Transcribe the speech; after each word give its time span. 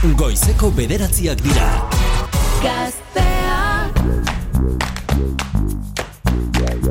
Goizeko 0.00 0.70
bederatziak 0.72 1.42
dira. 1.44 1.66
Gaztea 2.64 3.90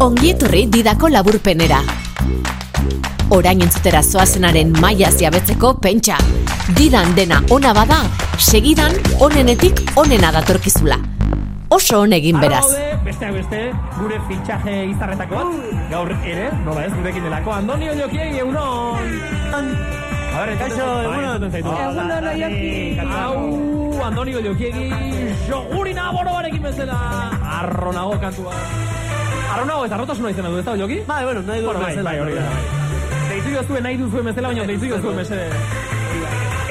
Ongi 0.06 0.30
etorri 0.36 0.68
didako 0.70 1.10
laburpenera. 1.10 1.80
Orain 3.34 3.64
entzutera 3.66 4.04
zoazenaren 4.06 4.76
maia 4.78 5.10
ziabetzeko 5.10 5.72
pentsa. 5.82 6.20
Didan 6.78 7.16
dena 7.18 7.40
ona 7.50 7.74
bada, 7.74 7.98
segidan 8.38 8.94
onenetik 9.26 9.82
onena 9.98 10.30
datorkizula. 10.36 11.00
Oso 11.74 12.04
on 12.04 12.14
egin 12.14 12.38
beraz. 12.38 12.68
Besteak 13.08 13.34
beste, 13.40 13.64
gure 13.98 14.22
fitxaje 14.30 14.84
izarretako 14.92 15.42
bat. 15.42 15.74
Gaur 15.90 16.14
ere, 16.14 16.52
nola 16.62 16.86
ez, 16.86 16.94
gurekin 16.94 17.26
delako. 17.26 17.58
Andoni 17.58 17.90
Oliokiegi, 17.90 18.46
egunon! 18.46 20.09
A 20.36 20.46
ver, 20.46 20.58
Kaixo, 20.58 20.86
egunon. 21.04 21.44
Egunon, 21.56 22.28
Olioki. 22.32 23.00
Au, 23.20 24.04
Andoni 24.04 24.36
Oliokiegi, 24.36 24.90
jogurina 25.50 26.12
borobarekin 26.12 26.64
bezala. 26.64 27.00
Arro 27.60 27.92
nago 27.94 28.20
kantua. 28.22 28.54
Arro 29.54 29.66
nago, 29.66 29.86
eta 29.86 29.96
arrotasuna 29.98 30.32
izena 30.32 30.50
du, 30.50 30.60
ez 30.62 30.66
da, 30.66 30.72
Olioki? 30.78 31.02
Bai, 31.08 31.24
bueno, 31.26 31.42
nahi 31.42 31.62
du 31.62 31.66
Bueno, 31.68 32.04
bai, 32.04 32.20
hori 32.20 32.38
da. 32.38 32.48
Deitu 33.30 33.56
jozuen 33.58 33.84
nahi 33.84 33.98
duzuen 33.98 34.32
bezala, 34.32 34.54
baina 34.54 34.66
deitu 34.70 34.94
jozuen 34.94 35.16
mesede. 35.20 35.50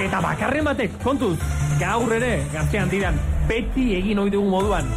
Eta 0.06 0.20
bakarren 0.24 0.64
batek, 0.64 0.98
kontuz, 1.04 1.36
gaur 1.80 2.12
ere, 2.16 2.32
gaztean 2.54 2.90
diran, 2.90 3.18
beti 3.50 3.90
egin 3.98 4.18
ohi 4.24 4.30
dugu 4.34 4.48
moduan. 4.50 4.88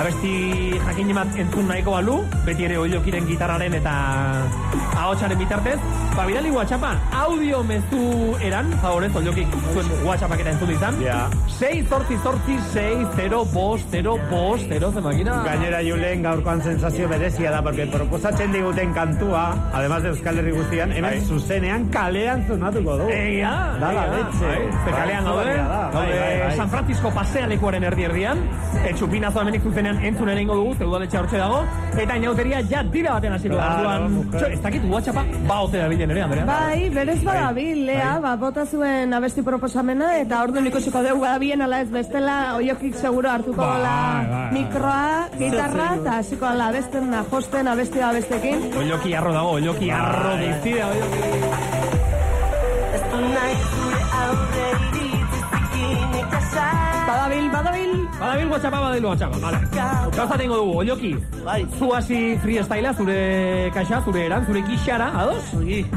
Abesti 0.00 0.72
jakin 0.80 1.10
bat 1.12 1.34
entzun 1.36 1.66
nahiko 1.68 1.92
balu, 1.92 2.14
beti 2.46 2.64
ere 2.64 2.78
oiokiren 2.80 3.26
gitarraren 3.28 3.74
eta 3.76 3.92
ahotsaren 4.96 5.36
bitartez. 5.36 5.76
Ba, 6.16 6.24
bidali 6.26 6.50
WhatsAppa, 6.50 6.94
audio 7.20 7.60
mezu 7.68 8.00
eran, 8.42 8.70
favorez, 8.82 9.10
oiokik 9.20 9.52
zuen 9.74 9.90
WhatsAppak 10.06 10.40
eta 10.42 10.54
entzun 10.54 10.72
izan. 10.72 10.96
Ja. 11.04 11.18
6 11.58 11.84
zortzi 11.92 12.16
zortzi 12.24 12.56
6 12.72 13.12
0 13.18 13.42
bost 13.52 13.92
0 13.92 14.16
bost 14.30 14.72
0 14.72 14.90
zemakina. 14.96 15.36
Gainera 15.44 15.82
Julen 15.84 16.24
gaurkoan 16.24 16.62
sensazio 16.64 17.08
berezia 17.08 17.52
da, 17.52 17.60
porque 17.62 17.86
proposatzen 17.92 18.52
diguten 18.56 18.94
kantua, 18.96 19.44
además 19.72 20.02
de 20.02 20.08
Euskal 20.14 20.38
Herri 20.40 20.56
guztian, 20.56 20.92
hemen 20.92 21.10
Bai. 21.10 21.20
zuzenean 21.28 21.88
kalean 21.92 22.46
zonatuko 22.48 22.96
du. 23.02 23.10
Egia, 23.10 23.52
Da, 23.80 23.92
la 23.92 24.06
leche. 24.16 24.46
Bai, 24.46 24.64
ze 24.84 24.90
kalean 24.96 25.24
Bai, 25.24 25.36
gaude, 25.36 25.56
da, 25.56 25.90
bai. 25.92 26.56
San 26.56 26.70
Francisco 26.70 27.12
pasealekuaren 27.14 27.84
erdi 27.84 28.08
erdian, 28.08 28.42
etxupinazo 28.88 29.40
hemenik 29.44 29.62
zuzenean 29.62 29.89
entzun 29.98 30.28
ere 30.28 30.40
ingo 30.42 30.54
dugu, 30.54 30.74
zeudaletxe 30.78 31.18
hortxe 31.18 31.38
dago, 31.38 31.60
eta 31.98 32.16
inauteria 32.16 32.62
ja 32.70 32.82
dira 32.82 33.12
baten 33.18 33.32
hasiko 33.32 33.56
da. 33.56 33.68
Claro, 33.80 34.04
Orduan, 34.06 34.52
ez 34.52 34.60
dakit 34.62 34.84
WhatsAppa, 34.90 35.24
ba 35.48 35.60
ote 35.66 35.78
da 35.78 35.88
bilen 35.88 36.10
ere, 36.10 36.22
Andrea. 36.22 36.44
Bai, 36.46 36.88
berez 36.94 37.22
badabil, 37.24 37.84
Lea, 37.86 38.18
ba, 38.22 38.36
bota 38.36 38.66
zuen 38.66 39.12
abesti 39.14 39.42
proposamena, 39.42 40.12
eta 40.20 40.42
ordu 40.42 40.60
ikusiko 40.70 41.02
dugu 41.02 41.20
badabien 41.24 41.62
ala 41.62 41.80
ez 41.80 41.90
bestela, 41.90 42.56
oiokik 42.56 42.94
seguro 42.94 43.30
hartuko 43.30 43.60
Bai, 43.62 43.76
dola 43.76 43.96
bai. 44.30 44.52
mikroa, 44.58 45.28
gitarra, 45.38 45.88
eta 46.00 46.18
hasiko 46.18 46.46
ala 46.46 46.68
abesten, 46.68 47.10
josten, 47.30 47.68
abesti 47.68 48.00
abestekin. 48.00 48.70
Oioki 48.78 49.14
arro 49.14 49.32
dago, 49.32 49.56
oioki 49.58 49.90
arro 49.90 50.34
Bai. 50.36 50.48
diztida, 50.48 50.88
oioki. 50.88 51.88
Badabil, 56.50 57.46
badabil. 57.50 57.90
Badabil 58.18 58.48
WhatsAppa, 58.50 58.78
badabil 58.80 59.04
WhatsAppa, 59.04 59.36
vale. 59.38 59.58
Gauza 60.16 60.36
tengo 60.36 60.56
dugu, 60.56 60.72
oioki. 60.82 61.12
Bai. 61.44 61.66
Zu 61.78 61.92
hasi 61.94 62.38
freestylea, 62.42 62.92
zure 62.94 63.70
kaxa, 63.74 64.02
zure 64.04 64.24
eran, 64.26 64.46
zure 64.46 64.62
kixara, 64.66 65.08
ados? 65.22 65.52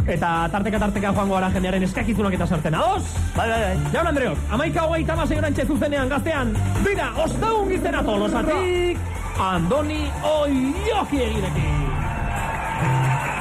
Eta 0.08 0.50
tarteka 0.54 0.80
tarteka 0.80 1.14
joango 1.14 1.36
gara 1.40 1.50
jendearen 1.54 1.84
eskakizunak 1.90 2.34
eta 2.38 2.48
sartzen, 2.48 2.76
ados? 2.76 3.10
Bai, 3.36 3.50
bai, 3.50 3.60
bai. 3.66 3.92
Jaun 3.94 4.08
Andreok, 4.14 4.38
amaika 4.52 4.86
hogeita 4.88 5.16
masei 5.16 5.38
orantxe 5.42 5.66
zuzenean 5.66 6.10
gaztean, 6.10 6.54
bida, 6.86 7.10
ostaun 7.26 7.70
gizena 7.70 8.04
tolosatik, 8.04 9.02
Andoni 9.42 10.04
Oioki 10.24 11.24
egirekin. 11.28 11.84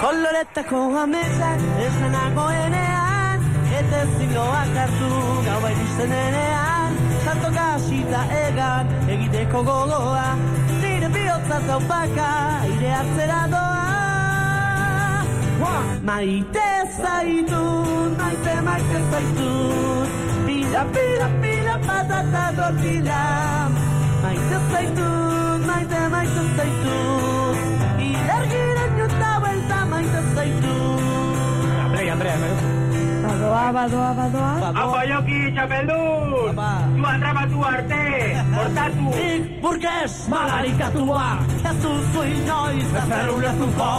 Koloretako 0.02 0.80
amesak 0.98 1.60
esanagoenean 1.86 3.44
Eta 3.78 4.00
ziloak 4.16 4.72
hartu 4.82 5.10
gau 5.46 5.60
iristen 5.68 6.10
denean 6.14 6.91
Santo 7.32 7.48
kasita 7.56 8.20
egan 8.44 8.88
egiteko 9.08 9.62
gogoa. 9.64 10.24
Nire 10.82 11.08
bihotza 11.14 11.60
zaupaka 11.66 12.26
aire 12.64 12.90
hartzera 12.92 13.38
doa. 13.52 13.84
Maite 16.08 16.66
zaitu, 16.98 17.62
maite 18.18 18.54
maite 18.66 18.98
zaitu 19.12 19.48
Pila, 20.46 20.82
pila, 20.94 21.28
pila, 21.40 21.74
patata 21.86 22.44
tortilla. 22.58 23.22
Maite 24.24 24.58
zaitu, 24.72 25.08
maite 25.70 26.00
maite 26.12 26.42
zaitu 26.58 26.98
Ilargiren 28.10 28.92
juta 29.00 29.32
vuelta 29.46 29.80
maite 29.94 30.20
zaitu 30.34 30.76
Andrea, 31.86 32.12
Andrea, 32.12 32.36
eh? 32.52 32.71
Badoa, 33.52 33.72
badoa, 33.72 34.14
badoa. 34.16 34.68
Apa, 34.82 35.00
Joki, 35.08 35.38
txapeldun! 35.52 36.56
Zu 36.96 37.04
atrapatu 37.04 37.58
arte! 37.70 38.04
Hortatu! 38.54 39.10
Ik 39.24 39.60
burgez 39.60 40.14
Malarikatua, 40.32 41.26
Ez 41.68 41.76
duzu 41.82 42.22
inoiz 42.30 42.88
zerrulezuko, 43.10 43.90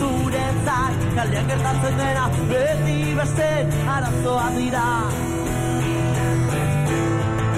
Zuretzat 0.00 1.06
kalean 1.14 1.46
gertatzen 1.52 1.94
dena 2.00 2.26
Beti 2.50 2.98
beste 3.20 3.50
arazoa 3.94 4.48
dira 4.56 4.88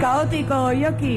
Kaotiko, 0.02 0.58
oioki. 0.68 1.16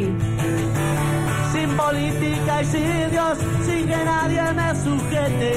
Sin 1.51 1.69
política 1.75 2.61
y 2.61 2.65
sin 2.65 3.11
Dios, 3.11 3.37
sin 3.65 3.85
que 3.85 3.99
nadie 4.05 4.53
me 4.53 4.69
sujete. 4.83 5.53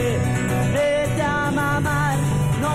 Vete 0.74 1.22
a 1.22 1.50
mamar, 1.50 2.13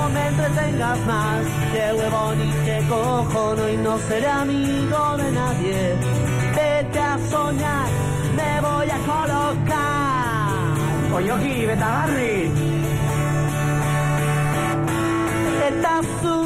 no 0.10 0.14
me 0.14 0.28
entretengas 0.28 1.00
más. 1.06 1.46
Qué 1.72 1.94
huevón 1.94 2.42
y 2.42 2.52
qué 2.66 2.86
cojono 2.90 3.70
y 3.70 3.78
no 3.78 3.98
seré 4.00 4.28
amigo 4.28 5.18
de 5.18 5.32
nadie. 5.32 5.96
Vete 6.56 7.00
a 7.00 7.18
soñar, 7.30 7.88
me 8.36 8.62
voy 8.62 8.90
a 8.90 8.98
colocar. 9.12 10.50
Oioki, 11.14 11.66
betagarri, 11.66 12.52
Eta 15.68 16.02
zu 16.22 16.38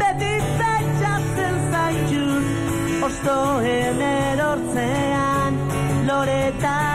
Beti 0.00 0.34
pentsatzen 0.58 1.56
zaitut 1.70 3.04
Ostoen 3.06 4.00
erortzean 4.00 5.54
Loretan 6.06 6.93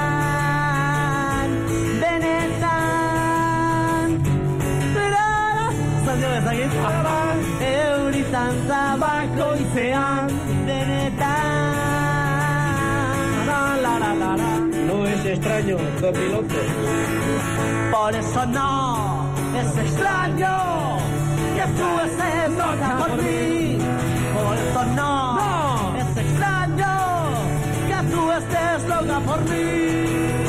Zantzio 6.49 6.65
bezakit 6.65 7.61
Euri 7.61 8.23
zantza 8.31 8.81
bakoitzean 9.01 10.29
Benetan 10.65 11.75
La 13.49 13.61
la 13.83 13.93
la 14.01 14.13
la 14.21 14.31
No 14.87 15.05
es 15.05 15.25
extraño, 15.25 15.77
dos 16.01 16.11
pilotos. 16.17 16.65
Por 17.91 18.15
eso 18.15 18.45
no 18.47 19.31
es 19.59 19.77
extraño 19.77 20.55
que 21.55 21.65
tú 21.77 21.87
estés 22.05 22.49
loca 22.57 22.97
por 22.99 23.11
mí. 23.21 23.77
Por 24.35 24.55
eso 24.57 24.85
no, 24.95 25.93
es 26.01 26.17
extraño 26.17 26.93
que 27.89 27.99
tú 28.11 28.31
estés 28.31 28.87
loca 28.89 29.19
por 29.19 29.39
mí. 29.49 30.48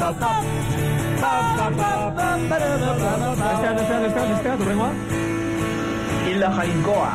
Pa, 0.00 0.08
pa, 0.16 0.16
pa. 0.16 0.32
Pa, 1.20 1.32
pa, 1.56 1.66
pa, 1.76 1.90
pa, 2.16 2.28
para, 2.48 2.68
pa, 2.80 2.92
pa, 2.96 3.36
pa. 3.36 3.48
Bestea, 3.52 3.72
bestea, 3.76 3.98
bestea, 4.00 4.24
bestea, 4.32 4.56
turrengoa. 4.56 4.90
Hilda 6.24 6.48
jainkoa. 6.56 7.10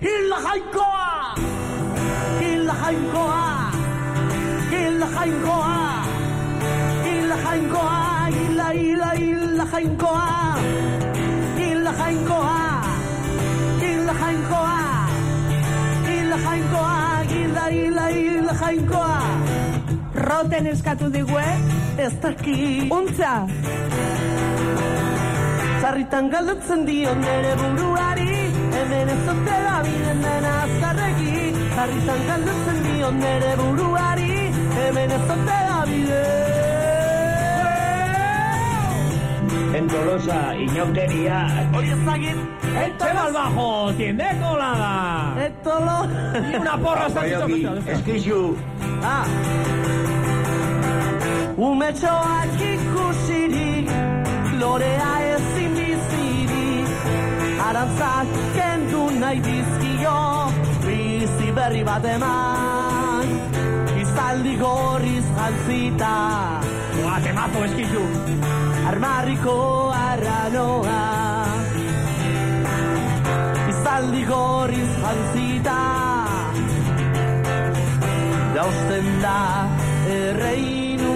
Hilda 0.00 0.38
jainkoa! 0.46 1.04
Hilda 2.40 2.74
jainkoa! 2.84 3.36
Hilda 4.72 5.08
jainkoa! 5.12 5.82
Roten 20.22 20.66
eskatu 20.70 21.10
digue, 21.10 21.46
Ez 21.98 22.12
daki, 22.22 22.88
untza, 22.90 23.42
Zarritan 25.82 26.28
galdutzen 26.30 26.84
dio 26.86 27.12
nere 27.18 27.56
buruari 27.58 28.28
Hemen 28.72 29.08
ez 29.14 29.18
dute 29.26 29.56
da 29.64 29.80
biden 29.82 30.20
dena 30.22 30.52
azkarreki 30.62 31.32
Zarritan 31.74 32.22
galdutzen 32.28 32.78
dio 32.84 33.10
nere 33.16 33.50
buruari 33.58 34.28
Hemen 34.76 35.14
ez 35.16 35.20
dute 35.26 35.58
da 35.70 35.80
biden 35.90 36.50
En 39.74 39.88
Tolosa, 39.88 40.38
inauteria. 40.54 41.40
Hori 41.74 41.90
ezagit 41.96 42.38
Echema 42.84 43.22
al 43.26 43.32
bajo, 43.32 43.68
tiende 43.96 44.28
colada. 44.40 44.92
Etolo 45.46 45.96
Y 46.52 46.54
una 46.60 46.76
porra 46.78 47.06
está 47.08 47.20
Oioki, 47.22 47.66
eskizu. 47.96 48.42
Ah 49.02 49.24
Umetxoak 51.56 52.60
ikusirik 52.72 53.88
Lorea 54.60 55.12
ezin 55.34 55.74
bizirik 55.76 56.88
Arantzak 57.68 58.32
kendu 58.56 59.02
nahi 59.20 59.40
dizkio 59.44 60.18
Bizi 60.82 61.52
berri 61.54 61.84
bat 61.86 62.04
eman. 62.04 63.28
Izaldi 64.02 64.54
gorriz 64.58 65.26
jantzita. 65.36 66.14
Buah, 66.96 67.18
temazo, 67.22 67.62
eskizu. 67.68 68.02
Armarriko 68.90 69.56
arranoa. 70.00 70.98
Izaldi 73.70 74.26
gorriz 74.34 74.92
jantzita. 75.06 75.80
Jausten 78.58 79.10
da 79.22 79.40
erreinua 80.18 80.81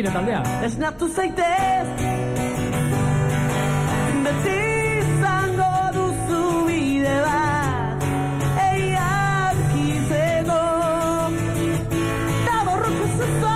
Oiokire 0.00 0.12
taldea. 0.16 0.42
Esnatu 0.64 1.06
zaitez. 1.12 1.88
Beti 4.24 4.54
izango 5.00 5.72
duzu 5.96 6.38
bide 6.68 7.16
bat. 7.26 8.06
Eian 8.62 9.60
kizego 9.74 10.62
Da 12.46 12.56
borroku 12.68 13.10
zuzo. 13.18 13.52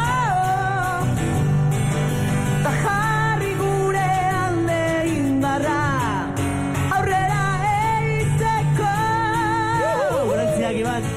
Da 2.67 2.75
jarri 2.83 3.55
gure 3.63 4.05
alde 4.43 4.83
indarra. 5.15 5.81
Aurrera 6.99 7.43
eitzeko. 7.73 8.93
Gorantziak 10.29 10.79
iban. 10.85 11.11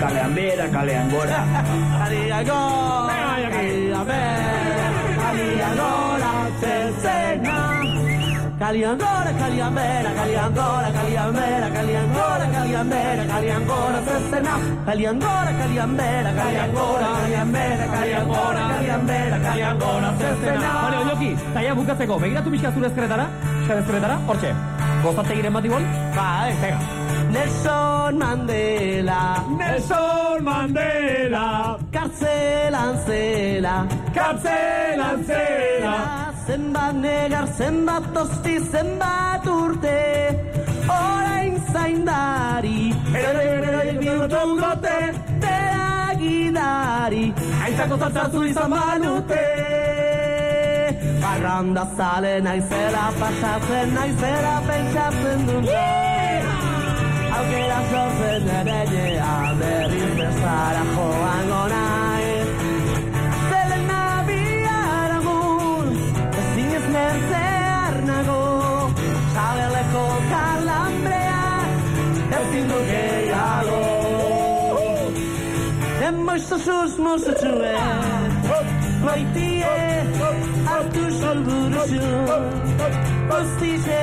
Kalean 0.00 0.34
bera, 0.40 0.72
kalean 0.80 1.10
gora. 1.12 1.44
Kalian 2.00 2.44
gora, 2.48 2.85
zezena. 14.06 14.54
Kalian 14.86 15.18
gora, 15.20 15.52
kalian 15.60 15.96
bera, 15.96 16.32
kalian 16.40 16.70
gora, 16.74 17.08
kalian 17.20 17.52
bera, 17.52 17.86
kalian 17.94 18.26
gora, 18.28 18.62
kalian 18.74 19.06
bera, 19.06 19.38
kalian 19.46 19.78
gora, 19.78 20.10
zezena. 20.20 20.70
Bale, 20.82 20.96
oioki, 21.04 21.30
taia 21.54 21.74
bukatzeko, 21.74 22.18
begiratu 22.22 22.50
pixka 22.54 22.70
zure 22.72 22.86
ezkeretara, 22.90 23.26
euskal 23.60 23.78
ezkeretara, 23.82 24.16
hortxe. 24.28 24.52
Gozategiren 25.04 25.52
bat 25.58 25.64
igual? 25.64 25.84
Bai, 26.16 26.52
Venga. 26.62 26.78
Nelson 27.36 28.18
Mandela, 28.22 29.22
Nelson 29.58 30.44
Mandela, 30.48 31.48
kartzelan 31.92 32.94
zela, 33.08 33.76
kartzelan 34.14 35.26
zela. 35.28 36.25
Zenbat 36.46 36.94
negar, 36.94 37.46
zenbat 37.58 38.04
tosti, 38.14 38.60
zenbat 38.70 39.46
urte. 39.46 39.98
Orain 40.86 41.56
zaindari 41.72 42.94
Ere 43.10 43.94
bihurtu 43.98 44.42
dote 44.60 44.98
Bera 45.42 46.14
gidari 46.20 47.24
Aintzako 47.64 47.98
zatzatzu 48.02 48.44
izan 48.50 48.70
banute. 48.70 49.42
Barranda 51.22 51.84
zale 51.96 52.34
naizela 52.46 53.08
pasatzen 53.18 53.94
naizela 53.98 54.54
pentsatzen 54.68 55.46
dut 55.48 55.72
Aukera 57.38 57.80
sortzen 57.90 58.52
ere 58.60 58.78
jea 58.92 59.34
berriz 59.64 60.14
bezara 60.20 60.86
joango 60.94 61.64
naiz 61.74 61.85
gehiago 72.90 73.80
Emoizo 76.08 76.58
susmo 76.66 77.12
zutzuen 77.18 78.30
Maitie 79.04 79.76
hartu 80.70 81.04
solburuzu 81.18 82.10
Guztize 83.30 84.02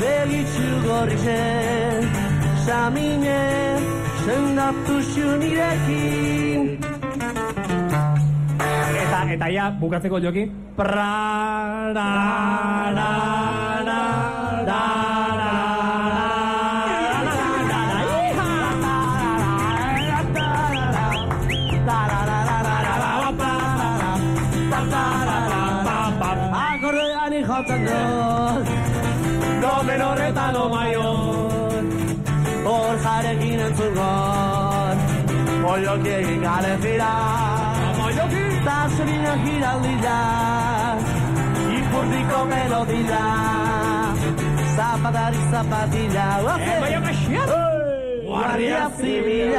begitzu 0.00 0.68
gorrize 0.86 1.40
Samine 2.66 3.40
sendatu 4.24 4.96
nirekin 5.40 6.78
Eta, 9.04 9.20
eta 9.34 9.48
ja, 9.52 9.70
bukatzeko 9.80 10.18
joki. 10.22 10.46
Pra, 10.76 11.10
ra, 11.94 12.10
ra, 12.96 12.98
ra, 12.98 13.10
ra, 13.86 14.00
ra, 14.66 15.03
como 35.74 35.82
yo 35.82 36.00
quiera 36.02 36.60
respirar, 36.60 37.94
como 37.96 38.10
yo 38.10 38.28
quiera. 38.28 38.54
Las 38.64 38.92
giraldillas 39.42 41.02
y 41.68 41.82
melodía, 42.44 43.22
zapatar 44.76 45.34
eh, 45.34 45.38
y 45.40 45.42
civil. 49.00 49.54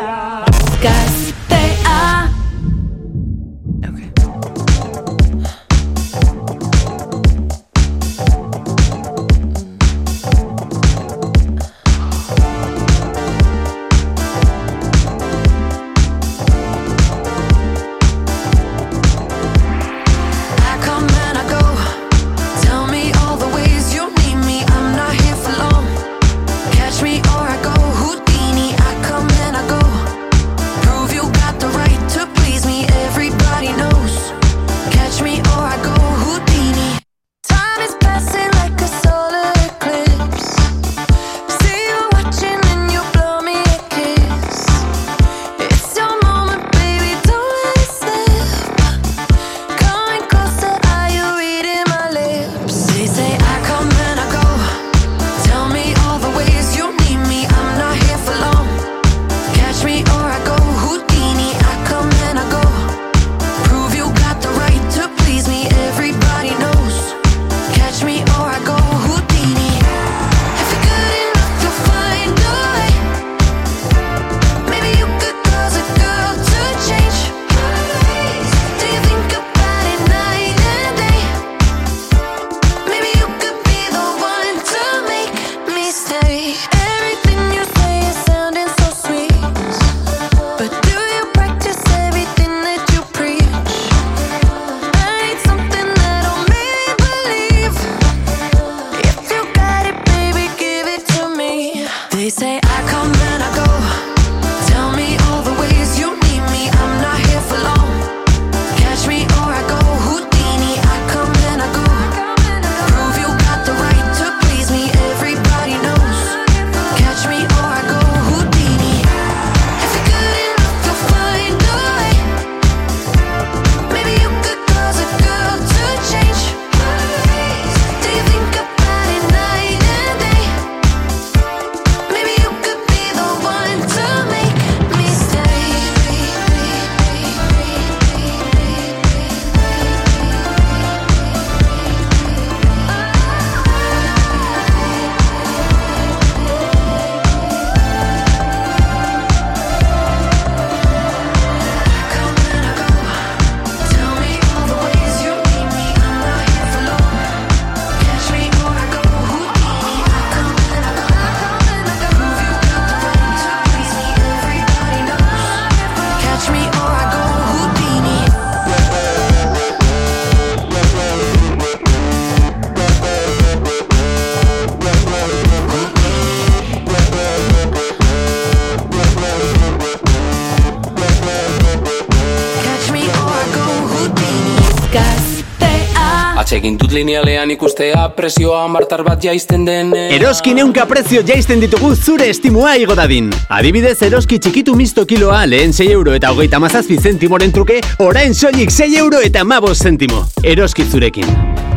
Linealean 186.96 187.52
ikustea 187.52 188.06
presioa 188.16 188.62
martar 188.72 189.04
bat 189.04 189.24
jaisten 189.24 189.66
den 189.68 189.92
Eroski 189.96 190.54
neunka 190.56 190.86
prezio 190.88 191.24
jaisten 191.28 191.60
ditugu 191.64 191.92
zure 191.96 192.30
estimua 192.32 192.76
igo 192.80 192.96
dadin. 192.96 193.32
Adibidez, 193.52 193.98
eroski 194.08 194.40
txikitu 194.40 194.76
misto 194.80 195.06
kiloa 195.10 195.44
lehen 195.50 195.76
6 195.76 195.90
euro 195.92 196.16
eta 196.16 196.32
hogeita 196.32 196.60
mazazpi 196.64 196.98
zentimoren 196.98 197.52
truke, 197.52 197.82
orain 198.00 198.34
soilik 198.34 198.72
6 198.72 198.96
euro 199.02 199.20
eta 199.26 199.44
mabos 199.44 199.78
zentimo. 199.80 200.24
Eroski 200.44 200.88
zurekin. 200.88 201.28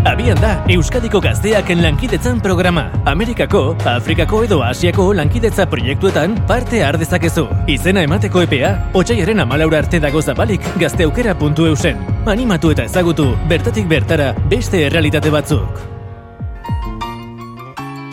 Abian 0.07 0.39
da 0.41 0.53
Euskadiko 0.71 1.21
gazteak 1.21 1.73
lankidetzan 1.83 2.39
programa. 2.41 2.87
Amerikako, 3.11 3.77
Afrikako 3.85 4.45
edo 4.47 4.63
Asiako 4.63 5.11
lankidetza 5.15 5.67
proiektuetan 5.67 6.39
parte 6.47 6.85
har 6.85 6.99
dezakezu. 7.01 7.49
Izena 7.67 8.07
emateko 8.07 8.47
epea, 8.47 8.77
otxaiaren 8.95 9.43
amalaura 9.45 9.83
arte 9.83 10.01
dago 10.01 10.23
zabalik 10.23 10.65
gazteaukera.eusen. 10.79 12.18
Animatu 12.29 12.69
eta 12.75 12.85
ezagutu, 12.85 13.25
bertatik 13.49 13.87
bertara, 13.89 14.35
beste 14.51 14.83
errealitate 14.85 15.31
batzuk. 15.33 15.79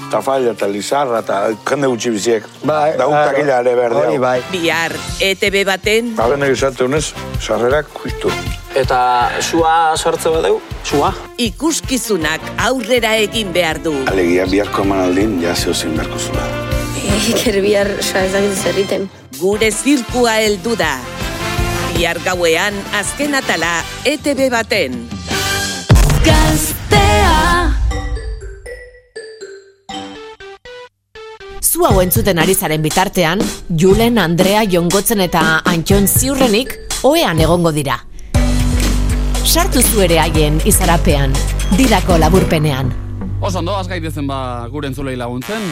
Tafalla 0.07 0.53
eta 0.55 0.69
Lizarra 0.71 1.19
eta 1.19 1.39
jende 1.67 1.89
gutxi 1.91 2.13
biziek. 2.13 2.45
Bai, 2.63 2.93
da 2.95 3.09
un 3.11 3.15
takila 3.17 3.57
ere 3.59 3.73
berde. 3.75 3.97
Hori 3.99 4.21
bai. 4.21 4.37
Bihar, 4.53 4.95
ETB 5.19 5.57
baten... 5.67 6.13
Bagen 6.15 6.47
egizate 6.47 6.85
honez, 6.85 7.09
sarrerak 7.41 7.91
justu. 7.99 8.31
Eta 8.79 9.01
sua 9.43 9.73
sartze 9.97 10.31
badeu? 10.31 10.61
Sua? 10.87 11.11
Ikuskizunak 11.49 12.47
aurrera 12.69 13.17
egin 13.19 13.51
behar 13.51 13.81
du. 13.83 13.97
Alegia 14.13 14.47
biharko 14.47 14.87
emanaldin, 14.87 15.41
ja 15.43 15.57
zeo 15.59 15.75
zein 15.75 15.97
beharko 15.99 16.21
zula. 16.29 16.47
Iker 17.33 17.59
bihar, 17.65 17.91
sa 17.99 18.23
ez 18.23 18.31
dakit 18.31 18.63
zerriten. 18.63 19.09
Gure 19.41 19.73
zirkua 19.75 20.39
heldu 20.45 20.79
da. 20.79 20.95
Bihar 21.95 22.17
gauean, 22.25 22.75
azken 22.91 23.37
atala, 23.39 23.77
ETB 24.03 24.49
baten. 24.51 24.97
Gaztea 26.25 27.71
Zu 31.63 31.87
hau 31.87 32.01
entzuten 32.03 32.41
ari 32.43 32.51
zaren 32.51 32.83
bitartean, 32.83 33.39
Julen, 33.71 34.19
Andrea, 34.19 34.65
Jongotzen 34.67 35.23
eta 35.23 35.61
Antxon 35.63 36.11
ziurrenik 36.11 36.75
oean 37.07 37.39
egongo 37.39 37.71
dira. 37.71 38.01
Sartu 39.47 39.79
zu 39.79 40.03
ere 40.03 40.19
haien 40.19 40.59
izarapean, 40.67 41.31
didako 41.79 42.19
laburpenean. 42.19 42.91
Oso 43.39 43.63
ondo, 43.63 43.79
azgaitezen 43.79 44.27
ba 44.27 44.67
gure 44.67 44.91
entzulei 44.91 45.15
laguntzen. 45.15 45.63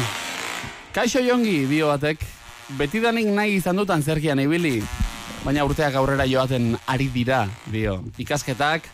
Kaixo 0.96 1.20
jongi, 1.20 1.66
dio 1.68 1.92
batek, 1.92 2.24
betidanik 2.80 3.28
nahi 3.28 3.58
izan 3.60 3.76
dutan 3.76 4.00
zerkian 4.00 4.40
ibili, 4.40 4.78
baina 5.44 5.66
urteak 5.68 5.96
aurrera 6.00 6.26
joaten 6.30 6.78
ari 6.88 7.08
dira, 7.14 7.48
dio. 7.72 7.98
Ikasketak, 8.18 8.86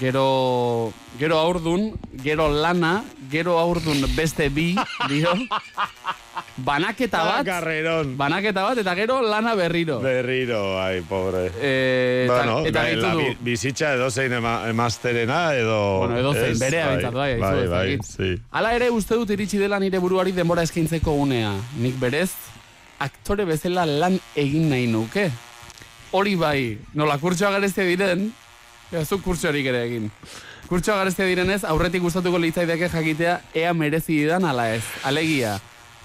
gero, 0.00 0.92
gero 1.20 1.38
aurdun, 1.38 1.92
gero 2.24 2.48
lana, 2.48 3.02
gero 3.30 3.58
aurdun 3.60 4.06
beste 4.16 4.48
bi, 4.48 4.74
dio. 5.08 5.34
Banaketa 6.56 7.22
bat, 7.24 7.46
Carrerón. 7.46 8.16
banaketa 8.16 8.62
bat, 8.62 8.78
eta 8.78 8.94
gero 8.94 9.20
lana 9.24 9.54
berriro. 9.56 9.98
Berriro, 10.00 10.78
ai, 10.80 11.00
pobre. 11.00 11.46
Eh, 11.60 12.24
eta- 12.26 12.34
bueno, 12.36 12.56
eta 12.68 12.82
deitu 12.84 13.02
la 13.06 13.12
du. 13.14 13.20
bi- 13.20 13.36
bizitza 13.40 13.94
edo 13.94 14.10
zein 14.10 14.32
ema, 14.36 14.68
emazterena, 14.68 15.54
edo... 15.56 15.98
Bueno, 16.04 16.18
edozein, 16.18 16.58
berea 16.60 16.88
behintzat, 16.88 17.14
bai, 17.14 17.38
bai, 17.40 17.54
bai, 17.68 17.68
dakit. 17.68 18.04
sí. 18.04 18.34
Hala 18.50 18.74
ere 18.76 18.90
uste 18.90 19.14
dut 19.16 19.30
iritsi 19.32 19.58
dela 19.60 19.78
nire 19.80 19.98
buruari 19.98 20.32
denbora 20.32 20.62
eskaintzeko 20.68 21.12
unea. 21.24 21.54
Nik 21.80 21.96
berez, 22.00 22.30
aktore 23.00 23.44
bezala 23.48 23.86
lan 23.88 24.20
egin 24.36 24.68
nahi 24.72 24.86
nuke. 24.92 25.30
Hori 26.12 26.34
bai, 26.36 26.76
nola 26.92 27.14
kurtsoa 27.16 27.54
garezte 27.54 27.86
diren, 27.88 28.26
ez 28.92 29.06
du 29.08 29.16
kurtsorik 29.24 29.64
ere 29.70 29.78
egin. 29.86 30.10
Kurtsoa 30.68 30.98
garezte 30.98 31.24
direnez, 31.24 31.62
aurretik 31.64 32.04
gustatuko 32.04 32.36
litzaidake 32.42 32.90
jakitea 32.92 33.38
ea 33.56 33.72
merezi 33.72 34.18
didan 34.20 34.44
ala 34.44 34.66
ez. 34.74 34.82
Alegia, 35.08 35.54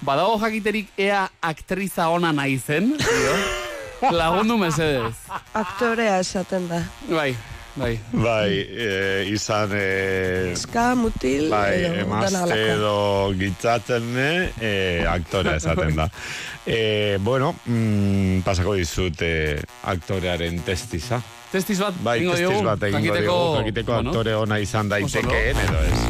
badago 0.07 0.39
jakiterik 0.39 0.93
ea 0.95 1.25
aktriza 1.43 2.07
ona 2.13 2.31
naizen, 2.31 2.93
dio? 3.01 3.35
Lagundu 4.19 4.55
mesedez. 4.61 5.17
Aktorea 5.57 6.21
esaten 6.23 6.69
da. 6.71 6.81
Bai, 7.09 7.33
bai. 7.77 7.93
Bai, 8.13 8.51
e, 8.67 8.89
izan... 9.31 9.71
E, 9.77 10.53
Ska, 10.57 10.95
mutil, 10.95 11.47
bai, 11.53 11.83
edo 11.85 12.01
emazte 12.03 12.33
dana 12.35 12.55
edo 12.57 12.93
gitzatzen 13.39 14.07
ne, 14.15 14.29
e, 14.61 14.71
aktorea 15.07 15.55
esaten 15.61 15.95
da. 15.95 16.09
E, 16.67 17.15
bueno, 17.23 17.53
mm, 17.63 18.41
pasako 18.43 18.73
dizut 18.75 19.21
e, 19.23 19.55
aktorearen 19.87 20.57
testiza. 20.67 21.21
Testiz 21.47 21.77
bat, 21.79 21.95
Bai, 22.03 22.17
egingo 22.19 22.33
testiz 22.35 22.63
bat 22.65 22.81
egingo 22.83 22.99
jakiteko- 23.05 23.21
diogu, 23.23 23.53
jakiteko 23.61 23.93
bueno. 23.93 24.09
aktore 24.11 24.33
ona 24.35 24.57
izan 24.59 24.89
daitekeen, 24.91 25.61
edo 25.63 25.83
ez. 25.87 26.01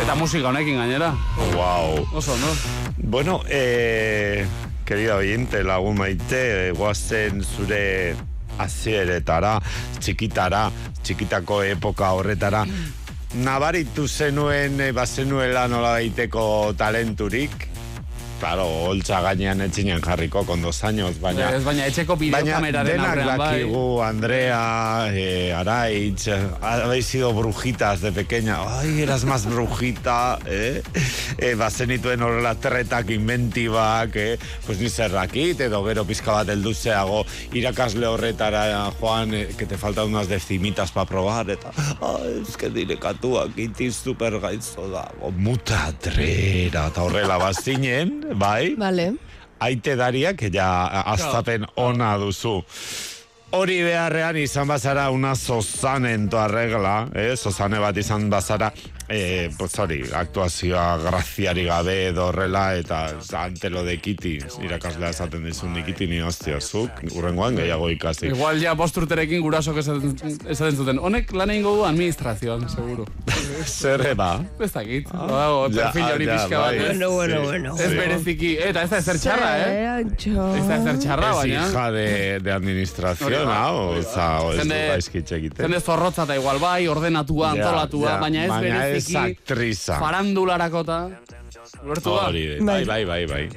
Eta 0.00 0.14
musika 0.16 0.48
honekin 0.48 0.78
gainera. 0.80 1.10
Wow. 1.52 2.06
Oso, 2.16 2.38
no? 2.40 2.54
Bueno, 2.96 3.42
eh, 3.50 4.46
querida 4.88 5.16
oyente, 5.20 5.60
lagun 5.62 5.98
maite, 6.00 6.40
eh, 6.68 6.72
guazen 6.72 7.44
zure 7.44 8.14
azieretara, 8.58 9.58
txikitara, 10.00 10.70
txikitako 11.02 11.62
epoka 11.72 12.10
horretara, 12.16 12.64
nabaritu 13.34 14.06
zenuen, 14.08 14.80
eh, 14.80 14.92
bazenuela 14.92 15.66
nola 15.68 15.96
daiteko 15.98 16.74
talenturik, 16.78 17.68
Claro, 18.36 18.66
holtza 18.90 19.22
gainean 19.24 19.62
etxinen 19.64 20.02
jarriko 20.04 20.44
con 20.44 20.60
dos 20.60 20.82
años, 20.84 21.16
baina... 21.20 21.48
Ez, 21.56 21.64
baina 21.64 21.86
etxeko 21.88 22.16
Baina 22.16 22.36
bideokameraren 22.42 22.92
denak 22.92 23.08
aurrean, 23.08 23.38
bai. 23.38 23.46
dakigu, 23.62 23.84
Andrea, 24.04 24.60
eh, 25.08 25.54
Araitz, 25.56 26.26
eh, 26.28 26.40
habéis 26.60 27.06
sido 27.06 27.32
brujitas 27.32 28.02
de 28.02 28.12
pequeña. 28.12 28.58
Ay, 28.78 29.00
eras 29.02 29.24
más 29.24 29.46
brujita, 29.46 30.38
eh? 30.44 30.82
eh 31.38 31.54
bazenituen 31.54 32.22
horrela 32.22 32.54
tretak 32.60 33.10
inventibak, 33.10 34.16
eh? 34.16 34.38
Pues 34.66 34.78
ni 34.80 34.90
zerrakit, 34.90 35.60
edo 35.60 35.82
gero 35.86 36.04
pizka 36.04 36.36
bat 36.36 36.52
helduzeago 36.52 37.24
irakasle 37.56 38.06
horretara, 38.06 38.90
Juan, 39.00 39.32
eh, 39.32 39.48
que 39.56 39.64
te 39.64 39.78
faltan 39.78 40.12
unas 40.12 40.28
decimitas 40.28 40.92
para 40.92 41.08
probar, 41.08 41.48
eta, 41.50 41.72
ay, 42.02 42.42
es 42.46 42.56
que 42.56 42.68
dire 42.68 42.98
katuak 43.00 43.56
iti 43.56 43.90
super 43.90 44.38
gaitzo 44.40 44.90
dago, 44.92 45.32
muta 45.32 45.88
trera, 46.00 46.88
eta 46.92 47.02
horrela 47.02 47.40
bazinen, 47.40 48.25
bai? 48.34 48.74
Vale. 48.78 49.12
Aite 49.58 49.96
dariak, 49.96 50.42
ja, 50.52 50.68
astapen 51.06 51.64
ona 51.76 52.16
duzu. 52.18 52.60
Hori 53.56 53.78
beharrean 53.86 54.36
izan 54.36 54.68
bazara 54.68 55.06
una 55.10 55.34
zozanen 55.34 56.28
toa 56.28 56.48
regla, 56.50 56.96
eh? 57.14 57.36
zozane 57.36 57.78
bat 57.80 57.96
izan 57.96 58.28
bazara, 58.30 58.72
eh, 59.08 59.50
pues 59.58 59.78
hori, 59.78 60.02
aktuazioa 60.14 60.96
graziari 60.98 61.64
gabe 61.64 61.96
edo 62.08 62.26
horrela, 62.28 62.74
eta 62.76 63.16
antelo 63.38 63.84
de 63.84 63.98
kiti, 64.02 64.36
irakaslea 64.64 65.10
esaten 65.14 65.44
dizun 65.46 65.72
nikiti 65.76 66.08
ni 66.10 66.20
hostia, 66.20 66.60
zuk, 66.60 67.02
urrengoan 67.14 67.56
gehiago 67.60 67.90
ikasi. 67.90 68.30
Igual 68.32 68.60
ja 68.62 68.74
bost 68.78 68.96
urterekin 68.98 69.42
gurasok 69.44 69.80
esaten, 69.82 70.16
esaten 70.48 70.76
zuten. 70.76 70.98
Honek 70.98 71.32
lan 71.36 71.52
egingo 71.54 71.76
du 71.78 71.84
administrazioan, 71.86 72.66
seguro. 72.72 73.06
Zer 73.78 74.06
eba? 74.12 74.30
Ez 74.60 74.72
dakit. 74.74 75.10
Ja, 75.12 75.46
perfil 75.70 76.08
hori 76.10 76.28
pixka 76.30 76.62
bai, 76.64 76.78
bat. 76.78 76.80
ez? 76.80 76.86
Bueno, 76.86 77.10
bueno, 77.14 77.42
bueno. 77.44 77.76
Ez 77.78 77.90
bereziki, 77.94 78.52
eta 78.70 78.86
ez 78.86 78.90
da 78.90 79.02
ezer 79.04 79.20
txarra, 79.22 79.52
eh? 79.62 80.02
Ez 80.02 80.66
da 80.66 80.80
ezer 80.80 81.00
txarra, 81.04 81.32
baina. 81.40 81.68
hija 81.68 81.86
de, 81.94 82.06
de 82.42 82.50
da, 82.50 83.56
hau, 83.62 83.76
hori 84.50 84.66
da. 84.66 84.96
ez 84.96 85.84
zorrotza 85.84 86.24
eta 86.26 86.36
igual 86.36 86.58
bai, 86.58 86.88
ordenatua, 86.88 87.52
antolatua, 87.54 88.16
baina 88.20 88.44
ez 88.44 88.50
baina 88.50 88.84
ez 88.96 89.06
bereziki 89.12 89.40
aktriza. 89.40 89.98
farandularakota. 90.00 91.00
Ulertu 91.82 92.12
da? 92.14 92.28
Hori, 92.28 92.60
bai, 92.62 92.84
bai, 92.86 93.04
bai, 93.04 93.26
bai. 93.26 93.48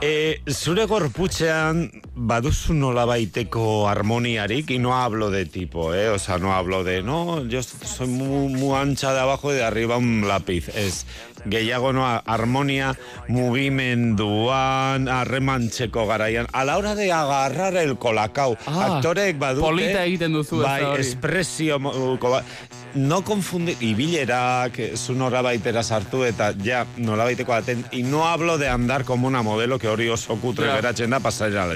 E, 0.00 0.40
zure 0.50 0.86
gorputzean 0.88 1.84
baduzu 2.16 2.74
nola 2.74 3.04
baiteko 3.06 3.88
harmoniarik, 3.88 4.70
y 4.70 4.78
no 4.78 4.94
hablo 4.96 5.30
de 5.30 5.44
tipo, 5.46 5.94
eh? 5.94 6.08
O 6.08 6.18
sea, 6.18 6.38
no 6.38 6.54
hablo 6.54 6.82
de, 6.82 7.02
no, 7.02 7.44
yo 7.46 7.62
soy 7.62 8.08
muy, 8.08 8.52
muy 8.54 8.74
ancha 8.76 9.12
de 9.12 9.20
abajo 9.20 9.52
y 9.52 9.56
de 9.56 9.64
arriba 9.64 9.96
un 9.96 10.26
lápiz. 10.26 10.68
Es 10.68 11.06
gehiago 11.46 11.92
no 11.92 12.04
harmonia 12.06 12.94
mugimenduan, 13.28 15.08
harremantzeko 15.08 16.06
garaian. 16.06 16.46
A 16.52 16.64
la 16.64 16.76
hora 16.78 16.94
de 16.94 17.12
agarrar 17.12 17.76
el 17.76 17.96
colacao, 17.98 18.56
Ah, 18.66 18.96
aktorek 18.96 19.38
badute... 19.38 19.66
polita 19.66 20.04
egiten 20.04 20.32
duzu 20.32 20.58
Bai, 20.62 20.82
hori. 20.82 21.00
espresio... 21.00 21.80
ko- 22.18 22.40
No 22.94 23.22
confundir, 23.24 23.78
ibilerak, 23.80 24.76
zu 25.00 25.14
norabaitera 25.16 25.80
sartu 25.82 26.24
eta 26.28 26.50
ja, 26.62 26.82
norabaiteko 26.98 27.54
aten, 27.54 27.86
y 27.90 28.02
no 28.02 28.28
hablo 28.28 28.58
de 28.58 28.68
andar 28.68 29.06
como 29.06 29.26
una 29.28 29.40
modelo 29.40 29.78
que 29.78 29.88
hori 29.88 30.10
oso 30.10 30.36
kutre 30.36 30.66
Ja. 30.66 30.74
geratzen 30.76 31.08
da 31.08 31.18
pasarela, 31.18 31.72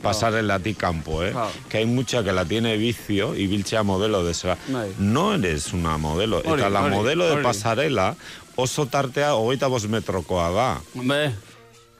pasarelatik 0.00 0.78
kanpo, 0.78 1.22
eh? 1.22 1.32
Ja. 1.34 1.48
Que 1.68 1.78
hay 1.78 1.84
mucha 1.84 2.24
que 2.24 2.32
la 2.32 2.46
tiene 2.46 2.78
vicio, 2.78 3.34
ibiltzea 3.36 3.82
modelo 3.82 4.24
de 4.24 4.32
zera. 4.32 4.56
Bai. 4.68 4.90
No 4.98 5.34
eres 5.34 5.74
una 5.74 5.98
modelo, 5.98 6.38
Hori, 6.38 6.62
eta 6.62 6.70
la 6.70 6.80
hori, 6.80 6.94
modelo 6.94 7.26
de 7.36 7.42
pasarela 7.42 8.16
oso 8.56 8.86
tartea 8.86 9.34
hogeita 9.34 9.66
bost 9.68 9.88
metrokoa 9.88 10.50
da. 10.50 10.68
Hombre, 10.94 11.32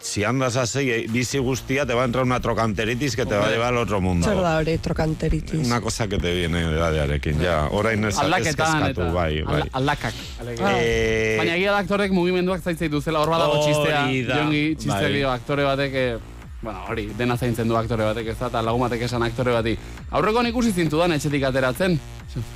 si 0.00 0.22
andas 0.22 0.56
así, 0.56 0.90
eh, 0.90 1.06
bizi 1.08 1.38
guztia, 1.38 1.86
te 1.86 1.94
va 1.94 2.02
a 2.02 2.04
entrar 2.04 2.24
una 2.24 2.38
trocanteritis 2.40 3.16
que 3.16 3.24
te 3.24 3.34
va 3.36 3.46
a 3.46 3.50
llevar 3.50 3.68
al 3.72 3.78
otro 3.78 4.00
mundo. 4.00 4.26
Zer 4.28 4.36
da 4.42 4.58
hori, 4.58 4.76
trokanteritis. 4.78 5.66
Una 5.66 5.80
cosa 5.80 6.06
que 6.08 6.18
te 6.18 6.34
viene 6.34 6.60
edadearekin, 6.60 7.40
ja. 7.40 7.68
Orain 7.72 8.04
ez, 8.04 8.14
eta 8.18 8.68
bai, 9.12 9.42
bai. 9.42 9.62
alda- 9.62 9.68
aldakak. 9.72 10.14
alegia. 10.40 10.72
Eh, 10.82 11.36
Baina 11.38 11.56
egia 11.56 11.72
da 11.72 11.78
aktorek 11.78 12.12
mugimenduak 12.12 12.60
zaintzen 12.62 12.90
dituzela, 12.90 13.20
hor 13.20 13.30
badago 13.30 13.64
txistea, 13.64 14.04
jongi, 14.36 14.76
txistea 14.76 15.08
bai. 15.08 15.22
aktore 15.38 15.64
batek, 15.64 15.92
eh, 15.94 16.18
bueno, 16.62 16.84
hori, 16.88 17.06
dena 17.16 17.36
zaintzen 17.36 17.68
du 17.68 17.76
aktore 17.76 18.04
batek 18.04 18.26
ez 18.28 18.38
da, 18.38 18.46
eta 18.52 18.62
lagun 18.62 18.80
batek 18.80 19.02
esan 19.08 19.22
aktore 19.22 19.52
bati. 19.52 19.76
Aurrekoan 20.10 20.46
ikusi 20.46 20.72
zintudan 20.72 21.12
etxetik 21.12 21.42
ateratzen. 21.44 21.98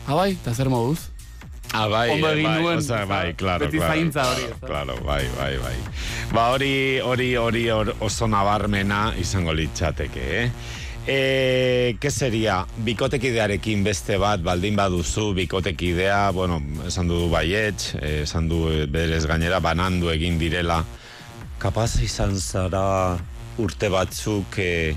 Abai, 0.07 0.33
eta 0.33 0.55
zer 0.55 0.69
moduz? 0.69 0.99
Ah, 1.75 1.87
bai, 1.89 2.21
bai, 2.21 2.45
ezta? 2.79 3.05
bai, 3.07 3.35
claro, 3.37 3.67
Beti 3.67 3.77
claro. 3.77 3.93
zaintza 3.93 4.23
hori? 4.31 4.47
Claro, 4.65 4.95
bai, 5.05 5.27
bai, 5.37 5.57
bai. 5.61 5.77
Ba, 6.33 6.49
hori, 6.55 6.99
hori, 7.01 7.35
hori 7.37 7.67
hor- 7.69 7.95
oso 8.01 8.27
nabarmena 8.27 9.13
izango 9.21 9.53
litzateke, 9.53 10.25
eh? 10.43 10.51
E, 11.09 11.97
ke 12.01 12.11
seria, 12.13 12.67
bikotekidearekin 12.85 13.85
beste 13.85 14.19
bat, 14.21 14.41
baldin 14.45 14.77
baduzu, 14.77 15.31
bikotekidea, 15.37 16.31
bueno, 16.37 16.59
esan 16.87 17.09
du 17.09 17.29
baietz, 17.33 17.95
eh, 18.01 18.23
esan 18.25 18.49
du 18.49 18.67
eh, 18.73 18.87
berez 18.87 19.25
gainera, 19.27 19.61
banandu 19.61 20.11
egin 20.13 20.39
direla. 20.41 20.83
Kapaz 21.59 22.01
izan 22.05 22.37
zara 22.41 23.17
urte 23.59 23.89
batzuk 23.89 24.59
eh, 24.61 24.97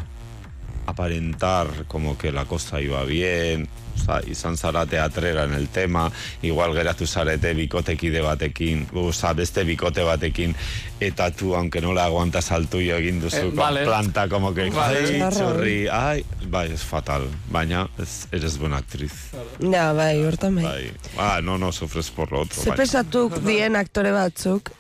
aparentar 0.86 1.68
como 1.88 2.18
que 2.18 2.32
la 2.32 2.46
cosa 2.46 2.82
iba 2.82 3.04
bien, 3.04 3.68
Osa, 3.94 4.22
izan 4.26 4.56
zara 4.58 4.86
teatrera 4.86 5.44
en 5.44 5.54
el 5.54 5.68
tema, 5.68 6.10
igual 6.42 6.74
geratu 6.74 7.06
zarete 7.06 7.54
bikotekide 7.54 8.22
batekin, 8.22 8.88
oza, 8.94 9.34
beste 9.34 9.66
bikote 9.68 10.02
batekin, 10.02 10.56
eta 11.00 11.30
tu, 11.32 11.54
aunque 11.56 11.82
no 11.82 11.92
la 11.94 12.06
aguantas 12.06 12.52
al 12.54 12.68
tuyo 12.70 12.96
egin 12.96 13.20
duzu, 13.20 13.36
Eh, 13.36 13.52
vale. 13.54 13.84
planta, 13.84 14.30
como 14.30 14.54
que, 14.54 14.70
Vale. 14.70 15.22
ai, 15.22 15.30
txorri, 15.36 15.88
ai, 15.92 16.24
bai, 16.48 16.72
es 16.72 16.84
fatal, 16.88 17.28
baina 17.52 17.90
ez, 18.00 18.28
eres 18.32 18.58
buena 18.58 18.78
actriz. 18.78 19.12
Ja, 19.60 19.92
bai, 19.94 20.24
hortan 20.24 20.56
bai. 20.56 20.64
Bai. 20.64 20.92
Ah, 21.18 21.42
no, 21.44 21.58
no, 21.58 21.72
sufres 21.74 22.10
por 22.12 22.32
lo 22.32 22.42
otro. 22.48 22.62
Ze 22.64 22.70
bai. 22.70 22.78
pesatuk 22.78 23.42
dien 23.44 23.76
aktore 23.76 24.12
batzuk, 24.16 24.72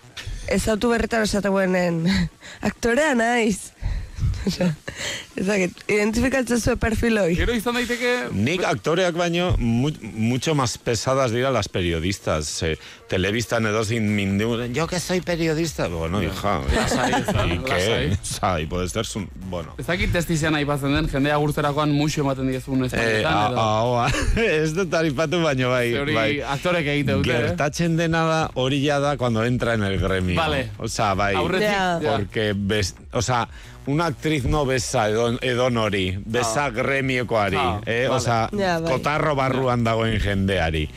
ez 0.47 0.67
autu 0.69 0.87
berritan 0.89 1.23
esateguenen, 1.27 2.05
aktorea 2.61 3.13
naiz. 3.13 3.73
Osea, 4.47 4.73
Ez 5.35 5.45
dakit, 5.47 5.77
identifikatzen 5.87 6.59
zuen 6.59 6.77
perfiloi. 6.81 7.35
Gero 7.37 7.53
izan 7.55 7.77
daiteke... 7.77 8.09
Nik 8.35 8.63
aktoreak 8.67 9.15
baino 9.15 9.53
mu, 9.57 9.91
mucho 10.01 10.55
más 10.55 10.77
pesadas 10.77 11.31
dira 11.31 11.51
las 11.51 11.69
periodistas. 11.69 12.47
Se, 12.47 12.73
telebistan 13.07 13.65
edozin 13.67 14.05
mindu, 14.15 14.65
yo 14.73 14.87
que 14.87 14.99
soy 14.99 15.21
periodista. 15.21 15.87
Bueno, 15.87 16.21
hija, 16.23 16.61
Lasai, 16.75 17.13
ez 17.21 17.25
da, 17.27 17.45
¿y 17.47 17.57
lasai. 17.59 18.17
Sai, 18.23 18.65
puede 18.65 18.89
ser 18.89 19.05
un... 19.15 19.29
Bueno. 19.49 19.75
Ez 19.77 19.87
dakit 19.87 20.11
testizian 20.11 20.55
aipatzen 20.55 20.93
den, 20.95 21.09
jendea 21.11 21.37
gurtzerakoan 21.41 21.91
muxo 21.95 22.21
ematen 22.25 22.47
diezun 22.51 22.85
ez 22.85 22.93
Eh, 22.93 23.21
da, 23.23 23.47
edo. 23.51 23.59
ahoa, 23.59 24.07
ez 24.35 24.73
dut 24.75 24.93
aripatu 24.93 25.41
baino 25.43 25.69
bai. 25.71 25.91
Ze 25.91 25.99
hori 26.03 26.13
bai. 26.15 26.29
aktorek 26.57 26.87
egite 26.97 27.17
dute, 27.19 27.31
eh? 27.35 27.41
Gertatzen 27.49 27.97
dena 27.97 28.23
da 28.27 28.41
hori 28.55 28.83
ja 28.85 28.99
da 28.99 29.17
cuando 29.17 29.43
entra 29.45 29.73
en 29.75 29.83
el 29.83 29.99
gremio. 29.99 30.35
Vale. 30.35 30.69
O 30.77 30.87
sea, 30.87 31.13
bai. 31.13 31.35
Aurretik. 31.35 32.07
Porque, 32.07 32.53
bes, 32.55 32.95
o 33.11 33.21
sea, 33.21 33.47
una 33.87 34.05
actriz 34.05 34.43
no 34.45 34.65
besa 34.65 35.09
edon, 35.09 35.39
edon 35.41 35.77
hori, 35.77 36.17
besa 36.25 36.69
gremiokoari, 36.69 37.57
Ah, 37.57 37.81
eh? 37.85 38.07
vale. 38.07 38.15
O 38.15 38.19
sea, 38.19 38.49
Ja, 38.51 38.79
bai. 38.79 38.91
kotarro 38.91 39.35
barruan 39.35 39.83
dagoen 39.83 40.19
jendeari. 40.19 40.89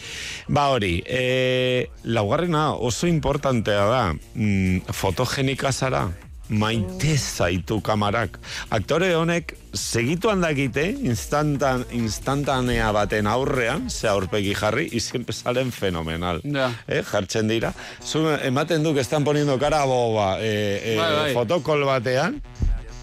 Ba 0.49 0.68
hori, 0.68 1.03
eh, 1.07 1.88
laugarrena 2.05 2.73
oso 2.75 3.07
importantea 3.07 3.85
da, 3.87 4.14
mm, 4.35 4.79
fotogenika 4.92 5.73
zara, 5.73 6.11
maite 6.49 7.16
zaitu 7.16 7.81
kamarak. 7.81 8.38
Aktore 8.68 9.14
honek 9.16 9.57
segitu 9.73 10.29
handakite, 10.29 10.90
instantan, 11.03 11.87
instantanea 11.90 12.92
baten 12.92 13.27
aurrean, 13.27 13.88
ze 13.90 14.09
aurpegi 14.09 14.55
jarri, 14.55 14.88
y 14.92 15.01
siempre 15.01 15.33
salen 15.33 15.73
fenomenal. 15.73 16.42
Ja. 16.44 16.70
Eh, 16.87 17.03
jartzen 17.03 17.49
dira. 17.49 17.73
Zu 18.05 18.29
ematen 18.44 18.83
du 18.83 18.92
que 18.94 19.01
están 19.01 19.25
poniendo 19.25 19.59
cara 19.59 19.85
boba 19.87 20.37
eh, 20.40 20.94
eh, 20.94 20.97
Bai, 20.99 21.12
bai. 21.16 21.33
fotokol 21.33 21.83
batean, 21.87 22.42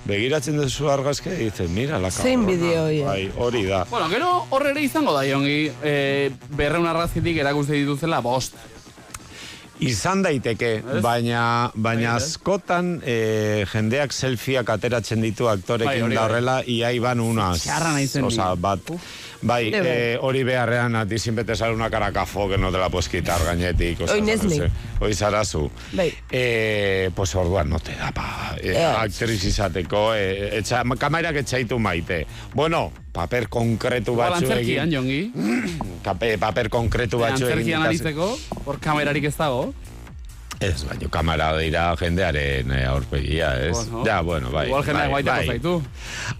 begiratzen 0.05 0.57
duzu 0.57 0.89
argazke, 0.89 1.33
y 1.39 1.45
dices, 1.45 1.69
mira 1.69 1.99
la 1.99 2.09
Zein 2.11 2.41
cabrona. 2.41 2.47
bideo 2.51 2.83
horiek? 2.85 3.05
Bai, 3.05 3.31
hori 3.37 3.63
da. 3.65 3.83
Bueno, 3.89 4.09
gero 4.09 4.45
horre 4.49 4.71
ere 4.71 4.81
izango 4.81 5.13
da, 5.13 5.23
jongi, 5.25 5.71
e, 5.83 6.31
berreun 6.57 6.87
arrazitik 6.87 7.37
erakuste 7.37 7.73
dituzela 7.73 8.19
bost. 8.21 8.53
Izan 9.81 10.21
daiteke, 10.21 10.83
baina, 11.01 11.71
baina 11.73 12.11
askotan 12.19 12.99
eh, 13.03 13.65
jendeak 13.71 14.13
selfieak 14.13 14.69
ateratzen 14.69 15.21
ditu 15.25 15.47
Bai, 15.47 15.55
aktorekin 15.57 16.03
hori 16.05 16.15
da 16.15 16.21
bai. 16.21 16.29
horrela, 16.29 16.55
ia 16.69 16.91
iban 16.93 17.19
unas. 17.19 17.63
Txarra 17.63 17.93
naizen 17.95 18.23
Osa, 18.29 18.53
bat. 18.55 18.79
Bai, 18.91 18.99
Ere 18.99 19.20
bai. 19.41 19.71
eh, 19.73 20.17
hori 20.21 20.43
beharrean 20.43 20.95
a 20.95 21.05
ti 21.05 21.17
siempre 21.19 21.43
te 21.43 21.55
sale 21.55 21.73
una 21.73 21.89
cara 21.89 22.11
cafo 22.11 22.47
que 22.49 22.57
no 22.57 22.71
te 22.71 22.77
la 22.77 22.89
puedes 22.89 23.09
quitar 23.09 23.43
gainetik. 23.43 24.01
Oin 24.09 24.29
ez 24.29 24.43
ni. 24.43 24.59
Hoi 24.99 25.13
zarazu. 25.13 25.69
Bai. 25.93 26.13
Eh, 26.31 27.09
pues 27.15 27.33
orduan 27.35 27.69
no 27.69 27.79
te 27.79 27.95
da 27.95 28.11
pa 28.11 28.55
eh, 28.61 28.71
Ez. 28.71 28.97
aktriz 28.97 29.43
izateko, 29.45 30.13
eh, 30.15 30.57
etxa, 30.59 30.83
kamerak 30.97 31.35
etxaitu 31.35 31.79
maite. 31.79 32.25
Bueno, 32.53 32.91
paper 33.11 33.47
konkretu 33.49 34.13
Igual 34.13 34.31
batzu 34.31 34.45
antzerkian, 34.45 34.87
egin. 34.87 34.97
jongi. 34.97 35.31
Kape, 36.05 36.37
paper 36.37 36.69
konkretu 36.69 37.19
batzu 37.19 37.45
egin. 37.45 37.57
Antzerkian 37.57 37.81
ikasi- 37.81 37.87
aritzeko, 37.87 38.37
hor 38.65 38.79
kamerarik 38.79 39.23
ez 39.25 39.35
dago. 39.37 39.73
Ez, 40.61 40.83
baina 40.85 41.07
kamera 41.09 41.47
dira 41.57 41.87
jendearen 41.97 42.69
eh, 42.75 42.83
aurpegia, 42.85 43.49
ez? 43.65 43.73
Bueno. 43.89 44.03
ja, 44.05 44.21
bueno, 44.21 44.51
bai. 44.53 44.67
Igual 44.69 44.83
jendeak 44.85 45.09
bai, 45.09 45.23
baitako 45.23 45.53
zaitu. 45.53 45.71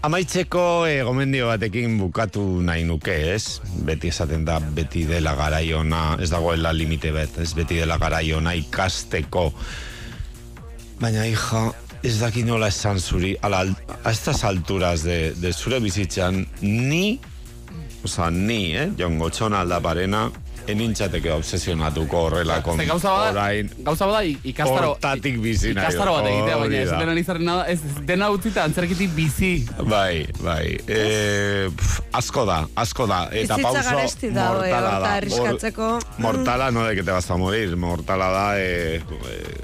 Amaitzeko 0.06 0.66
eh, 0.86 1.00
gomendio 1.02 1.48
batekin 1.50 1.96
bukatu 1.98 2.44
nahi 2.62 2.84
nuke, 2.86 3.16
ez? 3.34 3.58
Beti 3.82 4.12
esaten 4.14 4.44
da, 4.46 4.60
beti 4.62 5.02
dela 5.10 5.34
garaiona, 5.34 6.04
ez 6.22 6.30
dagoela 6.30 6.70
limite 6.70 7.10
bet, 7.10 7.40
ez? 7.42 7.50
Beti 7.58 7.80
dela 7.82 7.98
garaiona 7.98 8.54
ikasteko. 8.60 9.48
Baina, 11.02 11.26
hija, 11.26 11.64
ez 12.06 12.14
daki 12.20 12.46
nola 12.46 12.70
esan 12.70 13.02
zuri, 13.02 13.34
ala, 13.42 13.64
a 14.04 14.14
estas 14.14 14.44
alturas 14.46 15.02
de, 15.02 15.32
de 15.34 15.50
zure 15.50 15.82
bizitzan, 15.82 16.44
ni, 16.62 17.18
oza, 18.06 18.30
ni, 18.30 18.76
eh? 18.78 18.86
Jon 19.02 19.18
Gotxona 19.18 19.66
aldaparena, 19.66 20.28
enintzateke 20.68 21.32
obsesionatuko 21.32 22.20
horrelako 22.28 22.76
Ze 22.78 22.84
gauza 22.86 23.10
bada, 23.10 23.30
orain 23.32 23.70
gauza 23.86 24.06
bada 24.06 24.22
ikastaro... 24.24 24.90
hortatik 24.94 25.38
bizi 25.42 25.72
nahi 25.74 25.86
Ikastaro 25.88 26.14
bat 26.18 26.26
egitea, 26.30 26.56
baina 26.62 26.76
ez 26.82 26.90
da. 26.90 26.98
dena 27.02 27.16
izaren 27.20 27.44
nada, 27.48 27.64
ez 27.72 27.80
dena 28.08 28.30
utzita 28.30 28.64
antzerkitik 28.64 29.10
bizi. 29.16 29.52
Bai, 29.88 30.26
bai. 30.42 30.76
E, 30.86 31.68
pf, 31.76 32.00
asko 32.20 32.44
da, 32.48 32.60
asko 32.76 33.06
da. 33.10 33.20
Eta 33.32 33.58
pauso 33.62 33.82
da, 33.82 34.46
mortala 34.52 34.98
da. 35.02 35.14
arriskatzeko. 35.16 35.90
Mor- 36.18 36.32
Mortala 36.42 36.70
no 36.70 36.84
de 36.86 36.94
que 36.96 37.02
te 37.02 37.10
vas 37.10 37.30
a 37.30 37.36
morir, 37.36 37.76
mortala 37.76 38.30
da... 38.30 38.46
Eh, 38.60 39.02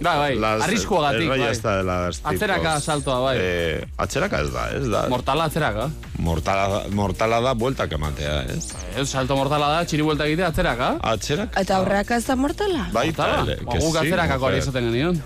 Bai, 0.00 0.37
bai, 0.38 0.61
arriskuagatik, 0.62 1.22
el 1.22 1.28
rollo 1.28 1.42
bai. 1.44 1.52
esta 1.52 1.76
de 1.78 1.82
las 1.84 2.16
tipos. 2.18 2.32
Atzeraka 2.34 2.80
saltoa, 2.80 3.18
bai. 3.20 3.37
Eh, 3.40 3.87
atzeraka 3.96 4.40
ez 4.44 4.52
da, 4.52 4.66
ez 4.76 4.87
da. 4.92 5.06
Mortala 5.08 5.44
atzeraka. 5.48 5.88
Mortala, 6.18 6.82
mortala 6.90 7.40
da 7.40 7.54
bueltak 7.54 7.92
ematea, 7.92 8.42
ez? 8.54 8.72
Ez, 8.96 9.08
salto 9.11 9.37
mortala 9.37 9.68
da, 9.76 9.84
txiri 9.87 10.02
buelta 10.06 10.26
egitea 10.26 10.52
atzeraka. 10.52 10.88
Atzeraka? 11.03 11.61
Eta 11.61 11.77
aurreaka 11.81 12.16
ez 12.16 12.24
da 12.27 12.37
mortala? 12.37 12.88
Baita, 12.92 13.27
Mortala? 13.27 13.53
ere, 13.53 13.64
Ba, 13.64 13.72
que 13.72 13.79
guk 13.85 13.92
sí, 13.94 13.98
atzerakako 14.05 14.44
hori 14.51 14.57
mujer. 14.57 14.68
esaten 14.68 14.85
genion. 14.92 15.22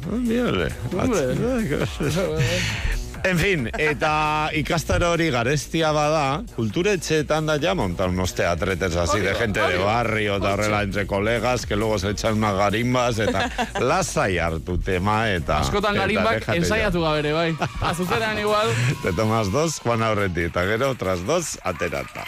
Ah, 0.00 0.16
Mírale. 0.16 0.68
En 3.22 3.36
fin, 3.38 3.66
eta 3.76 4.48
ikastaro 4.56 5.10
hori 5.12 5.26
garestia 5.28 5.90
bada, 5.92 6.40
kulturetxeetan 6.56 7.44
da 7.50 7.58
ya 7.60 7.74
montar 7.76 8.08
unos 8.08 8.32
teatretes 8.34 8.96
así 8.96 9.20
de 9.20 9.34
gente 9.34 9.60
de 9.60 9.76
barrio, 9.76 10.36
eta 10.40 10.54
horrela 10.54 10.82
entre 10.82 11.06
colegas, 11.06 11.66
que 11.66 11.76
luego 11.76 11.98
se 11.98 12.08
echan 12.16 12.38
unas 12.38 12.56
garimbas, 12.56 13.18
eta 13.18 13.50
lasai 13.80 14.38
hartu 14.38 14.78
tema, 14.78 15.28
eta... 15.30 15.58
Askotan 15.60 15.96
eta 15.96 16.00
garimbak 16.06 16.38
déjate 16.40 16.58
ensaiatu 16.62 17.02
gabere, 17.04 17.32
bai. 17.36 17.52
Azuzenean 17.92 18.38
igual. 18.38 18.68
ya. 18.72 18.96
Te 19.02 19.12
tomas 19.12 19.52
dos, 19.52 19.80
Juan 19.84 20.02
Aurreti, 20.02 20.48
eta 20.48 20.64
gero, 20.64 20.88
otras 20.96 21.20
dos, 21.26 21.58
aterata. 21.62 22.24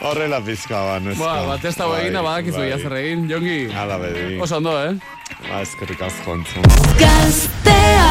Horrela 0.00 0.40
pizka 0.44 0.80
ba, 0.86 0.98
neska. 1.00 1.24
Ba, 1.24 1.46
bat 1.48 1.64
ez 1.64 1.74
dago 1.76 1.92
Bai, 1.94 2.00
egin 2.04 2.18
da 2.18 2.22
badakizu 2.26 2.58
bai. 2.58 3.02
egin, 3.02 3.28
jongi. 3.30 3.58
Hala 3.72 3.98
bedi. 3.98 4.38
Oso 4.40 4.56
ondo, 4.60 4.76
eh? 4.84 4.92
Ba, 5.48 5.60
eskerrik 5.62 6.02
asko 6.08 6.34
entzun. 6.40 6.68
Gaztea 7.00 8.06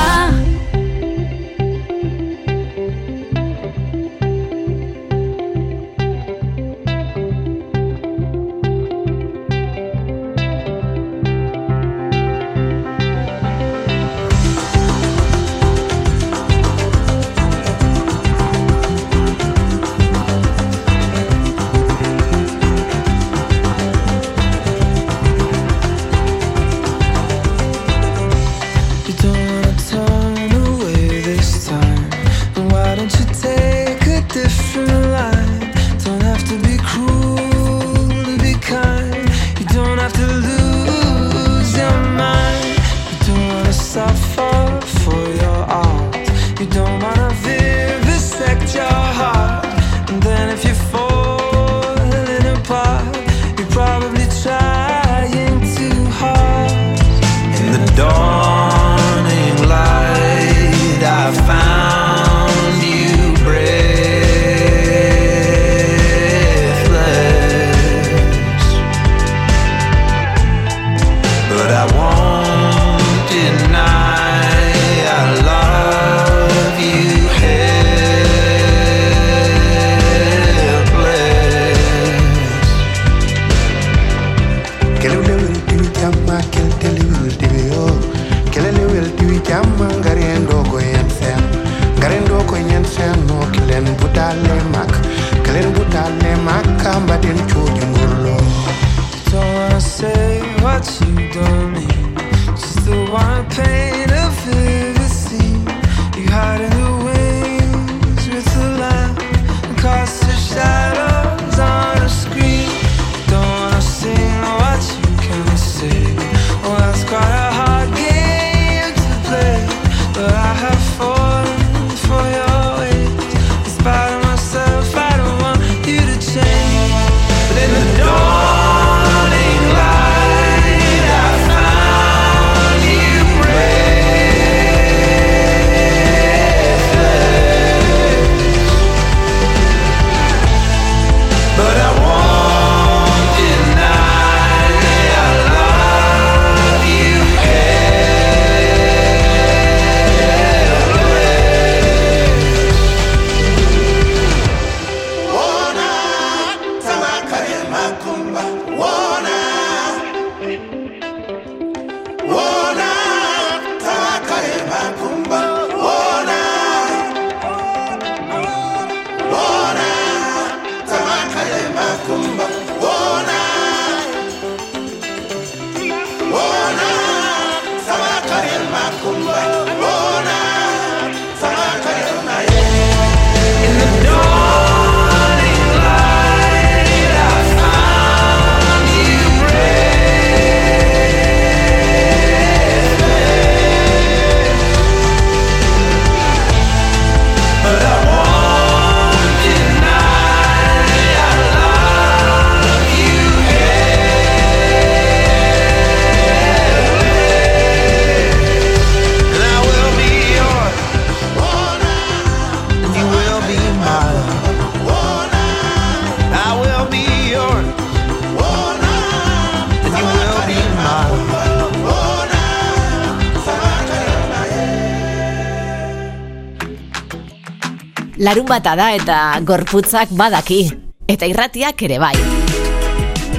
Larun 228.25 228.47
bata 228.49 228.71
da 228.73 228.87
eta 228.95 229.15
gorputzak 229.45 230.09
badaki. 230.17 230.63
Eta 231.05 231.27
irratiak 231.29 231.81
ere 231.85 231.99
bai. 232.01 232.15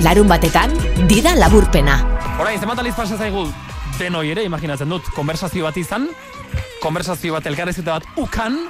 Larun 0.05 0.29
batetan, 0.31 0.71
dida 1.11 1.33
laburpena. 1.35 1.97
Orain, 2.39 2.61
zenbat 2.61 2.79
aliz 2.79 2.93
pasa 2.95 3.19
zaigu 3.19 3.49
denoi 3.99 4.29
ere, 4.31 4.45
imaginatzen 4.47 4.93
dut, 4.93 5.09
konversazio 5.17 5.67
bat 5.67 5.81
izan, 5.81 6.07
konversazio 6.85 7.35
bat 7.35 7.51
elkarrezita 7.51 7.97
bat 7.97 8.07
ukan, 8.23 8.61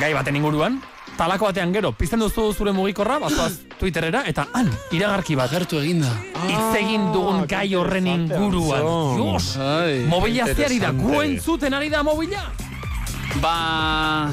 gai 0.00 0.14
baten 0.16 0.40
inguruan, 0.40 0.80
talako 1.20 1.50
batean 1.50 1.76
gero, 1.76 1.92
pizten 1.92 2.24
duzu 2.24 2.48
zure 2.54 2.72
mugikorra, 2.72 3.20
bazoaz 3.20 3.52
Twitterera, 3.76 4.24
eta 4.32 4.46
han, 4.56 4.72
iragarki 4.96 5.36
bat. 5.36 5.52
Gertu 5.52 5.82
eginda. 5.82 6.16
Hitz 6.46 6.72
egin 6.80 7.10
dugun 7.12 7.44
gai 7.50 7.68
horren 7.76 8.08
inguruan. 8.16 8.92
Jos, 9.20 9.58
mobila 10.08 10.48
zeari 10.54 10.80
da, 10.80 10.96
guen 10.96 11.36
zuten 11.42 11.76
ari 11.76 11.92
da 11.92 12.06
mobila. 12.06 12.46
Ba... 13.40 14.32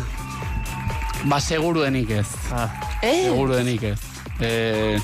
Ba, 1.26 1.40
seguruenik 1.40 2.10
ez. 2.10 2.28
Ah. 2.52 2.70
Eh? 3.04 3.30
Seguruenik 3.30 3.84
ez. 3.84 4.00
Eh, 4.40 5.00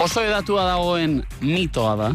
oso 0.00 0.24
edatua 0.24 0.64
dagoen 0.64 1.20
mitoa 1.40 1.96
da. 1.96 2.10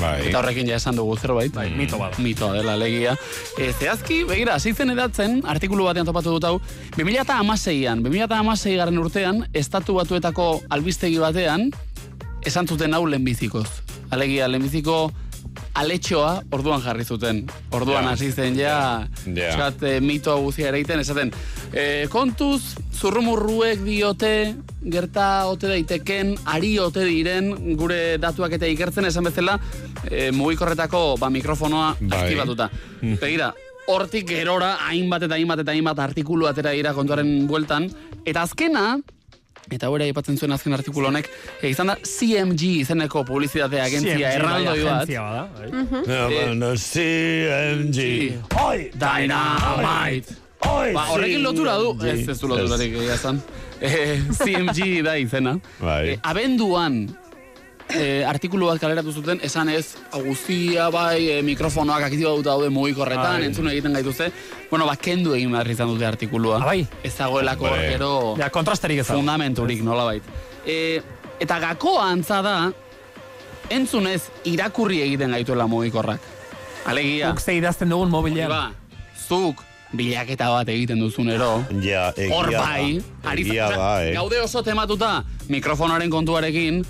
Bai. 0.00 0.28
Eta 0.28 0.40
horrekin 0.40 0.68
ja 0.68 0.78
esan 0.80 0.96
dugu 0.96 1.18
zerbait. 1.20 1.52
Bai, 1.54 1.68
mito 1.76 1.98
bada. 2.00 2.16
Mitoa 2.22 2.54
dela 2.56 2.76
legia. 2.80 3.14
E, 3.58 3.72
zehazki, 3.72 4.22
begira, 4.28 4.56
hasi 4.56 4.72
zen 4.72 4.94
edatzen, 4.94 5.42
artikulu 5.44 5.84
batean 5.84 6.08
topatu 6.08 6.36
dut 6.36 6.46
hau, 6.48 6.54
2006an, 6.96 8.00
2006 8.06 8.76
garen 8.80 9.00
urtean, 9.02 9.42
estatu 9.52 9.98
batuetako 9.98 10.48
albistegi 10.72 11.20
batean, 11.20 11.68
esan 12.48 12.66
zuten 12.66 12.96
hau 12.96 13.04
lehenbizikoz. 13.06 13.68
Alegia, 14.12 14.48
lehenbiziko 14.48 15.10
aletxoa 15.74 16.42
orduan 16.52 16.82
jarri 16.84 17.04
zuten. 17.04 17.46
Orduan 17.72 18.06
hasi 18.10 18.30
zen 18.32 18.56
ja, 18.58 19.06
Ja. 19.26 19.48
eskat, 19.48 19.82
e, 19.82 20.00
mitoa 20.00 20.36
guzia 20.40 20.68
eraiten, 20.68 21.00
esaten, 21.00 21.32
e, 21.72 22.06
kontuz, 22.12 22.74
zurrumurruek 22.92 23.80
diote, 23.84 24.54
gerta 24.84 25.46
ote 25.48 25.68
daiteken, 25.68 26.36
ari 26.44 26.78
ote 26.78 27.04
diren, 27.04 27.76
gure 27.76 28.18
datuak 28.18 28.52
eta 28.52 28.66
ikertzen, 28.66 29.04
esan 29.08 29.24
bezala, 29.24 29.58
e, 30.10 30.30
mugikorretako 30.32 31.16
ba, 31.18 31.30
mikrofonoa 31.30 31.96
Bai. 32.00 32.18
aktibatuta. 32.20 32.70
Mm. 33.00 33.16
Begira, 33.20 33.52
hortik 33.86 34.28
gerora, 34.28 34.76
hainbat 34.88 35.22
eta 35.22 35.34
hainbat 35.34 35.64
eta 35.64 35.72
hainbat 35.72 35.98
artikulu 35.98 36.46
atera 36.46 36.70
dira 36.76 36.92
kontuaren 36.94 37.46
bueltan, 37.48 37.88
eta 38.24 38.42
azkena, 38.42 38.98
eta 39.72 39.88
hori 39.92 40.08
aipatzen 40.10 40.38
zuen 40.38 40.52
azken 40.54 40.76
artikulu 40.76 41.08
honek, 41.10 41.28
e, 41.60 41.70
izan 41.72 41.92
da 41.92 41.96
CMG 41.96 42.62
izeneko 42.82 43.24
publizitate 43.28 43.80
agentzia 43.80 44.14
CMG, 44.14 44.22
bai, 44.22 44.34
erraldoi 44.36 44.84
bat. 44.84 44.92
agentzia 44.92 45.22
bada, 45.22 45.48
bai. 45.58 45.68
Ja, 46.06 46.22
bueno, 46.28 46.72
CMG. 46.76 48.06
Oi, 48.66 48.90
Dynamite. 48.94 50.38
Oi, 50.62 50.92
Ba, 50.94 51.08
horrekin 51.10 51.42
lotura 51.42 51.74
du. 51.80 51.96
Ez, 52.06 52.20
ez 52.28 52.38
du 52.38 52.46
loturarik 52.52 52.94
egia 52.94 53.16
zan. 53.18 53.40
Eh, 53.82 54.20
CMG 54.38 55.02
da 55.02 55.16
izena. 55.18 55.56
Bai. 55.80 56.12
Eh, 56.12 56.18
abenduan 56.22 57.08
eh, 57.96 58.24
artikulu 58.28 58.66
bat 58.66 58.80
kaleratu 58.80 59.12
zuten, 59.12 59.40
esan 59.42 59.68
ez, 59.68 59.96
guztia 60.12 60.88
bai, 60.90 61.28
eh, 61.30 61.42
mikrofonoak 61.42 62.02
aktibatuta 62.08 62.50
daude 62.50 62.68
mugikorretan, 62.70 63.38
Bai. 63.40 63.46
entzun 63.46 63.68
egiten 63.68 63.92
gaituzte. 63.92 64.30
Bueno, 64.70 64.86
ba, 64.86 64.96
kendu 64.96 65.34
egin 65.34 65.52
behar 65.52 65.70
izan 65.70 65.88
dute 65.88 66.06
artikulua. 66.06 66.60
Ah, 66.62 66.66
bai. 66.72 66.86
Ez 67.02 67.14
dagoelako 67.16 67.72
gero... 67.80 68.12
Ja, 68.38 68.50
kontrasterik 68.50 68.98
ez. 69.02 69.06
Fundamenturik, 69.06 69.82
nola 69.82 70.04
bait. 70.04 70.22
eta 71.42 71.58
gakoa 71.58 72.04
antza 72.10 72.38
da, 72.42 72.56
entzunez 73.70 74.22
irakurri 74.44 75.00
egiten 75.02 75.30
gaituela 75.34 75.66
mugikorrak. 75.66 76.20
Alegia. 76.86 77.30
Guk 77.30 77.40
ze 77.40 77.54
idazten 77.56 77.88
dugun 77.90 78.10
mobilean. 78.10 78.50
Ba, 78.50 78.72
zuk 79.28 79.62
bilaketa 79.92 80.48
bat 80.50 80.68
egiten 80.72 80.98
duzunero. 81.02 81.64
Ja, 81.82 82.12
egia 82.16 82.34
Hor 82.34 82.50
da. 82.50 82.60
bai, 82.64 83.02
ari 83.28 83.42
Egia 83.46 83.68
da, 83.70 83.90
eh. 84.06 84.14
Gaude 84.16 84.40
oso 84.40 84.62
tematuta 84.62 85.24
mikrofonoaren 85.52 86.10
kontuarekin, 86.10 86.82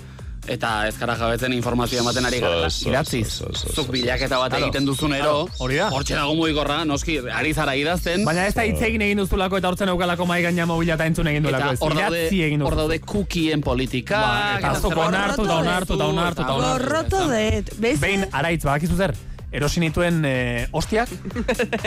eta 0.47 0.87
ez 0.89 0.97
gara 0.99 1.15
jabetzen 1.15 1.53
informazioa 1.55 2.01
ematen 2.03 2.25
ari 2.25 2.39
gara. 2.43 2.69
So, 2.69 2.83
so, 2.83 2.89
Idatziz, 2.89 3.27
so, 3.31 3.49
so, 3.53 3.67
so, 3.69 3.73
zuk 3.81 3.91
bilaketa 3.93 4.37
bat 4.41 4.53
egiten 4.59 4.85
duzunero, 4.85 5.47
hori 5.63 5.77
da. 5.79 5.89
hortxe 5.95 6.15
dago 6.17 6.35
mugikorra, 6.35 6.83
noski, 6.85 7.17
ari 7.31 7.53
zara 7.53 7.75
idazten. 7.79 8.25
Baina 8.27 8.47
ez 8.47 8.53
da 8.57 8.65
hitz 8.67 8.81
egin 8.83 9.01
egin 9.07 9.21
duzulako 9.23 9.57
eta 9.61 9.71
hortzen 9.71 9.89
aukalako 9.93 10.27
mai 10.29 10.41
gaina 10.43 10.65
mobila 10.69 10.97
eta 10.99 11.07
entzun 11.09 11.27
egin 11.31 11.45
Eta 11.47 11.57
duelako. 11.57 11.73
ez. 11.73 11.81
hor 11.81 11.95
daude, 11.95 12.63
hor 12.67 12.75
daude 12.75 12.99
cookien 12.99 13.61
politika. 13.61 14.19
Ba, 14.19 14.57
eta 14.59 14.73
zuk 14.81 14.97
onartu 14.97 15.45
eta 15.45 15.59
onartu 15.59 15.93
eta 15.99 16.05
onartu 16.11 16.41
eta 16.41 16.53
onartu. 16.53 16.87
Gorroto 16.87 17.23
dut. 17.31 17.75
Bez? 17.79 17.99
Behin, 18.03 18.25
araitz, 18.31 18.63
badakizu 18.63 18.97
zer? 18.97 19.15
Erosi 19.53 19.79
nituen 19.79 20.23
eh, 20.25 20.67
ostiak. 20.73 21.09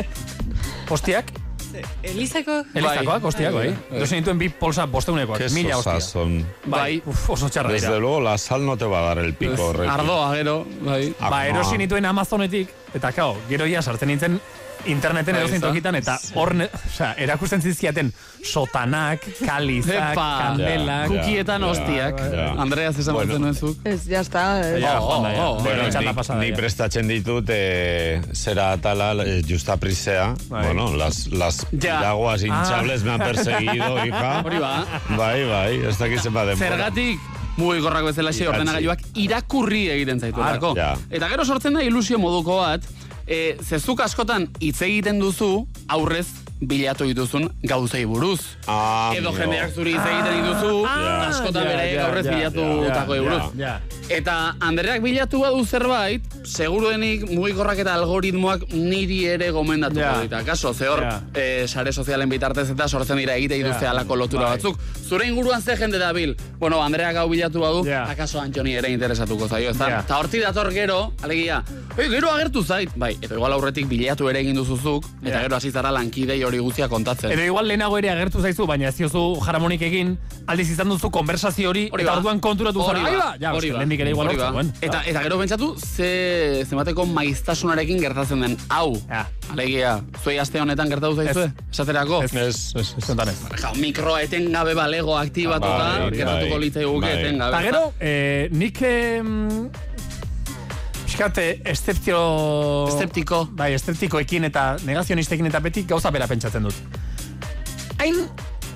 ostiak. 0.97 1.33
Elizako? 2.03 2.62
Elizakoak, 2.75 3.25
hostiak, 3.25 3.55
bai. 3.55 3.75
Dozen 3.91 4.19
dituen 4.23 4.39
bi 4.39 4.49
polsa 4.49 4.87
bosteunekoak, 4.87 5.41
mila 5.53 5.77
hostia. 5.77 5.93
sosas 6.01 6.11
son. 6.12 6.47
Bai, 6.67 7.03
uf, 7.07 7.31
oso 7.31 7.49
txarra 7.49 7.73
Desde 7.73 7.89
dira. 7.89 7.99
luego, 8.01 8.21
la 8.21 8.39
sal 8.39 8.65
no 8.67 8.77
te 8.77 8.85
va 8.85 8.99
a 9.01 9.15
dar 9.15 9.19
el 9.25 9.35
pico. 9.35 9.73
Ardoa, 9.89 10.35
gero, 10.35 10.67
bai. 10.81 11.15
Ba, 11.21 11.47
erosi 11.47 11.79
nituen 11.79 12.05
Amazonetik, 12.05 12.71
eta 12.95 13.12
kao, 13.12 13.37
gero 13.49 13.67
ja 13.67 13.83
sartzen 13.83 14.09
nintzen 14.09 14.41
interneten 14.87 15.35
Bai, 15.35 15.42
edozein 15.42 15.61
tokitan, 15.62 15.94
eta 15.99 16.18
hor, 16.35 16.53
osea, 16.87 17.12
erakusten 17.18 17.62
zizkiaten 17.62 18.12
sotanak, 18.44 19.25
kalizak, 19.46 20.14
kandelak. 20.14 21.09
kukietan 21.09 21.64
hostiak. 21.64 22.20
Andrea, 22.57 22.92
zesan 22.92 23.14
bueno. 23.14 23.53
zuk? 23.55 23.79
Ez, 23.85 24.07
ya 24.07 24.20
está. 24.20 24.61
ez. 24.61 24.81
Ja, 24.83 24.99
joan 25.01 25.22
da, 25.22 25.33
ja. 25.33 25.49
Bueno, 25.61 25.83
Nire 25.83 25.90
txanda 25.90 26.38
ni, 26.40 26.53
prestatzen 26.57 27.09
ditut 27.09 27.51
eh, 27.51 28.20
zera 28.35 28.72
atala 28.72 29.12
eh, 29.25 29.42
justa 29.49 29.77
prisea. 29.77 30.35
Bueno, 30.49 30.94
las, 30.96 31.27
las 31.29 31.64
piraguas 31.70 32.42
Ah. 32.42 32.46
hinchables 32.46 33.03
me 33.05 33.11
han 33.12 33.20
perseguido, 33.20 33.96
hija. 34.07 34.42
Hori 34.44 34.59
ba. 34.59 34.75
Bai, 35.16 35.44
bai, 35.49 35.72
ez 35.88 35.96
dakit 35.99 36.20
zenbat 36.20 36.46
denbora. 36.46 36.70
Zergatik, 36.70 37.20
mugikorrak 37.57 38.05
bezala 38.11 38.33
xe 38.37 38.49
ordenagailuak 38.49 39.01
irakurri 39.14 39.87
egiten 39.90 40.20
zaituelako. 40.20 40.75
Ja. 40.77 40.94
Eta 41.11 41.29
gero 41.33 41.44
sortzen 41.44 41.75
da 41.75 41.83
ilusio 41.83 42.18
moduko 42.20 42.59
bat, 42.61 42.85
e, 43.27 43.57
zezuk 43.62 44.01
askotan 44.01 44.49
hitz 44.61 44.81
egiten 44.87 45.21
duzu 45.21 45.67
aurrez 45.89 46.27
bilatu 46.61 47.05
dituzun 47.05 47.51
gauzei 47.62 48.05
buruz. 48.05 48.40
Ah, 48.66 49.12
Edo 49.16 49.33
jendeak 49.37 49.75
zuri 49.75 49.92
hitz 49.92 50.07
egiten 50.07 50.42
dituzu, 50.42 50.85
Ah, 50.87 51.29
askotan 51.29 51.64
ja, 51.64 51.69
bere 51.69 51.92
ja, 51.95 52.07
aurrez 52.07 52.25
ja, 52.27 52.33
bilatutako 52.37 53.14
ja, 53.14 53.23
buruz. 53.23 53.42
Eta 54.09 54.55
Andreak 54.61 55.03
bilatu 55.03 55.40
badu 55.42 55.64
zerbait, 55.66 56.23
seguruenik 56.47 57.25
mugikorrak 57.31 57.81
eta 57.83 57.95
algoritmoak 57.99 58.69
niri 58.73 59.25
ere 59.27 59.51
gomendatuko 59.51 60.01
Ja. 60.01 60.21
dita. 60.23 60.45
Kaso, 60.45 60.73
ze 60.75 60.88
hor, 60.88 61.03
eh, 61.35 61.66
sare 61.69 61.92
sozialen 61.92 62.29
bitartez 62.29 62.71
eta 62.71 62.88
sortzen 62.88 63.16
dira 63.19 63.35
egite 63.35 63.55
dituzte 63.59 63.85
Ja. 63.85 63.90
alako 63.90 64.16
lotura 64.16 64.45
Bai. 64.45 64.57
batzuk. 64.57 64.79
Zure 65.09 65.27
inguruan 65.27 65.61
ze 65.62 65.77
jende 65.77 65.99
da 65.99 66.12
bil. 66.12 66.37
Bueno, 66.59 66.83
Andreak 66.83 67.16
hau 67.16 67.29
bilatu 67.29 67.61
badu, 67.61 67.85
akaso 67.92 68.40
Antoni 68.40 68.75
ere 68.75 68.90
interesatuko 68.90 69.49
zaio, 69.49 69.71
ezta? 69.71 69.88
Ja. 69.90 70.01
Eta 70.01 70.19
horti 70.19 70.38
dator 70.38 70.73
gero, 70.73 71.12
alegia, 71.23 71.62
"Ei, 71.99 72.09
gero 72.09 72.31
agertu 72.31 72.62
zait." 72.62 72.90
Bai, 72.97 73.16
eta 73.21 73.35
igual 73.35 73.53
aurretik 73.53 73.87
bilatu 73.88 74.29
ere 74.29 74.40
egin 74.40 74.55
duzuzuk, 74.57 75.05
eta 75.25 75.40
gero 75.42 75.57
hasi 75.57 75.71
zara 75.71 75.90
lankidei 75.90 76.42
hori 76.47 76.59
guztia 76.63 76.89
kontatzen. 76.89 77.31
Edo 77.35 77.43
igual 77.45 77.67
lehenago 77.69 77.99
ere 77.99 78.11
agertu 78.11 78.41
zaizu, 78.43 78.67
baina 78.67 78.89
ez 78.89 78.97
diozu 78.97 79.23
jaramonik 79.45 79.83
egin, 79.83 80.17
aldiz 80.47 80.69
izan 80.71 80.89
duzu 80.93 81.11
konversazio 81.11 81.71
hori, 81.71 81.89
Hori 81.93 82.03
eta 82.05 82.13
ba. 82.13 82.19
orduan 82.19 82.41
konturatu 82.41 82.83
zara. 82.85 83.01
Hori 83.03 83.17
ba, 83.17 83.25
ba, 83.25 83.37
ja, 83.41 83.53
hori 83.55 83.71
ba, 83.73 83.79
lehendik 83.83 84.01
ere 84.05 84.11
igual 84.15 84.29
hori 84.33 84.37
ba. 84.41 84.65
Eta, 84.81 85.03
eta 85.07 85.23
gero 85.27 85.39
pentsatu, 85.39 85.73
ze, 85.79 86.65
zemateko 86.69 87.07
maiztasunarekin 87.07 88.01
gertatzen 88.01 88.41
den, 88.47 88.57
hau. 88.69 88.95
Ja. 89.11 89.27
Alegia, 89.53 89.97
zuei 90.23 90.39
aste 90.43 90.61
honetan 90.61 90.89
gertatu 90.91 91.17
zaizue? 91.17 91.51
Esaterako? 91.73 92.23
Ez, 92.25 92.33
ez, 92.35 92.73
ez, 92.77 92.95
ez, 92.99 93.11
ez. 93.11 93.61
Ja, 93.63 93.73
mikroa 93.79 94.23
etengabe 94.27 94.75
balego 94.75 95.17
aktibatuta, 95.19 95.77
Bai, 95.77 96.07
hori 96.09 96.23
gertatuko 96.23 96.57
bai, 96.57 96.63
litzai 96.65 96.85
guke 96.85 97.07
bai. 97.07 97.19
etengabe. 97.21 97.53
Eta 97.53 97.63
gero, 97.71 97.85
eh, 98.01 98.49
nik... 98.53 98.83
Piskate, 101.17 101.63
esteptio... 101.65 102.19
Esteptiko. 102.93 103.47
Bai, 103.57 103.71
esteptikoekin 103.73 104.45
eta 104.51 104.75
negazionistekin 104.85 105.47
eta 105.49 105.63
beti 105.65 105.87
gauza 105.89 106.11
bera 106.13 106.27
pentsatzen 106.29 106.67
dut. 106.69 106.77
Hain, 107.97 108.19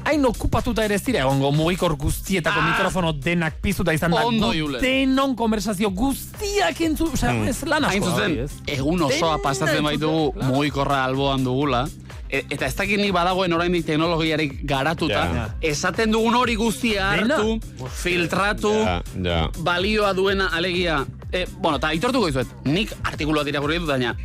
hain 0.08 0.24
okupatuta 0.24 0.86
ere 0.88 0.96
ez 0.96 1.02
dira 1.04 1.20
egongo 1.26 1.50
mugikor 1.52 1.98
guztietako 2.00 2.62
mikrofono 2.64 3.12
denak 3.12 3.58
pizuta 3.60 3.92
izan 3.92 4.16
da. 4.16 4.22
Ah! 4.22 4.30
Ondo. 4.32 4.54
Denon 4.80 5.36
konversazio 5.36 5.90
guztiak 5.92 6.80
entzu, 6.88 7.10
osea, 7.12 7.34
Hmm. 7.34 7.52
ez 7.52 7.60
lan 7.68 7.84
asko. 7.84 7.92
Hain 7.92 8.08
zuzen, 8.08 8.64
egun 8.78 9.02
osoa 9.10 9.36
Dena 9.36 9.42
pasatzen 9.44 9.84
baitugu 9.84 10.32
claro. 10.32 10.54
mugikorra 10.54 11.04
alboan 11.04 11.44
dugula, 11.44 11.84
e- 12.30 12.46
eta 12.48 12.64
ez 12.72 12.74
dakit 12.74 13.04
nik 13.04 13.12
badagoen 13.12 13.52
oraindik 13.52 13.84
teknologiarik 13.84 14.62
garatuta, 14.64 15.26
Ja. 15.36 15.48
esaten 15.60 16.10
dugun 16.10 16.34
hori 16.40 16.54
guztia 16.56 17.12
Dena. 17.20 17.36
hartu, 17.36 17.60
filtratu, 18.00 18.72
Ja, 18.72 19.02
ja. 19.22 19.48
balioa 19.58 20.14
duena 20.14 20.48
alegia. 20.56 21.04
E, 21.32 21.46
bueno, 21.60 21.76
eta 21.78 21.88
aitortuko 21.94 22.28
izuet, 22.28 22.48
nik 22.66 22.92
artikuloa 23.06 23.46
irakurri 23.48 23.78
dut, 23.78 23.88
baina 23.88 24.16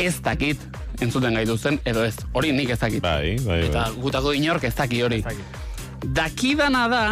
ez 0.00 0.16
dakit 0.24 0.58
entzuten 1.00 1.34
gaituzten, 1.38 1.78
edo 1.86 2.02
ez. 2.04 2.16
Hori 2.34 2.50
nik 2.52 2.70
ez 2.74 2.78
dakit. 2.80 3.02
Bai, 3.02 3.36
bai, 3.46 3.60
Eta 3.68 3.86
bai. 3.88 4.00
gutako 4.02 4.32
inork 4.36 4.64
ez 4.68 4.74
daki 4.74 5.02
hori. 5.06 5.22
Dakidana 6.16 6.86
da, 6.88 7.02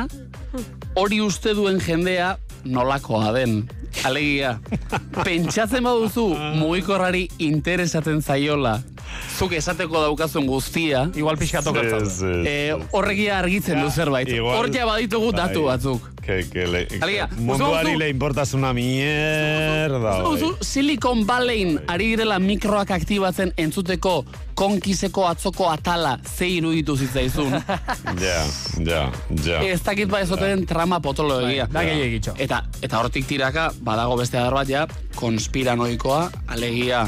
hori 0.97 1.21
uste 1.21 1.55
duen 1.55 1.81
jendea 1.81 2.37
nolakoa 2.65 3.33
den. 3.37 3.63
Alegia, 4.05 4.59
pentsatzen 5.25 5.83
baduzu 5.87 6.27
mugikorrari 6.61 7.29
interesatzen 7.43 8.21
zaiola, 8.23 8.77
zuk 9.39 9.53
esateko 9.55 10.01
daukazun 10.03 10.47
guztia, 10.47 11.09
Igual 11.15 11.37
pixkatok 11.39 11.77
ez, 11.83 12.23
eh, 12.45 12.75
horregia 12.93 13.39
argitzen 13.39 13.81
du 13.83 13.91
zerbait. 13.91 14.29
Hor 14.41 14.71
ja 14.75 14.87
baditugu 14.87 15.33
datu 15.33 15.65
Bai. 15.65 15.77
batzuk. 15.77 16.09
Que, 16.29 16.43
que 16.51 16.67
le, 16.67 16.87
Alegia, 17.01 17.29
munduari 17.39 17.97
le 17.97 18.09
importas 18.11 18.53
una 18.53 18.73
mierda. 18.75 19.99
bai. 19.99 20.25
Zuzu, 20.25 20.57
Silicon 20.61 21.25
Valleyn 21.27 21.79
ari 21.89 22.11
direla 22.11 22.39
mikroak 22.39 22.91
aktibatzen 22.91 23.53
entzuteko 23.57 24.25
konkiseko 24.59 25.25
atzoko 25.29 25.71
atala 25.71 26.19
ze 26.25 26.49
iruditu 26.49 26.97
zitzaizun. 26.97 27.55
Ja, 28.21 28.45
ja, 28.85 29.11
ja. 29.45 29.63
Ez 29.63 29.81
dakit 29.83 30.09
ba 30.11 30.21
ezoten 30.21 30.67
trama 30.67 31.01
potolo 31.01 31.41
egia. 31.49 31.67
da 31.71 31.85
gehiagitxo. 31.87 32.35
Eta, 32.39 32.63
eta 32.83 32.99
hortik 32.99 33.27
tiraka, 33.27 33.71
badago 33.81 34.17
beste 34.17 34.39
adar 34.39 34.55
bat 34.55 34.69
ja, 34.69 34.87
konspiranoikoa, 35.17 36.31
alegia 36.49 37.07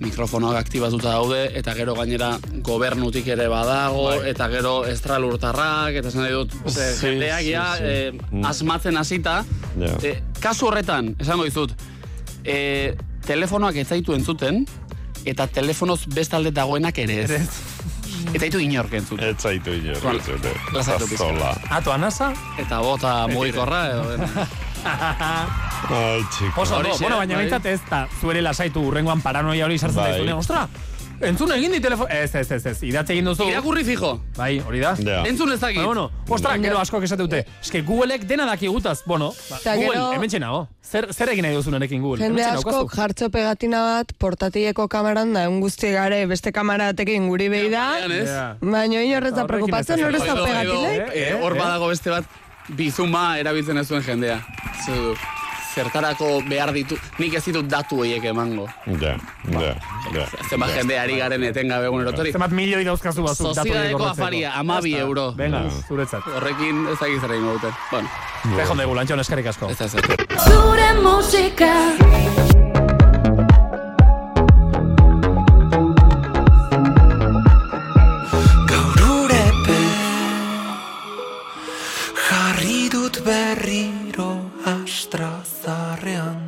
mikrofonoak 0.00 0.56
aktibatuta 0.56 1.10
daude, 1.14 1.50
eta 1.58 1.74
gero 1.74 1.94
gainera 1.94 2.38
gobernutik 2.66 3.26
ere 3.28 3.46
badago, 3.48 4.12
eta 4.22 4.48
gero 4.48 4.84
estralurtarrak, 4.90 5.94
eta 6.00 6.10
nahi 6.18 6.32
dut, 6.32 6.52
ze, 6.68 6.92
Sí, 6.94 7.06
jendeak 7.06 7.40
sí, 7.42 7.50
ja, 7.52 7.66
sí. 7.76 7.82
eh, 7.84 8.12
Mm. 8.30 8.44
asmatzen 8.44 8.96
hasita, 8.96 9.44
Ja. 9.78 9.92
eh, 10.02 10.22
kasu 10.40 10.66
horretan, 10.66 11.14
esango 11.18 11.44
dizut, 11.44 11.72
eh, 12.44 12.96
telefonoak 13.26 13.76
ez 13.76 13.86
zaitu 13.88 14.12
entzuten, 14.14 14.66
eta 15.24 15.46
telefonoz 15.46 16.06
bestalde 16.06 16.50
dagoenak 16.50 16.98
ere 16.98 17.22
ez. 17.24 17.30
Eta 18.34 18.44
ditu 18.44 18.58
inork 18.58 18.92
entzuten. 18.92 19.28
Ez 19.28 19.36
zaitu 19.38 19.70
inor. 19.72 20.00
Vale. 20.02 20.18
ez 20.18 20.24
zute. 20.26 20.52
Lasaitu 20.72 21.06
pizka. 21.08 21.24
Zazola. 21.26 21.54
Ato, 21.70 21.92
anasa? 21.92 22.32
Eta 22.58 22.80
bota 22.80 23.26
mugikorra, 23.28 23.86
edo... 23.90 24.04
Ai, 25.94 26.22
txiko. 26.32 26.62
Oso. 26.62 26.76
Horixe, 26.80 27.04
bueno, 27.04 27.18
baina 27.20 27.36
bai. 27.36 27.44
bintzat 27.44 27.66
ez 27.66 27.80
da, 27.90 28.06
zuere 28.20 28.42
lasaitu 28.44 28.82
urrengoan 28.88 29.20
paranoia 29.24 29.66
hori 29.66 29.78
sartzen 29.78 30.00
Bai. 30.02 30.10
daizunean. 30.12 30.38
Ostra, 30.40 30.66
entzun 31.24 31.52
egin 31.56 31.72
di 31.76 31.80
telefon... 31.84 32.08
Ez, 32.10 32.34
ez, 32.34 32.50
ez, 32.52 32.64
ez, 32.72 32.78
idatze 32.88 33.12
egin 33.14 33.28
duzu. 33.28 33.46
Irakurri 33.50 33.84
fijo. 33.86 34.14
Bai, 34.36 34.58
hori 34.64 34.80
da. 34.82 34.94
Ja. 35.00 35.22
Entzun 35.28 35.52
ez 35.52 35.60
dakit. 35.60 35.82
Bueno, 35.84 36.08
bueno, 36.10 36.34
ostra, 36.36 36.56
gero 36.60 36.78
askok 36.80 37.04
esate 37.06 37.22
dute. 37.26 37.42
Eske 37.62 37.82
Googleek 37.86 38.24
dena 38.28 38.46
daki 38.48 38.68
gutaz. 38.72 39.02
Bueno, 39.06 39.32
ba, 39.50 39.58
Google, 39.64 39.90
gero- 39.92 40.12
hemen 40.16 40.32
txenago. 40.32 40.62
Zer, 40.84 41.08
zer 41.16 41.30
egin 41.32 41.46
nahi 41.48 41.56
duzu 41.56 41.72
nerekin 41.72 42.02
Google? 42.04 42.22
Jende 42.24 42.44
askok 42.44 42.92
jartzo 42.94 43.30
pegatina 43.32 43.80
bat 43.86 44.12
portatileko 44.20 44.84
kameran 44.92 45.32
da, 45.34 45.46
un 45.50 45.60
guzti 45.64 45.90
gare 45.94 46.20
beste 46.30 46.52
kamera 46.52 46.90
batekin 46.92 47.28
guri 47.32 47.48
behi 47.52 47.70
da? 47.72 47.86
Ja. 48.28 48.44
baina 48.60 49.00
inor 49.02 49.30
ez 49.30 49.34
da 49.34 49.46
preocupatzen, 49.48 49.98
ez 50.04 50.20
da 50.20 50.32
edo, 50.34 50.44
pegatinek. 50.44 51.08
eh, 51.16 51.32
Hor 51.40 51.56
badago 51.58 51.88
beste 51.88 52.12
bat, 52.12 52.28
bizuma 52.68 53.38
erabiltzen 53.38 53.78
ez 53.78 53.88
duen 53.88 54.02
jendea. 54.02 54.38
Zer, 54.84 55.16
zertarako 55.74 56.28
behar 56.48 56.70
ditu, 56.72 56.96
nik 57.18 57.34
ez 57.34 57.42
ditut 57.44 57.66
datu 57.70 57.98
horiek 58.04 58.24
emango. 58.30 58.68
Ja, 59.00 59.16
ja, 59.50 59.72
ja. 60.14 60.26
Zenbat 60.48 60.70
jende 60.76 60.98
ari 61.00 61.16
garen 61.18 61.42
etengabe 61.48 61.88
egunerotori. 61.90 62.32
Zenbat 62.32 62.54
milioi 62.54 62.84
dauzkazu 62.86 63.24
batzuk 63.26 63.54
datu 63.58 63.74
horiek 63.74 64.00
afaria, 64.10 64.52
amabi 64.60 64.94
euro. 65.00 65.32
Venga, 65.36 65.64
zuretzat. 65.88 66.26
Horrekin 66.36 66.86
ez 66.92 66.98
dakit 67.00 67.20
zer 67.20 67.34
egingo 67.36 67.56
duten. 67.58 67.74
Bueno, 67.90 68.08
Tejon 68.56 68.78
dugu, 68.78 68.94
lantxon 68.94 69.20
eskarik 69.24 69.46
asko. 69.50 69.70
ez 69.72 69.78
da 69.78 69.88
zer. 69.88 70.26
Zure 70.46 70.88
musika 71.02 71.72
berriro 83.24 84.52
astrazarrean 84.64 86.40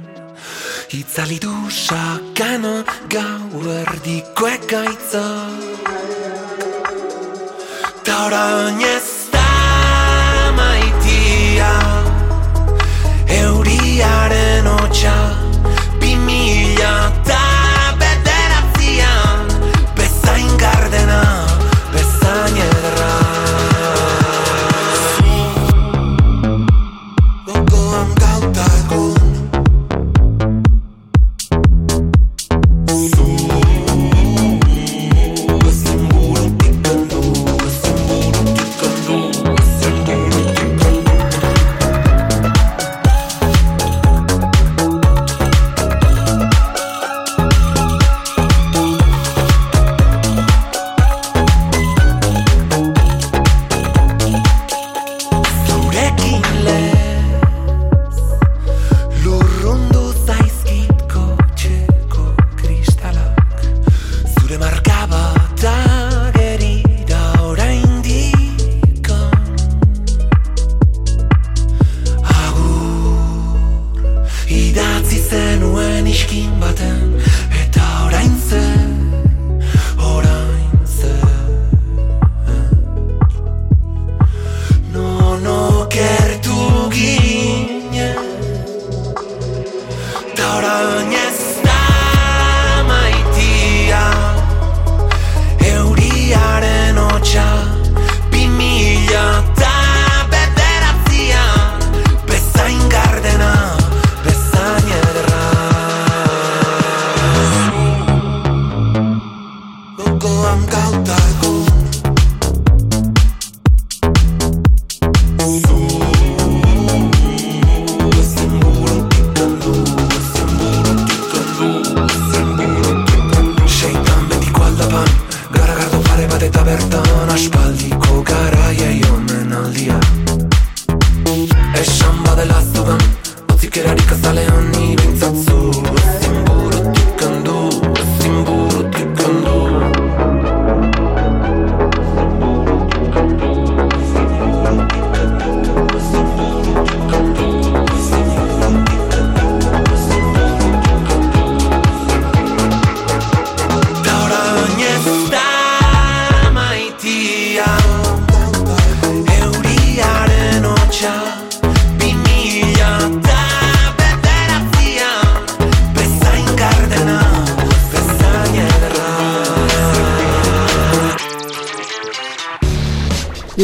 Itzali 0.93 1.39
du 1.41 1.55
sakana 1.71 2.85
gau 3.09 3.62
erdiko 3.81 4.49
ekaitza 4.57 5.25
Ta 8.05 8.17
orain 8.27 8.81
ez 8.87 9.09
da 9.33 9.49
maitia. 10.59 11.73
Euriaren 13.41 14.71
hotxa 14.75 15.19
Bi 16.01 16.15
mila 16.29 16.95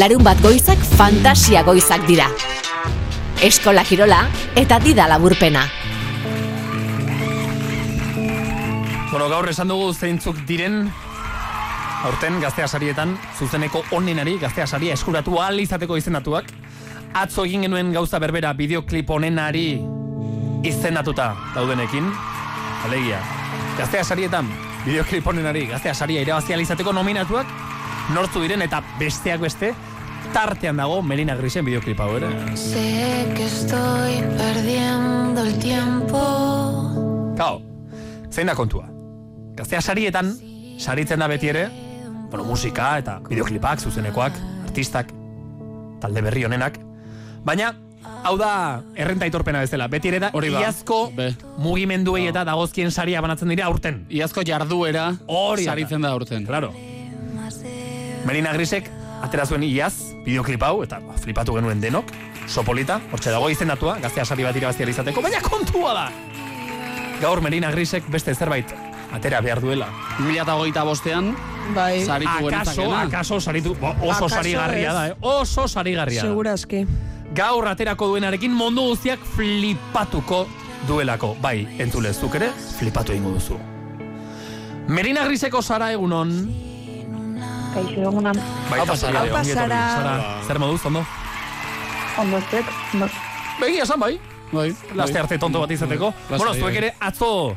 Larun 0.03 0.19
bat 0.19 0.35
goizak 0.43 0.81
fantasia 0.99 1.61
goizak 1.63 2.01
dira. 2.03 2.25
Eskola 3.39 3.85
kirola 3.87 4.17
eta 4.59 4.75
dida 4.83 5.05
laburpena. 5.07 5.61
Bueno, 9.13 9.29
gaur 9.31 9.47
esan 9.47 9.71
dugu 9.71 9.93
zeintzuk 9.93 10.41
diren 10.49 10.89
aurten 12.03 12.41
gaztea 12.43 12.67
sarietan 12.67 13.13
zuzeneko 13.39 13.85
onenari 13.95 14.35
gaztea 14.41 14.67
saria 14.67 14.97
eskuratu 14.99 15.39
ahal 15.39 15.63
izateko 15.63 15.95
izendatuak. 15.95 16.51
Atzo 17.13 17.47
egin 17.47 17.63
genuen 17.69 17.95
gauza 17.95 18.19
berbera 18.19 18.51
bideoklip 18.59 19.07
onenari 19.09 19.79
izendatuta 20.67 21.29
daudenekin. 21.55 22.11
Alegia, 22.89 23.23
gaztea 23.79 24.03
sarietan 24.03 24.51
bideoklip 24.83 25.31
onenari 25.31 25.63
gaztea 25.71 25.95
saria 25.95 26.27
irabazi 26.27 26.51
ahal 26.51 26.67
izateko 26.67 26.91
nominatuak 26.91 27.55
nortzu 28.11 28.43
diren 28.43 28.67
eta 28.67 28.83
besteak 28.99 29.39
beste 29.47 29.71
tartean 30.33 30.77
dago 30.81 31.01
Melina 31.05 31.35
Grisen 31.37 31.65
bideoklip 31.65 31.99
hau 32.01 32.15
ere. 32.17 32.29
Sé 32.57 33.29
que 33.35 33.45
estoy 33.45 34.17
perdiendo 34.37 35.43
el 35.43 35.59
tiempo. 35.59 36.23
Kao, 37.37 37.61
zein 38.31 38.47
da 38.47 38.55
kontua? 38.55 38.87
Gaztea 39.55 39.81
sarietan, 39.81 40.33
saritzen 40.81 41.19
da 41.21 41.27
beti 41.29 41.49
ere, 41.53 41.67
bueno, 42.31 42.43
musika 42.45 42.97
eta 42.97 43.19
bideoklipak, 43.27 43.79
zuzenekoak, 43.79 44.33
artistak, 44.65 45.13
talde 46.01 46.21
berri 46.25 46.43
honenak, 46.47 46.79
baina, 47.45 47.75
hau 48.25 48.33
da, 48.39 48.81
errenta 48.97 49.27
aitorpena 49.29 49.61
bezala, 49.61 49.87
beti 49.87 50.09
ere 50.09 50.23
da, 50.25 50.31
Hori 50.33 50.49
ba. 50.49 50.63
iazko 50.65 51.11
mugimenduei 51.61 52.25
eta 52.31 52.43
dagozkien 52.49 52.91
saria 52.91 53.21
banatzen 53.21 53.53
dira 53.53 53.67
aurten. 53.69 54.07
Iazko 54.09 54.41
jarduera 54.47 55.11
Hori 55.27 55.69
saritzen 55.69 56.01
da 56.01 56.15
urten. 56.17 56.47
Claro. 56.49 56.73
Merina 58.25 58.53
Grisek, 58.55 58.89
atera 59.21 59.45
zuen 59.45 59.63
iaz, 59.67 59.93
bideoklip 60.25 60.63
hau, 60.63 60.83
eta 60.83 60.99
ba, 61.03 61.13
flipatu 61.19 61.53
genuen 61.57 61.81
denok, 61.81 62.05
sopolita, 62.47 62.99
hortxe 63.11 63.31
dago 63.31 63.49
izendatua, 63.49 63.97
gaztea 64.03 64.25
sari 64.25 64.43
bat 64.43 64.55
irabaztia 64.55 64.87
izateko, 64.89 65.21
baina 65.21 65.41
kontua 65.41 65.93
da! 65.93 66.07
Gaur 67.21 67.41
Merina 67.41 67.69
Grisek 67.71 68.07
beste 68.11 68.33
zerbait 68.35 68.71
atera 69.13 69.39
behar 69.45 69.61
duela. 69.61 69.87
2008 70.17 70.83
bostean, 70.83 71.35
Bai. 71.75 72.03
saritu 72.05 72.47
Akaso, 72.49 72.87
akaso 72.95 73.39
saritu, 73.39 73.75
oso 73.79 74.09
Akaso 74.09 74.29
sarigarria 74.29 74.89
ez. 74.89 74.93
da, 74.95 75.07
eh? 75.09 75.15
oso 75.21 75.67
sarigarria 75.67 76.23
da. 76.23 76.27
Segurazki. 76.29 76.85
Gaur 77.33 77.67
aterako 77.67 78.07
duenarekin 78.07 78.51
mundu 78.53 78.81
guztiak 78.89 79.19
flipatuko 79.35 80.47
duelako. 80.87 81.35
Bai, 81.41 81.67
entzulezuk 81.79 82.35
ere, 82.35 82.49
flipatu 82.79 83.13
egingo 83.13 83.31
duzu. 83.37 83.59
Merina 84.87 85.23
Griseko 85.25 85.61
Sara 85.61 85.91
egunon. 85.93 86.33
Kaixo 87.73 88.01
egunan. 88.09 88.37
Baita 88.69 88.83
Aupa, 88.83 88.95
Sara. 88.97 89.21
ongi 89.23 89.29
etorri, 89.31 89.53
Sara. 89.53 89.79
Sara, 89.95 90.13
zer 90.47 90.59
moduz, 90.59 90.85
ondo? 90.85 91.01
Ondo 92.21 92.39
zuek, 92.51 92.65
ondo. 92.93 93.07
Begia 93.61 93.83
esan 93.87 93.99
bai. 93.99 94.19
Bai. 94.53 94.69
Laste 94.95 95.19
arte 95.19 95.37
tonto 95.41 95.59
bat 95.63 95.71
izateko. 95.71 96.13
Lasai, 96.29 96.37
Bueno, 96.37 96.53
zuek 96.53 96.73
bai. 96.73 96.77
ere 96.77 96.93
atzo 96.99 97.55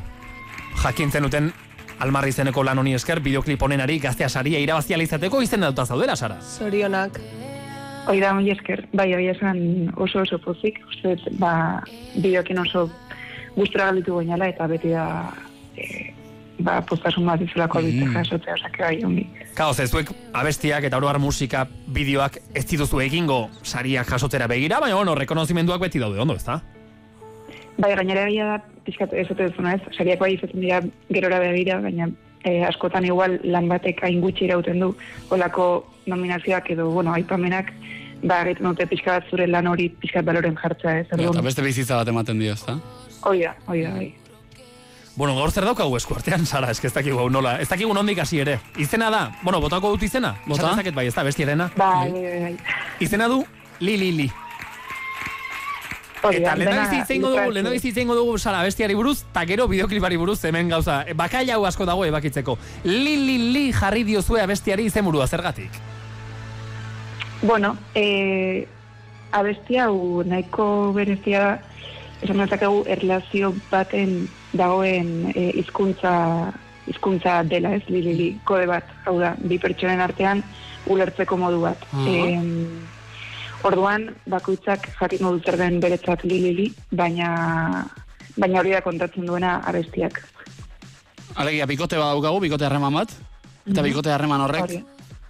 jakintzen 0.83 1.23
duten 1.23 1.51
almarri 1.99 2.31
zeneko 2.31 2.63
lan 2.63 2.77
honi 2.79 2.93
esker, 2.93 3.19
bideoklip 3.19 3.61
honenari 3.61 3.99
gaztea 3.99 4.29
saria 4.29 4.59
irabaziala 4.59 5.03
izateko 5.03 5.41
izendatuta 5.41 5.85
zaudela, 5.85 6.15
Sara. 6.15 6.37
Zorionak. 6.41 7.19
Hoi 8.07 8.19
da, 8.21 8.33
mila 8.33 8.53
esker, 8.53 8.87
bai, 8.93 9.13
hoi 9.13 9.27
esan 9.27 9.91
oso 9.97 10.21
oso 10.21 10.37
pozik, 10.39 10.79
uste, 10.87 11.15
dut, 11.15 11.33
ba, 11.39 11.81
bideokin 12.15 12.59
oso 12.59 12.89
gustura 13.55 13.85
galditu 13.89 14.15
gainala, 14.17 14.47
eta 14.47 14.67
beti 14.67 14.89
da, 14.93 15.07
ba, 16.59 16.81
postasun 16.81 17.25
bat 17.25 17.41
izolako 17.41 17.81
Mm. 17.81 18.03
mm. 18.03 18.13
jasotzea, 18.15 18.53
osake 18.53 18.83
bai, 18.83 19.03
ongi. 19.05 19.27
Kao, 19.53 19.73
ze 19.73 19.87
zuek 19.87 20.11
abestiak 20.33 20.83
eta 20.83 20.97
oroar 20.97 21.19
musika 21.19 21.67
bideoak 21.87 22.37
ez 22.53 22.65
dituzu 22.65 23.01
egingo 23.01 23.49
sariak 23.63 24.09
jasotzera 24.09 24.47
begira, 24.47 24.79
baina 24.79 24.95
bueno, 24.95 25.15
rekonozimenduak 25.15 25.81
beti 25.81 25.99
daude 25.99 26.19
ondo, 26.19 26.35
ezta? 26.35 26.61
Bai, 27.77 27.95
gainera 27.95 28.27
egia 28.27 28.45
da, 28.45 28.61
pixkat 28.85 29.13
ez 29.13 29.27
dut 29.27 29.37
duzuna 29.37 29.75
ez, 29.75 29.81
sariak 29.97 30.19
bai 30.19 30.33
izaten 30.33 30.61
dira 30.61 30.81
gerora 31.09 31.39
begira, 31.39 31.79
baina 31.81 32.09
e, 32.43 32.63
askotan 32.65 33.05
igual 33.05 33.39
lan 33.43 33.67
batek 33.69 34.01
hain 34.03 34.21
gutxi 34.21 34.45
irauten 34.45 34.79
du, 34.79 34.95
olako 35.29 35.85
nominazioak 36.07 36.71
edo, 36.71 36.89
bueno, 36.91 37.13
aipamenak, 37.13 37.73
ba, 38.23 38.41
egiten 38.45 38.71
dute 38.71 38.87
pixka 38.89 39.19
bat 39.19 39.29
zure 39.29 39.47
lan 39.47 39.67
hori 39.67 39.89
pixkat 40.01 40.25
baloren 40.25 40.57
jartza 40.57 40.99
ez, 40.99 41.07
Eta 41.11 41.41
beste 41.41 41.61
bizitza 41.61 41.99
bat 41.99 42.07
ematen 42.07 42.39
dio, 42.39 42.53
ezta? 42.53 42.79
Hoi 43.27 43.41
da, 43.43 43.53
hoi 43.67 43.83
da, 43.83 43.91
bai. 43.93 44.13
Bueno, 45.17 45.33
gaur 45.33 45.49
zer 45.49 45.65
daukagu 45.65 45.95
esku 45.97 46.13
artean, 46.13 46.45
Sara, 46.45 46.69
eske 46.69 46.85
ez 46.91 46.93
dakigu 46.93 47.17
hau 47.17 47.29
nola. 47.33 47.55
Ez 47.57 47.65
dakigu 47.71 47.93
nondik 47.97 48.19
hasi 48.21 48.37
ere. 48.43 48.59
Izena 48.77 49.09
da, 49.09 49.21
bueno, 49.41 49.57
botako 49.63 49.95
dut 49.95 50.03
izena? 50.05 50.35
Bota. 50.45 50.75
Dezaket 50.75 50.93
bai, 50.93 51.07
ez 51.09 51.15
da, 51.15 51.23
bestiarena. 51.25 51.71
Bai, 51.75 52.11
bai, 52.13 52.35
bai. 52.43 52.51
Izena 53.01 53.25
du, 53.31 53.39
li, 53.81 53.97
li, 53.97 54.11
li. 54.19 54.27
Eta 56.27 56.53
lehen 56.59 56.69
dena 56.69 56.85
bizi 56.85 57.01
itzengo 57.01 57.33
dugu, 57.33 57.49
lehen 57.55 57.71
bizi 57.71 57.89
itzengo 57.89 58.13
dugu 58.13 58.37
Sara 58.37 58.61
bestiari 58.61 58.93
buruz, 58.93 59.23
eta 59.31 59.41
gero 59.49 59.67
bideoklipari 59.71 60.21
buruz 60.21 60.37
hemen 60.45 60.69
gauza. 60.69 60.99
Bakaila 61.17 61.57
hau 61.57 61.65
asko 61.65 61.89
dago 61.89 62.05
ebakitzeko. 62.05 62.57
Li, 62.85 63.17
li, 63.17 63.37
li 63.55 63.67
jarri 63.73 64.05
diozue 64.05 64.41
abestiari 64.45 64.85
izenburua 64.85 65.25
zergatik. 65.25 65.81
Bueno, 67.41 67.75
e, 67.95 68.67
abestia 69.31 69.89
hau 69.89 70.21
nahiko 70.25 70.93
berezia 70.93 71.55
esan 72.21 72.45
dezakegu 72.45 72.83
erlazio 72.85 73.55
baten 73.71 74.27
dagoen 74.53 75.31
e, 75.35 75.51
hizkuntza 75.59 76.53
hizkuntza 76.87 77.41
dela, 77.43 77.73
ez, 77.75 77.83
li, 77.91 78.29
kode 78.47 78.65
bat, 78.69 78.83
hau 79.05 79.17
da, 79.19 79.33
bi 79.43 79.57
pertsonen 79.59 79.99
artean 79.99 80.39
ulertzeko 80.87 81.35
modu 81.35 81.59
bat. 81.65 81.81
Aha. 81.91 82.07
Em, 82.07 82.79
orduan, 83.67 84.05
bakoitzak 84.31 84.87
jakingo 84.99 85.33
dut 85.35 85.45
zer 85.49 85.57
den 85.59 85.81
beretzat 85.83 86.23
li, 86.23 86.39
li, 86.39 86.53
li, 86.55 86.67
baina, 86.91 87.83
baina 88.37 88.59
hori 88.61 88.71
da 88.71 88.81
kontatzen 88.85 89.25
duena 89.27 89.57
abestiak. 89.67 90.21
Alegia, 91.35 91.67
bikote 91.67 91.99
bat 91.99 92.13
daukagu, 92.15 92.39
bikote 92.39 92.65
harreman 92.65 92.93
bat, 92.93 93.11
eta 93.67 93.81
Mhm. 93.81 93.83
bikote 93.89 94.09
harreman 94.11 94.41
horrek 94.41 94.61
Hori. 94.63 94.83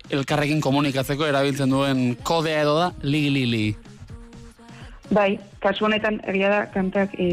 elkarrekin 0.09 0.61
komunikatzeko 0.61 1.25
erabiltzen 1.25 1.69
duen 1.69 2.15
kodea 2.23 2.61
edo 2.61 2.77
da 2.77 2.91
li 3.01 3.29
li 3.29 3.45
li. 3.45 3.75
Bai, 5.09 5.39
kasu 5.63 5.85
honetan 5.87 6.19
egia 6.27 6.49
da 6.51 6.61
kantak 6.73 7.13
e, 7.15 7.27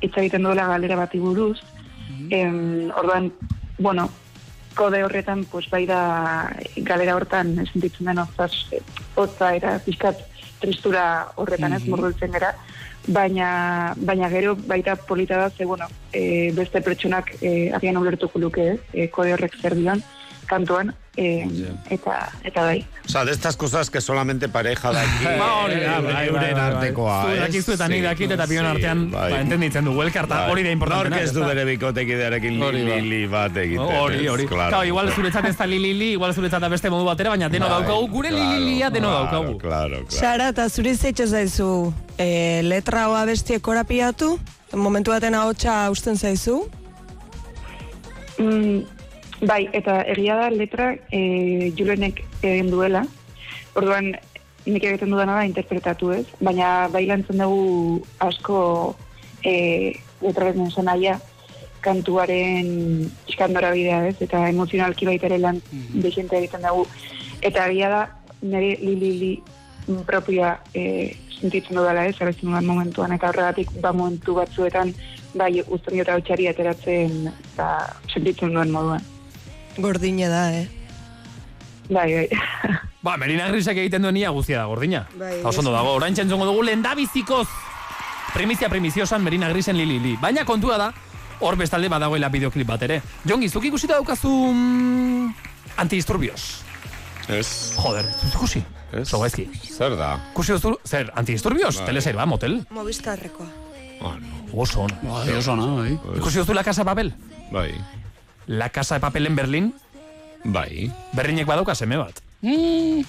hitz 0.00 0.14
egiten 0.16 0.42
duela 0.46 0.66
galera 0.70 0.96
bati 0.96 1.18
buruz. 1.20 1.58
Em, 2.30 2.90
orduan, 2.96 3.30
bueno, 3.78 4.08
kode 4.74 5.02
horretan, 5.04 5.44
pues 5.44 5.68
bai 5.70 5.84
da 5.86 6.48
galera 6.76 7.16
hortan 7.16 7.54
sentitzen 7.66 8.06
den 8.08 8.18
otzaz, 8.22 8.52
hotza 9.14 9.54
era 9.54 9.78
pixkat 9.84 10.22
tristura 10.62 11.28
horretan 11.36 11.72
ez 11.74 11.82
Mhm. 11.82 11.90
murgultzen 11.90 12.32
gara. 12.32 12.54
Baina, 13.06 13.94
baina 13.96 14.28
gero 14.30 14.54
baita 14.56 14.94
polita 14.96 15.36
da, 15.36 15.50
ze 15.50 15.64
bueno, 15.66 15.88
e, 16.12 16.52
beste 16.54 16.80
pertsonak 16.80 17.32
e, 17.42 17.70
agian 17.74 17.96
ulertuko 17.96 18.38
luke, 18.38 18.78
e, 18.94 19.08
kode 19.10 19.32
horrek 19.34 19.56
zer 19.60 19.74
dion 19.74 20.02
kantuan, 20.52 20.90
e, 21.16 21.46
eta, 21.90 22.18
eta 22.44 22.62
bai. 22.66 22.82
O 23.06 23.08
sea, 23.08 23.24
de 23.24 23.32
estas 23.32 23.56
cosas 23.56 23.88
que 23.90 24.00
solamente 24.00 24.48
pareja 24.52 24.92
de 24.92 24.98
aquí. 25.00 25.24
Ba, 25.40 25.48
hori 25.64 25.80
da, 25.80 25.94
bai, 26.00 26.12
bai, 26.12 26.26
euren 26.28 26.42
bai, 26.42 26.52
bai. 26.54 26.74
artekoa, 26.74 27.16
Zu 27.24 27.30
ez? 27.32 27.40
dakizu 27.40 27.72
eta 27.78 27.88
ni 27.88 27.96
Sí, 27.96 28.02
dakit 28.04 28.30
eta 28.36 28.46
pion 28.46 28.66
artean 28.68 29.10
bai. 29.10 29.30
ba, 29.32 29.40
entenditzen 29.40 29.84
dugu 29.88 30.02
elkarta, 30.04 30.42
Bai. 30.42 30.50
hori 30.52 30.62
da 30.68 30.70
importantena. 30.76 31.16
Nork 31.16 31.24
ez 31.24 31.32
du 31.32 31.44
bere 31.44 31.64
bikotekidearekin 31.70 32.62
Hori 32.62 32.82
li, 32.84 32.90
da. 32.90 32.96
li, 32.96 33.08
li 33.14 33.26
bat 33.32 33.56
egiten. 33.56 33.96
Hori, 34.02 34.28
hori. 34.28 34.46
Claro, 34.52 34.82
igual 34.84 35.10
zuretzat 35.16 35.44
ez 35.50 35.56
da 35.56 35.64
li, 35.66 35.78
li, 35.78 35.92
li, 35.98 36.10
igual 36.18 36.34
zuretzat 36.34 36.60
da 36.60 36.68
beste 36.68 36.90
modu 36.90 37.04
batera, 37.08 37.30
baina 37.34 37.48
deno 37.48 37.68
Bai, 37.68 37.80
daukagu, 37.80 38.08
gure 38.12 38.30
li, 38.30 38.40
li, 38.52 38.74
lia 38.74 38.90
deno 38.90 39.10
daukagu. 39.10 39.58
Claro, 39.58 40.04
claro. 40.04 40.20
Sara, 40.20 40.48
eta 40.52 40.68
zuri 40.68 40.94
zeitxe 40.94 41.26
zaizu 41.26 41.92
e, 42.18 42.60
letra 42.62 43.06
hoa 43.08 43.24
bestiek 43.26 43.62
korapiatu? 43.62 44.38
Momentu 44.74 45.10
baten 45.12 45.34
ahotsa 45.34 45.90
usten 45.92 46.16
zaizu? 46.16 46.62
Mm, 48.38 48.80
bai, 49.42 49.66
eta 49.74 50.00
egia 50.12 50.36
da 50.38 50.50
letra 50.50 50.92
e, 51.10 51.72
Julenek 51.78 52.22
egin 52.42 52.70
duela. 52.70 53.02
Orduan, 53.78 54.12
nik 54.66 54.84
egiten 54.84 55.10
dudana 55.10 55.40
da 55.40 55.46
interpretatu 55.48 56.12
ez, 56.14 56.24
baina 56.40 56.88
bai 56.92 57.04
lantzen 57.08 57.42
dugu 57.42 58.02
asko 58.22 58.58
e, 59.42 59.92
letraren 60.22 60.66
esan 60.68 60.90
kantuaren 61.82 62.68
iskandora 63.26 63.72
bidea 63.74 64.06
ez, 64.06 64.16
eta 64.22 64.46
emozionalki 64.48 65.06
baita 65.06 65.26
ere 65.26 65.38
lan 65.38 65.60
dexente 65.94 66.38
egiten 66.38 66.62
dugu. 66.62 66.86
Eta 67.42 67.66
egia 67.66 67.88
da, 67.90 68.02
nire 68.42 68.76
li 68.78 68.94
li 69.00 69.12
li 69.18 69.32
propia 70.06 70.60
e, 70.74 71.16
sentitzen 71.40 71.74
dudala 71.74 72.06
ez, 72.06 72.14
abetzen 72.20 72.52
dudan 72.52 72.68
momentuan, 72.68 73.12
eta 73.12 73.32
horregatik 73.32 73.72
ba 73.82 73.90
momentu 73.92 74.36
batzuetan 74.38 74.94
bai 75.34 75.56
uzten 75.66 75.96
diota 75.96 76.14
hotxari 76.14 76.46
ateratzen 76.46 77.32
ba, 77.56 77.72
sentitzen 78.12 78.54
duen 78.54 78.70
moduan. 78.70 79.11
Gordine 79.76 80.28
da, 80.28 80.52
eh? 80.52 80.68
Bai, 81.88 82.08
bai. 82.14 82.28
Ba, 83.02 83.16
Merina 83.18 83.48
Grisek 83.50 83.80
egiten 83.82 84.04
duen 84.04 84.16
ia 84.16 84.30
guztia 84.30 84.60
da, 84.60 84.66
gordina. 84.70 85.00
Bai, 85.18 85.40
oso 85.42 85.58
ondo 85.58 85.72
dago, 85.74 85.96
orain 85.98 86.14
txentzongo 86.14 86.46
dugu 86.46 86.62
lendabizikoz. 86.68 87.48
Primizia 88.32 88.68
primiziosan 88.70 89.24
Merina 89.26 89.48
Grisen 89.50 89.76
li, 89.76 89.86
li, 89.88 89.96
li. 89.98 90.12
Baina 90.22 90.44
kontua 90.46 90.76
da, 90.78 90.92
hor 91.42 91.56
bestalde 91.58 91.90
badagoela 91.90 92.30
bideoklip 92.30 92.68
bat 92.70 92.84
ere. 92.86 93.00
Jongi, 93.26 93.48
zuk 93.50 93.66
ikusita 93.66 93.96
daukazu 93.98 94.30
mm, 94.30 95.32
antidisturbios. 95.82 96.44
Ez. 97.26 97.74
Joder, 97.74 98.06
ikusi. 98.30 98.62
Ez. 98.92 99.08
Zo 99.08 99.18
gaizki. 99.24 99.48
Zer 99.66 99.96
da? 99.98 100.12
Ikusi 100.30 100.54
duzu, 100.54 100.76
zer, 100.86 101.10
antidisturbios, 101.18 101.80
Bai. 101.80 101.88
telesail 101.90 102.16
ba, 102.22 102.26
motel. 102.30 102.60
Movistarrekoa. 102.70 103.48
Oso 104.52 104.86
ona. 104.86 104.98
Bai, 105.02 105.34
oso 105.40 105.56
ona, 105.56 105.66
bai. 105.80 105.98
Ikusi 106.20 106.38
duzu 106.42 106.54
La 106.54 106.62
Casa 106.62 106.82
de 106.86 106.90
Papel? 106.92 107.12
Bai. 107.50 107.72
La 108.52 108.68
Casa 108.68 108.96
de 108.96 109.00
Papel 109.00 109.26
en 109.26 109.36
Berlin? 109.36 109.72
Bai. 110.44 110.90
Berlinek 111.16 111.46
badauka 111.48 111.74
seme 111.78 111.96
bat. 111.96 112.18
Mm, 112.42 113.00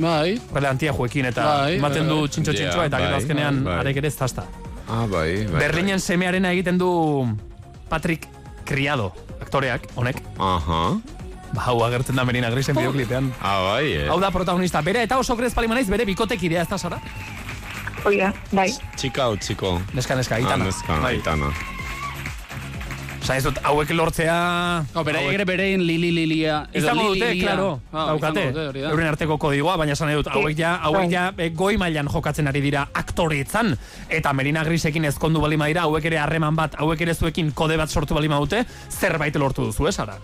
bai. 0.00 0.40
Bale, 0.54 0.68
antia 0.70 0.92
joekin 0.96 1.28
eta 1.28 1.44
Bai, 1.44 1.76
ematen 1.76 2.06
bai, 2.06 2.10
du 2.14 2.20
bai. 2.24 2.30
txintxo 2.32 2.52
txintxoa 2.56 2.82
Ja, 2.82 2.88
eta 2.88 2.98
gero 3.02 3.10
bai, 3.14 3.20
azkenean 3.22 3.60
bai, 3.64 3.72
bai. 3.74 3.80
arek 3.84 4.00
ere 4.02 4.08
ez 4.08 4.16
zazta. 4.16 4.46
Ah, 4.88 5.04
bai, 5.06 5.44
bai. 5.46 5.60
Berlinen 5.60 6.00
semearena 6.00 6.50
egiten 6.56 6.78
du 6.80 6.88
Patrick 7.88 8.26
Criado, 8.64 9.12
aktoreak, 9.42 9.86
honek. 9.94 10.22
Aha. 10.38 10.80
Ba, 11.52 11.62
hau 11.66 11.80
agertzen 11.84 12.16
da 12.16 12.24
Merina 12.24 12.50
Grisen 12.50 12.74
bideoklipean. 12.78 13.32
Ah, 13.42 13.58
bai, 13.72 13.92
eh. 13.92 14.08
Hau 14.08 14.18
da 14.22 14.30
protagonista, 14.30 14.80
bere 14.82 15.02
eta 15.06 15.18
oso 15.18 15.36
grez 15.36 15.52
palimanaiz 15.54 15.88
bere 15.90 16.06
bikotekidea 16.06 16.62
ez 16.62 16.68
da 16.70 16.78
zara? 16.78 16.98
Hoi 18.04 18.16
da, 18.16 18.32
bai. 18.56 18.70
Txika 18.96 19.28
o 19.28 19.36
txiko? 19.36 19.76
Neska, 19.94 20.16
neska, 20.16 20.36
aitana. 20.40 20.64
Ah, 20.64 20.70
neska, 20.72 20.98
Bai. 21.02 21.14
aitana. 21.18 21.52
Osa, 23.30 23.36
ez 23.38 23.44
dut, 23.46 23.58
hauek 23.62 23.90
lortzea... 23.94 24.36
No, 24.90 25.02
beraiek 25.06 25.36
ere 25.36 25.44
berein 25.46 25.84
lili 25.86 26.08
lilia. 26.10 26.64
Izango 26.74 27.12
li, 27.12 27.20
dute, 27.20 27.28
claro, 27.38 27.66
Ah, 27.92 28.08
daukate, 28.08 28.42
euren 28.88 29.06
arteko 29.06 29.36
kodigoa, 29.38 29.76
baina 29.78 29.94
esan 29.94 30.10
dut, 30.16 30.26
hauek 30.34 30.56
ja, 30.58 30.72
hauek 30.88 31.12
ja 31.12 31.28
eh, 31.38 31.52
goi 31.54 31.76
mailan 31.78 32.08
jokatzen 32.10 32.50
ari 32.50 32.62
dira 32.64 32.88
aktoreetzan, 32.90 33.76
eta 34.18 34.32
Merina 34.34 34.64
Grisekin 34.66 35.06
ezkondu 35.06 35.42
balima 35.44 35.68
dira, 35.70 35.84
hauek 35.86 36.08
ere 36.10 36.18
harreman 36.18 36.58
bat, 36.58 36.74
hauek 36.82 37.04
ere 37.06 37.14
zuekin 37.14 37.52
kode 37.54 37.76
bat 37.78 37.94
sortu 37.94 38.18
balima 38.18 38.40
dute, 38.42 38.64
zerbait 38.90 39.38
lortu 39.38 39.68
duzu, 39.68 39.86
ez, 39.86 39.94
ara? 40.02 40.18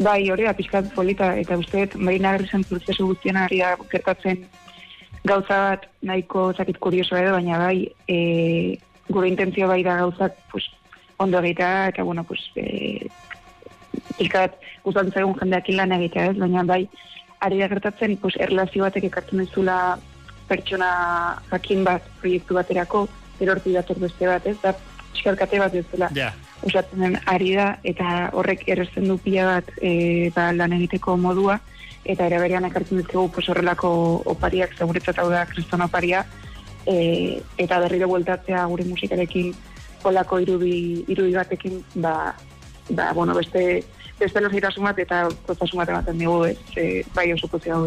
Bai, 0.00 0.22
hori 0.32 0.48
da, 0.48 0.56
pixkat 0.56 0.88
polita, 0.96 1.34
eta 1.36 1.60
uste 1.60 1.84
dut, 1.84 1.98
Marina 2.00 2.32
Grisen 2.38 2.64
prozesu 2.64 3.10
guztien 3.10 3.36
ari 3.42 3.60
gertatzen 3.92 4.46
gauza 5.28 5.60
bat 5.68 5.86
nahiko 6.00 6.48
zakit 6.56 6.80
kurioso 6.80 7.20
edo, 7.20 7.36
baina 7.36 7.60
bai, 7.66 7.84
e, 8.08 8.80
gure 9.12 9.28
intentzio 9.28 9.68
bai 9.68 9.82
da 9.84 10.00
gauzak 10.00 10.40
pues, 10.48 10.70
ondo 11.18 11.38
egitea, 11.38 11.88
eta 11.88 12.02
bueno, 12.02 12.24
pues, 12.24 12.40
e, 12.56 13.08
pixkat 14.18 14.56
gustatzen 14.84 15.12
zaigun 15.12 15.38
jendeak 15.40 15.68
lan 15.74 15.92
egitea, 15.98 16.30
ez? 16.32 16.36
Baina 16.38 16.64
bai, 16.64 16.82
ari 17.40 17.60
da 17.60 17.68
gertatzen, 17.68 18.16
pues, 18.22 18.36
erlazio 18.40 18.84
batek 18.84 19.08
ekartzen 19.10 19.44
dizula 19.44 19.98
pertsona 20.48 20.90
jakin 21.50 21.84
bat 21.84 22.04
proiektu 22.20 22.54
baterako, 22.54 23.06
erorti 23.40 23.72
dator 23.72 23.98
beste 24.00 24.28
bat, 24.28 24.46
ez? 24.46 24.56
Da, 24.62 24.74
pixkalkate 25.12 25.58
bat 25.58 25.74
ez 25.74 25.86
dela 25.92 26.10
Ja. 26.14 26.32
usatzen 26.62 27.00
den 27.00 27.18
ari 27.26 27.54
da, 27.54 27.78
eta 27.84 28.30
horrek 28.32 28.66
erresten 28.68 29.08
du 29.08 29.18
pila 29.18 29.44
bat 29.46 29.70
e, 29.80 30.30
ba, 30.34 30.52
lan 30.52 30.72
egiteko 30.72 31.16
modua, 31.16 31.60
eta 32.04 32.26
ere 32.26 32.38
berean 32.38 32.64
ekartzen 32.64 32.98
dizkigu 32.98 33.30
pues, 33.32 33.48
horrelako 33.48 34.22
opariak, 34.24 34.76
seguretzat 34.78 35.18
hau 35.18 35.30
da 35.30 35.46
kriston 35.46 35.82
oparia, 35.82 36.24
e, 36.86 37.40
eta 37.58 37.80
berriro 37.80 38.08
bueltatzea 38.08 38.64
gure 38.66 38.84
musikarekin 38.84 39.54
kolako 40.02 40.40
irudi, 40.44 41.04
irudi 41.08 41.34
batekin, 41.36 41.80
ba, 42.02 42.34
ba, 42.90 43.12
bueno, 43.12 43.34
beste, 43.34 43.84
beste 44.20 44.40
logitasun 44.40 44.84
bat 44.88 44.98
eta 44.98 45.26
protasun 45.46 45.82
bat 45.82 45.92
ematen 45.94 46.18
digu, 46.18 46.38
ez, 46.50 46.58
e, 46.76 47.02
bai 47.14 47.32
oso 47.34 47.48
pozio. 47.52 47.86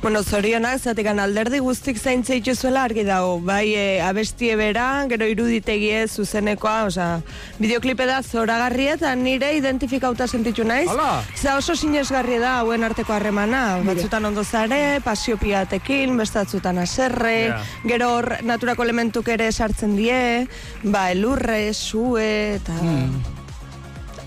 Bueno, 0.00 0.22
zorionak, 0.24 0.78
zatekan 0.80 1.18
alderdi 1.20 1.58
guztik 1.60 1.98
zaintza 2.00 2.32
ituzuela 2.32 2.86
argi 2.88 3.02
dago. 3.04 3.34
Bai, 3.44 3.74
e, 3.76 4.00
abestie 4.00 4.54
bera, 4.56 5.04
gero 5.10 5.26
iruditegie 5.28 6.06
zuzenekoa, 6.08 6.86
osea, 6.88 7.18
bideoklipe 7.60 8.06
da 8.08 8.22
zoragarria 8.24 8.94
eta 8.96 9.10
nire 9.14 9.50
identifikauta 9.58 10.24
sentitu 10.26 10.64
naiz. 10.64 10.88
Hala! 10.88 11.20
Za 11.36 11.58
oso 11.60 11.76
sinesgarria 11.76 12.40
da 12.40 12.54
hauen 12.62 12.86
arteko 12.88 13.12
harremana. 13.12 13.76
Batzutan 13.84 14.24
ondo 14.24 14.42
zare, 14.44 15.02
pasio 15.04 15.36
piatekin, 15.36 16.16
bestatzutan 16.16 16.78
aserre, 16.80 17.36
Ja. 17.50 17.60
gero 17.84 18.08
hor 18.14 18.38
naturako 18.42 18.84
elementuk 18.88 19.28
ere 19.28 19.52
sartzen 19.52 19.96
die, 19.96 20.48
ba, 20.82 21.10
elurre, 21.12 21.74
sue, 21.74 22.54
eta... 22.56 22.72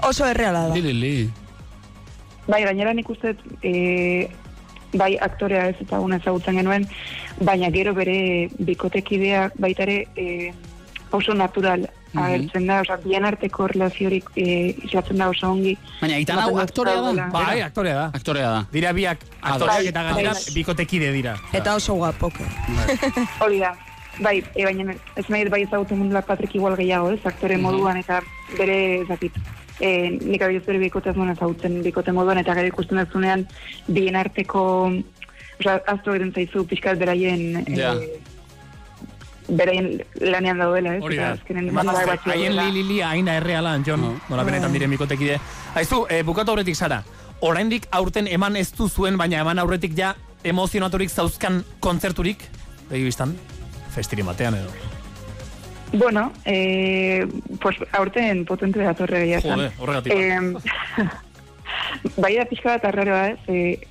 Oso 0.06 0.26
erreala 0.28 0.68
da. 0.68 0.76
Li, 0.76 0.82
li, 0.82 0.94
li. 0.94 1.30
Bai, 2.48 2.62
gainera 2.64 2.94
nik 2.94 3.10
uste, 3.10 3.36
e, 3.64 4.28
bai 4.94 5.18
aktorea 5.22 5.70
ez 5.70 5.76
eta 5.82 6.00
una 6.00 6.18
ezagutzen 6.18 6.56
genuen, 6.56 6.88
baina 7.42 7.70
gero 7.72 7.94
bere 7.94 8.50
bikotekideak 8.60 9.54
baita 9.58 9.84
ere 9.84 10.08
e, 10.16 10.54
oso 11.12 11.34
natural 11.34 11.90
Mhm. 12.14 12.22
agertzen 12.24 12.68
da, 12.68 12.76
osea, 12.82 12.98
bien 13.04 13.26
arteko 13.26 13.68
relaziorik 13.68 14.28
e, 14.36 14.76
islatzen 14.86 15.18
da 15.18 15.30
oso 15.30 15.48
ongi. 15.50 15.72
Baina 16.00 16.16
Aitana 16.20 16.44
hau 16.44 16.60
aktorea 16.62 17.00
da? 17.02 17.26
Bai, 17.34 17.62
aktorea 17.66 17.96
da. 17.96 18.04
Aktorea 18.14 18.50
da. 18.52 18.60
Dira 18.72 18.92
biak 18.94 19.24
aktoreak 19.42 19.80
bai, 19.80 19.88
eta 19.88 20.04
gainera 20.04 20.34
bai. 20.34 20.54
bikotekide 20.54 21.12
dira. 21.12 21.34
Eta 21.54 21.74
oso 21.76 21.96
guapoko. 21.96 22.46
Hori 23.40 23.60
da. 23.66 23.74
Bai, 24.22 24.44
e, 24.54 24.64
baina 24.64 24.94
ez 25.18 25.26
nahi 25.28 25.50
bai 25.50 25.64
ezagutzen 25.64 25.98
mundula 25.98 26.22
Patrick 26.22 26.54
igual 26.54 26.76
gehiago, 26.78 27.10
ez, 27.16 27.20
aktore 27.26 27.58
moduan 27.58 27.98
eta 27.98 28.22
bere, 28.60 29.02
ez 29.02 29.08
dakit, 29.08 29.34
e, 29.80 30.20
nik 30.22 30.42
abioz 30.42 30.64
bere 30.66 30.90
nuen 31.16 31.30
ezagutzen 31.30 31.82
bikote 31.84 32.12
moduan 32.12 32.38
eta 32.38 32.56
gero 32.56 32.68
ikusten 32.68 32.98
dutzunean 32.98 33.48
bien 33.88 34.16
arteko, 34.16 34.92
osea, 35.60 35.80
azto 35.88 36.14
egiten 36.14 36.34
zaizu 36.34 36.66
pixkat 36.68 37.00
beraien, 37.00 37.66
Ja. 37.76 37.94
e, 37.96 38.20
beraien 39.48 40.04
lanean 40.22 40.58
daudela, 40.58 40.96
ez? 40.96 41.04
Hori 41.04 41.18
da. 41.18 41.38
Haien 42.26 42.56
li 42.56 42.72
li 42.72 42.84
li 42.84 43.02
hain 43.02 43.26
da 43.26 43.36
errealan, 43.36 43.84
Jon, 43.86 44.20
nola 44.30 44.44
benetan 44.44 44.72
diren 44.74 44.90
bikotekide. 44.90 45.40
Aizu, 45.76 46.06
e, 46.10 46.24
bukatu 46.24 46.52
aurretik 46.52 46.76
zara, 46.76 47.04
oraindik 47.42 47.88
aurten 47.92 48.28
eman 48.28 48.56
ez 48.56 48.72
du 48.74 48.88
zuen, 48.90 49.18
baina 49.18 49.42
eman 49.42 49.60
aurretik 49.60 49.98
ja 49.98 50.16
emozionaturik 50.44 51.10
zauzkan 51.10 51.64
kontzerturik, 51.80 52.44
begi 52.90 53.04
biztan, 53.04 53.36
festirin 53.96 54.26
batean 54.26 54.56
edo. 54.56 54.93
Bueno, 55.94 56.34
eh, 56.46 57.28
pues 57.62 57.78
aurten 57.92 58.46
potente 58.46 58.80
datorre 58.80 59.24
egia 59.24 59.38
esan. 59.38 59.60
Jode, 59.60 59.72
horregatik. 59.78 60.14
Em, 60.14 60.56
bai 62.24 62.34
da 62.36 62.46
pixka 62.50 62.74
bat 62.74 62.88
arraroa, 62.90 63.28
ez, 63.30 63.40
e, 63.48 63.86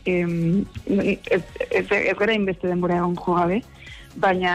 ez, 1.31 1.43
ez, 1.71 1.87
ez 1.87 2.17
gara 2.19 2.35
inbeste 2.35 2.67
denbora 2.67 2.99
egon 2.99 3.15
jo 3.17 3.37
gabe, 3.39 3.61
baina, 4.17 4.55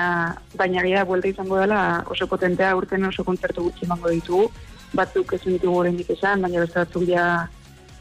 baina 0.59 0.83
gira 0.83 1.05
buelta 1.07 1.31
izango 1.31 1.59
dela 1.61 2.03
oso 2.11 2.27
potentea 2.27 2.75
urten 2.75 3.07
oso 3.07 3.23
kontzertu 3.23 3.69
gutxi 3.69 3.87
emango 3.87 4.11
ditugu, 4.11 4.49
batzuk 4.93 5.31
ezin 5.39 5.55
ditugu 5.55 5.79
oraindik 5.85 6.11
esan, 6.17 6.43
baina 6.43 6.65
beste 6.65 6.81
batzuk 6.83 7.07
ja 7.07 7.47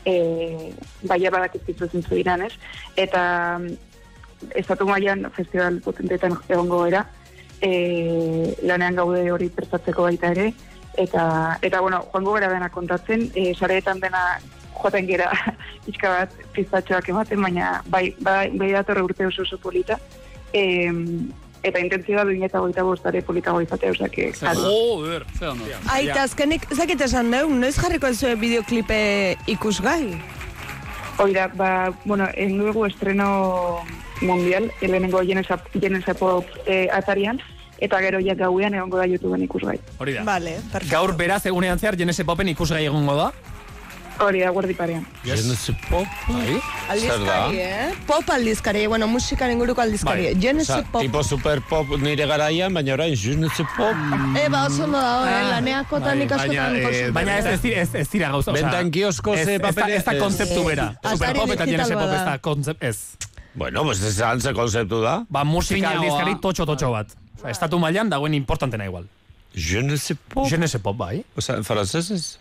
e, 0.05 0.73
baia 1.07 1.31
badakizkizu 1.31 1.87
zintzu 1.87 2.19
diran, 2.19 2.43
ez? 2.47 2.53
Eta 2.97 3.23
estatu 4.59 4.91
mailan 4.91 5.31
festival 5.39 5.79
potenteetan 5.87 6.37
egongo 6.49 6.83
gara, 6.85 7.07
e, 7.61 8.57
lanean 8.63 8.99
gaude 8.99 9.31
hori 9.33 9.49
prestatzeko 9.53 10.09
baita 10.09 10.33
ere, 10.35 10.53
eta, 10.97 11.59
eta 11.63 11.81
bueno, 11.81 12.05
joango 12.13 12.37
gara 12.37 12.53
dena 12.53 12.69
kontatzen, 12.73 13.31
e, 13.35 13.53
sareetan 13.55 14.01
dena 14.01 14.23
joaten 14.77 15.09
gera 15.09 15.31
pixka 15.87 16.13
bat 16.13 16.37
piztatxoak 16.55 17.11
ematen, 17.15 17.43
baina 17.43 17.81
bai, 17.87 18.11
bai, 18.21 18.51
bai 18.57 18.71
datorre 18.75 19.05
urte 19.07 19.27
oso 19.27 19.43
oso 19.43 19.59
polita, 19.63 19.99
e, 20.53 20.63
eta 21.67 21.83
intentzioa 21.83 22.25
duin 22.29 22.45
eta 22.47 22.61
goita 22.63 22.85
bostare 22.87 23.23
politago 23.27 23.61
izatea, 23.61 23.93
Joder, 24.55 25.25
ze 25.39 25.49
ondo. 25.49 25.65
Aita, 25.91 26.23
azkenik, 26.23 26.67
zakit 26.75 27.01
esan 27.01 27.31
deu, 27.31 27.49
noiz 27.51 27.77
jarriko 27.77 28.13
zuen 28.15 28.41
bideoklipe 28.41 29.37
ikusgai? 29.47 30.17
Oira, 31.19 31.49
ba, 31.49 31.93
bueno, 32.05 32.29
egin 32.35 32.59
dugu 32.61 32.85
estreno 32.87 33.83
mundial, 34.23 34.71
lehenengo 34.81 35.21
Jenesa, 35.23 35.61
Jenesa 35.81 36.15
Pop 36.15 36.47
eh, 36.67 36.89
atarian, 36.93 37.41
eta 37.79 37.99
gero 38.01 38.19
ja 38.25 38.35
gauean 38.35 38.75
egongo 38.75 38.97
da 38.99 39.07
YouTubeen 39.07 39.43
ikusgai. 39.45 39.79
Hori 39.99 40.15
da. 40.15 40.25
Vale, 40.25 40.59
perfecto. 40.73 40.95
Gaur 40.97 41.17
beraz 41.17 41.45
egunean 41.47 41.79
zehar 41.79 41.97
Jenese 41.97 42.25
Popen 42.25 42.49
ikusgai 42.49 42.87
egongo 42.87 43.17
da. 43.17 43.33
Hori 44.19 44.41
da, 44.41 44.49
guardi 44.49 44.73
parean. 44.73 45.03
Yes. 45.29 45.45
pop, 45.91 46.07
bai? 46.31 46.55
Aldizkari, 46.89 47.59
eh? 47.61 47.91
Pop 48.07 48.31
aldizkari, 48.33 48.87
bueno, 48.89 49.07
musikaren 49.13 49.53
inguruko 49.59 49.83
aldizkari. 49.83 50.31
Bai. 50.31 50.41
Jenese 50.41 50.73
Osa, 50.73 50.87
pop. 50.91 51.03
tipo 51.03 51.23
super 51.23 51.61
pop 51.69 51.87
nire 52.01 52.25
garaian, 52.27 52.73
baina 52.73 52.95
orain, 52.95 53.15
je 53.15 53.37
ne 53.37 53.51
sais 53.51 53.69
pop. 53.77 53.93
E, 54.41 54.49
ba, 54.49 54.65
oso 54.71 54.85
ondo 54.85 54.97
dago, 54.97 55.27
eh? 55.29 55.43
Laneakotan 55.51 56.17
bai, 56.17 56.25
ikaskotan 56.25 56.57
baina, 56.57 56.79
ikosi. 56.81 57.03
eh, 57.03 57.11
Baina 57.13 57.37
ez, 57.43 57.45
ez, 57.47 57.65
ez, 57.65 57.95
ez 57.95 58.09
dira 58.09 58.31
gauza. 58.33 58.53
Bentan 58.57 58.91
kiosko 58.91 59.37
ze 59.37 59.59
papere- 59.61 59.97
Ez 60.01 60.05
da 60.09 60.17
konzeptu 60.19 60.65
bera. 60.65 60.95
Eh, 61.03 61.11
Superpop 61.13 61.43
atari 61.51 61.53
eta 61.61 61.67
Jenese 61.67 61.93
Pop 62.01 62.17
ez 62.17 62.25
da 62.25 62.39
konzept, 62.39 62.83
ez. 62.85 62.99
Bueno, 63.57 63.83
pues 63.85 64.03
esan 64.03 64.41
ze 64.41 64.53
konzeptu 64.53 65.01
da. 65.01 65.25
Ba, 65.29 65.43
musika 65.45 65.91
aldizkari 65.97 66.37
totxo-totxo 66.45 66.91
bat. 66.93 67.13
Osea, 67.39 67.51
estatu 67.51 67.79
mailan 67.81 68.11
dagoen 68.13 68.35
importantena 68.37 68.85
igual. 68.85 69.07
Je 69.57 69.83
ne 69.83 69.97
sais 69.97 70.19
pop. 70.29 70.47
Jenese 70.49 70.79
Pop, 70.79 70.97
bai. 70.97 71.25
Osa, 71.37 71.55
en 71.57 71.65
francesez? 71.65 72.39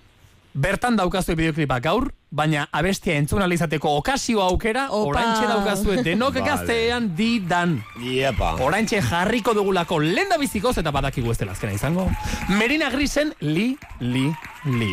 Bertan 0.56 0.96
daukazue 0.96 1.36
bideoklipa 1.36 1.80
gaur, 1.84 2.10
baina 2.32 2.66
abestia 2.72 3.16
entzun 3.20 3.42
alizateko 3.44 3.90
okazio 3.98 4.42
aukera, 4.44 4.86
Opa. 4.90 5.10
oraintxe 5.10 5.48
daukazue 5.48 5.98
denok 6.04 6.34
Vale. 6.40 6.46
gaztean 6.50 7.10
didan. 7.16 7.78
Iepa. 8.04 8.54
Oraintxe 8.64 9.02
jarriko 9.04 9.54
dugulako 9.54 10.00
lenda 10.00 10.38
bizikoz 10.40 10.78
eta 10.80 10.92
badakigu 10.96 11.32
ez 11.32 11.38
dela 11.38 11.52
azkena 11.56 11.74
izango. 11.76 12.10
Merina 12.50 12.90
Grisen 12.90 13.34
li, 13.42 13.78
li, 14.00 14.28
li. 14.66 14.92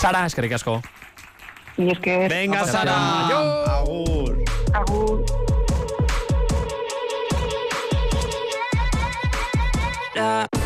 Sara, 0.00 0.24
eskerrik 0.26 0.52
asko. 0.56 0.80
Ni 1.78 1.92
esker... 1.92 2.28
Venga, 2.28 2.64
Sara. 2.68 2.96
Agur. 3.78 4.19
that. 10.30 10.59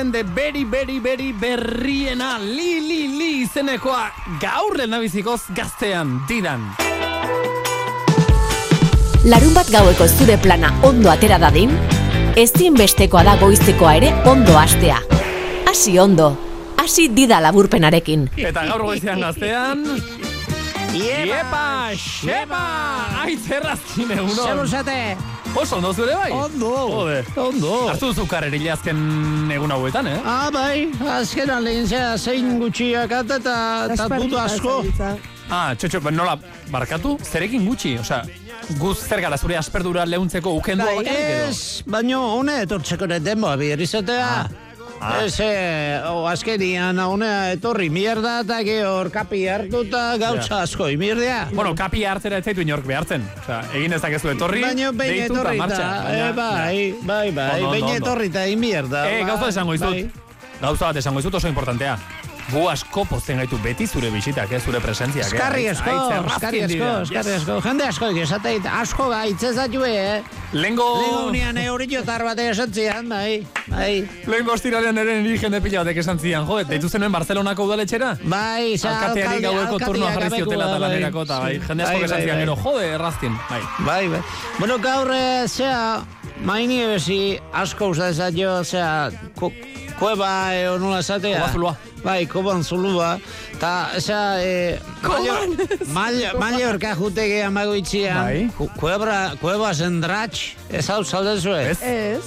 Grisen 0.00 0.12
de 0.12 0.22
Beri 0.22 0.64
Beri 0.64 0.98
Beri 0.98 1.32
berriena 1.36 2.38
li 2.40 2.80
li 2.80 3.00
li 3.18 3.42
izenekoa 3.42 4.06
gaur 4.40 4.78
lehenabizikoz 4.78 5.52
gaztean 5.52 6.14
didan. 6.28 6.62
Larun 9.28 9.52
bat 9.52 9.68
gaueko 9.68 10.06
zure 10.08 10.38
plana 10.40 10.70
ondo 10.88 11.10
atera 11.12 11.36
dadin, 11.42 11.74
ezinbestekoa 12.32 13.26
da 13.28 13.34
goizekoa 13.42 13.92
ere 13.98 14.14
ondo 14.30 14.56
hastea. 14.56 15.02
Hasi 15.68 15.98
ondo, 16.00 16.30
hasi 16.80 17.10
dida 17.12 17.42
laburpenarekin. 17.44 18.30
Eta 18.40 18.64
gaur 18.70 18.86
goizean 18.88 19.20
gaztean... 19.20 19.84
Iepa, 20.96 21.92
xepa! 21.92 22.64
Aitzerrazkin 23.26 24.16
egunon! 24.16 24.48
Zelusate! 24.48 25.29
Oso 25.54 25.76
ondo 25.76 25.92
zure 25.92 26.14
bai? 26.14 26.30
Ondo! 26.32 26.70
Jode. 26.88 27.24
Ondo! 27.36 27.72
Hartu 27.90 28.10
duzu 28.12 28.26
karrerile 28.30 28.70
azken 28.72 29.50
egun 29.52 29.72
hauetan, 29.74 30.06
eh? 30.06 30.18
Ah, 30.24 30.48
bai, 30.54 30.86
azken 31.18 31.50
alein 31.50 31.86
zea 31.90 32.12
zein 32.18 32.54
gutxiak 32.60 33.10
eta 33.18 33.40
eta 33.90 34.08
dudu 34.14 34.38
asko. 34.38 34.76
Ah, 35.50 35.74
txotxo, 35.74 35.98
ba, 36.04 36.12
nola, 36.14 36.36
barkatu? 36.70 37.16
Zerekin 37.26 37.66
gutxi? 37.66 37.96
Osea, 37.98 38.22
guz 38.78 38.96
zer 39.02 39.20
gara 39.24 39.36
zure 39.36 39.56
asperdura 39.58 40.04
lehuntzeko 40.06 40.52
ukendua 40.60 40.86
Bai, 40.86 40.96
bakarrik 41.00 41.26
edo? 41.26 41.48
ez, 41.50 41.82
baino, 41.90 42.20
une 42.38 42.60
etortzeko 42.62 43.10
denboa 43.10 43.56
bihar 43.58 43.82
izatea. 43.82 44.28
Ah. 44.30 44.59
Ez, 45.24 45.38
eh, 45.40 46.02
o, 46.10 46.26
azkenian, 46.28 46.98
honea 47.00 47.52
etorri 47.54 47.88
mierda 47.90 48.40
eta 48.44 48.58
gehor 48.66 49.08
kapi 49.10 49.46
hartu 49.48 49.80
eta 49.86 50.16
gautza 50.20 50.56
Ja. 50.58 50.62
asko 50.62 50.88
imirdea. 50.92 51.48
Bueno, 51.54 51.74
kapi 51.74 52.04
hartzera 52.04 52.36
ez 52.38 52.44
zaitu 52.44 52.60
inork 52.60 52.84
behartzen. 52.86 53.24
Osea, 53.42 53.62
egin 53.74 53.92
ezakezu 53.96 54.28
etorri, 54.34 54.60
Baina 54.62 54.92
behin 54.92 55.12
deitu 55.22 55.34
eta 55.40 55.40
etorri 55.40 55.56
eta, 55.64 55.90
eh, 56.12 56.32
bai, 56.36 56.94
bai, 57.02 57.30
bai, 57.32 57.60
ondo, 57.60 57.70
behin 57.70 57.84
ondo. 57.84 57.96
etorri 57.96 58.26
eta 58.26 58.46
imierda. 58.46 59.06
Eh, 59.10 59.24
gauza 59.24 59.48
esango 59.48 59.74
izut. 59.74 59.96
Gauza 60.60 60.86
bat 60.90 60.96
esango 60.96 61.20
izut 61.20 61.34
oso 61.34 61.48
importantea. 61.48 61.96
Gu 62.50 62.64
asko 62.66 63.04
pozten 63.06 63.38
gaitu 63.38 63.58
beti 63.62 63.86
zure 63.86 64.08
bisitak, 64.10 64.50
eh, 64.52 64.58
zure 64.60 64.80
presentziak. 64.82 65.26
eh. 65.26 65.36
Eskarri 65.36 65.68
asko, 65.70 65.92
eskarri 66.26 66.62
asko, 66.64 66.88
eskarri 67.04 67.32
asko. 67.36 67.58
Jende 67.62 67.84
asko 67.86 68.08
esateit, 68.24 68.66
asko 68.66 69.08
gaitze 69.12 69.52
zatue, 69.54 69.90
eh? 69.94 70.22
Lengo... 70.52 70.86
Lengo 71.00 71.26
unian 71.28 71.56
euritiotar 71.62 72.24
bate 72.26 72.48
esatzean, 72.50 73.08
bai, 73.08 73.46
bai. 73.70 74.02
Lehen 74.26 74.46
goztiralean 74.48 74.98
ere 74.98 75.20
niri 75.22 75.38
jende 75.38 75.60
pila 75.62 75.84
batek 75.84 76.00
esan 76.02 76.18
zian, 76.18 76.44
jo, 76.48 76.58
deitu 76.66 76.88
zenuen 76.90 77.12
Barcelonako 77.14 77.68
udaletxera? 77.68 78.16
Bai, 78.24 78.76
za, 78.76 78.96
Alkateari 78.98 79.42
gaueko 79.46 79.78
turnoa 79.78 80.10
jarri 80.16 80.30
ziotela 80.40 80.66
eta 80.66 80.72
gabekua, 80.72 80.80
bai. 80.80 80.88
lanerako, 80.88 81.22
eta 81.28 81.38
bai, 81.44 81.52
jende 81.68 81.84
asko 81.86 81.94
Bai, 82.00 82.04
esan 82.08 82.18
bai, 82.18 82.26
bai. 82.26 82.38
gero, 82.42 82.56
jode, 82.64 82.86
errazkin, 82.96 83.38
bai. 83.48 83.60
Bai, 83.86 84.08
bai. 84.16 84.22
Bueno, 84.58 84.78
gaur, 84.82 85.12
eh, 85.14 85.46
zea, 85.46 86.02
maini 86.42 86.82
ebesi 86.82 87.38
asko 87.52 87.92
usta 87.94 88.08
ezatio, 88.10 88.64
zea, 88.64 89.10
kueba, 90.00 90.30
e, 90.56 90.64
nola 90.80 90.98
esatea. 91.04 91.44
Koba. 91.52 91.76
Bai, 92.00 92.24
koban 92.26 92.62
zulua. 92.64 93.18
Ta, 93.60 93.90
zea, 94.00 94.40
e, 94.40 94.78
Malle- 95.92 96.32
Mallorca 96.40 96.94
jutege 96.96 97.42
amagoitzian. 97.44 98.22
Bai. 98.24 98.48
Ku- 98.56 98.70
Kuebra, 98.80 99.34
kueba 99.40 99.74
zendratx, 99.74 100.54
ez 100.72 100.88
hau 100.88 101.04
zaldezue. 101.04 101.58
Ez? 101.70 101.78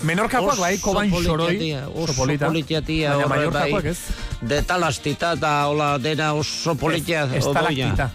Menorkakoak 0.05 0.59
bai, 0.59 0.77
koban 0.77 1.09
xoroi, 1.09 1.73
oso 1.95 2.13
polita. 2.13 2.45
politia 2.45 2.81
tia, 2.85 3.15
Baina 3.15 3.27
Mallorcakoak 3.27 3.81
bai. 3.83 3.91
ez. 3.91 3.97
De 4.41 4.61
talastita 4.61 5.33
eta 5.33 5.67
hola 5.67 5.97
dena 5.97 6.33
oso 6.37 6.75
politia. 6.75 7.23
Ez- 7.33 7.41
estalaktita. 7.45 8.11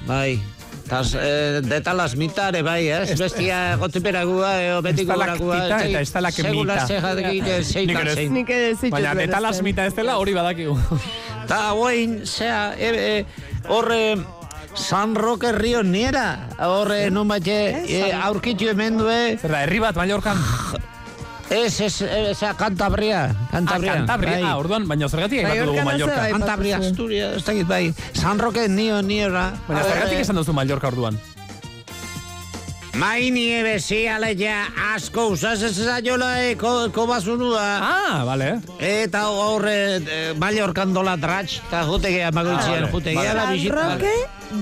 Bai. 0.89 0.99
Tas, 0.99 1.15
eh, 1.15 1.61
de 1.63 1.81
talasmitare, 1.81 2.63
bai, 2.63 2.89
ez? 2.89 3.11
Ez- 3.11 3.19
Bestia 3.21 3.77
gotiperagua, 3.77 4.63
eo 4.63 4.81
betiko 4.83 5.13
Estalaktita 5.13 5.45
goragua. 5.45 5.81
eta 5.85 6.01
estalakmita. 6.01 6.49
Segula 6.49 6.87
zehat 6.87 7.19
egite 7.19 7.63
zeitan 7.63 7.87
Nik 7.95 8.01
ere 8.01 8.11
ez. 8.11 8.17
zein. 8.17 8.33
Nik 8.33 8.49
ere 8.51 8.71
ez 8.71 8.77
ditut 8.81 8.91
Baina 8.91 9.13
beresten. 9.15 9.31
detalasmita 9.31 9.87
ez 9.87 9.95
dela 9.95 10.17
hori 10.19 10.33
badakigu. 10.35 10.79
Ta 11.49 11.73
guain, 11.73 12.27
zea, 12.27 12.75
e, 12.79 12.89
e, 13.19 13.27
horre, 13.69 14.17
San 14.75 15.15
Roque 15.17 15.51
Rio 15.53 15.83
niera, 15.83 16.49
horre, 16.61 17.11
nun 17.11 17.27
batxe, 17.29 17.85
e, 17.89 18.13
aurkitu 18.13 18.69
hemen 18.69 18.97
due. 18.99 19.37
Zer 19.41 19.51
da, 19.51 19.63
herri 19.65 19.79
bat 19.81 19.97
Mallorcan? 19.97 20.37
Ez, 21.51 21.81
ez, 21.81 22.03
ez, 22.03 22.39
Cantabria, 22.59 23.35
Cantabria. 23.51 23.93
Ah, 23.93 23.97
Cantabria, 23.97 24.35
bai. 24.37 24.43
ah, 24.45 24.59
orduan, 24.61 24.85
baina 24.89 25.09
zergatik 25.09 25.41
aipatu 25.47 25.71
dugu 25.71 25.85
Mallorca. 25.87 26.29
Cantabria, 26.35 26.77
Asturias, 26.83 27.37
ez 27.41 27.45
dakit 27.47 27.67
bai. 27.67 27.95
San 28.13 28.39
Roque 28.39 28.69
nio 28.69 29.01
niora. 29.03 29.47
Baina 29.69 29.83
zergatik 29.89 30.21
esan 30.27 30.37
duzu 30.37 30.53
Mallorca 30.53 30.91
orduan? 30.93 31.17
Maini 32.99 33.45
ebesi 33.61 34.09
aleia 34.11 34.65
asko 34.95 35.29
usaz 35.37 35.63
ez 35.63 35.75
zaiola 35.79 36.33
e, 36.43 36.57
ko, 36.59 36.89
kobazunua. 36.93 37.63
Ah, 37.79 38.25
vale. 38.27 38.59
Eta 38.83 39.29
horre, 39.31 39.77
e, 40.03 40.19
Mallorcan 40.41 40.93
dola 40.97 41.15
dratx, 41.17 41.61
eta 41.69 41.85
jutegea 41.87 42.33
magoitzian, 42.35 42.75
Ah, 42.75 42.81
vale, 42.81 42.93
jutegea 42.93 43.23
vale. 43.23 43.35
la 43.39 43.45
San 43.47 43.55
bisita. 43.55 43.89
Roque 43.95 44.15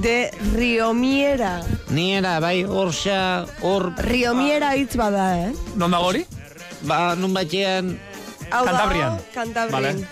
de 0.05 0.31
Riomiera. 0.55 1.63
Niera, 1.91 2.39
bai, 2.41 2.65
hor 2.65 2.93
xa, 2.93 3.47
hor... 3.63 3.93
Riomiera 4.05 4.75
hitz 4.77 4.95
bada, 5.01 5.31
eh? 5.49 5.53
Non 5.75 5.91
dago 5.91 6.13
hori? 6.13 6.27
Ba, 6.87 7.15
nun 7.19 7.35
batean... 7.35 7.97
Hau 8.51 8.63
Kantabrian. 8.63 9.19
Kantabrian. 9.35 10.07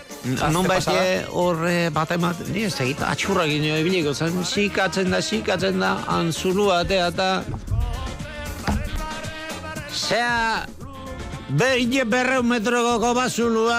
Non 0.51 0.67
batean 0.67 1.29
hor 1.31 1.63
eh, 1.71 1.91
bat 1.95 2.11
emat... 2.17 2.41
Ni 2.51 2.65
ez 2.67 2.75
egit, 2.83 3.03
atxurra 3.07 3.47
gino 3.47 3.77
ibiliko 3.79 4.15
zen, 4.15 4.41
xikatzen 4.43 5.15
da, 5.15 5.21
xikatzen 5.23 5.79
da, 5.83 5.97
antzulua 6.19 6.83
atea 6.85 7.11
eta... 7.15 7.29
Zea... 9.95 10.65
Behin 11.55 12.09
berreun 12.11 12.49
metroko 12.49 12.97
kobazulua 13.03 13.79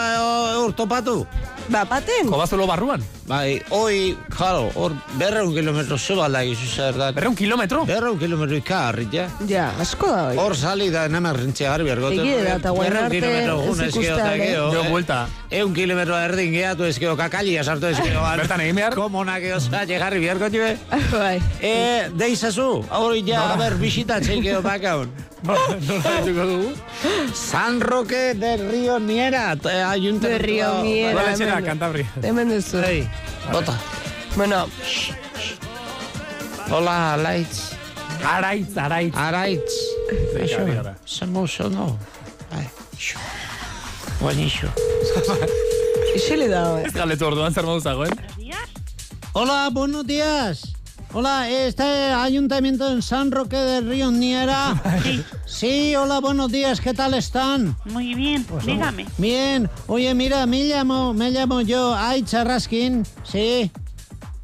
hor 0.62 0.72
topatu. 0.78 1.26
Bapaten? 1.68 2.30
Kobazulo 2.30 2.70
barruan? 2.70 3.02
Bai, 3.26 3.58
hoi, 3.74 4.14
jaro, 4.38 4.68
hor 4.78 4.94
berreun 5.18 5.50
kilometro 5.56 5.98
zebala 5.98 6.44
egizu 6.46 6.68
zer 6.70 6.94
da. 7.00 7.08
Berreun 7.12 7.34
kilometro? 7.36 7.82
Berreun 7.90 8.20
kilometro 8.22 8.60
ikarri, 8.60 9.08
ja. 9.12 9.26
Ja, 9.50 9.72
asko 9.82 10.12
da 10.12 10.20
hoi. 10.28 10.36
Hor 10.38 10.54
sali 10.56 10.92
da 10.94 11.08
nema 11.10 11.32
rintxe 11.34 11.66
garbi 11.66 11.90
ergote. 11.90 12.20
Egia 12.22 12.44
da, 12.46 12.54
eta 12.60 12.70
guain 12.76 12.92
Berreun 12.94 13.08
arte 13.08 13.18
kilometro 13.18 13.58
ez 13.74 13.90
ikustea. 13.90 14.30
Geo 14.46 14.84
buelta. 14.92 15.24
Eun 15.50 15.74
kilometro 15.74 16.20
erdin 16.22 16.54
gehiatu 16.54 16.86
eskio 16.86 17.16
kakalia 17.18 17.64
sartu 17.66 17.90
eskio. 17.90 18.22
Bertan 18.38 18.62
egin 18.62 18.78
behar? 18.78 18.94
Komonak 19.00 19.42
eo 19.50 19.58
zaila 19.60 19.86
jarri 20.06 20.22
beharko 20.22 20.52
txue. 20.54 20.72
Bai. 21.18 21.40
E, 21.66 21.76
deizazu, 22.14 22.84
hori 22.94 23.26
ja, 23.26 23.42
a 23.56 23.58
ber, 23.58 23.80
bisitatzen 23.82 24.46
geo 24.46 24.62
bakaun. 24.62 25.10
Nola 25.46 26.12
dituko 26.26 26.46
dugu? 26.50 26.70
San 27.38 27.78
Roque 27.82 28.34
de 28.34 28.56
Río 28.58 28.96
Niera. 29.00 29.52
eh, 29.54 29.84
Ayuntamiento. 29.84 30.28
De 30.28 30.38
Río 30.40 30.70
Niera, 30.82 31.14
Nola 31.14 31.32
etxera, 31.34 31.52
hemen. 31.60 31.66
Kantabri. 31.66 32.06
Hemen 32.24 32.50
duzu. 32.50 32.82
Ei, 32.82 33.04
bota. 33.52 33.78
Bueno, 34.36 34.68
Hola, 36.72 37.14
Alaitz. 37.14 37.76
Araitz, 38.26 38.78
araitz. 38.78 39.16
Araitz. 39.16 39.74
Ari 40.36 40.74
gara. 40.76 40.96
Samuso, 41.06 41.70
no. 41.70 41.98
Bai, 42.52 42.66
xo. 42.98 43.20
Buenixo. 44.20 44.68
isili 46.16 46.48
da, 46.50 46.80
eh? 46.82 46.88
Ez 46.88 46.94
galdetu 46.94 47.28
orduan 47.28 47.54
zer 47.54 47.64
modu 47.66 47.82
zagoen? 47.82 48.12
Hola, 49.34 49.70
buenos 49.72 50.08
días. 50.08 50.75
Hola, 51.18 51.50
¿este 51.50 51.82
ayuntamiento 52.12 52.92
en 52.92 53.02
San 53.02 53.32
Roque 53.32 53.56
del 53.56 53.88
Río 53.88 54.12
Niera? 54.12 54.82
Sí. 55.02 55.24
Sí, 55.46 55.96
hola, 55.96 56.20
buenos 56.20 56.52
días, 56.52 56.82
¿qué 56.82 56.94
tal 56.94 57.14
están? 57.14 57.78
Muy 57.86 58.14
bien, 58.16 58.46
dígame. 58.66 59.06
Bien, 59.18 59.70
oye, 59.88 60.14
mira, 60.14 60.46
me 60.46 60.64
llamo, 60.66 61.14
me 61.14 61.32
llamo 61.32 61.62
yo, 61.62 61.96
Aicha 61.96 62.44
Raskin, 62.44 63.06
sí. 63.24 63.72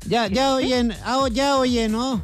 Ya, 0.06 0.28
ya 0.28 0.54
oyen, 0.54 0.94
ah, 1.04 1.28
ya 1.30 1.58
oyen, 1.58 1.92
¿no? 1.92 2.22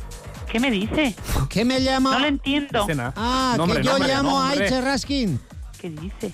¿Qué 0.49 0.61
me 0.61 0.71
dice? 0.71 1.13
¿Qué 1.49 1.65
me 1.65 1.81
llama? 1.81 2.11
No 2.13 2.19
lo 2.19 2.27
entiendo. 2.27 2.87
Ah, 3.17 3.55
Nombre, 3.57 3.79
que 3.79 3.83
yo 3.83 3.91
nombre, 3.93 4.13
llamo 4.13 4.39
nombre. 4.39 4.63
Aicha 4.63 4.79
Raskin. 4.79 5.39
¿Qué 5.81 5.89
dice? 5.89 6.31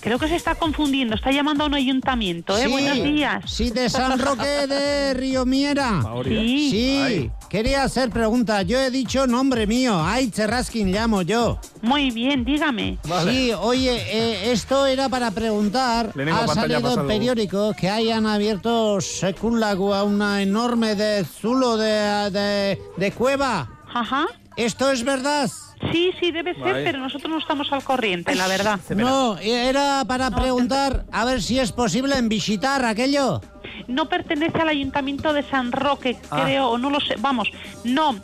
Creo 0.00 0.18
que 0.18 0.28
se 0.28 0.36
está 0.36 0.54
confundiendo. 0.54 1.14
Está 1.14 1.30
llamando 1.30 1.64
a 1.64 1.66
un 1.66 1.74
ayuntamiento, 1.74 2.56
¿eh? 2.56 2.64
Sí, 2.64 2.70
Buenos 2.70 3.02
días. 3.02 3.44
Sí, 3.46 3.70
de 3.70 3.88
San 3.88 4.18
Roque 4.18 4.66
de 4.66 5.14
Río 5.14 5.46
Miera. 5.46 6.02
Sí. 6.24 6.68
Sí, 6.70 6.98
Ay. 7.02 7.30
quería 7.48 7.82
hacer 7.84 8.10
pregunta. 8.10 8.62
Yo 8.62 8.78
he 8.78 8.90
dicho 8.90 9.26
nombre 9.26 9.66
mío, 9.66 10.02
Aicha 10.02 10.46
Raskin 10.46 10.92
llamo 10.92 11.22
yo. 11.22 11.58
Muy 11.82 12.10
bien, 12.10 12.44
dígame. 12.44 12.98
Sí, 13.24 13.52
oye, 13.58 13.96
eh, 13.96 14.52
esto 14.52 14.86
era 14.86 15.08
para 15.08 15.30
preguntar. 15.30 16.12
Ha 16.32 16.46
salido 16.48 16.78
en 16.78 16.82
pasado. 16.84 17.06
periódico 17.06 17.72
que 17.74 17.88
hayan 17.88 18.26
abierto 18.26 19.00
Secunlagua 19.00 20.04
una 20.04 20.42
enorme 20.42 20.94
de 20.94 21.24
zulo 21.24 21.76
de, 21.76 22.30
de, 22.30 22.78
de 22.96 23.12
cueva. 23.12 23.70
Ajá. 23.92 24.26
¿Esto 24.56 24.90
es 24.90 25.02
verdad? 25.04 25.50
Sí, 25.92 26.12
sí, 26.20 26.30
debe 26.30 26.54
ser, 26.54 26.62
Vale. 26.62 26.84
pero 26.84 26.98
nosotros 26.98 27.30
no 27.30 27.38
estamos 27.38 27.70
al 27.72 27.82
corriente, 27.82 28.34
la 28.34 28.46
verdad. 28.46 28.80
No, 28.96 29.36
era 29.38 30.04
para 30.06 30.30
preguntar 30.30 31.04
a 31.12 31.24
ver 31.24 31.42
si 31.42 31.58
es 31.58 31.72
posible 31.72 32.16
en 32.16 32.28
visitar 32.28 32.84
aquello. 32.84 33.40
No 33.88 34.08
pertenece 34.08 34.58
al 34.60 34.68
ayuntamiento 34.68 35.32
de 35.32 35.42
San 35.42 35.72
Roque, 35.72 36.16
Ah. 36.30 36.42
creo, 36.44 36.68
o 36.70 36.78
no 36.78 36.90
lo 36.90 37.00
sé. 37.00 37.16
Vamos, 37.18 37.48
no. 37.82 38.16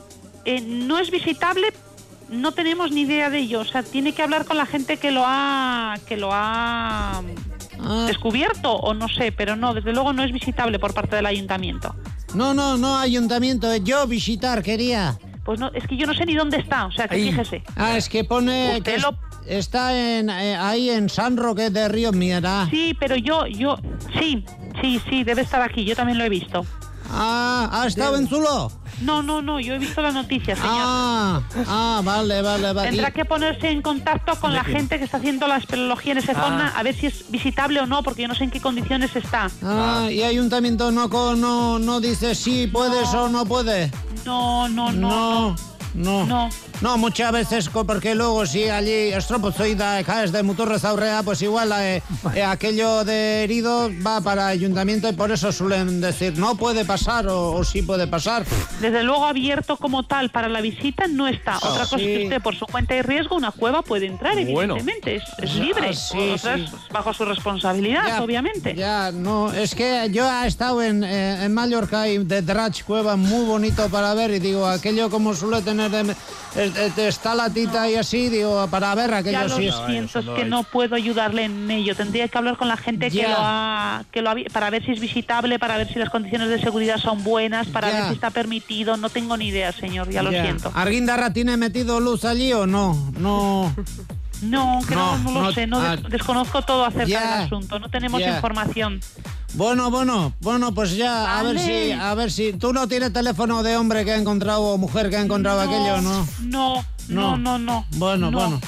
eh, 0.47 0.61
no 0.62 0.99
es 0.99 1.11
visitable, 1.11 1.68
no 2.31 2.53
tenemos 2.53 2.93
ni 2.93 3.03
idea 3.03 3.28
de 3.28 3.41
ello. 3.41 3.61
O 3.61 3.64
sea, 3.64 3.83
tiene 3.83 4.14
que 4.14 4.22
hablar 4.22 4.47
con 4.47 4.57
la 4.57 4.64
gente 4.66 4.97
que 4.97 5.11
lo 5.11 5.24
ha. 5.26 5.97
que 6.07 6.16
lo 6.16 6.31
ha. 6.33 7.20
Ah. 7.83 8.05
descubierto 8.07 8.72
o 8.74 8.93
no 8.95 9.09
sé, 9.09 9.33
pero 9.33 9.57
no, 9.57 9.72
desde 9.74 9.93
luego 9.93 10.12
no 10.12 10.22
es 10.22 10.33
visitable 10.33 10.78
por 10.78 10.93
parte 10.95 11.16
del 11.16 11.24
ayuntamiento. 11.26 11.95
No, 12.35 12.53
no, 12.55 12.76
no, 12.76 12.97
ayuntamiento, 12.99 13.74
yo 13.76 14.07
visitar 14.07 14.62
quería. 14.62 15.18
Pues 15.51 15.59
no, 15.59 15.68
es 15.74 15.84
que 15.88 15.96
yo 15.96 16.07
no 16.07 16.14
sé 16.14 16.24
ni 16.26 16.36
dónde 16.36 16.59
está, 16.59 16.86
o 16.86 16.92
sea, 16.92 17.09
que 17.09 17.16
fíjese. 17.16 17.64
Ah, 17.74 17.96
es 17.96 18.09
que 18.09 18.22
pone 18.22 18.68
Usted 18.68 18.82
que 18.84 18.94
es- 18.94 19.03
lo- 19.03 19.18
está 19.48 19.98
en, 19.98 20.30
eh, 20.30 20.55
ahí 20.55 20.90
en 20.90 21.09
San 21.09 21.36
Roque 21.36 21.70
de 21.70 21.88
Río 21.88 22.12
Miera. 22.12 22.68
Sí, 22.70 22.96
pero 23.01 23.16
yo, 23.16 23.48
yo, 23.48 23.76
sí, 24.16 24.44
sí, 24.80 25.01
sí, 25.11 25.24
debe 25.24 25.42
estar 25.42 25.61
aquí, 25.61 25.84
yo 25.84 25.96
también 25.96 26.18
lo 26.18 26.24
he 26.24 26.28
visto. 26.28 26.64
Ah, 27.13 27.69
¿ha 27.73 27.87
estado 27.87 28.17
en 28.17 28.29
Zulo? 28.29 28.71
No, 29.03 29.23
no, 29.23 29.41
no, 29.43 29.59
yo 29.61 29.75
he 29.75 29.79
visto 29.79 30.01
la 30.03 30.13
noticia, 30.13 30.55
señor. 30.55 30.71
Ah, 30.75 31.41
ah, 31.67 32.01
vale, 32.05 32.43
vale, 32.43 32.73
vale. 32.73 32.89
Tendrá 32.91 33.11
que 33.11 33.25
ponerse 33.25 33.71
en 33.71 33.83
contacto 33.83 34.35
con 34.39 34.51
¿De 34.53 34.59
la 34.59 34.65
quién? 34.65 34.77
gente 34.79 34.99
que 34.99 35.05
está 35.05 35.17
haciendo 35.17 35.47
la 35.49 35.57
espeleología 35.57 36.13
en 36.13 36.19
esa 36.19 36.33
Ah. 36.33 36.43
zona, 36.45 36.69
a 36.77 36.83
ver 36.83 36.95
si 36.95 37.07
es 37.07 37.31
visitable 37.31 37.81
o 37.81 37.87
no, 37.87 38.03
porque 38.03 38.23
yo 38.23 38.29
no 38.29 38.35
sé 38.35 38.45
en 38.45 38.51
qué 38.51 38.61
condiciones 38.61 39.17
está. 39.17 39.51
Ah, 39.63 40.09
y 40.11 40.23
ayuntamiento 40.23 40.93
no, 40.93 41.09
co- 41.09 41.35
no, 41.35 41.79
no 41.79 42.01
dice 42.01 42.35
si 42.35 42.67
puedes 42.67 43.09
o 43.15 43.29
no 43.29 43.45
puede. 43.47 43.91
No, 44.27 44.69
no, 44.69 44.93
no. 44.93 45.09
No, 45.11 45.51
no. 45.51 45.57
No. 45.95 46.49
muchas 46.99 47.32
veces, 47.32 47.68
porque 47.68 48.14
luego 48.14 48.47
si 48.47 48.64
allí 48.68 49.12
estropozoida 49.12 50.03
caes 50.05 50.32
de 50.32 50.43
muturrez 50.43 50.84
aurrea, 50.84 51.22
pues 51.22 51.43
igual 51.43 51.72
eh, 51.78 52.03
eh, 52.34 52.43
aquello 52.43 53.05
de 53.05 53.45
herido 53.45 53.91
va 54.07 54.20
para 54.20 54.47
ayuntamiento 54.47 55.09
y 55.09 55.12
por 55.12 55.30
eso 55.30 55.53
suelen 55.53 56.01
decir 56.01 56.38
no 56.38 56.55
puede 56.57 56.84
pasar 56.84 57.26
o, 57.28 57.53
o 57.53 57.64
sí 57.64 57.82
puede 57.82 58.07
pasar. 58.07 58.45
Desde 58.80 59.03
luego 59.03 59.24
abierto 59.26 59.76
como 59.76 60.05
tal 60.05 60.30
para 60.30 60.49
la 60.49 60.61
visita 60.61 61.07
no 61.09 61.26
está. 61.28 61.55
Ah, 61.55 61.68
Otra 61.68 61.84
cosa 61.84 61.97
es 61.97 62.03
sí. 62.03 62.07
que 62.07 62.24
usted 62.24 62.43
por 62.43 62.57
su 62.57 62.66
cuenta 62.66 62.95
y 62.95 63.03
riesgo 63.03 63.36
una 63.36 63.51
cueva 63.53 63.82
puede 63.82 64.07
entrar, 64.07 64.34
Bueno. 64.34 64.76
evidentemente, 64.76 65.16
es, 65.16 65.22
es 65.38 65.51
Ah, 65.51 65.59
libre. 65.59 65.95
sí, 65.95 66.18
Otra 66.34 66.57
sí. 66.57 66.64
es 66.64 66.70
bajo 66.93 67.12
su 67.14 67.24
responsabilidad, 67.24 68.07
Ya, 68.07 68.22
obviamente. 68.22 68.74
Ya, 68.74 69.11
no, 69.12 69.53
es 69.53 69.74
que 69.74 70.09
yo 70.12 70.28
he 70.30 70.47
estado 70.47 70.82
en, 70.82 71.03
eh, 71.05 71.45
en 71.45 71.53
Mallorca 71.55 72.09
y 72.09 72.18
de 72.18 72.43
Drach 72.43 72.82
Cueva 72.84 73.16
muy 73.16 73.45
bonito 73.45 73.88
para 73.88 74.14
ver 74.14 74.30
y 74.32 74.38
digo, 74.38 74.66
aquello 74.66 75.11
como 75.11 75.34
suele 75.34 75.62
tener 75.62 75.80
de, 75.89 76.14
de- 76.55 76.70
de- 76.70 76.91
de 76.91 77.09
estalatita 77.09 77.89
y 77.89 77.95
así, 77.97 78.28
digo, 78.28 78.66
para 78.70 78.95
ver 78.95 79.14
aquello 79.14 79.39
Ya 79.39 79.45
lo 79.49 79.57
sí 79.57 79.66
es. 79.68 79.74
siento, 79.87 80.18
es 80.18 80.26
que 80.31 80.45
no 80.45 80.62
puedo 80.64 80.95
ayudarle 80.97 81.45
en 81.45 81.70
ello. 81.70 81.95
Tendría 81.95 82.28
que 82.28 82.37
hablar 82.39 82.57
con 82.57 82.68
la 82.68 82.76
gente 82.76 83.11
que 83.11 83.22
lo 83.22 83.35
ha, 83.39 84.05
que 84.11 84.20
lo 84.22 84.31
ha 84.31 84.35
para 84.53 84.70
ver 84.70 84.85
si 84.85 84.93
es 84.93 85.01
visitable, 85.01 85.59
para 85.59 85.76
ver 85.78 85.93
si 85.93 85.99
las 85.99 86.11
condiciones 86.11 86.49
de 86.49 86.61
seguridad 86.61 86.99
son 86.99 87.24
buenas, 87.24 87.68
para 87.68 87.91
Ya. 87.91 87.97
ver 88.01 88.09
si 88.09 88.14
está 88.14 88.31
permitido. 88.31 88.97
No 88.97 89.09
tengo 89.09 89.37
ni 89.37 89.49
idea, 89.49 89.72
señor, 89.72 90.11
ya 90.11 90.22
lo 90.22 90.31
Ya. 90.33 90.43
siento. 90.43 90.70
¿Arguindarra 90.74 91.33
tiene 91.33 91.57
metido 91.57 92.01
luz 92.01 92.24
allí 92.24 92.53
o 92.53 92.66
no? 92.66 93.12
No. 93.18 93.74
No, 94.43 94.80
que 94.88 94.95
no, 94.95 95.18
No, 95.18 95.30
no 95.32 95.32
lo 95.32 95.47
no, 95.47 95.53
sé, 95.53 95.66
no 95.66 95.78
ah, 95.80 95.97
des- 95.97 96.11
desconozco 96.11 96.62
todo 96.62 96.84
acerca 96.84 97.05
del 97.20 97.45
asunto, 97.45 97.78
no 97.78 97.88
tenemos 97.91 98.20
información. 98.20 99.01
Bueno, 99.55 99.91
bueno, 99.91 100.32
bueno, 100.41 100.72
pues 100.72 100.97
ya, 100.97 101.38
a 101.38 101.43
ver 101.43 101.59
si, 101.59 101.91
a 101.93 102.14
ver 102.14 102.30
si. 102.30 102.53
¿Tú 102.53 102.72
no 102.72 102.86
tienes 102.86 103.12
teléfono 103.12 103.62
de 103.62 103.76
hombre 103.76 104.05
que 104.05 104.12
ha 104.12 104.16
encontrado 104.16 104.62
o 104.62 104.78
mujer 104.78 105.11
que 105.11 105.16
ha 105.16 105.20
encontrado 105.20 105.61
aquello, 105.61 106.01
no? 106.01 106.26
No, 106.43 106.84
no, 107.09 107.36
no, 107.36 107.59
no. 107.59 107.84
Bueno, 107.97 108.30
no. 108.30 108.38
bueno. 108.38 108.61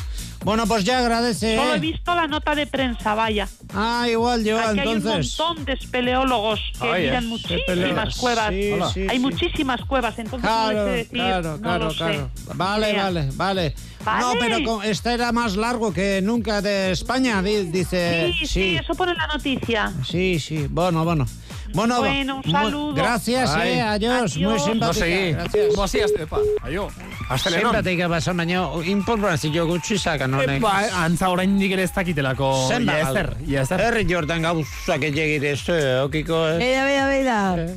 Bueno, 0.45 0.66
pues 0.66 0.82
ya 0.84 0.99
agradece. 0.99 1.57
Solo 1.57 1.74
¿eh? 1.74 1.76
he 1.76 1.80
visto 1.80 2.14
la 2.14 2.26
nota 2.26 2.55
de 2.55 2.66
prensa, 2.66 3.14
vaya. 3.14 3.49
Ah, 3.74 4.07
igual 4.11 4.43
yo, 4.45 4.59
Aquí 4.59 4.80
entonces. 4.80 5.05
hay 5.07 5.47
un 5.47 5.49
montón 5.49 5.64
de 5.64 5.72
espeleólogos 5.74 6.61
que 6.80 6.88
Ay, 6.90 7.03
miran 7.05 7.24
eh, 7.24 7.26
muchísimas 7.28 8.16
cuevas. 8.16 8.49
Sí, 8.51 8.72
sí, 8.95 9.01
hay 9.09 9.16
sí. 9.16 9.18
muchísimas 9.20 9.80
cuevas, 9.84 10.18
entonces 10.18 10.51
no 10.51 10.57
Claro, 10.57 10.84
sé 10.84 10.90
decir, 10.90 11.11
claro, 11.12 11.53
no 11.57 11.62
claro, 11.62 11.84
lo 11.84 11.90
sé. 11.90 11.97
claro. 11.99 12.30
Vale, 12.55 12.93
vale, 12.97 13.28
vale. 13.34 13.74
Vale. 14.05 14.20
No, 14.20 14.32
pero 14.40 14.64
con- 14.64 14.84
este 14.84 15.12
era 15.14 15.30
más 15.30 15.55
largo 15.55 15.93
que 15.93 16.20
nunca 16.22 16.61
de 16.61 16.90
España, 16.90 17.40
di- 17.40 17.66
dice. 17.66 18.32
Sí, 18.40 18.47
sí, 18.49 18.76
eso 18.76 18.95
pone 18.97 19.12
en 19.12 19.18
la 19.18 19.28
noticia. 19.28 19.93
Sí, 20.05 20.40
sí, 20.40 20.66
bueno, 20.68 21.05
bueno. 21.05 21.24
Bueno, 21.72 22.01
Bueno, 22.01 22.43
un 22.45 22.51
saludo. 22.53 22.95
Gracias, 22.95 23.57
eh, 23.62 23.80
adiós, 23.80 24.36
muy 24.36 24.45
Adiós. 24.47 24.64
simpática. 24.64 24.86
No 24.88 24.93
segi. 24.93 25.32
Gracias. 25.32 25.76
Mo 25.76 25.82
hasi, 25.84 26.01
Astepa. 26.01 26.38
Astelenon. 27.28 27.72
Simpatika 27.72 28.08
basan, 28.08 28.36
baina 28.36 28.62
informazio 28.84 29.66
gutxi 29.66 29.98
zakan 29.98 30.34
honek. 30.34 30.60
Ba, 30.62 30.74
antza 31.04 31.28
oraindik 31.30 31.72
ere 31.72 31.82
ez 31.84 31.92
dakitelako. 31.94 32.68
Zenbat 32.68 32.96
Ia 32.96 33.10
ezer, 33.10 33.30
ia 33.46 33.62
ezer. 33.62 33.80
Herri 33.80 34.04
jortan 34.08 34.42
gauzak 34.42 35.02
egire 35.02 35.52
ez, 35.52 35.62
okiko, 36.04 36.46
eh? 36.48 36.58
Beida, 36.58 36.84
beida, 36.84 37.42
beida. 37.56 37.68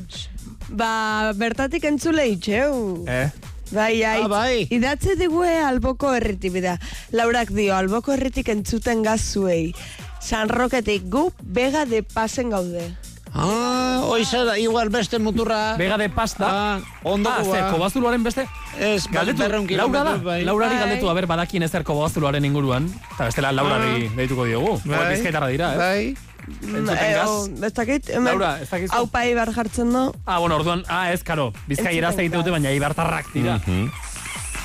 Ba, 0.68 1.32
bertatik 1.36 1.84
entzule 1.84 2.26
itxeu. 2.28 3.04
Eh? 3.08 3.30
Bai, 3.72 4.02
aitz, 4.04 4.24
Ah, 4.24 4.28
bai. 4.28 4.66
idatze 4.70 5.16
digue 5.18 5.58
alboko 5.64 6.12
herritik 6.14 6.52
bida. 6.52 6.78
Laurak 7.10 7.50
dio, 7.50 7.74
alboko 7.74 8.12
herritik 8.12 8.48
entzuten 8.48 9.02
gazuei. 9.02 9.74
San 10.20 10.48
Roketik 10.48 11.08
gu 11.10 11.32
bega 11.42 11.84
de 11.84 12.02
pasen 12.02 12.50
gaude. 12.50 12.94
Ah, 13.34 14.00
oiza, 14.04 14.56
igual 14.58 14.88
beste 14.88 15.18
muturra. 15.18 15.76
Vega 15.76 15.98
de 15.98 16.08
pasta. 16.08 16.46
Ah, 16.48 16.80
ondoko 17.02 17.40
Ah, 17.40 17.44
ze, 17.44 17.60
ba. 17.60 17.70
kobazuloaren 17.72 18.22
beste? 18.22 18.46
Ez, 18.78 19.06
Galdetu, 19.10 19.38
berreun 19.42 19.66
Laura 19.70 20.04
da, 20.04 20.16
bai. 20.16 20.44
Laurari 20.44 20.76
Bai. 20.76 20.84
galdetu, 20.88 21.10
aber 21.10 21.26
badakien 21.26 21.62
ezer 21.62 21.82
kobazuloaren 21.84 22.44
inguruan. 22.44 22.86
Eta 23.14 23.24
bestela 23.24 23.52
Laurari 23.52 24.08
deituko 24.16 24.44
diogu. 24.46 24.80
Bai. 24.84 24.98
Bai. 24.98 25.14
Bizkaitarra 25.14 25.48
dira, 25.48 25.74
eh? 25.74 25.76
Bai. 25.76 26.16
Entzuten 26.46 26.96
Eh, 26.96 27.14
gaz. 27.14 27.28
o, 27.28 27.48
Ez 27.66 27.72
dakit, 27.74 28.08
hemen 28.08 28.40
ez 28.62 28.90
hau 28.92 29.06
pai 29.08 29.34
bar 29.34 29.52
jartzen 29.52 29.90
du. 29.92 30.12
Ah, 30.24 30.38
bueno, 30.38 30.56
orduan, 30.56 30.84
ah, 30.88 31.10
ez, 31.12 31.22
karo, 31.24 31.52
bizkaieraz 31.66 32.12
Entzuten 32.14 32.24
egite 32.24 32.36
dute, 32.36 32.50
baina 32.52 32.70
ibartarrak 32.70 33.32
dira. 33.34 33.60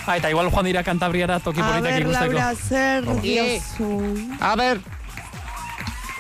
Ah, 0.06 0.18
eta 0.18 0.30
igual 0.30 0.50
joan 0.52 0.66
dira 0.66 0.84
kantabriara 0.84 1.40
toki 1.40 1.60
A 1.62 1.64
politak 1.72 1.92
ber, 1.94 2.02
ikusteko. 2.02 2.34
Laura, 2.34 2.56
zer 2.56 3.06
diozu? 3.22 4.38
A 4.40 4.56
ber, 4.56 4.80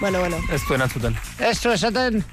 Bueno, 0.02 0.20
bueno. 0.20 0.38
Ez 0.52 0.62
duen 0.68 0.82
antzuten. 0.82 1.16
ez 1.40 1.62
du 1.62 1.70
esaten. 1.72 2.24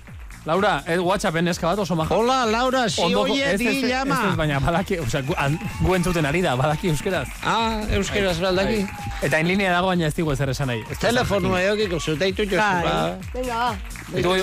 Laura, 0.47 0.83
eh, 0.87 0.99
WhatsAppen 0.99 1.45
neska 1.45 1.67
bat 1.67 1.79
oso 1.83 1.95
maja. 1.97 2.15
Hola, 2.17 2.47
Laura, 2.47 2.89
si 2.89 3.03
Ondoko- 3.03 3.33
oye, 3.33 3.53
ez, 3.53 3.59
di 3.59 3.67
ez, 3.67 3.83
ez, 3.85 3.91
llama. 3.91 4.29
ez, 4.31 4.37
baina 4.37 4.59
badaki, 4.61 4.97
osea, 4.99 5.21
gu, 5.21 5.35
an- 5.37 5.59
gu 5.83 5.95
entzuten 5.95 6.25
ari 6.25 6.41
da, 6.41 6.55
badaki 6.57 6.89
euskeraz. 6.89 7.29
Ah, 7.43 7.83
euskeraz 7.91 8.39
baldaki. 8.41 8.83
Bai. 8.85 9.19
Eta 9.23 9.41
en 9.41 9.49
linea 9.49 9.73
dago, 9.73 9.89
baina 9.89 10.07
ez 10.07 10.15
digu 10.15 10.33
ezer 10.33 10.49
esan 10.49 10.67
nahi. 10.69 10.81
Ez 10.89 10.97
du 10.99 11.07
Telefono 11.07 11.59
esan 11.59 11.69
eokiko 11.71 12.01
zuteitu 12.01 12.43
jo. 12.49 12.57
Bai. 12.57 12.83
ba. 12.83 13.19
Venga, 13.35 13.55
va. 13.55 13.77
Deitu 14.15 14.35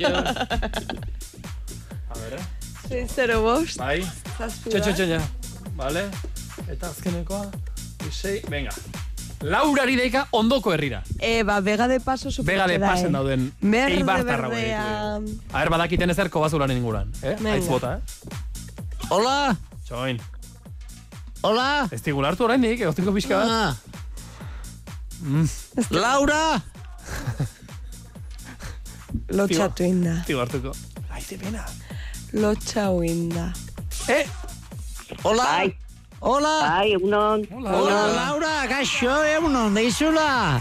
jo. 0.00 0.16
A 2.08 2.18
ver, 2.18 2.32
eh? 2.38 2.44
Sí, 2.88 3.06
zero 3.14 3.42
bost. 3.42 3.76
Bai. 3.78 4.00
Txo, 4.38 4.48
txo, 4.70 4.92
txo, 4.94 5.04
ja. 5.04 5.20
Vale. 5.76 6.08
Eta 6.68 6.86
azkenekoa. 6.88 7.50
Isei, 8.08 8.40
venga. 8.48 8.70
Laurari 9.44 9.96
deika 9.98 10.26
ondoko 10.32 10.72
herrira. 10.72 11.02
Eh, 11.20 11.42
ba, 11.44 11.58
vega 11.60 11.86
de 11.88 11.98
paso 12.00 12.30
super 12.30 12.54
Vega 12.54 12.66
de 12.66 12.78
pasen 12.80 13.12
dauden 13.12 13.50
Berde, 13.60 13.96
eibartarra 13.98 14.48
berdea. 14.48 14.84
A 15.52 15.58
ver, 15.58 15.70
badakiten 15.70 16.10
ezer 16.10 16.30
kobazularen 16.30 16.76
inguruan. 16.80 17.10
Eh? 17.22 17.34
Venga. 17.38 17.52
Aitz 17.58 17.68
bota, 17.68 17.96
eh? 17.98 18.00
Hola, 19.10 19.56
Txoin. 19.84 20.20
hola. 21.42 21.88
Ez 21.92 22.00
digula 22.02 22.28
hartu 22.32 22.44
oraindik, 22.46 22.80
egoztiko 22.80 23.12
pixka 23.12 23.42
bat. 23.42 23.48
Ah, 23.50 23.74
Mm. 25.24 25.46
Laura. 25.90 26.60
Lotxatu 29.38 29.84
inda. 29.86 30.18
Tigo 30.26 30.40
hartuko. 30.42 30.72
Aite 31.14 31.38
pena. 31.40 31.62
Lotxau 32.32 33.02
inda. 33.06 33.52
Eh, 34.08 34.26
Hola. 35.22 35.44
Bai. 35.44 35.76
Hola. 36.24 36.54
Bai, 36.78 36.92
egunon. 36.96 37.42
Hola, 37.52 38.00
Laura, 38.16 38.52
gaixo, 38.70 39.12
egunon, 39.28 39.74
deizula. 39.76 40.60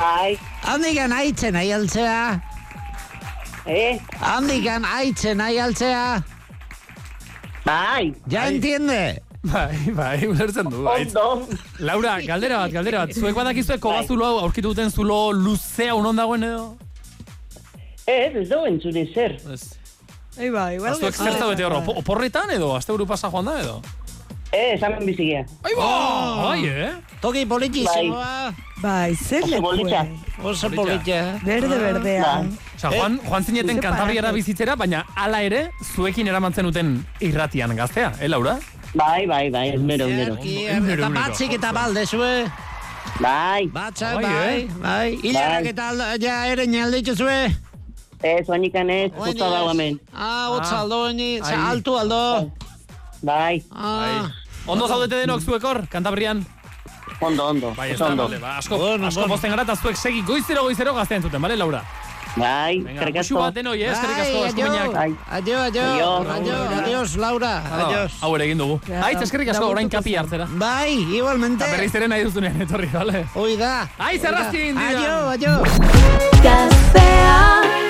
Bai. 0.00 0.34
Handikan 0.66 1.12
aitzen 1.14 1.54
nahi 1.54 1.70
altzea. 1.76 2.18
Eh? 3.70 4.00
Handikan 4.20 4.84
aitzen 4.84 5.38
nahi 5.38 5.58
altzea. 5.62 6.04
Bai. 7.64 8.10
Ja 8.32 8.46
entiende. 8.50 9.20
Bai, 9.46 9.76
bai, 9.96 10.16
ulertzen 10.28 10.66
du. 10.72 10.82
Aitz. 10.90 11.14
Laura, 11.78 12.16
galdera 12.26 12.58
bat, 12.64 12.72
galdera 12.74 13.04
bat. 13.06 13.14
Zuek 13.16 13.36
badakizue 13.38 13.78
kobazulo 13.80 14.26
hau 14.26 14.40
aurkitu 14.42 14.72
duten 14.74 14.90
zulo 14.90 15.30
luzea 15.32 15.94
unon 15.96 16.18
dagoen 16.18 16.44
edo? 16.50 16.66
Ez, 18.10 18.34
ez 18.42 18.48
dago 18.50 18.66
entzune 18.68 19.06
zer. 19.14 19.38
Ez. 19.54 19.62
Ei, 20.36 20.50
ba, 20.50 20.66
igual. 20.74 20.98
Zuek 20.98 21.14
zer 21.16 21.38
zaudete 21.38 21.64
hor, 21.68 21.78
opo- 21.78 21.96
oporretan 22.02 22.50
edo? 22.58 22.74
Aste 22.76 22.92
buru 22.92 23.06
pasa 23.06 23.30
joan 23.32 23.48
da 23.48 23.56
edo? 23.62 23.78
Eh, 24.52 24.74
esamen 24.74 25.06
bizigia. 25.06 25.44
Ai, 25.62 25.74
ba! 25.78 25.88
Bai, 26.42 26.66
eh? 26.66 26.90
Toki 27.22 27.44
politxizimoa. 27.46 28.50
Bai, 28.82 29.14
zer 29.14 29.44
Oso 29.44 29.50
leku. 29.52 29.62
politxa. 29.62 30.00
Oso 30.42 30.70
Politxa. 30.70 30.82
politxa. 30.82 31.20
Berde, 31.46 31.76
berdea. 31.78 32.22
Bai. 32.22 32.48
Osa, 32.76 32.90
joan, 32.90 33.20
joan 33.28 33.44
zineten 33.44 33.78
kantabriara 33.80 34.32
bizitzera, 34.34 34.74
baina 34.76 35.04
hala 35.14 35.42
ere, 35.46 35.62
zuekin 35.94 36.26
eramantzen 36.26 36.66
uten 36.66 37.06
irratian 37.20 37.76
gaztea, 37.76 38.12
eh, 38.20 38.26
Laura? 38.28 38.58
Bai, 38.94 39.26
bai, 39.26 39.50
bai, 39.54 39.68
esmero, 39.76 40.08
esmero. 40.10 40.34
Zerki, 40.34 40.56
Egunero, 40.66 41.04
Eta 41.06 41.14
batzik 41.14 41.52
eta 41.54 41.72
baldezue. 41.72 42.32
Bai. 43.20 43.66
Batzak, 43.70 44.14
Bai, 44.16 44.24
bai, 44.24 44.56
eh? 44.62 44.68
bai. 44.82 45.18
Hilarrak 45.22 45.62
Bai. 45.62 45.70
eta 45.70 46.16
ja 46.26 46.46
ere 46.50 46.66
naldituzue. 46.66 47.38
Ez, 48.22 48.48
oanikan 48.48 48.90
ez, 48.90 49.12
justa 49.14 49.46
dago 49.48 49.70
hemen. 49.70 50.00
Ah, 50.12 50.48
hotz 50.50 50.72
aldo, 50.72 51.12
ni, 51.12 51.38
Ai. 51.40 51.54
altu 51.70 51.94
aldo. 51.96 52.50
Bai, 53.22 53.62
Ah, 53.70 54.30
Ondo 54.66 54.86
zaudete 54.88 55.16
denok 55.24 55.40
zuek 55.42 55.64
hor, 55.64 55.86
kantabrian? 55.88 56.44
ondo, 57.20 57.46
ondo. 57.48 57.74
Bai, 57.74 57.90
ez 57.92 58.00
ondo. 58.00 58.28
ba, 58.40 58.58
asko, 58.58 58.78
Bueno, 58.78 59.06
asko 59.08 59.20
bueno. 59.20 59.34
posten 59.34 59.50
gara, 59.50 59.62
eta 59.62 59.76
zuek 59.76 59.96
segi 59.96 60.22
goizero 60.22 60.62
goizero 60.62 60.94
gaztean 60.94 61.22
zuten, 61.22 61.40
bale, 61.42 61.56
Laura? 61.56 61.82
Bai, 62.36 62.78
eskerrik 62.78 63.16
asko. 63.16 63.40
bat 63.40 63.54
denoi, 63.54 63.82
eh, 63.82 63.90
eskerrik 63.90 64.18
asko, 64.22 64.44
eskuminak. 64.46 64.92
Bai. 64.94 65.16
Adio, 65.30 65.58
adio, 65.60 65.82
Adio. 65.82 66.30
adio, 66.32 66.54
adios, 66.78 67.16
Laura, 67.16 67.58
adios. 67.74 68.12
Hau 68.22 68.34
ere 68.36 68.44
egin 68.44 68.58
dugu. 68.58 68.80
Aitz, 69.02 69.22
eskerrik 69.22 69.48
asko, 69.48 69.66
orain 69.68 69.88
kapi 69.90 70.14
hartzera. 70.16 70.46
Bai, 70.52 70.94
igualmente. 71.16 71.64
Eta 71.64 71.76
berriz 71.76 71.94
ere 71.94 72.08
nahi 72.08 72.22
duzunean 72.24 72.60
etorri, 72.62 72.86
bale? 72.92 73.26
Hoi 73.34 73.56
da. 73.56 73.88
Aiz, 73.98 74.22
egin 74.24 74.78
dira. 74.78 75.28
Adio, 75.34 75.58
adio. 75.58 75.62
Gaztea 76.42 77.89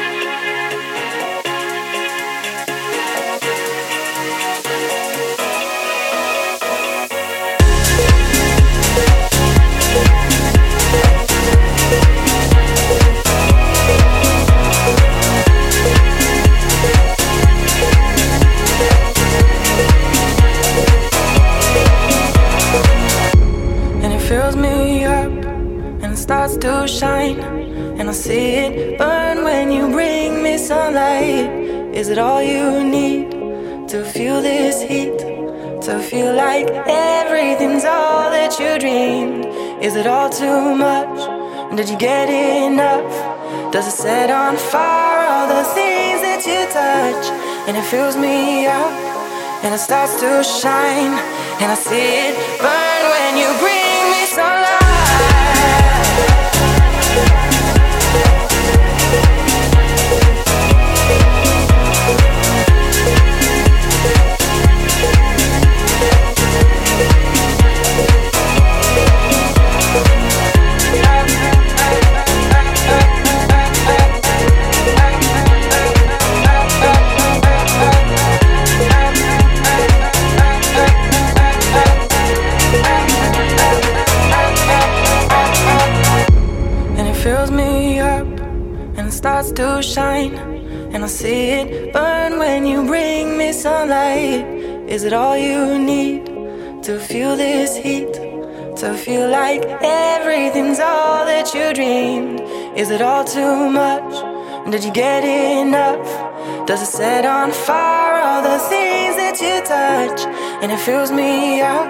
fills 24.30 24.54
me 24.54 25.04
up 25.04 25.32
and 26.02 26.12
it 26.12 26.16
starts 26.16 26.56
to 26.56 26.86
shine. 26.86 27.40
And 27.98 28.08
I 28.08 28.12
see 28.12 28.46
it 28.64 28.96
burn 28.96 29.42
when 29.42 29.72
you 29.72 29.88
bring 29.88 30.40
me 30.44 30.56
sunlight. 30.56 31.50
Is 32.00 32.06
it 32.10 32.18
all 32.18 32.40
you 32.40 32.84
need 32.96 33.88
to 33.88 34.04
feel 34.04 34.40
this 34.40 34.76
heat? 34.88 35.18
To 35.86 35.98
feel 35.98 36.32
like 36.32 36.68
everything's 36.86 37.84
all 37.84 38.30
that 38.30 38.52
you 38.60 38.78
dreamed? 38.78 39.46
Is 39.82 39.96
it 39.96 40.06
all 40.06 40.30
too 40.30 40.76
much? 40.76 41.18
Did 41.76 41.88
you 41.88 41.98
get 41.98 42.28
enough? 42.30 43.10
Does 43.72 43.88
it 43.88 43.96
set 44.04 44.30
on 44.30 44.56
fire 44.56 45.26
all 45.32 45.48
the 45.56 45.64
things 45.78 46.20
that 46.26 46.40
you 46.50 46.60
touch? 46.80 47.24
And 47.66 47.76
it 47.76 47.86
fills 47.92 48.16
me 48.16 48.66
up 48.66 48.92
and 49.64 49.74
it 49.74 49.78
starts 49.78 50.14
to 50.20 50.30
shine. 50.44 51.14
And 51.60 51.68
I 51.72 51.74
see 51.74 52.08
it 52.26 52.34
burn 52.60 52.69
it 89.50 89.56
to 89.56 89.82
shine 89.82 90.34
and 90.92 91.04
I 91.04 91.06
see 91.06 91.50
it 91.50 91.92
burn 91.92 92.38
when 92.38 92.66
you 92.66 92.84
bring 92.84 93.38
me 93.38 93.52
sunlight. 93.52 94.44
Is 94.88 95.04
it 95.04 95.12
all 95.12 95.36
you 95.36 95.78
need 95.78 96.26
to 96.84 96.98
feel 96.98 97.36
this 97.36 97.76
heat? 97.76 98.12
To 98.80 98.94
feel 98.94 99.28
like 99.28 99.62
everything's 99.82 100.80
all 100.80 101.24
that 101.26 101.54
you 101.54 101.72
dreamed? 101.72 102.40
Is 102.76 102.90
it 102.90 103.02
all 103.02 103.24
too 103.24 103.70
much? 103.70 104.12
Did 104.70 104.84
you 104.84 104.92
get 104.92 105.24
enough? 105.24 106.06
Does 106.66 106.82
it 106.82 106.92
set 106.98 107.24
on 107.24 107.52
fire 107.52 108.22
all 108.22 108.42
the 108.42 108.58
things 108.68 109.16
that 109.16 109.36
you 109.40 109.54
touch? 109.64 110.20
And 110.62 110.72
it 110.72 110.78
fills 110.78 111.10
me 111.10 111.60
up 111.60 111.88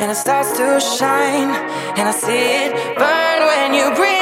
and 0.00 0.10
it 0.10 0.16
starts 0.16 0.50
to 0.58 0.80
shine 0.80 1.50
and 1.98 2.08
I 2.08 2.12
see 2.12 2.44
it 2.64 2.72
burn 2.98 3.38
when 3.50 3.74
you 3.74 3.94
sunlight 3.96 4.21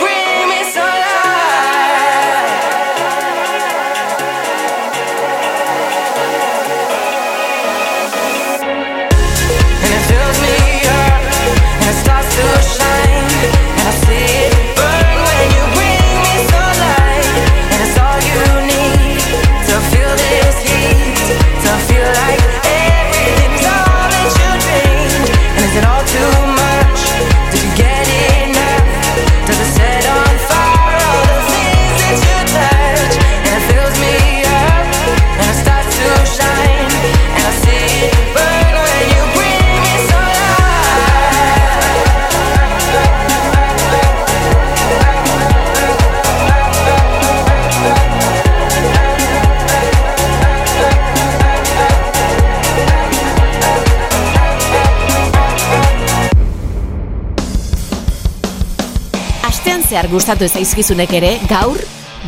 zehar 59.91 60.07
gustatu 60.07 60.47
zaizkizunek 60.47 61.11
ere, 61.19 61.33
gaur, 61.51 61.79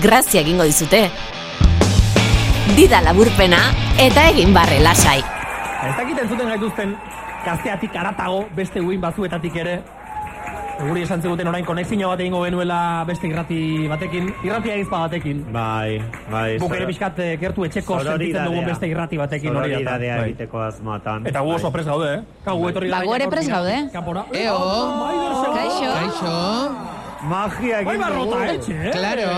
grazia 0.03 0.41
egingo 0.43 0.65
dizute. 0.67 1.05
Dida 2.75 2.99
laburpena 3.05 3.61
eta 4.03 4.25
egin 4.33 4.51
barre 4.55 4.81
lasai. 4.83 5.19
Ez 5.83 5.93
dakit 5.95 6.19
entzuten 6.25 6.49
gaituzten 6.51 6.95
gazteatik 7.45 7.95
aratago 7.99 8.41
beste 8.55 8.81
uin 8.83 8.99
batzuetatik 9.03 9.55
ere. 9.63 9.77
Guri 10.73 11.03
esan 11.05 11.21
ziguten 11.21 11.47
orain 11.47 11.63
konexio 11.63 12.09
bat 12.09 12.19
egingo 12.19 12.41
genuela 12.43 12.79
beste 13.07 13.29
irrati 13.29 13.59
batekin, 13.87 14.27
irratia 14.43 14.73
egizpa 14.79 15.03
batekin. 15.05 15.43
Bai, 15.53 16.01
bai. 16.33 16.47
Guk 16.59 16.73
ere 16.75 16.87
pixkat 16.89 17.21
eh, 17.23 17.29
gertu 17.39 17.63
etxeko 17.69 18.01
sentitzen 18.01 18.49
dugun 18.49 18.67
beste 18.73 18.89
irrati 18.89 19.21
batekin 19.21 19.55
hori 19.55 19.77
da. 19.85 19.95
Bai. 20.01 20.17
egiteko 20.33 20.65
asmoatan. 20.65 21.29
Eta 21.31 21.45
gu 21.45 21.55
oso 21.59 21.71
pres 21.71 21.85
gaude, 21.87 22.09
eh? 22.17 22.41
Ka, 22.43 22.57
gu 22.57 22.73
etorri 22.73 22.91
Ba, 22.91 22.99
gara 22.99 23.07
gu 23.07 23.15
ere 23.21 23.29
dira- 23.29 23.55
gaude. 23.55 23.77
Kanpora. 23.93 24.25
Eo. 24.33 24.59
Kaixo. 25.53 25.93
Kaixo. 25.93 27.02
Magia 27.23 27.83
Bai, 27.87 27.97
barrota, 27.97 28.39
etxe, 28.51 28.73
eh? 28.75 28.91
Claro. 28.91 29.29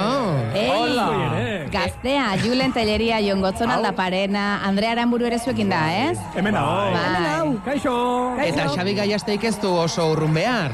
Ei, 0.53 0.69
Hola. 0.73 1.07
gaztea, 1.69 2.31
Julen 2.41 2.73
Telleria, 2.73 3.19
Jon 3.21 3.41
Gotzon 3.41 3.69
Aldaparena, 3.69 4.61
Andrea 4.65 4.95
Aramburu 4.95 5.27
ere 5.29 5.38
zuekin 5.39 5.69
da, 5.69 5.83
ez? 5.93 6.17
Hemen 6.33 6.57
dago. 6.57 6.91
Bai. 6.97 7.53
Kaixo. 7.65 7.95
Eta 8.41 8.69
Xabi 8.73 8.97
Gaiasteik 8.97 9.43
ez 9.51 9.57
du 9.61 9.75
oso 9.86 10.09
urrun 10.15 10.33
behar. 10.33 10.73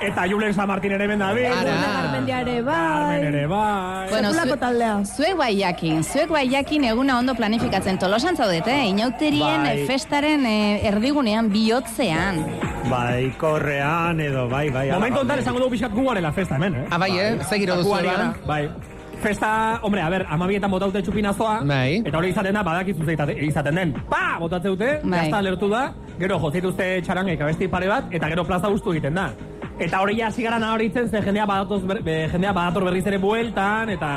Eta 0.00 0.26
Julen 0.30 0.54
San 0.54 0.68
Martin 0.68 0.92
ere 0.94 1.04
hemen 1.04 1.18
dabil. 1.18 1.46
Ara. 1.50 1.72
Carmendia 1.82 2.40
ere 2.44 2.62
bai. 2.62 2.74
Carmen 2.76 3.24
ere 3.34 3.46
bai. 3.50 4.08
Bueno, 4.10 4.30
Sekulako 4.32 4.56
taldea. 4.62 4.92
Zuek 5.04 5.36
bai 5.36 5.50
jakin, 5.58 6.04
zuek 6.06 6.30
bai 6.30 6.44
jakin 6.48 6.84
eguna 6.92 7.18
ondo 7.18 7.34
planifikatzen 7.34 7.98
tolosan 7.98 8.36
zaudete, 8.36 8.76
inauterien 8.92 9.62
Bai. 9.66 9.86
festaren 9.88 10.46
eh, 10.46 10.86
erdigunean 10.88 11.50
bihotzean. 11.50 12.44
Bai, 12.88 13.32
korrean 13.38 14.20
edo, 14.20 14.46
bai, 14.48 14.68
bai. 14.70 14.86
Momentu 14.92 15.20
ontan 15.24 15.42
esango 15.42 15.58
dugu 15.64 15.74
pixat 15.74 15.92
gu 15.92 16.06
garela 16.08 16.30
festa 16.32 16.54
hemen, 16.56 16.74
eh? 16.84 16.86
Ah, 16.90 16.98
bai, 16.98 17.10
eh? 17.18 17.34
Zegiro 17.50 17.76
Gu 17.82 17.82
duzu. 17.82 18.46
Bai. 18.46 18.68
Festa, 19.18 19.80
hombre, 19.82 20.00
a 20.00 20.08
ber, 20.08 20.24
amabietan 20.30 20.70
botaute 20.70 21.02
txupinazoa. 21.02 21.58
Bai. 21.66 22.04
Eta 22.06 22.16
hori 22.20 22.30
izaten 22.30 22.54
da, 22.54 22.62
badakizu 22.62 23.02
zeitate- 23.04 23.34
izaten 23.44 23.74
den. 23.74 23.92
Pa! 24.08 24.36
Botatze 24.38 24.68
dute, 24.68 25.00
Bai. 25.02 25.24
gazta 25.24 25.42
lertu 25.42 25.68
da, 25.68 25.88
gero 26.20 26.38
jozituzte 26.38 27.00
txarangek 27.02 27.40
abesti 27.42 27.66
pare 27.68 27.88
bat, 27.90 28.04
eta 28.14 28.28
gero 28.30 28.44
plaza 28.46 28.68
guztu 28.70 28.92
egiten 28.94 29.14
da. 29.18 29.32
Eta 29.78 30.00
hori 30.02 30.20
hasi 30.26 30.42
gara 30.42 30.58
nahoritzen, 30.58 31.08
ze 31.08 31.20
jendea 31.22 31.44
be- 32.02 32.28
jendea 32.32 32.52
badator 32.52 32.84
berriz 32.84 33.06
ere 33.06 33.18
bueltan, 33.18 33.90
eta 33.90 34.10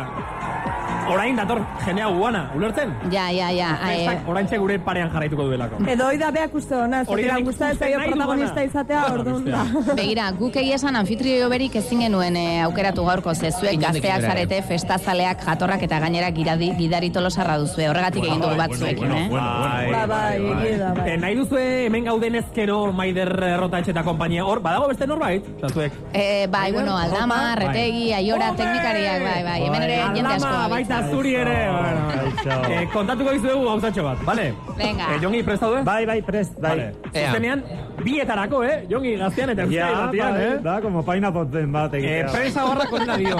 orain 1.10 1.36
dator 1.36 1.62
jendea 1.86 2.08
guana, 2.08 2.52
ulertzen? 2.56 2.94
Ja, 3.12 3.30
ja, 3.32 3.50
ja. 3.52 3.72
Festak 3.82 4.28
orain 4.30 4.48
gure 4.52 4.78
parean 4.80 5.10
jarraituko 5.12 5.46
duelako. 5.50 5.82
Edo 5.90 6.08
hoi 6.08 6.18
da 6.20 6.32
beak 6.32 6.54
uste 6.56 6.76
hona, 6.76 7.04
Hori 7.08 7.24
da 7.28 7.38
zetiran 7.38 7.46
gustatzen 7.46 7.78
ikusten 7.78 8.00
zaio 8.00 8.12
protagonista 8.12 8.64
izatea, 8.64 9.04
orduan 9.14 9.46
da. 9.46 9.94
Begira, 9.98 10.28
guk 10.38 10.56
egia 10.62 10.78
esan 10.80 10.96
anfitrio 11.00 11.50
berik 11.52 11.76
ezin 11.82 12.04
genuen 12.06 12.38
eh, 12.40 12.62
aukeratu 12.66 13.06
gaurko, 13.08 13.34
ze 13.36 13.52
zuek 13.52 13.78
Inondik 13.78 14.04
gazteak 14.04 14.28
zarete, 14.30 14.62
festazaleak, 14.68 15.46
jatorrak 15.48 15.86
eta 15.88 16.00
gainera 16.04 16.32
giradi, 16.36 16.72
gidari 16.78 17.12
tolosarra 17.12 17.58
duzue, 17.62 17.88
horregatik 17.90 18.28
egin 18.28 18.42
dugu 18.44 18.58
batzuekin, 18.60 19.16
eh? 19.18 19.28
Ba, 19.32 20.06
bai, 20.10 20.36
egia 20.38 20.78
da, 20.84 20.94
bai. 21.00 21.08
Eh, 21.14 21.18
nahi 21.22 21.40
duzue 21.40 21.66
hemen 21.88 22.08
gauden 22.10 22.40
ezkero 22.42 22.80
Maider 22.96 23.32
Errota 23.52 23.82
eta 23.82 24.04
kompainia 24.06 24.46
hor, 24.46 24.62
badago 24.62 24.88
beste 24.92 25.08
norbait? 25.08 25.48
Eta 25.58 25.72
zuek? 25.74 25.96
Eh, 26.14 26.48
bai, 26.52 26.72
bueno, 26.72 26.96
Aldama, 26.98 27.42
Bai. 27.42 27.66
Retegi, 27.66 28.14
Aiora, 28.14 28.52
teknikariak, 28.56 29.24
bai, 29.26 29.44
bai, 29.48 29.60
hemen 29.66 29.88
ere 29.88 29.98
jende 30.16 30.36
asko 30.36 30.56
Zuri 31.10 31.36
ere. 31.36 31.58
Bueno. 31.72 32.72
Eh, 32.72 32.88
kontatuko 32.94 33.32
dizuegu 33.32 33.64
gauzatxo 33.66 34.04
bat, 34.04 34.24
bale? 34.26 34.54
Venga. 34.78 35.08
Eh, 35.16 35.20
Jongi, 35.22 35.44
prest 35.44 35.62
daude? 35.62 35.84
Bai, 35.84 36.06
bai, 36.06 36.22
prest, 36.22 36.60
bai. 36.60 36.72
Vale. 36.72 36.92
Zuzenean, 37.12 37.64
bietarako, 38.04 38.64
eh? 38.64 38.86
Jongi, 38.90 39.16
gaztean 39.20 39.50
eta 39.54 39.66
Ja, 39.70 39.90
euskari 39.90 40.06
batian, 40.06 40.34
bai, 40.34 40.44
eh? 40.48 40.58
da, 40.64 40.82
como 40.82 41.04
paina 41.06 41.32
poten 41.34 41.72
bat 41.72 41.94
Eh, 41.94 42.00
egitea. 42.00 42.32
prensa 42.32 42.66
horra 42.66 42.86
kontra 42.90 43.18
dio. 43.18 43.38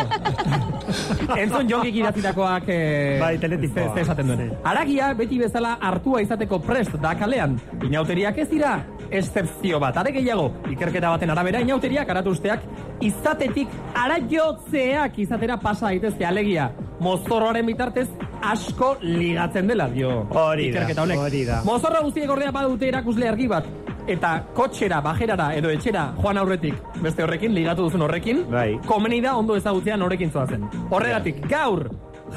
Entzun 1.42 1.68
jongik 1.70 1.96
idatzitakoak... 1.96 2.64
Eh, 2.68 3.18
Bai, 3.22 3.38
teletipoa. 3.38 3.84
ze- 3.88 3.94
ze 3.96 4.02
esaten 4.02 4.28
duen. 4.28 4.52
Aragia 4.64 5.14
beti 5.14 5.38
bezala 5.40 5.78
hartua 5.82 6.22
izateko 6.22 6.60
prest 6.60 6.92
da 7.02 7.16
kalean. 7.16 7.60
Inauteriak 7.84 8.38
ez 8.38 8.50
dira 8.50 8.80
excepzio 9.10 9.80
bat. 9.80 9.98
Are 9.98 10.12
gehiago, 10.12 10.52
ikerketa 10.72 11.10
baten 11.10 11.30
arabera, 11.30 11.60
inauteriak 11.62 12.10
aratuzteak 12.10 12.62
izatetik 13.02 13.68
araiotzeak 13.96 15.18
izatera 15.20 15.58
pasa 15.58 15.88
daitezke 15.88 16.26
alegia. 16.26 16.70
Mozorroaren 17.02 17.66
bitartez 17.66 18.08
asko 18.46 18.96
ligatzen 19.02 19.68
dela, 19.72 19.88
dio. 19.90 20.12
Hori 20.30 20.70
da, 20.74 20.86
hori 21.18 21.46
da. 21.48 21.62
Mozorro 21.66 22.04
guztiek 22.06 22.30
ordea 22.30 22.52
badute 22.54 22.92
erakusle 22.92 23.30
argi 23.30 23.48
bat. 23.50 23.66
Eta 24.10 24.32
kotxera, 24.58 25.00
bajerara 25.02 25.52
edo 25.58 25.70
etxera 25.70 26.08
joan 26.22 26.38
aurretik 26.42 26.78
beste 27.02 27.24
horrekin, 27.24 27.54
ligatu 27.54 27.86
duzun 27.88 28.02
horrekin, 28.06 28.44
Bai. 28.50 28.80
komeni 28.86 29.22
da 29.22 29.36
ondo 29.38 29.56
ezagutzea 29.58 29.98
norekin 29.98 30.32
zoazen. 30.32 30.66
Horregatik, 30.90 31.42
gaur, 31.50 31.88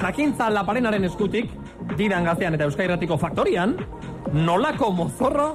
jakintza 0.01 0.51
laparenaren 0.51 1.05
eskutik, 1.11 1.51
didan 1.99 2.25
gaztean 2.25 2.57
eta 2.57 2.67
euskairatiko 2.69 3.19
faktorian, 3.21 3.77
nolako 4.35 4.91
mozorro, 4.91 5.49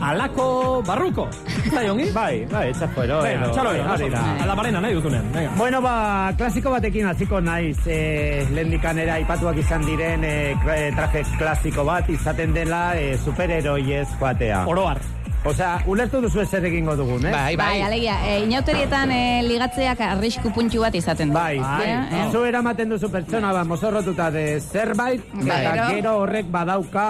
alako 0.00 0.82
barruko. 0.86 1.26
Zai, 1.72 1.88
ongi? 1.90 2.10
Bai, 2.14 2.44
bai, 2.50 2.68
etxafuero. 2.70 3.20
Venga, 3.24 3.50
txalo, 3.54 3.72
da. 4.12 4.22
alaparena 4.44 4.80
nahi 4.84 4.98
duzunen. 4.98 5.28
Venga. 5.32 5.54
Bueno, 5.56 5.80
ba, 5.82 6.32
klasiko 6.36 6.70
batekin 6.74 7.08
hasiko 7.08 7.40
naiz. 7.40 7.78
Eh, 7.86 8.46
lehendikan 8.52 8.98
ere 8.98 9.16
aipatuak 9.18 9.60
izan 9.62 9.86
diren 9.88 10.24
eh, 10.24 10.54
eh, 10.76 10.88
traje 10.96 11.24
klasiko 11.38 11.84
bat 11.88 12.08
izaten 12.12 12.54
dela 12.56 12.88
eh, 12.98 13.16
superheroiez 13.24 14.08
joatea. 14.20 14.64
Oroar. 14.68 15.00
Osea, 15.44 15.78
ulertu 15.86 16.18
duzu 16.20 16.42
zer 16.44 16.64
egingo 16.66 16.96
dugun, 16.98 17.22
eh? 17.28 17.30
Bai, 17.56 17.80
alegia, 17.86 18.16
e, 18.26 18.40
inauterietan 18.42 19.12
e, 19.14 19.18
ligatzeak 19.46 20.00
arrisku 20.02 20.50
puntxu 20.50 20.80
bat 20.82 20.94
izaten 20.98 21.28
du. 21.30 21.34
Bai, 21.36 21.60
Eh, 21.60 21.92
eh? 21.92 22.22
Zu 22.32 22.40
eramaten 22.44 22.88
duzu 22.90 23.08
pertsona 23.12 23.52
bat 23.54 23.64
mozorrotuta 23.66 24.26
de 24.34 24.58
zerbait, 24.60 25.22
Bai. 25.34 25.60
eta 25.66 25.86
Gero- 25.92 26.16
horrek 26.24 26.46
badauka... 26.50 27.04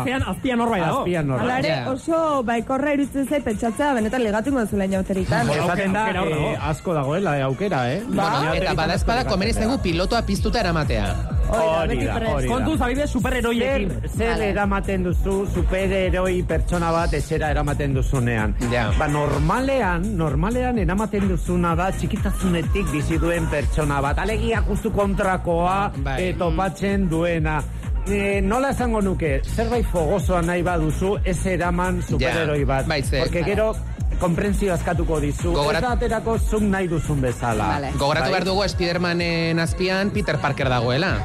Azpian, 0.00 0.22
azpian 0.22 0.58
norbait 0.58 0.82
dago. 0.84 0.98
Azpian 0.98 1.30
Hala 1.30 1.38
norbait. 1.46 1.64
ere, 1.64 1.88
oso 1.88 2.42
baikorra 2.44 2.92
irutzen 2.92 3.26
zait 3.26 3.44
pentsatzea 3.44 3.94
benetan 3.94 4.22
ligatungo 4.22 4.60
duzula 4.66 4.84
inauteritan. 4.84 5.48
Esaten 5.48 5.92
da, 5.96 6.04
eh, 6.26 6.58
asko 6.60 6.92
dagoela, 6.92 7.38
eh, 7.38 7.42
aukera, 7.48 7.86
eh? 7.94 8.02
Bueno, 8.06 8.52
eta 8.52 8.74
badaezpada 8.74 9.24
komeni 9.24 9.54
zaigu 9.54 9.78
pilotoa 9.80 10.20
piztuta 10.28 10.60
eramatea. 10.60 11.08
Hori 11.48 12.04
da, 12.04 12.16
hori 12.34 12.46
da. 12.46 12.52
Kontuz, 12.52 12.78
abidez, 12.82 13.08
superheroiekin. 13.10 13.88
Zer, 14.02 14.10
zer 14.36 14.42
eramaten 14.50 15.04
duzu 15.08 15.46
superheroi 15.54 16.42
pertsona 16.42 16.90
bat 16.92 17.14
etxera 17.14 17.48
eramaten 17.54 17.67
duzunean. 17.76 18.54
Ja. 18.72 18.90
Ba, 18.98 19.08
normalean, 19.08 20.16
normalean 20.16 20.78
eramaten 20.78 21.28
duzuna 21.28 21.74
da 21.76 21.90
txikitazunetik 21.92 22.86
bizi 22.92 23.18
duen 23.18 23.46
pertsona 23.50 24.00
bat. 24.00 24.18
Alegia 24.18 24.62
justu 24.68 24.92
kontrakoa 24.92 25.92
Bai. 26.04 26.22
eh, 26.30 26.34
topatzen 26.38 27.08
duena. 27.08 27.62
E, 28.08 28.40
nola 28.40 28.70
esango 28.70 29.00
nuke, 29.02 29.42
zerbait 29.44 29.84
fogosoa 29.86 30.40
nahi 30.42 30.62
baduzu, 30.62 31.18
ez 31.24 31.44
eraman 31.46 32.02
superheroi 32.02 32.64
bat. 32.64 32.86
Bai, 32.88 33.02
ze- 33.02 33.18
Porque 33.20 33.42
gero, 33.44 33.74
konprentzio 34.18 34.72
askatuko 34.72 35.20
dizu. 35.20 35.52
Gogorat- 35.52 35.82
Ez 35.82 35.90
aterako 35.90 36.38
zuk 36.38 36.62
nahi 36.62 36.88
duzun 36.88 37.20
bezala. 37.20 37.80
Gogoratu 37.98 38.24
Bai? 38.24 38.30
behar 38.30 38.44
dugu 38.44 38.66
Spidermanen 38.68 39.58
azpian 39.58 40.10
Peter 40.10 40.38
Parker 40.38 40.68
dagoela. 40.68 41.18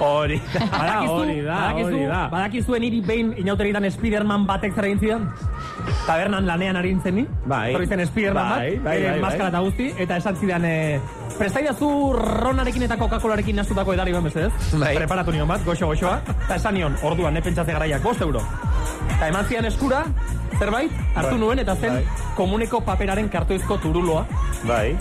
Hori 0.00 0.40
da, 0.54 1.00
hori 1.10 1.40
da, 1.42 1.54
badakizu, 1.54 1.88
hori 1.88 2.04
da. 2.06 2.28
Badakizuen 2.30 2.82
hiri 2.84 3.00
behin 3.00 3.32
inauteritan 3.36 3.90
Spiderman 3.90 4.46
batek 4.46 4.74
zer 4.76 4.84
egin 4.84 5.00
zidan? 5.00 5.24
Tabernan 6.06 6.46
lanean 6.46 6.76
ari 6.76 6.92
nintzen 6.94 7.14
ni. 7.14 7.26
Bai. 7.46 7.72
Torri 7.72 7.86
zen 7.86 8.06
Spiderman 8.06 8.48
Bai, 8.48 8.74
bat, 8.76 8.84
bai, 8.84 8.96
eh, 8.98 9.02
bai, 9.02 9.10
bai. 9.10 9.20
maskara 9.20 9.48
eta 9.48 9.60
guzti, 9.60 9.94
eta 9.98 10.16
esan 10.16 10.36
zidan, 10.36 10.64
eh, 10.64 11.00
prestaidazu 11.38 12.12
ronarekin 12.16 12.82
eta 12.82 12.96
Coca-Colarekin 12.96 13.56
nastutako 13.56 13.92
edari 13.94 14.12
ben 14.12 14.22
mesedez. 14.22 14.52
Bai. 14.78 14.94
Preparatu 14.96 15.32
nion 15.32 15.48
bat, 15.48 15.64
goxo 15.64 15.86
goxoa. 15.86 16.20
Eta 16.46 16.56
esan 16.56 16.74
nion, 16.74 16.96
orduan, 17.02 17.34
ne 17.34 17.42
pentsatze 17.42 17.72
garaiak, 17.72 18.02
bost 18.02 18.20
euro. 18.20 18.42
Eta 19.16 19.28
eman 19.28 19.44
zidan 19.46 19.64
eskura, 19.64 20.04
zerbait, 20.58 20.92
hartu 21.14 21.30
Bai. 21.30 21.38
nuen, 21.40 21.58
eta 21.58 21.76
zen 21.76 21.94
Bai. 21.94 22.04
komuneko 22.36 22.80
paperaren 22.80 23.28
kartoizko 23.28 23.78
turuloa. 23.78 24.26
Bai, 24.66 24.96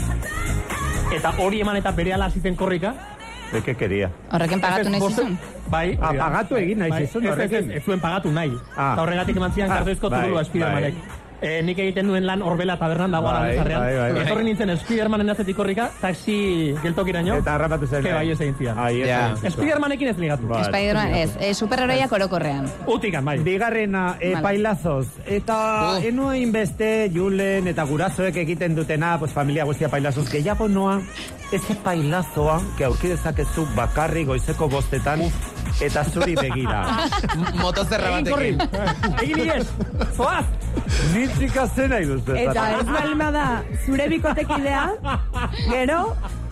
Eta 1.15 1.31
hori 1.39 1.61
eman 1.61 1.77
eta 1.77 1.91
bere 1.91 2.11
zen 2.41 2.55
korrika. 2.55 3.16
De 3.51 3.61
que 3.63 3.75
quería. 3.75 4.11
Horrekin 4.31 4.61
pagatu 4.61 4.89
nahi 4.89 5.01
zizun? 5.01 5.37
Bai. 5.69 5.97
Ah, 6.01 6.13
pagatu 6.13 6.55
egin 6.59 6.79
nahi 6.79 6.89
Bai, 6.91 7.05
zizun 7.05 7.25
ez, 7.25 7.37
ez, 7.39 7.51
ez, 7.51 7.69
ez 7.69 7.83
zuen 7.83 7.99
pagatu 7.99 8.31
nahi. 8.31 8.51
Ah. 8.75 8.93
Eta 8.93 9.01
horregatik 9.03 9.37
eman 9.37 9.51
zian 9.53 9.71
Ah, 9.71 9.77
kartoizko 9.79 10.09
bai, 10.09 10.21
turulua 10.21 10.43
Spidermanek. 10.43 10.95
Eh, 11.39 11.61
nik 11.61 11.77
egiten 11.77 12.07
duen 12.09 12.25
lan 12.25 12.41
horbela 12.41 12.79
tabernan 12.81 13.11
dago 13.13 13.27
Bai, 13.27 13.35
Arantzarrean. 13.51 13.81
bai, 13.81 13.95
bai, 13.95 14.11
bai. 14.13 14.21
Etorri 14.23 14.43
nintzen 14.47 14.71
Spidermanen 14.81 15.29
atzetik 15.29 15.59
horrika, 15.59 15.91
taxi 16.01 16.73
geltokiraino. 16.81 17.35
Eta 17.43 17.53
harrapatu 17.53 17.85
zen. 17.85 18.01
Ke 18.03 18.13
bai 18.15 18.31
ez 18.31 18.39
egin 18.41 18.55
zian. 18.57 18.79
Egin 18.87 19.35
zizun. 19.35 19.51
Spidermanekin 19.53 20.07
ez 20.07 20.17
ligatu. 20.17 20.47
Bai. 20.49 20.63
Spiderman, 20.65 21.13
ez, 21.13 21.35
e, 21.39 21.53
superheroiak 21.53 22.11
orokorrean. 22.11 22.65
Utikan, 22.87 23.23
bai. 23.25 23.37
Bigarrena, 23.45 24.15
e, 24.19 24.31
Vale. 24.33 24.41
pailazoz. 24.43 25.07
Eta 25.27 25.57
Uh. 25.99 26.05
eno 26.09 26.33
inbeste, 26.33 27.11
Julen 27.13 27.67
eta 27.67 27.83
gurasoek 27.85 28.35
egiten 28.35 28.73
dutena, 28.75 29.19
pues 29.19 29.31
familia 29.31 29.63
guztia 29.65 29.89
pailazoz, 29.89 30.27
gehiago 30.31 30.67
noa, 30.67 30.99
eze 31.51 31.75
pailazoa, 31.83 32.61
que 32.77 32.85
aurki 32.85 33.09
dezakezu 33.09 33.67
bakarri 33.75 34.25
goizeko 34.25 34.67
bostetan, 34.69 35.21
eta 35.81 36.03
zuri 36.11 36.35
begira. 36.35 36.79
Motozerra 37.63 38.09
Egin 38.17 38.31
korri. 38.31 38.51
batekin. 38.57 39.17
Egin 39.23 39.43
ies. 39.45 39.67
Zoaz. 40.17 40.45
Nintzika 41.13 41.67
zen 41.75 41.89
nahi 41.93 42.05
duzte. 42.09 42.37
Eta 42.43 42.63
ez 42.79 42.85
baldin 42.87 43.17
bada 43.21 43.45
zure 43.85 44.07
bikotekidea, 44.09 44.83
gero, 45.69 46.01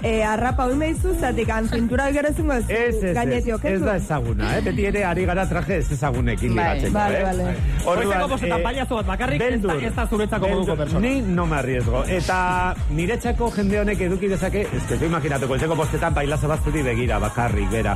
e, 0.02 0.24
arrapa 0.24 0.66
hori 0.66 0.76
mehizu, 0.76 1.14
zatik 1.20 1.52
zintura 1.70 2.10
gero 2.12 2.30
ezungo 2.30 2.54
ez, 2.54 2.70
Ez, 2.70 2.96
ez, 2.96 3.04
ez, 3.04 3.16
gainetik 3.16 3.66
ez 3.66 3.82
da 3.82 3.96
ezaguna, 3.96 4.58
eh? 4.58 4.62
Beti 4.66 4.86
ere 4.86 5.04
ari 5.06 5.26
gara 5.26 5.46
traje 5.50 5.78
ez 5.78 5.92
ezagunekin 5.92 6.56
Bai, 6.56 6.66
ligatzeko, 6.76 6.94
bale, 6.94 7.20
eh? 7.20 7.24
bale. 7.24 7.56
Goizeko 7.86 8.28
bostetan 8.34 8.64
pailazo 8.64 8.96
bat 9.00 9.12
bakarrik, 9.14 9.42
ez 9.42 9.62
da, 9.62 9.76
ez 9.90 9.94
da 9.96 10.08
zuretzako 10.08 10.52
moduko 10.52 10.76
persona. 10.76 11.04
Ni 11.08 11.22
no 11.22 11.46
me 11.46 11.58
arriesgo. 11.60 12.04
Eta 12.08 12.38
niretzako 12.96 13.52
jende 13.56 13.80
honek 13.82 14.02
eduki 14.08 14.32
dezake, 14.32 14.66
ez 14.76 14.84
que 14.90 15.06
imaginatu, 15.06 15.48
goizeko 15.48 15.76
bostetan 15.76 16.14
pailazo 16.14 16.52
bat 16.52 16.66
zuri 16.66 16.84
begira, 16.86 17.20
bakarrik, 17.20 17.70
bera. 17.72 17.96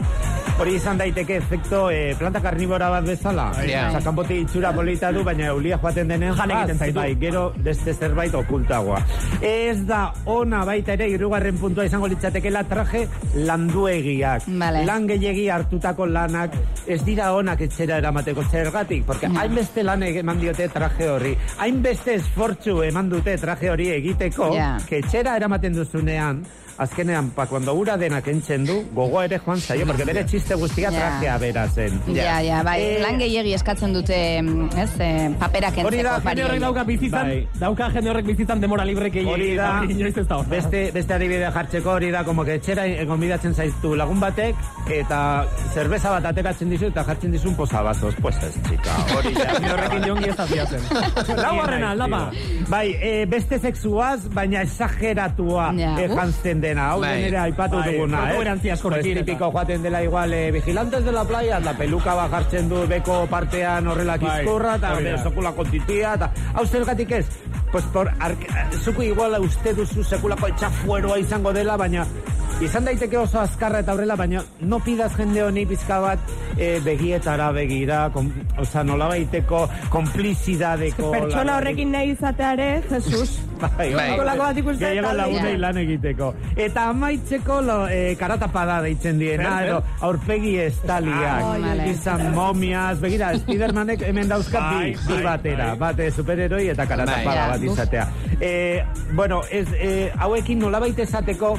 Hori 0.60 0.74
izan 0.76 0.98
daiteke 1.00 1.38
efekto 1.40 1.86
eh, 1.90 2.16
planta 2.20 2.42
karnibora 2.44 2.90
bat 2.92 3.06
bezala. 3.08 3.50
Ja. 3.64 3.86
Osa, 3.90 4.02
kanpotik 4.04 4.42
itxura 4.44 4.74
polita 4.76 5.12
du, 5.16 5.24
baina 5.24 5.54
eulia 5.54 5.78
joaten 5.80 6.10
denean 6.12 6.36
Jan 6.36 6.52
egiten 6.52 6.82
zaitu. 6.82 6.98
Bai, 7.00 7.14
gero 7.22 7.46
beste 7.64 7.94
zerbait 7.94 8.36
okultagoa. 8.36 9.00
Ez 9.46 9.78
da 9.88 10.02
ona 10.28 10.66
baita 10.68 10.98
ere 10.98 11.08
hirugarren 11.14 11.56
puntua 11.62 11.86
izango 12.00 12.08
litzatekeela 12.14 12.64
traje 12.64 13.08
landuegiak. 13.36 14.46
Vale. 14.60 14.86
Lan 14.88 15.08
gehiegi 15.10 15.50
hartutako 15.52 16.06
lanak 16.08 16.54
ez 16.88 17.02
dira 17.04 17.34
onak 17.36 17.60
etxera 17.68 17.98
eramateko 18.00 18.44
zergatik, 18.50 19.04
porque 19.06 19.28
hainbeste 19.28 19.84
lan 19.84 20.04
eman 20.04 20.40
diote 20.40 20.70
traje 20.72 21.10
horri, 21.10 21.36
hainbeste 21.60 22.16
esfortzu 22.16 22.82
eman 22.88 23.10
dute 23.10 23.36
traje 23.38 23.70
hori 23.70 23.90
egiteko, 23.98 24.54
Ja. 24.56 24.78
que 24.88 25.00
etxera 25.00 25.36
eramaten 25.36 25.74
duzunean, 25.74 26.44
azkenean, 26.80 27.30
pa, 27.36 27.46
cuando 27.46 27.74
ura 27.76 27.98
denak 27.98 28.28
entzen 28.32 28.66
du, 28.66 28.80
gogoa 28.96 29.26
ere 29.26 29.38
joan 29.40 29.60
zaio, 29.60 29.86
porque 29.86 30.06
bere 30.06 30.24
txiste 30.26 30.56
guztia 30.56 30.90
Ja. 30.92 30.98
trajea 31.00 31.38
bera 31.38 31.68
zen. 31.68 32.00
Ja, 32.16 32.40
ja, 32.42 32.64
bai, 32.64 32.80
Eh, 32.82 33.00
lan 33.02 33.18
gehiegi 33.20 33.54
eskatzen 33.54 33.94
dute, 33.94 34.42
mm, 34.42 34.70
ez, 34.78 34.90
eh, 35.00 35.30
paperak 35.40 35.78
Hori 35.84 36.02
da, 36.02 36.16
entzeko 36.16 36.30
jende 36.30 36.44
horrek 36.46 36.60
dauka 36.62 36.84
bizitzan, 36.84 37.28
Bai. 37.28 37.48
dauka 37.60 37.90
jende 37.92 38.10
horrek 38.10 38.26
bizitzan 38.26 38.62
demora 38.62 38.86
libre 38.86 39.10
gehiagi. 39.12 39.30
Hori 39.34 39.56
da, 39.56 39.82
eta 39.84 39.92
inoiz 39.92 40.18
ez 40.18 40.28
da 40.28 40.38
hor. 40.38 40.46
beste, 40.48 40.92
beste 40.94 41.14
adibidea 41.14 41.52
jartzeko 41.52 41.92
hori 41.92 42.12
da, 42.12 42.24
como 42.24 42.44
que 42.46 42.56
etxera 42.56 42.86
gonbidatzen 43.06 43.54
zaiztu 43.54 43.96
lagun 43.96 44.20
batek, 44.20 44.56
eta 44.90 45.46
zerbeza 45.74 46.10
bat 46.12 46.26
ateratzen 46.26 46.70
dizu, 46.70 46.86
eta 46.88 47.04
jartzen 47.04 47.32
dizun 47.32 47.56
posabazos. 47.56 48.16
Pues 48.22 48.36
ez, 48.44 48.56
txika, 48.64 48.96
hori 49.18 49.34
da. 49.34 49.46
Ni 49.60 49.70
horrekin 49.70 50.04
jongi 50.08 50.30
ez 50.30 50.36
da 50.38 50.46
fiatzen. 50.48 50.82
Laugarrena, 51.44 51.92
aldapa. 51.92 52.32
Bai, 52.70 52.96
e, 53.02 53.26
beste 53.26 53.60
sexuaz, 53.60 54.30
baina 54.34 54.62
exageratua 54.62 55.74
Ja. 55.78 55.96
e, 56.00 56.08
jantzen 56.08 56.62
dena. 56.70 56.90
Hau 56.94 57.02
Bai. 57.02 57.12
den 57.16 57.28
ere 57.32 57.42
aipatu 57.44 57.78
Bai, 57.78 57.92
duguna, 57.92 58.22
eh? 58.22 58.30
protuberantzia 58.30 58.74
askorekin 58.78 59.14
Pues 59.20 59.26
tipiko 59.26 59.52
joaten 59.52 59.84
dela 59.84 60.04
igual, 60.04 60.34
eh, 60.34 60.52
vigilantes 60.52 61.06
de 61.06 61.12
la 61.12 61.26
playa, 61.26 61.60
la 61.60 61.76
peluka 61.78 62.16
bat 62.16 62.32
jartzen 62.32 62.70
du 62.70 62.86
beko 62.88 63.26
partean 63.28 63.88
horrela 63.88 64.18
Bai, 64.18 64.26
kizkurra, 64.26 64.76
eta 64.80 64.96
bere 64.96 65.18
sekulako 65.18 65.66
titia, 65.70 66.16
eta 66.20 66.32
hau 66.54 66.66
zergatik 66.66 67.12
ez? 67.20 67.26
Pues 67.72 67.86
por, 67.94 68.10
zuku 68.84 69.04
igual 69.04 69.40
uste 69.42 69.74
duzu 69.74 70.04
sekulako 70.04 70.48
etxafueroa 70.48 71.20
izango 71.22 71.54
dela, 71.54 71.78
baina 71.78 72.06
izan 72.60 72.84
daiteke 72.84 73.18
oso 73.18 73.40
azkarra 73.40 73.80
eta 73.84 73.94
horrela, 73.94 74.18
baina 74.20 74.42
no 74.68 74.80
pidas 74.84 75.14
jende 75.16 75.44
honi 75.46 75.66
pizka 75.70 76.00
bat 76.04 76.34
eh, 76.58 76.80
begietara 76.84 77.52
begira, 77.56 78.02
kom, 78.14 78.32
oza, 78.60 78.84
nola 78.84 79.08
baiteko 79.14 79.62
komplizidadeko... 79.94 81.12
Pertsona 81.14 81.60
horrekin 81.60 81.94
nahi 81.96 82.12
izateare, 82.16 82.72
Jesus. 82.90 83.40
Bai, 83.60 83.90
Bai. 83.94 84.10
Kolako 84.20 84.44
bat 84.44 84.60
ikusten 84.62 84.86
Gehiago 84.88 85.14
lagunei 85.16 85.56
lan 85.60 85.80
egiteko. 85.82 86.30
Eta 86.60 86.90
amaitzeko 86.92 87.62
lo, 87.64 87.76
eh, 87.88 88.18
karatapada 88.20 88.82
deitzen 88.84 89.20
diena, 89.20 89.62
edo 89.64 89.78
aurpegi 90.04 90.58
estaliak. 90.60 91.44
Vale. 91.64 91.86
Izan 91.94 92.34
momiaz, 92.36 92.98
begira, 93.00 93.30
Spidermanek 93.40 94.04
hemen 94.10 94.28
dauzkat 94.28 94.66
bi, 94.74 94.76
Bai, 94.76 94.90
bi 95.08 95.14
bai, 95.14 95.24
batera, 95.24 95.70
bai. 95.70 95.78
bate 95.86 96.10
superheroi 96.12 96.66
eta 96.74 96.86
karatapada 96.90 97.46
bat 97.54 97.64
izatea. 97.64 98.08
Eh, 98.42 98.84
bueno, 99.14 99.40
ez, 99.50 99.68
eh, 99.80 100.12
hauekin 100.18 100.60
nolabait 100.60 101.00
esateko, 101.00 101.54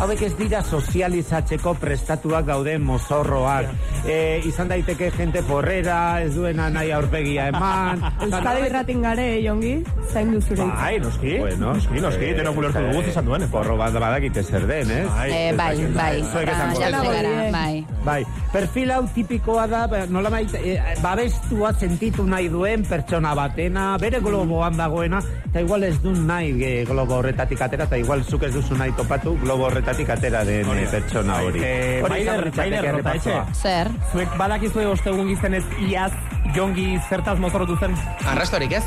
hauek 0.00 0.22
ez 0.26 0.32
dira 0.38 0.64
sozializatzeko 0.64 1.74
prestatuak 1.78 2.46
dauden 2.50 2.82
mozorroak. 2.82 3.70
Eh, 4.06 4.40
izan 4.50 4.68
daiteke 4.68 5.12
jente 5.14 5.44
porrera, 5.46 6.22
ez 6.24 6.34
duena 6.34 6.68
nahi 6.74 6.90
aurpegia 6.90 7.46
eman. 7.54 8.02
Euskadi 8.26 8.66
irratin 8.66 9.02
gare, 9.06 9.28
jongi, 9.46 9.76
zain 10.10 10.34
duzure. 10.34 10.66
Bai, 10.74 10.98
noski. 10.98 11.38
Bueno, 11.38 11.74
noski, 11.74 12.02
noski, 12.02 12.34
denok 12.34 12.62
ulertu 12.64 12.82
dugu 12.90 13.06
esan 13.14 13.30
duen. 13.30 13.46
Porro 13.50 13.76
bat 13.78 13.94
badakite 13.94 14.39
zer 14.42 14.66
den, 14.66 14.90
ez? 14.90 15.06
Eh, 15.26 15.52
bai, 15.56 15.74
bai, 15.94 16.22
Zuek 16.22 16.46
ba, 16.46 16.52
esango 16.52 16.80
jalte 16.80 16.98
duzu. 16.98 17.12
gara, 17.12 17.50
bai. 17.52 17.86
Bai, 18.04 18.24
perfil 18.52 18.90
hau 18.90 19.02
tipikoa 19.14 19.66
da, 19.68 19.86
ba, 19.86 20.04
nolabait, 20.08 20.54
e, 20.54 20.78
babestua 21.02 21.72
sentitu 21.78 22.24
nahi 22.26 22.48
duen 22.48 22.84
pertsona 22.88 23.34
batena, 23.34 23.96
bere 23.98 24.20
globoan 24.20 24.76
dagoena, 24.76 25.20
eta 25.50 25.60
igual 25.60 25.84
ez 25.84 26.00
du 26.02 26.12
nahi 26.12 26.52
e, 26.64 26.84
globo 26.88 27.16
horretatik 27.20 27.60
atera, 27.60 27.84
eta 27.84 27.98
igual 27.98 28.24
zuk 28.24 28.42
ez 28.48 28.52
duzu 28.54 28.74
nahi 28.78 28.92
topatu 28.96 29.36
globo 29.42 29.66
horretatik 29.68 30.08
atera 30.10 30.44
den 30.44 30.64
e, 30.68 30.84
da. 30.84 30.90
pertsona 30.90 31.32
Bai, 31.34 31.44
hori. 31.46 31.60
eh, 31.64 32.02
Hori 32.02 32.22
errepasoa. 32.26 32.90
Rotaetxe. 33.00 33.60
Zer? 33.62 33.88
Zuek 34.12 34.36
badakizue 34.38 34.86
ostegun 34.86 35.28
giztenez 35.28 35.64
iaz 35.90 36.12
jongi 36.54 36.98
zertaz 37.08 37.38
mozorrotu 37.38 37.76
zen. 37.78 37.94
Arrastorik 38.26 38.72
ez? 38.72 38.84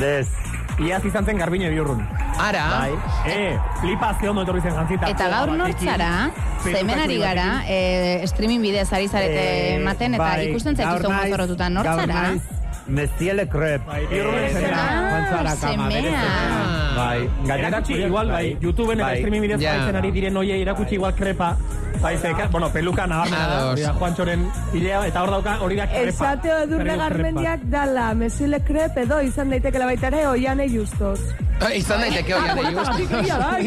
Des. 0.00 0.28
Iaz 0.80 1.04
izan 1.04 1.26
zen 1.28 1.36
garbine 1.38 1.68
biurrun. 1.68 2.00
Ara, 2.40 2.62
Bai. 2.72 2.92
Eh, 3.28 3.58
flipa 3.82 4.14
ze 4.20 4.28
ondo 4.30 4.42
etorri 4.46 4.62
zen 4.64 4.72
jantzita. 4.72 5.10
Eta 5.12 5.26
gaur 5.28 5.52
nortzara, 5.58 6.30
zemen 6.64 6.98
ari 7.04 7.18
gara, 7.20 7.48
eh, 7.68 8.22
streaming 8.26 8.62
bidez 8.64 8.86
ari 8.92 9.08
zarete 9.08 9.42
Eh, 9.42 9.74
ematen, 9.76 10.14
eta 10.14 10.22
bai, 10.24 10.48
ikusten 10.48 10.74
gaur 10.76 11.02
naiz- 11.02 11.28
mozorrotutan 11.28 11.74
Gaur 11.74 11.84
nortzara. 11.84 12.22
naiz, 12.22 12.42
Bai, 13.86 14.06
biurrunen 14.10 14.50
semea. 14.52 14.74
Ah, 14.74 15.10
Juan 15.10 15.24
Kama, 15.60 15.90
semea. 15.90 16.22
Bai, 16.96 17.28
gainera 17.46 17.68
Erakutsi 17.68 17.92
igual, 17.94 18.28
bai, 18.30 18.56
YouTubeen 18.60 18.98
eta 18.98 19.06
bai. 19.06 19.16
streaming 19.18 19.42
bidez 19.42 19.60
Ja. 19.60 19.72
baitzen 19.76 19.96
ari 19.96 20.10
diren 20.10 20.36
oie 20.36 20.58
irakutsi 20.58 20.94
igual 20.94 21.14
krepa. 21.14 21.56
Bai, 22.02 22.16
bueno, 22.50 22.68
peluka 22.72 23.06
nabarmena 23.06 23.46
da, 23.46 23.56
Ados. 23.58 23.72
hori 23.72 23.82
da 23.82 23.92
Juantxoren 23.92 24.46
hilea, 24.74 25.06
eta 25.06 25.22
hor 25.22 25.30
dauka, 25.30 25.58
hori 25.60 25.76
da 25.76 25.86
krepa. 25.86 26.08
Esateo 26.08 26.58
edurne 26.64 26.84
Krepa. 26.84 27.02
garmendiak 27.08 27.60
dala, 27.64 28.14
mesile 28.14 28.60
krep 28.64 28.96
edo 28.96 29.20
izan 29.20 29.50
daitekela 29.50 29.84
baita 29.86 30.06
ere, 30.08 30.26
oiane 30.26 30.68
justos. 30.68 31.20
Eh, 31.60 31.76
Izan 31.76 32.00
daiteke 32.00 32.34
oian 32.34 32.56
de 32.56 32.62
justos. 32.72 33.10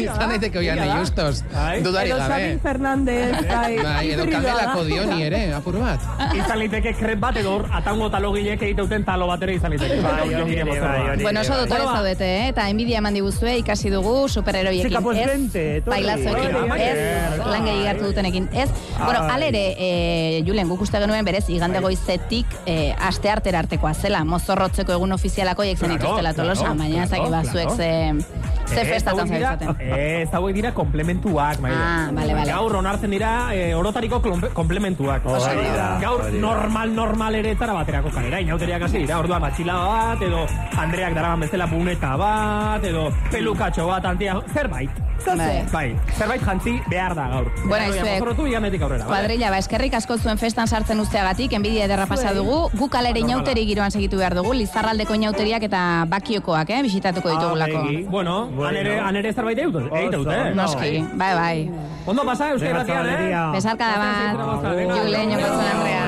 Izan 0.02 0.30
daiteke 0.32 0.58
oian 0.58 0.80
de 0.80 0.86
justos. 0.98 1.42
Dudari 1.84 2.10
Edo 2.10 2.18
Xabi 2.18 2.30
gabe. 2.32 2.58
Fernandez, 2.62 3.32
bai. 3.46 3.76
Bai, 3.78 4.10
edo 4.10 4.24
hibridoa 4.24 4.40
da. 4.42 4.48
kandelako 4.48 4.84
dioni 4.88 5.22
ere, 5.28 5.40
apur 5.54 5.78
bat. 5.78 6.02
Izan 6.34 6.58
liteke 6.58 6.94
krep 6.98 7.20
bat 7.22 7.38
edo 7.38 7.54
atango 7.78 8.08
talogilek 8.10 8.62
egiteuten 8.66 9.04
talo 9.06 9.28
bat 9.30 9.42
ere 9.46 9.54
izan 9.60 9.74
liteke. 9.76 10.00
Bai, 10.02 10.28
bai, 10.34 11.16
Bueno, 11.22 11.40
oso 11.44 11.56
dotore 11.60 11.84
zaudete, 11.84 12.30
eh? 12.40 12.48
eta 12.48 12.66
envidia 12.72 12.98
eman 12.98 13.14
diguzue, 13.14 13.56
ikasi 13.62 13.90
dugu 13.94 14.28
superheroiekin. 14.28 14.90
Chica, 14.90 15.00
pues 15.00 15.18
ez, 15.18 15.26
vente, 15.30 15.64
etorri. 15.76 15.94
bailazoekin, 15.94 16.56
Hori, 16.56 16.82
ez, 16.82 17.38
lan 17.46 17.64
gehi 17.70 17.86
hartu 17.92 18.10
dutenekin, 18.10 18.48
ez. 18.52 18.68
Bueno, 18.98 19.22
alere, 19.30 19.64
e, 19.78 20.42
Julen, 20.46 20.68
guk 20.68 20.82
uste 20.82 20.98
genuen 21.02 21.24
berez, 21.24 21.44
igande 21.48 21.80
goizetik 21.84 22.46
e, 22.66 22.92
aste 22.98 23.30
artera 23.30 23.62
artekoa 23.64 23.94
zela, 23.94 24.24
mozorrotzeko 24.24 24.92
egun 24.98 25.12
ofizialako 25.14 25.62
hiek 25.62 25.78
zen 25.78 25.94
Claro, 25.94 26.02
ikustela 26.02 26.34
tolosa, 26.34 26.64
claro, 26.64 26.78
baina 26.82 27.06
zaki 27.06 27.20
claro, 27.20 27.30
bazuek 27.38 27.70
claro. 27.84 28.63
Ze, 28.66 28.84
festatan 28.84 29.20
hauek 29.28 29.32
dira- 29.32 29.50
zabiltzaten. 29.58 29.90
Ez, 29.98 30.28
hauek 30.32 30.54
dira 30.54 30.72
komplementuak, 30.74 31.60
maile. 31.60 31.76
Ah, 31.78 32.08
bale, 32.12 32.34
bale. 32.34 32.50
Gaur 32.52 32.76
onartzen 32.76 33.10
dira 33.10 33.32
eh, 33.54 33.74
orotariko 33.76 34.20
komplementuak. 34.54 35.22
Da, 35.24 35.98
Gaur 36.00 36.32
normal, 36.32 36.94
normal 36.94 37.34
ere 37.34 37.50
etara 37.56 37.72
baterako 37.76 38.10
kalera. 38.14 38.40
Inauteriak 38.40 38.82
hasi 38.88 38.98
dira, 39.04 39.18
orduan 39.18 39.42
matxila 39.42 39.74
bat, 39.86 40.22
edo 40.22 40.46
Andreak 40.78 41.14
daraman 41.14 41.40
bezala 41.46 41.66
puneta 41.70 42.16
bat, 42.16 42.84
edo 42.84 43.10
pelukatxo 43.30 43.86
bat, 43.86 44.04
antia, 44.04 44.40
zerbait. 44.54 44.90
Bai. 45.24 45.64
Bai, 45.72 45.96
zerbait 46.18 46.42
jantzi 46.44 46.74
behar 46.90 47.14
da 47.16 47.28
gaur. 47.30 47.46
Bueno, 47.64 47.86
Gaur, 47.86 47.94
izuek. 47.96 48.10
mozorrotu 48.20 48.46
iganetik 48.46 48.82
aurrera. 48.82 49.06
Kuadrilla, 49.08 49.48
ba, 49.54 49.58
eskerrik 49.62 49.94
asko 49.96 50.18
zuen 50.18 50.36
festan 50.36 50.68
sartzen 50.68 51.00
usteagatik, 51.00 51.52
enbidia 51.56 51.86
ederra 51.86 52.04
pasa 52.06 52.34
dugu, 52.36 52.68
guk 52.76 52.94
alere 52.94 53.20
Normala. 53.20 53.32
inauteri 53.40 53.64
giroan 53.66 53.90
segitu 53.94 54.18
behar 54.20 54.34
dugu, 54.36 54.52
lizarraldeko 54.52 55.14
inauteriak 55.14 55.62
eta 55.62 56.04
bakiokoak, 56.08 56.68
eh, 56.76 56.82
bisitatuko 56.82 57.30
ditugulako. 57.30 57.78
Ah, 57.78 57.86
begi. 57.86 58.04
Bueno, 58.54 58.68
han 58.68 58.76
ere, 58.76 59.00
han 59.00 59.16
ere 59.16 59.32
zerbait 59.32 59.58
eutut, 59.58 59.92
eitut, 59.92 60.26
eh? 60.30 60.54
Noski, 60.54 61.04
bai, 61.18 61.34
bai. 61.34 61.70
Ondo 62.06 62.24
pasa, 62.24 62.50
Euskal 62.54 62.76
Herrian, 62.82 63.06
eh? 63.08 63.50
Besarka 63.56 63.84
da 63.90 63.96
bat, 63.98 64.36
Julen, 64.94 65.30
jokotzen 65.34 65.68
Andrea. 65.74 66.04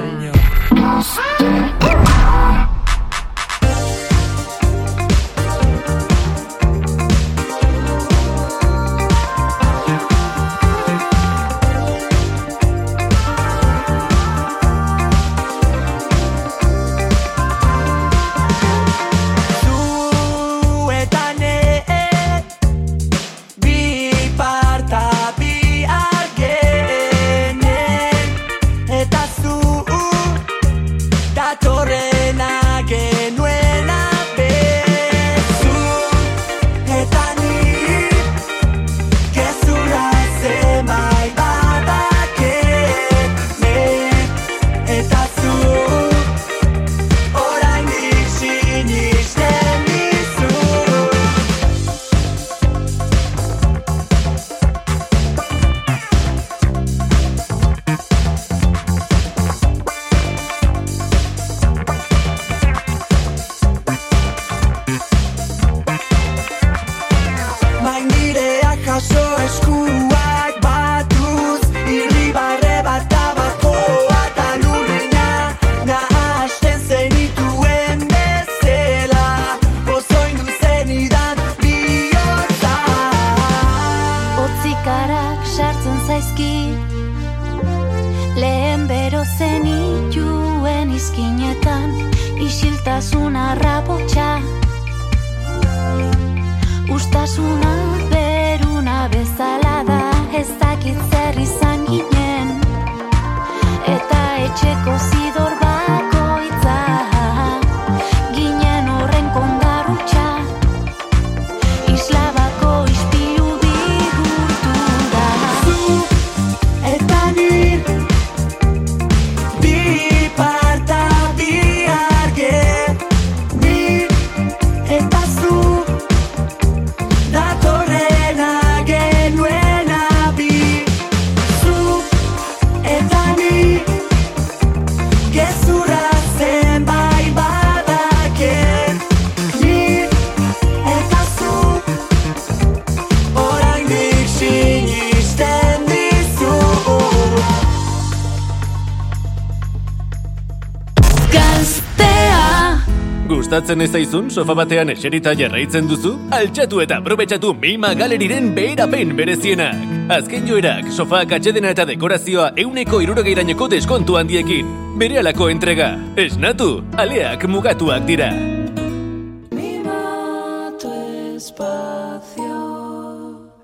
Gustatzen 153.66 153.82
ez 153.82 153.90
zaizun 153.98 154.28
sofa 154.30 154.55
batean 154.55 154.93
eserita 154.93 155.32
jarraitzen 155.34 155.88
duzu? 155.90 156.12
Altxatu 156.36 156.78
eta 156.84 157.01
aprobetxatu 157.01 157.48
Mima 157.59 157.88
Galeriren 157.98 158.52
beherapen 158.55 159.10
berezienak. 159.18 159.80
Azken 160.14 160.47
joerak, 160.47 160.93
sofak 160.94 161.32
atxedena 161.34 161.72
eta 161.74 161.82
dekorazioa 161.88 162.52
euneko 162.62 163.01
irurogeirainoko 163.02 163.66
deskontu 163.72 164.20
handiekin. 164.20 164.70
Bere 165.02 165.18
alako 165.18 165.48
entrega. 165.51 165.88
Esnatu, 166.14 166.84
aleak 166.94 167.48
mugatuak 167.51 168.06
dira. 168.06 168.30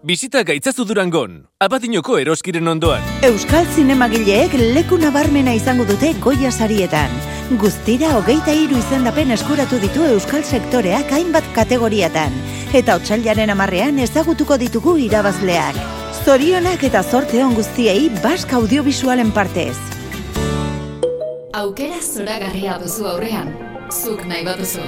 Bisita 0.03 0.43
gaitzazu 0.43 0.83
durangon, 0.83 1.45
abadinoko 1.63 2.19
eroskiren 2.19 2.67
ondoan. 2.75 3.07
Euskal 3.31 3.71
zinemagileek 3.77 4.59
leku 4.75 4.99
nabarmena 4.99 5.55
izango 5.55 5.87
dute 5.87 6.11
goia 6.27 6.51
sarietan. 6.51 7.32
Guztira 7.61 8.15
hogeita 8.17 8.53
hiru 8.57 8.79
izendapen 8.79 9.31
eskuratu 9.35 9.77
ditu 9.83 10.05
euskal 10.09 10.45
sektoreak 10.45 11.11
hainbat 11.13 11.45
kategoriatan. 11.55 12.33
Eta 12.73 12.97
otxailaren 12.97 13.53
amarrean 13.53 13.99
ezagutuko 14.01 14.57
ditugu 14.57 14.97
irabazleak. 15.05 15.77
Zorionak 16.25 16.85
eta 16.89 17.03
zorte 17.03 17.43
on 17.45 17.55
guztiei 17.55 18.09
bask 18.23 18.53
audiovisualen 18.57 19.33
partez. 19.37 19.77
Aukera 21.53 22.01
zoragarria 22.01 22.79
duzu 22.81 23.07
aurrean, 23.11 23.53
zuk 23.93 24.25
nahi 24.27 24.47
baduzu. 24.47 24.87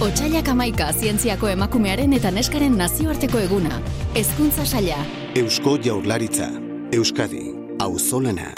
Otsailak 0.00 0.48
amaika 0.48 0.92
zientziako 0.92 1.50
emakumearen 1.52 2.14
eta 2.16 2.30
neskaren 2.30 2.78
nazioarteko 2.80 3.42
eguna. 3.44 3.82
Hezkuntza 4.14 4.64
saila. 4.64 5.02
Eusko 5.36 5.76
Jaurlaritza. 5.84 6.48
Euskadi. 6.92 7.50
Auzolana. 7.78 8.54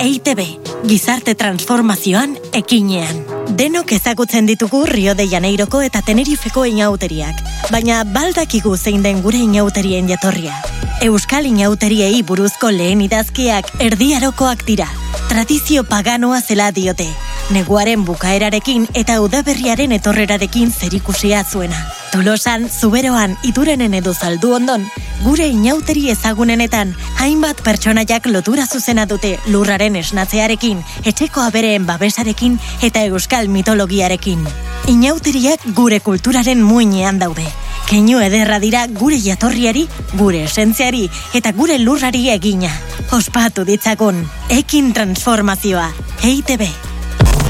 EITB, 0.00 0.40
gizarte 0.86 1.34
transformazioan 1.34 2.36
ekinean. 2.54 3.24
Denok 3.58 3.90
ezagutzen 3.96 4.46
ditugu 4.46 4.84
Rio 4.86 5.14
de 5.18 5.26
Janeiroko 5.26 5.80
eta 5.82 6.02
Tenerifeko 6.06 6.62
inauteriak, 6.70 7.40
baina 7.74 8.04
baldakigu 8.06 8.76
zein 8.76 9.02
den 9.02 9.22
gure 9.24 9.40
inauterien 9.42 10.06
jatorria. 10.06 10.54
Euskal 11.02 11.50
inauteriei 11.50 12.22
buruzko 12.22 12.70
lehen 12.70 13.02
idazkiak 13.02 13.72
erdiarokoak 13.88 14.62
dira. 14.70 14.86
Tradizio 15.28 15.82
paganoa 15.82 16.40
zela 16.42 16.70
diote. 16.70 17.08
Neguaren 17.48 18.02
bukaerarekin 18.04 18.82
eta 18.92 19.14
udaberriaren 19.24 19.92
etorrerarekin 19.96 20.68
zerikusia 20.68 21.44
zuena. 21.44 21.78
Tolosan, 22.12 22.66
Zuberoan, 22.68 23.38
Iturenen 23.42 23.94
edo 23.96 24.12
zaldu 24.12 24.50
ondon, 24.52 24.84
gure 25.22 25.46
inauteri 25.48 26.10
ezagunenetan, 26.12 26.92
hainbat 27.24 27.62
pertsonaiak 27.64 28.28
lotura 28.28 28.66
zuzena 28.66 29.06
dute 29.08 29.38
lurraren 29.46 29.96
esnatzearekin, 29.96 30.82
etxeko 31.08 31.40
abereen 31.40 31.86
babesarekin 31.88 32.58
eta 32.82 33.06
euskal 33.08 33.48
mitologiarekin. 33.48 34.44
Inauteriak 34.92 35.64
gure 35.76 36.00
kulturaren 36.04 36.60
muinean 36.62 37.18
daude. 37.18 37.46
Keinu 37.88 38.20
ederra 38.20 38.58
dira 38.60 38.84
gure 38.92 39.16
jatorriari, 39.24 39.86
gure 40.20 40.44
esentziari 40.44 41.06
eta 41.32 41.54
gure 41.56 41.80
lurrari 41.80 42.28
egina. 42.28 42.74
Ospatu 43.16 43.64
ditzagun, 43.64 44.20
ekin 44.52 44.92
transformazioa, 44.92 45.88
EITB. 46.20 46.68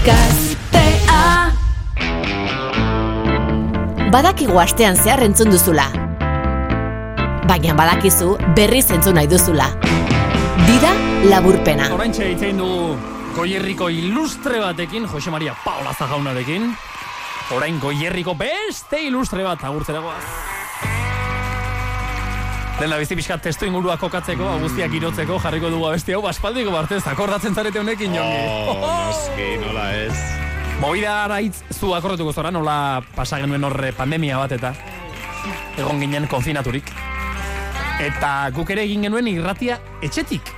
Gaztea 0.04 1.52
Badakigu 4.12 4.58
astean 4.60 4.96
zehar 4.96 5.22
entzun 5.26 5.50
duzula. 5.52 5.86
Baina 7.48 7.74
badakizu 7.76 8.36
berriz 8.56 8.86
entzun 8.94 9.18
nahi 9.18 9.28
duzula. 9.28 9.68
Dida 10.64 10.92
laburpena. 11.28 11.90
Oraintxe 11.96 12.30
itzein 12.32 12.60
du 12.60 12.70
goierriko 13.36 13.88
ilustre 13.92 14.62
batekin, 14.62 15.08
Jose 15.08 15.30
Maria 15.30 15.56
Paula 15.64 15.92
Zagaunarekin. 15.92 16.70
Orain 17.56 17.80
goierriko 17.80 18.36
beste 18.38 19.02
ilustre 19.08 19.44
bat 19.44 19.64
agurtzeragoaz. 19.64 20.24
Lehen 20.24 21.07
da 22.78 22.96
bizi 22.98 23.16
pixkat 23.18 23.42
testu 23.42 23.66
ingurua 23.66 23.96
kokatzeko, 23.98 24.46
hau 24.46 24.58
guztiak 24.62 24.92
irotzeko, 24.94 25.38
jarriko 25.42 25.70
dugu 25.72 25.88
abesti 25.90 26.14
hau, 26.14 26.22
baspaldiko 26.22 26.70
bartez, 26.72 27.02
akordatzen 27.10 27.54
zarete 27.54 27.80
honekin 27.80 28.14
jongi. 28.14 28.38
Oh, 28.70 28.78
noski, 29.08 29.48
nola 29.64 29.88
ez. 29.96 30.14
Movida 30.78 31.24
araitz 31.24 31.64
zu 31.74 31.90
akorretuko 31.96 32.32
zora, 32.32 32.52
nola 32.54 33.02
pasa 33.16 33.40
genuen 33.42 33.64
horre 33.66 33.90
pandemia 33.92 34.38
bat 34.38 34.54
eta 34.54 34.72
egon 35.78 35.98
ginen 36.00 36.28
konfinaturik. 36.30 36.92
Eta 37.98 38.32
guk 38.54 38.70
ere 38.70 38.84
egin 38.86 39.08
genuen 39.08 39.26
irratia 39.26 39.80
etxetik. 40.06 40.54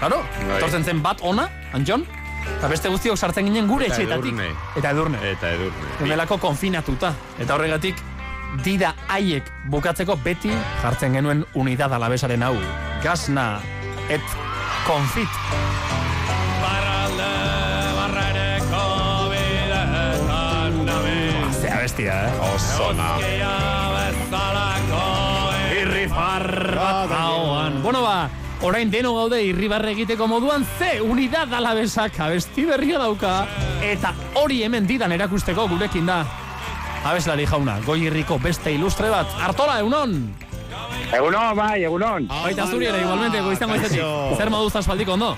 Claro, 0.00 0.24
Bai. 0.40 0.56
etortzen 0.58 0.84
zen 0.84 1.02
bat 1.04 1.22
ona, 1.22 1.46
Antjon, 1.76 2.02
eta 2.56 2.68
beste 2.72 2.90
guztiok 2.90 3.16
sartzen 3.20 3.46
ginen 3.46 3.68
gure 3.70 3.86
Eta 3.86 3.94
etxeetatik. 3.94 4.32
edurne. 4.34 4.50
Eta 4.76 4.90
edurne. 4.90 5.18
Eta 5.30 5.50
edurne. 5.54 5.90
Gemelako 6.00 6.38
konfinatuta. 6.38 7.12
Eta 7.38 7.54
horregatik, 7.54 7.94
dida 8.64 8.94
haiek 9.08 9.46
bukatzeko 9.70 10.16
beti 10.24 10.50
jartzen 10.82 11.14
genuen 11.16 11.44
unidad 11.54 11.92
alabesaren 11.92 12.42
hau. 12.42 12.56
Gasna 13.04 13.60
et 14.10 14.24
confit. 14.86 15.28
Zea 21.60 21.78
bestia, 21.82 22.26
eh? 22.26 22.32
Osona. 22.54 23.14
Irrifar 25.80 26.46
bat 26.76 27.10
hauan. 27.14 27.82
Bueno 27.82 28.02
ba, 28.02 28.28
orain 28.66 28.90
deno 28.90 29.14
gaude 29.14 29.42
irribarre 29.44 29.92
egiteko 29.94 30.26
moduan 30.28 30.66
ze 30.78 31.00
unidad 31.00 31.52
alabesak 31.54 32.18
abesti 32.20 32.66
berria 32.66 32.98
dauka. 32.98 33.46
Eta 33.82 34.12
hori 34.34 34.62
hemen 34.64 34.86
didan 34.86 35.12
erakusteko 35.12 35.68
gurekin 35.68 36.06
da. 36.06 36.24
Abeslari 37.04 37.46
jauna, 37.48 37.78
goierriko 37.86 38.38
beste 38.38 38.72
ilustre 38.72 39.08
bat. 39.10 39.26
Artola, 39.40 39.78
egunon! 39.80 40.16
Egunon, 41.16 41.56
bai, 41.56 41.82
egunon. 41.84 42.26
Baita 42.28 42.66
zuri 42.68 42.86
ere, 42.90 43.00
igualmente, 43.02 43.40
goizten 43.42 43.70
goizetik. 43.72 44.02
Zer 44.36 44.50
moduz 44.52 44.76
aspaldiko, 44.76 45.14
ondo? 45.16 45.30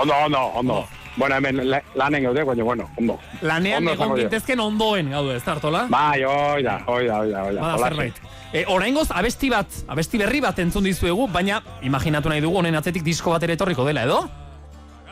Ondo, 0.00 0.14
ondo, 0.26 0.44
ondo. 0.62 0.78
Bueno, 1.16 1.34
hemen 1.36 1.58
la- 1.70 1.82
lanen 1.94 2.24
gaude, 2.24 2.44
baina, 2.44 2.62
bueno, 2.64 2.88
ondo. 2.98 3.18
Lanean 3.42 3.78
Ondo 3.82 3.92
egon 3.94 4.16
gintezken 4.18 4.60
ondoen 4.60 5.10
gaude, 5.10 5.36
ez 5.36 5.44
da, 5.44 5.52
Artola? 5.56 5.86
Bai, 5.90 6.22
oi 6.24 6.62
da, 6.62 6.78
oi 6.86 7.06
da, 7.08 7.20
oi 7.20 7.30
da, 7.32 7.42
oi 7.44 7.54
da. 7.54 7.60
Bada 7.60 7.74
Holaxe. 7.74 7.88
zerbait. 7.88 8.20
E, 8.52 8.64
oraingoz 8.68 9.08
abesti 9.10 9.50
bat, 9.50 9.66
abesti 9.88 10.18
berri 10.18 10.40
bat 10.44 10.58
entzun 10.62 10.84
dizuegu, 10.84 11.26
baina 11.28 11.62
imaginatu 11.82 12.28
nahi 12.28 12.40
dugu 12.44 12.58
honen 12.60 12.76
atzetik 12.76 13.02
disko 13.02 13.32
bat 13.32 13.42
ere 13.42 13.54
etorriko 13.56 13.84
dela, 13.84 14.04
edo? 14.04 14.20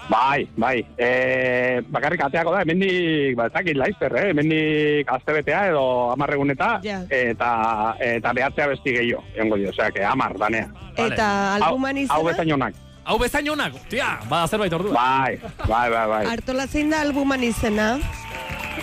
Bai, 0.09 0.47
bai. 0.57 0.85
E, 1.01 1.81
bakarrik 1.89 2.21
ateako 2.27 2.53
da, 2.53 2.61
hemendik, 2.61 3.37
ba, 3.39 3.47
ez 3.49 3.53
dakit 3.55 3.77
laizter, 3.77 4.13
eh? 4.21 4.27
Hemendik 4.35 5.09
aztebetea 5.09 5.63
edo 5.71 5.85
amarregun 6.13 6.51
eta, 6.53 6.79
Ja. 6.85 6.99
eta, 7.09 7.51
eta 7.99 8.33
behatzea 8.37 8.67
besti 8.69 8.93
gehiago, 8.99 9.23
egongo 9.35 9.57
dio, 9.57 9.71
osea, 9.71 9.91
que 9.91 10.05
amar, 10.05 10.37
danea. 10.39 10.69
Eta 10.97 11.55
albuman 11.57 11.97
izena? 11.97 12.15
Hau 12.19 12.25
bezain 12.29 12.53
honak. 12.53 12.75
Hau 13.05 13.19
bezain 13.19 13.49
honak, 13.49 13.73
tia, 13.89 14.19
bada 14.29 14.47
zerbait 14.49 14.73
ordua. 14.73 14.93
Bai, 14.93 15.39
bai, 15.69 15.89
bai, 15.91 16.07
bai. 16.09 16.23
Artola 16.37 16.67
zein 16.67 16.91
da 16.91 17.01
albuman 17.01 17.43
izena? 17.43 17.99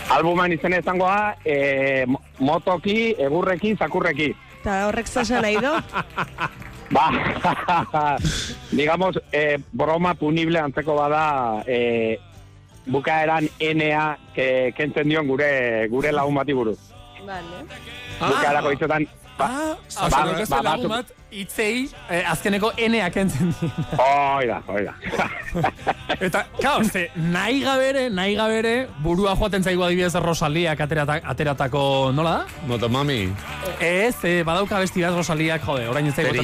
Albuman 0.09 0.51
izena 0.51 0.77
izango 0.81 1.05
da, 1.05 1.35
e, 1.45 2.05
mo- 2.07 2.21
motoki, 2.39 3.13
egurreki, 3.17 3.75
zakurreki. 3.77 4.33
Eta 4.61 4.87
horrek 4.87 5.07
zasan 5.07 5.41
nahi 5.41 5.57
do? 5.61 5.73
Ba, 6.91 7.07
digamos, 8.71 9.15
eh, 9.31 9.57
broma 9.71 10.13
punible 10.13 10.59
antzeko 10.59 10.95
bada 10.95 11.63
eh, 11.65 12.19
bukaeran 12.85 13.47
NA 13.59 14.17
ke, 14.35 14.73
kentzen 14.75 15.07
dion 15.07 15.27
gure 15.27 15.87
gure 15.87 16.11
lagun 16.11 16.35
bati 16.35 16.53
buruz. 16.53 16.79
Vale. 17.23 17.63
Bukaerako 18.19 18.73
hitzetan, 18.75 19.07
ba, 19.37 19.47
Ah, 19.47 20.09
ba, 20.09 20.19
ba, 20.49 20.61
ba, 20.61 20.77
ba, 20.87 21.03
itzei, 21.31 21.87
eh, 22.09 22.23
azkeneko 22.27 22.71
eneak 22.77 23.15
entzen 23.21 23.53
dien. 23.59 23.71
Hoi 23.97 24.47
da, 24.49 24.57
hoi 24.67 24.83
da. 24.83 24.93
Eta, 26.27 26.43
kao, 26.61 26.83
ze, 26.83 27.05
nahi 27.15 27.61
gabere, 27.63 28.09
nahi 28.11 28.35
gabere, 28.35 28.73
burua 29.03 29.35
joaten 29.39 29.63
zaigu 29.63 29.83
adibidez 29.87 30.13
Rosaliak 30.19 30.81
aterata, 30.83 31.19
ateratako, 31.33 32.11
nola 32.13 32.41
da? 32.41 32.67
Motomami. 32.67 33.21
Ez, 33.79 34.15
eh, 34.27 34.41
badauka 34.47 34.79
besti 34.83 35.01
bat 35.05 35.15
Rosaliak, 35.15 35.63
jode, 35.65 35.87
orain 35.89 36.07
ez 36.11 36.15
zaigu. 36.15 36.35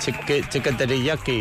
Txike, 0.00 0.42
txike 0.50 0.72
teriyaki. 0.76 1.40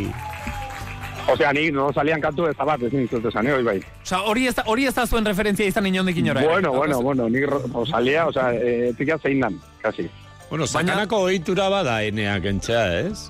Osea, 1.27 1.49
ni 1.57 1.71
no 1.73 1.87
salían 1.93 2.21
kantu 2.21 2.45
ez 2.45 2.53
bat, 2.55 2.81
ezin 2.85 3.07
dizut 3.07 3.25
esan, 3.25 3.47
eh, 3.49 3.55
hoi 3.57 3.63
bai. 3.65 3.79
Osa, 4.03 4.19
hori 4.29 4.45
ez 4.47 4.53
hori 4.65 4.85
ez 4.85 4.93
da 4.93 5.07
zuen 5.07 5.25
referentzia 5.25 5.65
izan 5.65 5.85
inondik 5.89 6.17
inora. 6.21 6.41
eh? 6.41 6.45
Bueno, 6.47 6.71
bueno, 6.73 7.01
bueno, 7.01 7.27
ni 7.29 7.41
Rosalia, 7.45 8.27
osea, 8.27 8.53
eh, 8.53 8.93
txikia 8.95 9.17
zein 9.17 9.41
dan, 9.41 9.57
kasi. 9.81 10.05
Bueno, 10.49 10.67
sakanako 10.67 11.17
ohitura 11.27 11.69
bada 11.69 12.01
eneak 12.03 12.45
entzea, 12.45 12.99
ez? 13.01 13.29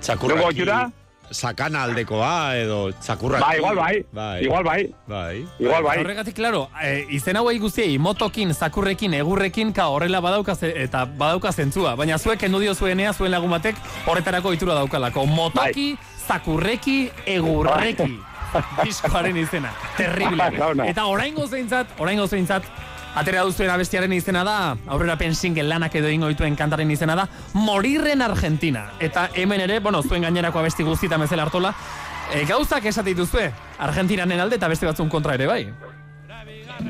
Txakurraki. 0.00 0.44
Ohitura? 0.44 0.90
Sakana 1.30 1.82
aldekoa 1.84 2.56
edo 2.56 2.76
txakurraki. 3.04 3.42
Ba, 3.44 3.56
igual 3.58 3.76
bai. 3.76 3.96
Bai. 4.16 4.44
Igual 4.46 4.64
bai. 4.64 4.84
Bai. 5.06 5.42
Igual 5.60 5.82
bai. 5.84 5.96
Horregatik, 6.00 6.34
claro, 6.38 6.68
eh, 6.80 7.04
izen 7.10 7.36
hauei 7.36 7.58
guztiei, 7.60 7.98
motokin, 7.98 8.54
zakurrekin, 8.54 9.12
egurrekin, 9.18 9.72
ka 9.76 9.88
horrela 9.92 10.20
badauka 10.24 10.54
ze- 10.56 10.72
eta 10.84 11.04
badauka 11.04 11.52
zentzua. 11.52 11.96
Baina 11.96 12.16
zuek 12.18 12.38
kendu 12.40 12.60
dio 12.60 12.74
zuenea, 12.74 13.12
zuen 13.12 13.30
lagun 13.30 13.50
batek, 13.50 13.76
horretarako 14.06 14.48
ohitura 14.54 14.74
daukalako. 14.74 15.26
Motoki, 15.26 15.98
zakurreki, 16.26 17.10
egurreki. 17.26 18.18
Diskoaren 18.82 19.36
izena. 19.36 19.68
Terrible. 19.98 20.48
Eta 20.88 21.04
oraingo 21.04 21.46
zeintzat, 21.46 21.86
oraingo 22.00 22.24
zeintzat, 22.26 22.64
atera 23.18 23.42
duzuen 23.42 23.70
abestiaren 23.70 24.12
izena 24.14 24.44
da, 24.46 24.76
aurrera 24.86 25.16
single 25.34 25.64
lanak 25.64 25.94
edo 25.94 26.08
ingo 26.08 26.28
dituen 26.28 26.56
kantaren 26.56 26.90
izena 26.90 27.16
da, 27.16 27.28
Morirren 27.54 28.22
Argentina. 28.22 28.92
Eta 29.00 29.30
hemen 29.34 29.60
ere, 29.60 29.80
bueno, 29.80 30.02
zuen 30.02 30.22
gainerako 30.22 30.58
abesti 30.58 30.84
guztietan 30.84 31.20
bezala 31.20 31.42
hartola, 31.42 31.74
e, 32.32 32.44
gauzak 32.44 32.84
esate 32.86 33.10
dituzue, 33.10 33.50
Argentinanen 33.78 34.40
alde 34.40 34.56
eta 34.56 34.68
beste 34.68 34.86
batzun 34.86 35.08
kontra 35.08 35.34
ere, 35.34 35.46
bai? 35.46 35.66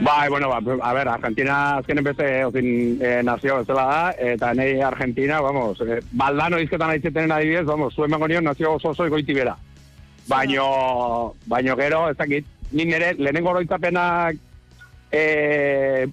Bai, 0.01 0.29
bueno, 0.29 0.51
ba, 0.51 0.61
a 0.83 0.93
ver, 0.93 1.09
Argentina 1.09 1.79
azkenen 1.79 2.05
beste 2.05 2.45
ozin, 2.45 2.99
eh, 3.01 3.23
nazio 3.25 3.63
bezala 3.63 3.87
da, 3.87 4.11
eta 4.33 4.53
nahi 4.55 4.81
Argentina, 4.81 5.41
vamos, 5.41 5.81
eh, 5.81 6.03
baldano 6.13 6.59
izketan 6.61 6.91
aitzeten 6.91 7.33
adibidez, 7.33 7.65
vamos, 7.65 7.95
zuen 7.95 8.11
megonion 8.11 8.45
nazio 8.45 8.75
oso 8.75 8.91
oso 8.91 9.07
egoiti 9.07 9.33
bera. 9.33 9.57
Baino, 10.29 11.35
baino 11.47 11.75
gero, 11.77 12.11
ez 12.11 12.17
dakit, 12.19 12.45
ni 12.73 12.85
nire 12.85 13.15
lehenengo 13.17 13.55
oroitzapenak 13.55 14.37
eh, 15.10 16.06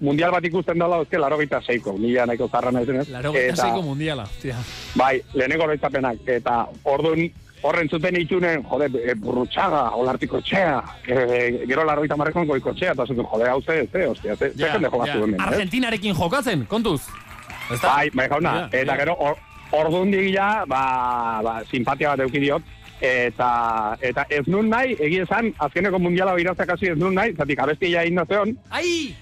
mundial 0.00 0.32
bat 0.32 0.44
ikusten 0.44 0.78
dela, 0.80 1.02
ezke, 1.04 1.18
laro 1.20 1.38
gita 1.40 1.60
seiko, 1.64 1.94
nila 1.98 2.26
nahiko 2.26 2.48
zarra 2.48 2.72
nahi 2.72 2.86
zenez. 2.86 3.08
Laro 3.12 3.32
seiko 3.34 3.82
mundiala, 3.84 4.26
tia. 4.40 4.56
Bai, 4.96 5.20
lehenengo 5.34 5.68
oroitzapenak, 5.68 6.24
eta 6.26 6.64
orduan 6.84 7.28
horren 7.62 7.90
zuten 7.92 8.16
itunen, 8.16 8.62
jode, 8.64 8.88
e, 8.96 9.14
burrutxaga, 9.20 9.82
olartiko 10.00 10.40
txea, 10.40 10.78
e, 11.04 11.66
gero 11.68 11.84
larroita 11.84 12.16
marrekon 12.16 12.48
goiko 12.48 12.72
txea, 12.72 12.94
eta 12.96 13.04
zuten, 13.06 13.26
jode, 13.28 13.48
hau 13.50 13.60
ze, 13.60 13.82
ze, 13.92 14.06
ostia, 14.08 14.36
ze, 14.36 14.52
ze 14.56 14.64
jende 14.64 14.88
jokatu 14.88 15.18
hemen, 15.26 15.36
eh? 15.36 15.46
Argentinarekin 15.46 16.16
jokatzen, 16.16 16.64
kontuz. 16.70 17.02
Bai, 17.82 18.08
bai, 18.14 18.28
jauna, 18.32 18.54
Ja, 18.56 18.68
eta 18.72 18.94
ja. 18.94 18.98
gero, 19.04 19.16
or, 19.20 19.36
orduan 19.76 20.10
digila, 20.10 20.64
ba, 20.66 20.82
ba, 21.44 21.58
simpatia 21.70 22.14
bat 22.14 22.24
eukidiot, 22.24 22.62
eta, 23.00 23.96
eta 24.00 24.26
ez 24.30 24.44
nun 24.46 24.70
nahi, 24.70 24.94
egia 25.00 25.24
esan, 25.24 25.52
azkeneko 25.58 25.98
mundiala 25.98 26.38
irazak 26.40 26.76
hasi 26.76 26.92
ez 26.92 26.98
nun 26.98 27.14
nahi, 27.14 27.34
zatik 27.36 27.58
abestia 27.58 28.04
egin 28.04 28.22
da 28.22 28.28
zeon, 28.28 28.56
Ai! 28.70 29.14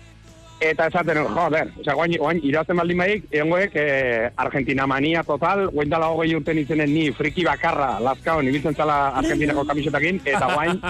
Eta 0.59 0.89
esaten, 0.91 1.21
joder, 1.23 1.69
osea, 1.79 1.95
guain, 1.95 2.17
guain 2.19 2.41
irazten 2.43 2.81
baldin 2.81 2.99
baik, 2.99 3.29
egongoek 3.31 3.77
eh, 3.79 4.31
Argentina 4.43 4.89
mania 4.91 5.23
total, 5.23 5.69
guain 5.71 5.91
dala 5.91 6.09
hogei 6.11 6.33
urten 6.35 6.59
izenen 6.59 6.91
ni 6.91 7.13
friki 7.15 7.45
bakarra, 7.47 7.93
lazkaon, 8.03 8.49
ibiltzen 8.51 8.75
zala 8.75 8.97
Argentinako 9.21 9.63
kamisetakin, 9.69 10.19
eta 10.27 10.49
guain, 10.51 10.81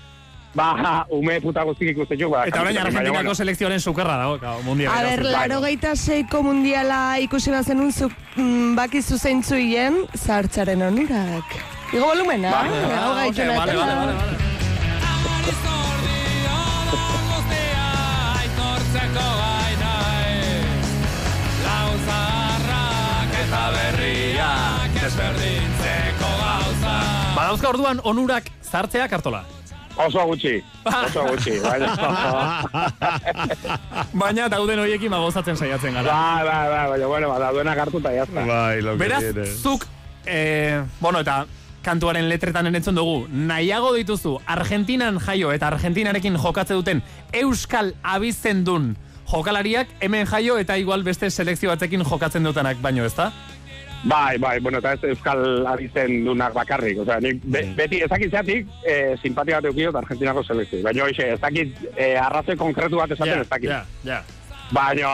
ba, 0.58 0.68
ume 1.10 1.40
puta 1.42 1.64
guztik 1.66 1.90
ikusten 1.90 2.20
jo, 2.22 2.30
ba, 2.30 2.44
Eta 2.46 2.62
orain 2.62 2.76
baina, 2.76 2.86
Argentinako 2.86 3.18
bueno. 3.18 3.34
selekzioaren 3.34 3.82
sukerra 3.82 4.14
dago, 4.22 4.38
kao, 4.38 4.60
mundial. 4.62 4.94
A 4.94 5.02
ber, 5.08 5.24
laro 5.26 5.58
geita 5.66 5.96
seiko 5.98 6.44
mundiala 6.46 7.00
ikusi 7.26 7.50
bazenun 7.50 7.90
zuk 7.90 8.14
mm, 8.36 8.76
bakizu 8.78 9.18
zeintzu 9.18 9.58
hien, 9.58 10.04
zartxaren 10.14 10.86
Igo 11.92 12.04
volumena, 12.06 12.50
Vale, 12.50 12.78
eh? 12.82 12.96
Hau 12.98 13.14
gaitu 13.14 13.42
vale, 13.42 13.54
nahi. 13.54 13.58
vale, 13.58 13.94
vale, 13.96 14.14
vale. 14.14 14.36
Badauzka 27.36 27.68
orduan 27.68 28.00
onurak 28.04 28.48
zartzeak 28.64 29.12
hartola. 29.12 29.42
Oso 29.96 30.20
gutxi, 30.28 30.58
oso 30.84 31.22
gutxi, 31.30 31.54
baina. 31.64 31.88
Baina 34.20 34.48
dauden 34.52 34.82
horiekin 34.82 35.12
ba 35.12 35.20
gozatzen 35.24 35.56
saiatzen 35.56 35.94
gara. 35.96 36.12
Ba, 36.12 36.44
ba, 36.44 36.56
ba, 36.68 36.80
baina, 36.92 37.06
bueno, 37.08 37.30
ba, 37.32 37.38
daudenak 37.40 37.80
hartu 37.86 38.02
eta 38.02 38.12
jazta. 38.12 38.44
Bai, 38.48 38.82
lo 38.84 38.96
Beraz, 39.00 39.22
zuk, 39.62 39.86
eh, 40.28 40.82
bueno, 41.00 41.22
eta 41.24 41.38
kantuaren 41.86 42.28
letretan 42.28 42.66
entzun 42.74 42.98
dugu, 42.98 43.26
nahiago 43.30 43.94
dituzu 43.94 44.36
Argentinan 44.46 45.20
jaio 45.22 45.52
eta 45.54 45.70
Argentinarekin 45.70 46.38
jokatze 46.42 46.74
duten 46.74 47.02
Euskal 47.32 47.94
abizendun 48.02 48.96
jokalariak 49.30 49.90
hemen 50.00 50.26
jaio 50.26 50.58
eta 50.58 50.76
igual 50.78 51.04
beste 51.06 51.30
selekzio 51.30 51.70
batzekin 51.70 52.02
jokatzen 52.06 52.44
dutenak 52.46 52.82
baino, 52.82 53.04
ezta? 53.06 53.30
Bai, 54.06 54.38
bai, 54.38 54.60
bueno, 54.60 54.78
eta 54.78 54.92
ez 54.94 55.08
euskal 55.08 55.66
abizen 55.66 56.20
dunak 56.26 56.52
bakarrik. 56.54 57.00
Osea, 57.02 57.16
nik 57.24 57.40
be, 57.42 57.64
beti 57.74 58.02
ezakit 58.04 58.30
zeatik, 58.30 58.68
eh, 58.86 59.16
simpatia 59.22 59.58
bat 59.58 59.70
eukiot 59.70 59.96
Argentinako 59.98 60.44
selekzio. 60.46 60.82
Baina 60.84 61.06
hoxe, 61.08 61.30
ezakit 61.34 61.80
eh, 61.96 62.14
arrazoi 62.20 62.58
konkretu 62.60 63.00
bat 63.00 63.16
esaten 63.16 63.42
ezakit. 63.42 63.72
Ja, 63.72 63.80
ja. 64.06 64.20
Baina, 64.74 65.10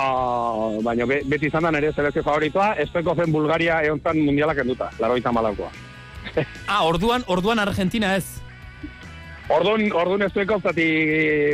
baina 0.84 1.06
be, 1.08 1.22
beti 1.28 1.48
izan 1.48 1.64
da 1.68 1.72
nire 1.72 1.92
selekzio 1.92 2.24
favoritoa, 2.26 2.74
espeko 2.84 3.14
zen 3.16 3.32
Bulgaria 3.32 3.80
eontzan 3.86 4.20
mundialak 4.26 4.60
enduta, 4.64 4.90
laro 5.00 5.16
malaukoa. 5.32 5.72
Ah, 6.66 6.82
orduan, 6.84 7.24
orduan 7.26 7.58
Argentina 7.58 8.16
ez. 8.16 8.40
Orduan, 9.52 9.82
orduan 9.92 10.22
estoiko 10.22 10.60
zati 10.62 10.84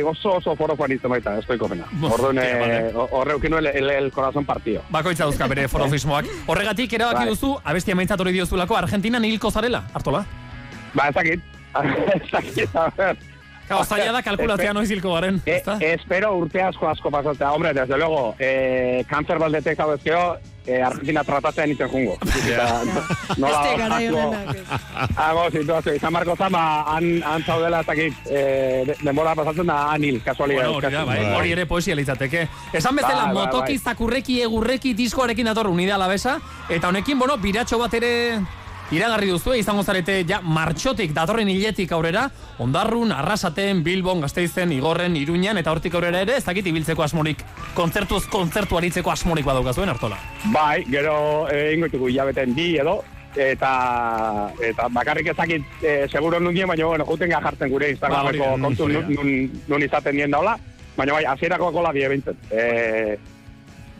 oso 0.07 0.35
oso 0.37 0.53
forofoan 0.55 0.91
izan 0.93 1.11
baita, 1.11 1.33
estoiko 1.41 1.67
fena. 1.67 1.87
Orduan, 2.07 2.37
eh, 2.39 2.91
horre 2.93 3.33
eukinu 3.33 3.57
el, 3.57 3.67
el, 3.67 3.89
el 3.89 4.11
corazón 4.11 4.45
partido. 4.45 4.83
Bakoitza 4.89 5.25
dauzka 5.25 5.47
bere 5.47 5.67
forofismoak. 5.73 6.29
Horregatik 6.47 6.93
erabaki 6.93 7.25
Bai. 7.25 7.33
duzu, 7.33 7.55
abestia 7.63 7.95
maintzat 7.95 8.21
hori 8.21 8.31
diozulako, 8.37 8.77
Argentinan 8.77 9.25
hilko 9.25 9.51
zarela, 9.51 9.83
hartola? 9.93 10.23
Ba, 10.93 11.09
ezakit. 11.09 11.41
ezakit, 12.21 12.75
a 12.75 12.87
ver. 12.97 13.17
Kao, 13.69 13.83
zaila 13.85 14.11
da 14.17 14.21
kalkulatzea 14.25 14.73
noiz 14.73 14.89
hilko 14.91 15.13
garen. 15.13 15.41
E, 15.45 15.61
espero 15.93 16.33
urte 16.41 16.61
asko 16.65 16.87
asko 16.89 17.11
pasatzea. 17.13 17.51
Hombre, 17.53 17.73
desde 17.73 17.97
luego, 17.97 18.35
eh, 18.39 19.03
kanzer 19.09 19.37
baldetek 19.39 19.79
hau 19.79 19.91
ezkeo, 19.93 20.37
eh, 20.65 20.81
Argentina 20.83 21.23
tratatzea 21.23 21.67
nintzen 21.69 21.89
jungo. 21.89 22.17
Eta, 22.47 22.81
Nola, 23.37 23.61
Este 23.61 23.83
asko- 23.83 24.23
honenak. 24.25 24.57
Hago 25.17 25.45
situazio, 25.51 25.93
izan 25.95 26.13
marko 26.13 26.35
zama, 26.35 26.83
han, 26.95 27.21
han 27.23 27.43
zaudela 27.45 27.81
ez 27.81 27.85
dakit, 27.87 28.13
eh, 28.29 28.83
de- 28.87 28.95
denbora 29.03 29.35
pasatzen 29.35 29.67
da 29.67 29.77
han 29.91 30.03
hil, 30.03 30.21
kasualidad. 30.23 30.63
Bueno, 30.71 30.77
hori 30.77 30.95
da, 30.95 31.03
bai, 31.05 31.19
hori 31.35 31.51
ere 31.51 31.65
poesia 31.65 31.95
litzateke. 31.95 32.47
Esan 32.73 32.95
bezala, 32.95 33.25
bai, 33.25 33.33
motoki, 33.33 33.77
bai. 33.77 33.83
zakurreki, 33.93 34.41
egurreki, 34.41 34.93
diskoarekin 34.95 35.45
dator 35.45 35.67
unida 35.67 35.95
alabesa, 35.95 36.39
eta 36.69 36.87
honekin, 36.89 37.19
bueno, 37.19 37.37
biratxo 37.37 37.77
bat 37.77 37.93
ere 37.93 38.39
iragarri 38.91 39.29
duzu, 39.29 39.53
izango 39.53 39.83
zarete 39.83 40.23
ja 40.27 40.39
martxotik 40.41 41.13
datorren 41.13 41.49
hiletik 41.51 41.91
aurrera, 41.93 42.25
ondarrun, 42.61 43.11
arrasaten, 43.13 43.83
bilbon, 43.85 44.23
gazteizen, 44.25 44.73
igorren, 44.73 45.15
iruñan, 45.19 45.59
eta 45.61 45.71
hortik 45.71 45.95
aurrera 45.95 46.23
ere, 46.25 46.39
ez 46.39 46.45
dakit 46.47 46.71
ibiltzeko 46.71 47.05
asmorik, 47.05 47.43
kontzertuz 47.77 48.25
kontzertu 48.31 48.79
aritzeko 48.79 49.13
asmorik 49.13 49.45
badaukazuen, 49.45 49.93
hartola. 49.93 50.17
Bai, 50.53 50.83
gero 50.89 51.47
eh, 51.51 51.75
ingo 51.75 51.89
ditugu 51.91 52.09
hilabeten 52.09 52.55
bi 52.57 52.73
edo, 52.81 52.99
eta 53.37 53.71
eta 54.65 54.87
bakarrik 54.89 55.29
ezakit 55.35 55.85
e, 55.85 55.93
seguro 56.09 56.39
nun 56.39 56.55
dien, 56.55 56.67
baina 56.67 56.87
bueno, 56.89 57.05
juten 57.05 57.29
jartzen 57.29 57.69
gure 57.69 57.85
Ba, 57.85 57.91
Instagrameko 57.93 58.51
kontu 58.57 58.87
hori 58.87 58.95
da. 58.95 59.01
nun, 59.05 59.15
nun, 59.19 59.61
nun 59.67 59.85
izaten 59.85 60.17
dien 60.17 60.33
daula, 60.33 60.57
baina 60.97 61.13
bai, 61.13 61.25
hasierako 61.29 61.71
kola 61.71 61.93
die 61.93 62.09
bintzen. 62.09 62.37
E, 62.49 63.17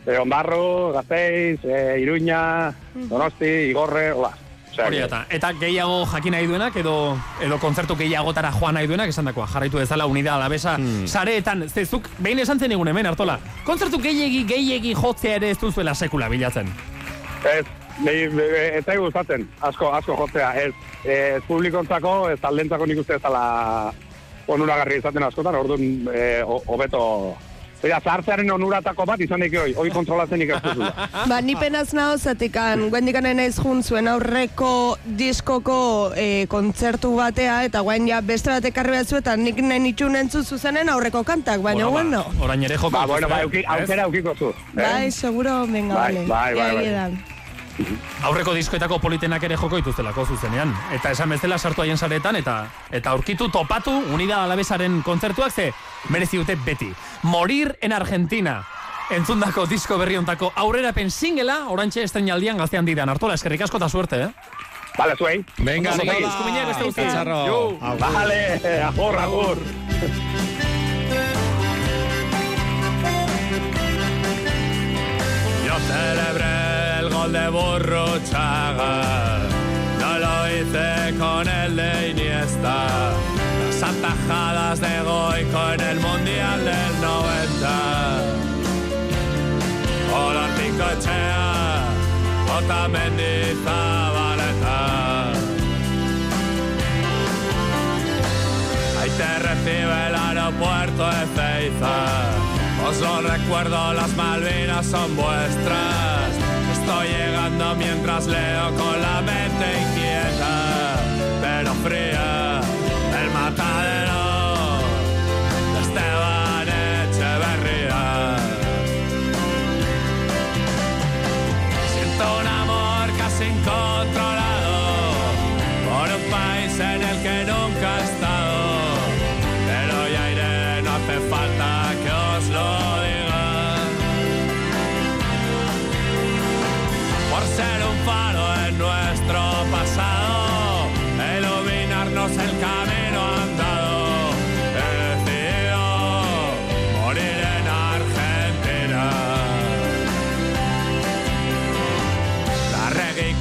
e, 0.04 0.18
Ondarru, 0.18 0.92
Gazteiz, 0.98 1.60
e, 1.64 2.00
Iruña, 2.02 2.74
Donosti, 3.06 3.70
Igorre, 3.70 4.10
hola. 4.12 4.34
Hori 4.78 4.98
eta, 5.02 5.24
eta 5.28 5.52
gehiago 5.58 6.06
jakin 6.06 6.32
nahi 6.32 6.46
duenak, 6.46 6.76
edo, 6.76 7.18
edo 7.42 7.58
kontzertu 7.58 7.96
gehiagotara 7.98 8.52
joan 8.54 8.74
nahi 8.74 8.86
duenak, 8.86 9.08
esan 9.10 9.24
dakoa, 9.28 9.46
jarraitu 9.50 9.78
dezala 9.78 10.06
unida 10.06 10.34
alabesa, 10.36 10.76
sareetan, 11.06 11.66
zezuk, 11.68 12.08
behin 12.18 12.38
esan 12.38 12.58
zen 12.60 12.72
egun 12.72 12.88
hemen, 12.88 13.06
hartola, 13.06 13.38
kontzertu 13.66 13.98
gehiegi, 13.98 14.44
gehiegi 14.48 14.94
jotzea 14.94 15.34
ere 15.40 15.50
ez 15.50 15.58
duzuela 15.58 15.94
sekula 15.94 16.28
bilatzen. 16.28 16.70
Ez, 17.44 17.66
nahi, 18.04 18.22
ez 18.78 18.84
zaigu 18.86 19.04
gustatzen, 19.08 19.48
asko, 19.60 19.90
asko 19.92 20.16
jotzea, 20.22 20.52
ez, 20.54 20.72
ez 21.04 21.42
publikontzako, 21.48 22.28
ez 22.30 22.38
taldentzako 22.40 22.86
nik 22.86 22.98
uste 23.02 23.14
ez 23.18 23.22
dela 23.22 23.92
onuragarri 24.46 24.96
izaten 24.98 25.22
askotan, 25.22 25.54
orduan 25.54 26.08
eh, 26.14 26.42
ho- 26.46 26.62
Oida, 27.80 27.96
zahartzearen 28.04 28.50
onuratako 28.52 29.06
bat 29.08 29.20
izan 29.24 29.40
daik 29.40 29.54
hoi, 29.56 29.70
hoi 29.72 29.88
kontrolatzen 29.94 30.42
ikastuzula. 30.44 30.90
Ba, 31.30 31.38
ni 31.40 31.54
penaz 31.56 31.94
naho 31.96 32.18
zatikan, 32.20 32.82
guendikanen 32.92 33.40
ez 33.40 33.54
jun 33.56 33.80
zuen 33.82 34.08
aurreko 34.12 34.98
diskoko 35.16 35.78
e, 36.12 36.44
kontzertu 36.52 37.14
batea, 37.16 37.62
eta 37.70 37.80
guain 37.86 38.04
ja 38.10 38.20
beste 38.20 38.52
bat 38.52 38.68
ekarri 38.68 38.98
batzu, 38.98 39.16
eta 39.22 39.36
nik 39.40 39.62
nahi 39.64 39.80
nitxun 39.88 40.20
entzu 40.20 40.44
zuzenen 40.44 40.92
aurreko 40.92 41.24
kantak, 41.24 41.64
baina 41.64 41.88
Bueno, 41.88 42.20
bueno. 42.28 42.44
Orain 42.44 42.62
ere 42.68 42.76
joko. 42.76 42.92
Ba, 42.98 43.06
bueno, 43.08 43.28
ba, 43.32 43.40
aukera 43.48 44.04
aukiko 44.04 44.36
zu. 44.36 44.52
eh? 44.52 44.82
Bai, 44.82 45.10
seguro, 45.10 45.62
venga, 45.66 45.94
Bai, 45.94 46.14
vale. 46.14 46.26
bai, 46.28 46.54
bai, 46.54 46.94
bai. 46.94 47.39
Aurreko 48.26 48.52
diskoetako 48.54 48.98
politenak 49.00 49.42
ere 49.46 49.56
joko 49.56 49.78
dituztelako 49.80 50.26
zuzenean. 50.26 50.74
Eta 50.92 51.12
esan 51.14 51.30
bezala 51.32 51.58
sartu 51.58 51.82
haien 51.82 51.98
saretan, 51.98 52.36
eta 52.36 52.66
eta 52.90 53.10
aurkitu 53.10 53.48
topatu 53.48 53.94
unida 54.12 54.42
alabesaren 54.44 55.02
kontzertuak 55.02 55.52
ze 55.52 55.72
merezi 56.08 56.36
dute 56.38 56.56
beti. 56.56 56.92
Morir 57.22 57.76
en 57.80 57.92
Argentina. 57.92 58.62
Entzundako 59.10 59.66
disko 59.66 59.98
berri 59.98 60.16
ontako 60.16 60.52
aurrerapen 60.54 61.10
singela, 61.10 61.64
orantxe 61.68 62.04
estrenaldian 62.04 62.58
gaztean 62.58 62.86
didan. 62.86 63.08
Artola, 63.08 63.34
eskerrik 63.34 63.62
asko 63.66 63.80
eta 63.80 63.88
suerte, 63.88 64.22
eh? 64.22 64.28
Vale, 64.98 65.16
zuei. 65.16 65.44
Venga, 65.58 65.96
Nicola. 65.96 66.28
eskuminak 66.28 66.78
beste. 66.78 67.06
Agur. 67.18 67.78
Vale, 67.98 68.82
agur, 68.84 69.18
agur. 69.18 69.58
Yo 75.66 75.78
celebré 75.88 76.89
de 77.28 77.48
Burruchaga, 77.50 79.38
no 80.00 80.18
lo 80.18 80.48
hice 80.48 81.14
con 81.18 81.46
el 81.46 81.76
de 81.76 82.10
Iniesta. 82.10 83.12
Las 83.68 83.82
atajadas 83.82 84.80
de 84.80 85.00
Goico 85.02 85.72
en 85.74 85.80
el 85.80 86.00
Mundial 86.00 86.64
del 86.64 87.00
90. 87.00 88.22
Hola, 90.16 90.48
Picochea, 90.56 91.84
Otamendi, 92.56 93.54
Zabaleta. 93.64 95.32
Ahí 99.00 99.10
te 99.10 99.38
recibe 99.40 100.06
el 100.08 100.14
aeropuerto 100.14 101.06
de 101.06 101.26
Ceiza. 101.36 101.96
Os 102.88 102.98
lo 103.00 103.20
recuerdo, 103.20 103.92
las 103.92 104.10
Malvinas 104.16 104.86
son 104.86 105.14
vuestras. 105.14 106.49
Estoy 106.90 107.06
llegando 107.06 107.76
mientras 107.76 108.26
leo 108.26 108.74
con 108.74 109.00
la 109.00 109.22
mente 109.22 109.80
inquieta, 109.80 110.96
pero 111.40 111.72
fría. 111.74 112.49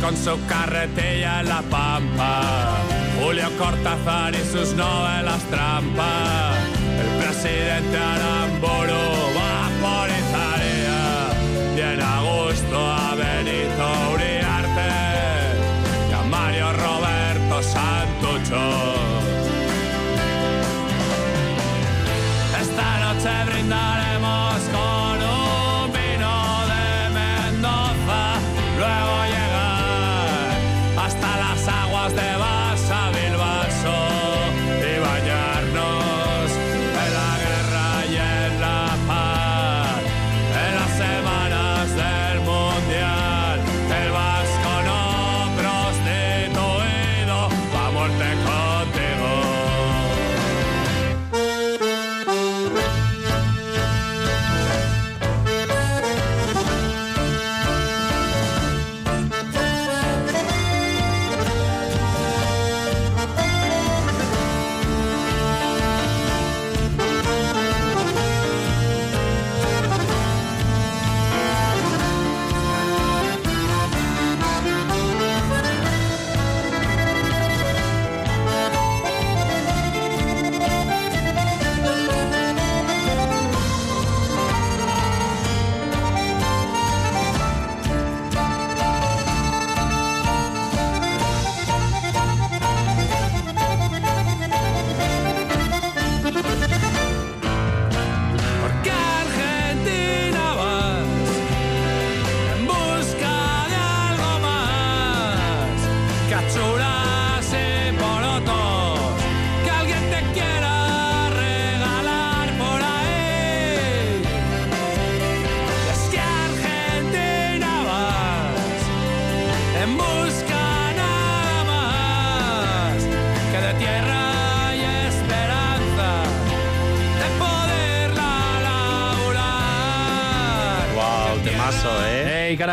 Con 0.10 0.18
su 0.18 0.48
carretilla 0.48 1.42
en 1.42 1.50
la 1.50 1.62
pampa. 1.70 2.42
Julio 3.22 3.48
Cortázar 3.60 4.34
y 4.34 4.44
sus 4.52 4.74
novelas 4.74 5.44
trampa. 5.52 6.54
El 7.00 7.24
presidente 7.24 7.98
Aramburu 7.98 9.04
va 9.38 9.70
por 9.84 10.10
Italia. 10.10 11.02
Y 11.78 11.80
en 11.94 12.02
agosto 12.02 12.78
a 12.80 13.16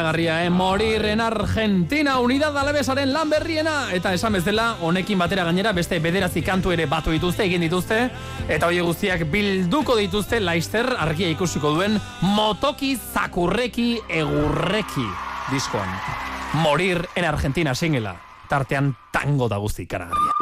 Ei, 0.07 0.13
karagarria, 0.13 0.45
eh? 0.45 0.51
Morir 0.51 1.05
en 1.07 1.21
Argentina, 1.21 2.21
unidad 2.21 2.57
alabesaren 2.57 3.13
lan 3.13 3.29
berriena. 3.29 3.91
Eta 3.93 4.13
esan 4.15 4.35
bezala, 4.35 4.77
honekin 4.81 5.19
batera 5.19 5.43
gainera, 5.43 5.73
beste 5.73 5.99
bederatzi 5.99 6.43
kantu 6.43 6.71
ere 6.71 6.87
batu 6.87 7.11
dituzte, 7.11 7.43
egin 7.43 7.61
dituzte. 7.61 8.13
Eta 8.47 8.69
hori 8.69 8.79
guztiak 8.87 9.25
bilduko 9.33 9.97
dituzte, 9.97 10.39
Laister 10.39 10.87
argia 10.97 11.29
ikusiko 11.29 11.75
duen, 11.75 11.99
motoki 12.23 12.95
zakurreki 12.97 13.99
egurreki 14.07 15.09
diskoan. 15.51 15.91
Morir 16.63 17.09
en 17.17 17.25
Argentina 17.25 17.75
singela. 17.75 18.15
Tartean 18.49 18.95
tango 19.11 19.49
da 19.49 19.57
guzti 19.57 19.89
karagarria. 19.91 20.39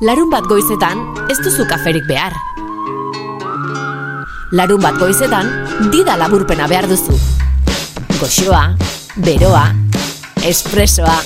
Larun 0.00 0.30
bat 0.30 0.50
goizetan, 0.50 1.06
ez 1.30 1.38
duzu 1.38 1.68
kaferik 1.70 2.08
behar. 2.08 2.34
Larun 4.50 4.82
bat 4.82 4.98
goizetan, 4.98 5.46
dida 5.92 6.18
laburpena 6.18 6.66
behar 6.66 6.90
duzu. 6.90 7.29
Goxoa, 8.20 8.76
beroa, 9.16 9.72
espresoa. 10.44 11.18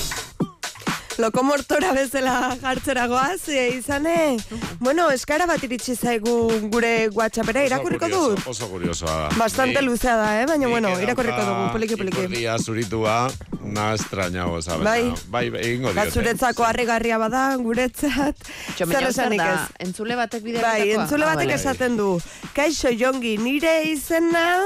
Lokomortora 1.17 1.93
bezala 1.95 2.55
jartzera 2.61 3.05
goaz, 3.07 3.47
e, 3.47 3.69
izane, 3.77 4.35
bueno, 4.83 5.05
eskara 5.15 5.45
bat 5.47 5.63
iritsi 5.63 5.95
zaigu 5.95 6.33
gure 6.73 7.07
WhatsAppera, 7.15 7.63
irakurriko 7.67 8.09
curioso, 8.09 8.49
Oso 8.51 8.67
curiosoa 8.71 9.11
da. 9.21 9.29
Bastante 9.39 9.79
Ni- 9.81 9.87
luzea 9.87 10.15
da, 10.19 10.41
eh? 10.41 10.45
baina, 10.45 10.67
bueno, 10.67 10.89
irakurriko 10.99 11.37
dugu, 11.39 11.69
poliki 11.71 11.95
poliki. 11.95 12.17
ipurdia 12.25 12.57
zuritua, 12.59 13.31
na 13.61 13.93
estrañago, 13.95 14.61
sabes? 14.61 14.83
Bai. 14.83 15.13
Bai, 15.29 15.49
bai, 15.49 15.61
egingo 15.61 15.93
Ba, 15.93 16.01
diote. 16.03 16.11
zuretzako 16.19 16.63
harrigarria 16.63 17.17
bada, 17.17 17.55
guretzat, 17.57 18.35
zer 18.77 19.07
esanik 19.07 19.41
ez. 19.41 19.59
Entzule 19.87 20.15
batek 20.15 20.43
bidea 20.43 20.61
Bai, 20.61 20.91
entzule 20.91 21.25
batek 21.25 21.49
esaten 21.55 21.95
du. 21.97 22.19
Kaixo 22.53 22.91
jongi, 22.91 23.37
nire 23.37 23.83
izena 23.87 24.59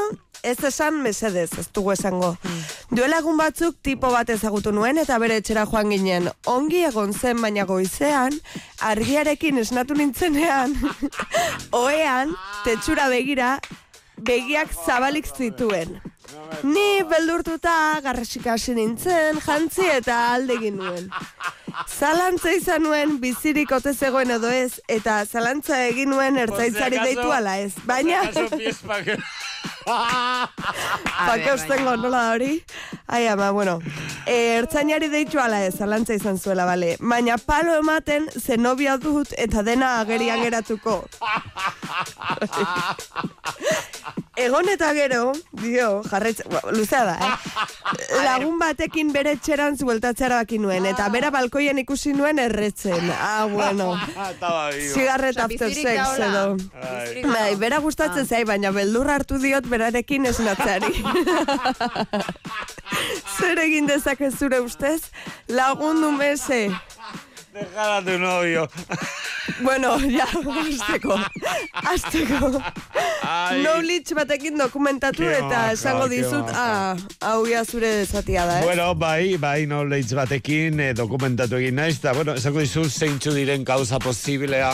ez 0.43 0.57
esan 0.63 1.01
mesedez, 1.03 1.49
ez 1.59 1.67
dugu 1.73 1.91
esango. 1.93 2.35
Duela 2.91 3.19
egun 3.21 3.37
batzuk 3.37 3.77
tipo 3.83 4.11
bat 4.13 4.29
ezagutu 4.29 4.71
nuen 4.75 4.97
eta 5.01 5.19
bere 5.21 5.39
etxera 5.41 5.65
joan 5.69 5.91
ginen. 5.93 6.29
Ongi 6.49 6.83
egon 6.87 7.13
zen 7.13 7.41
baina 7.41 7.65
goizean, 7.69 8.37
argiarekin 8.91 9.59
esnatu 9.61 9.97
nintzenean, 9.99 10.75
oean, 11.83 12.35
tetxura 12.65 13.09
begira, 13.11 13.57
begiak 14.17 14.73
zabalik 14.85 15.29
zituen. 15.35 15.99
Ni 16.63 17.03
beldurtuta 17.09 17.99
garrasika 18.03 18.53
hasi 18.53 18.75
nintzen, 18.77 19.39
jantzi 19.45 19.87
eta 19.93 20.17
alde 20.33 20.57
nuen. 20.71 21.09
Zalantza 21.87 22.51
izan 22.51 22.83
nuen 22.83 23.19
bizirik 23.21 23.71
ote 23.71 23.93
zegoen 23.93 24.31
edo 24.35 24.49
ez, 24.51 24.79
eta 24.87 25.23
zalantza 25.25 25.85
egin 25.87 26.09
nuen 26.09 26.37
ertzaitzari 26.37 26.99
deitu 27.03 27.31
ala 27.31 27.57
ez. 27.59 27.73
Baina... 27.85 28.23
Pake 29.89 31.53
ustengo 31.53 31.95
nola 32.01 32.31
hori? 32.33 32.63
Ai, 33.07 33.27
ama, 33.27 33.51
bueno. 33.51 33.79
E, 34.25 34.57
ertzainari 34.59 35.09
deitu 35.09 35.39
ala 35.41 35.63
ez, 35.65 35.75
zalantza 35.77 36.13
izan 36.13 36.37
zuela, 36.37 36.65
bale. 36.69 36.97
Baina 36.99 37.37
palo 37.37 37.75
ematen 37.79 38.29
zenobia 38.37 38.97
dut 38.97 39.33
eta 39.37 39.63
dena 39.63 39.99
agerian 40.01 40.43
geratuko. 40.45 41.03
Egon 44.39 44.69
eta 44.71 44.93
gero, 44.95 45.33
dio, 45.59 46.01
jarretz, 46.07 46.39
luzea 46.71 47.03
da, 47.03 47.15
eh? 47.19 47.33
Lagun 48.25 48.59
batekin 48.61 49.11
bere 49.11 49.33
etxeran 49.35 49.75
zueltatzea 49.77 50.45
nuen, 50.59 50.85
eta 50.85 51.09
bera 51.09 51.29
balkoian 51.29 51.77
ikusi 51.79 52.13
nuen 52.13 52.39
erretzen. 52.39 53.11
Ah, 53.11 53.47
bueno. 53.51 53.91
Osea, 54.39 55.15
after 55.15 55.73
sex 55.73 56.19
edo. 56.19 56.57
Ai. 56.73 57.23
Bai, 57.23 57.55
bera 57.55 57.79
gustatzen 57.79 58.25
zai, 58.25 58.43
baina 58.45 58.71
beldur 58.71 59.09
hartu 59.09 59.37
diot 59.39 59.67
berarekin 59.67 60.25
esnatzari. 60.25 60.93
Zer 63.39 63.59
egin 63.63 63.87
dezake 63.87 64.31
zure 64.31 64.59
ustez? 64.61 65.11
Lagundu 65.47 66.11
mese. 66.11 66.69
Dejar 67.53 67.91
a 67.91 68.01
tu 68.05 68.17
novio. 68.19 68.69
Bueno, 69.61 69.97
ja, 69.99 70.25
azteko. 70.25 71.15
Azteko. 71.73 72.61
Ai. 73.23 73.61
Knowledge 73.61 74.13
batekin 74.15 74.57
dokumentatu 74.57 75.23
Ke 75.25 75.39
eta 75.39 75.71
esango 75.73 76.05
dizut, 76.11 76.51
ah, 76.53 76.95
hau 77.25 77.47
ia 77.49 77.63
zure 77.65 78.05
zatia 78.05 78.45
da, 78.45 78.59
eh? 78.59 78.63
Bueno, 78.63 78.93
bai, 78.95 79.37
bai, 79.41 79.65
knowledge 79.65 80.15
batekin 80.15 80.79
eh, 80.79 80.91
dokumentatu 80.93 81.57
egin 81.57 81.75
naiz, 81.81 81.97
eta, 81.97 82.13
bueno, 82.13 82.35
esango 82.37 82.61
dizu 82.63 82.85
zeintzu 82.89 83.33
diren 83.35 83.65
causa 83.65 83.99
posiblea 83.99 84.69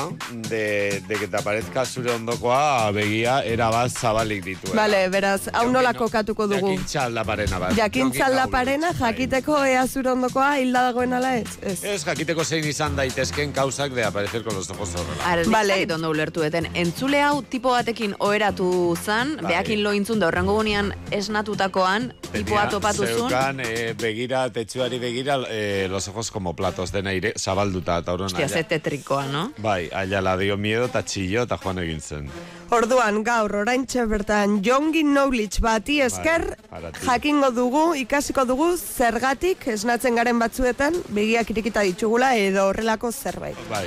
de, 0.50 1.02
de 1.08 1.20
que 1.20 1.28
te 1.28 1.40
aparezca 1.40 1.86
zure 1.86 2.12
ondokoa 2.12 2.92
begia 2.96 3.40
erabaz 3.48 3.94
zabalik 3.96 4.44
dituen. 4.46 4.76
Vale, 4.78 5.06
beraz, 5.10 5.48
hau 5.54 5.70
nola 5.72 5.96
kokatuko 5.96 6.50
dugu. 6.52 6.76
Jakintza 6.76 7.08
aldaparena 7.08 7.64
bat. 7.64 7.76
Jakintza 7.80 8.28
aldaparena, 8.28 8.92
jakiteko 9.00 9.64
ea 9.64 9.88
zure 9.88 10.12
ondokoa 10.14 10.52
hilda 10.60 10.86
dagoen 10.90 11.16
ala 11.16 11.36
ez? 11.40 11.58
Ez. 11.64 11.80
Ez 11.96 12.00
jakiteko 12.06 12.44
zein 12.44 12.65
izan 12.70 12.96
daitezken 12.96 13.52
kausak 13.54 13.94
de 13.94 14.04
aparecer 14.04 14.44
con 14.44 14.56
los 14.56 14.70
ojos 14.70 14.96
horrela. 14.96 15.32
Ara, 15.32 15.44
vale. 15.48 15.88
ondo 15.94 16.10
ulertu 16.10 16.44
eten. 16.44 16.68
Entzule 16.74 17.22
hau 17.22 17.42
tipo 17.42 17.72
batekin 17.72 18.16
oheratu 18.20 18.98
zan, 19.02 19.38
Bai. 19.42 19.54
beakin 19.54 19.84
lo 19.84 19.94
intzun 19.94 20.20
da 20.20 20.28
horrengo 20.28 20.54
gunean 20.54 20.94
esnatutakoan, 21.12 22.14
tipoa 22.32 22.68
topatu 22.70 23.06
zun. 23.06 23.30
Zeukan, 23.30 23.60
eh, 23.60 23.94
begira, 24.00 24.50
tetsuari 24.52 25.00
begira, 25.00 25.40
eh, 25.50 25.88
los 25.90 26.08
ojos 26.08 26.32
como 26.32 26.56
platos 26.56 26.92
dena 26.92 27.14
ire, 27.14 27.34
zabalduta, 27.38 28.00
eta 28.00 28.14
horren 28.14 28.26
Hostia, 28.26 28.50
ze 28.50 28.64
tetrikoa, 28.64 29.28
no? 29.28 29.52
Bai, 29.58 29.90
aia 29.94 30.22
la 30.22 30.38
dio 30.38 30.58
miedo, 30.58 30.86
eta 30.86 31.04
txillo, 31.04 31.44
eta 31.44 31.58
joan 31.58 31.80
egin 31.80 32.02
zen. 32.02 32.30
Orduan, 32.74 33.22
gaur, 33.24 33.52
oraintxe 33.62 34.06
bertan, 34.10 34.58
jongi 34.66 35.04
knowledge 35.06 35.62
bati 35.62 36.00
esker, 36.02 36.48
haratik. 36.72 37.04
jakingo 37.06 37.52
dugu, 37.54 37.84
ikasiko 38.02 38.46
dugu, 38.50 38.72
zergatik 38.78 39.68
esnatzen 39.76 40.18
garen 40.18 40.42
batzuetan, 40.42 40.98
begiak 41.10 41.54
irikita 41.54 41.86
ditugula 41.86 42.34
edo 42.42 42.66
horrelako 42.72 43.12
zerbait. 43.12 43.62
Bai. 43.70 43.86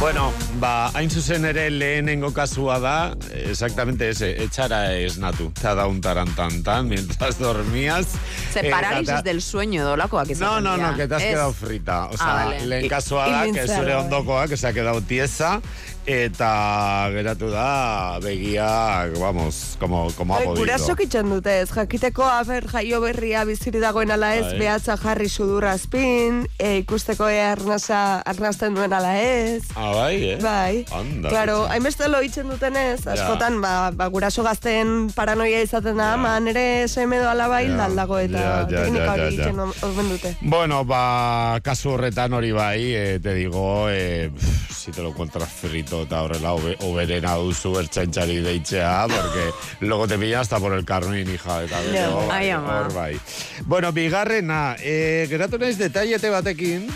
Bueno, 0.00 0.32
ba, 0.60 0.90
hain 0.94 1.10
zuzen 1.10 1.44
ere 1.44 1.70
lehenengo 1.74 2.30
kasua 2.32 2.78
da, 2.78 3.16
exactamente 3.34 4.08
ese, 4.08 4.30
etxara 4.44 4.92
esnatu. 4.94 5.50
Te 5.50 5.66
ha 5.66 5.74
dado 5.74 5.88
un 5.88 6.00
tarantantan 6.00 6.86
mientras 6.88 7.36
dormías. 7.40 8.06
Ze 8.52 8.60
Eh, 8.68 8.70
parálisis 8.70 9.08
eta- 9.08 9.22
del 9.22 9.42
sueño 9.42 9.84
dolakoak 9.84 10.30
izan 10.30 10.46
No, 10.46 10.60
no, 10.60 10.76
no, 10.76 10.96
que 10.96 11.08
te 11.08 11.14
has 11.16 11.22
Ez. 11.22 11.28
quedado 11.30 11.52
frita. 11.52 12.06
O 12.06 12.16
sea, 12.16 12.26
Ah, 12.42 12.44
vale. 12.44 12.66
lehen 12.66 12.88
kasua 12.88 13.28
da, 13.28 13.44
que 13.50 13.66
zure 13.66 13.94
bai. 13.94 14.04
ondokoa, 14.04 14.46
que 14.46 14.56
se 14.56 14.68
ha 14.68 14.72
quedado 14.72 15.00
tiesa, 15.02 15.60
eta 16.08 17.08
geratu 17.12 17.50
da, 17.52 18.18
begiak, 18.24 19.12
vamos, 19.20 19.76
como, 19.78 20.08
como 20.16 20.34
ha 20.34 20.38
podido. 20.40 20.62
Gurasok 20.64 21.02
itxen 21.04 21.28
dute 21.28 21.58
ez, 21.60 21.68
jakiteko 21.68 22.24
aber 22.24 22.64
jaio 22.72 23.00
berria 23.04 23.42
biziri 23.44 23.76
dagoen 23.82 24.10
ala 24.14 24.30
ez, 24.38 24.46
Bai. 24.46 24.58
behatza 24.62 24.96
jarri 24.96 25.28
sudurra 25.28 25.74
azpin, 25.76 26.46
e, 26.58 26.78
ikusteko 26.80 27.28
ea 27.28 27.50
arnasa, 27.52 28.22
arnasten 28.24 28.74
duen 28.78 28.92
ala 28.96 29.12
ez. 29.20 29.64
Ah, 29.76 29.90
bai, 29.92 30.14
eh? 30.30 30.38
Bai. 30.40 30.86
Anda. 30.96 31.28
Claro, 31.28 31.58
hainbeste 31.68 32.08
lo 32.08 32.22
itxen 32.24 32.48
dutenez, 32.48 33.04
Ja. 33.04 33.12
askotan, 33.12 33.60
ba, 33.60 33.90
ba, 33.92 34.06
guraso 34.08 34.42
gazten 34.42 35.10
paranoia 35.14 35.60
izaten 35.62 35.96
da, 36.00 36.14
ama, 36.14 36.38
nere 36.40 36.88
seme 36.88 37.18
doala 37.20 37.48
bai, 37.52 37.66
Ja. 37.68 37.88
dago 37.88 38.18
eta 38.18 38.38
Ja, 38.38 38.56
ja, 38.64 38.66
teknika 38.84 39.04
ja, 39.04 39.12
hori 39.26 39.36
ja, 39.36 39.52
ja. 39.52 39.68
omen 39.82 40.08
dute. 40.08 40.36
Bueno, 40.40 40.84
ba, 40.88 41.60
kasu 41.62 41.90
horretan 41.98 42.32
hori 42.32 42.52
bai, 42.52 42.94
eh, 42.94 43.20
te 43.20 43.34
digo, 43.34 43.90
eh, 43.90 44.30
pff, 44.34 44.72
si 44.78 44.90
te 44.92 45.02
lo 45.02 45.10
encuentras 45.10 45.50
frito 45.52 45.97
eta 46.02 46.22
horrela, 46.22 46.52
obe, 46.52 46.76
oberena 46.86 47.34
duzu 47.36 47.78
ertzaintzari 47.78 48.40
deitzea, 48.40 49.06
porque 49.08 49.50
luego 49.80 50.06
te 50.08 50.18
pilla 50.18 50.40
hasta 50.40 50.58
por 50.58 50.72
el 50.74 50.84
carmín, 50.84 51.28
hija, 51.32 51.62
eta 51.64 51.80
Ja. 51.82 51.92
gero, 51.92 52.26
bai, 52.26 52.50
hor 52.52 52.92
bai. 52.94 53.20
Bueno, 53.64 53.92
bigarrena, 53.92 54.76
eh, 54.80 55.26
geratu 55.28 55.58
naiz 55.58 55.78
detaiete 55.78 56.30
batekin, 56.30 56.88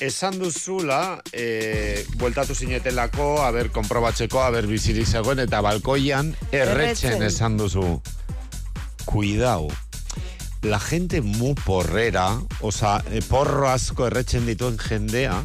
esan 0.00 0.38
duzula, 0.38 1.20
eh, 1.32 2.04
bueltatu 2.16 2.54
zinetelako, 2.54 3.42
haber, 3.42 3.70
konprobatzeko, 3.70 4.42
haber 4.42 4.66
bizirik 4.66 5.06
zegoen, 5.06 5.40
eta 5.40 5.60
balkoian 5.60 6.36
erretzen 6.52 7.22
esan 7.22 7.56
duzu. 7.56 8.00
Cuidao. 9.04 9.68
La 10.62 10.80
gente 10.80 11.20
mu 11.22 11.54
porrera, 11.54 12.40
oza, 12.60 13.02
eh, 13.10 13.20
porro 13.28 13.68
asko 13.70 14.06
erretzen 14.08 14.46
dituen 14.46 14.76
jendea, 14.78 15.42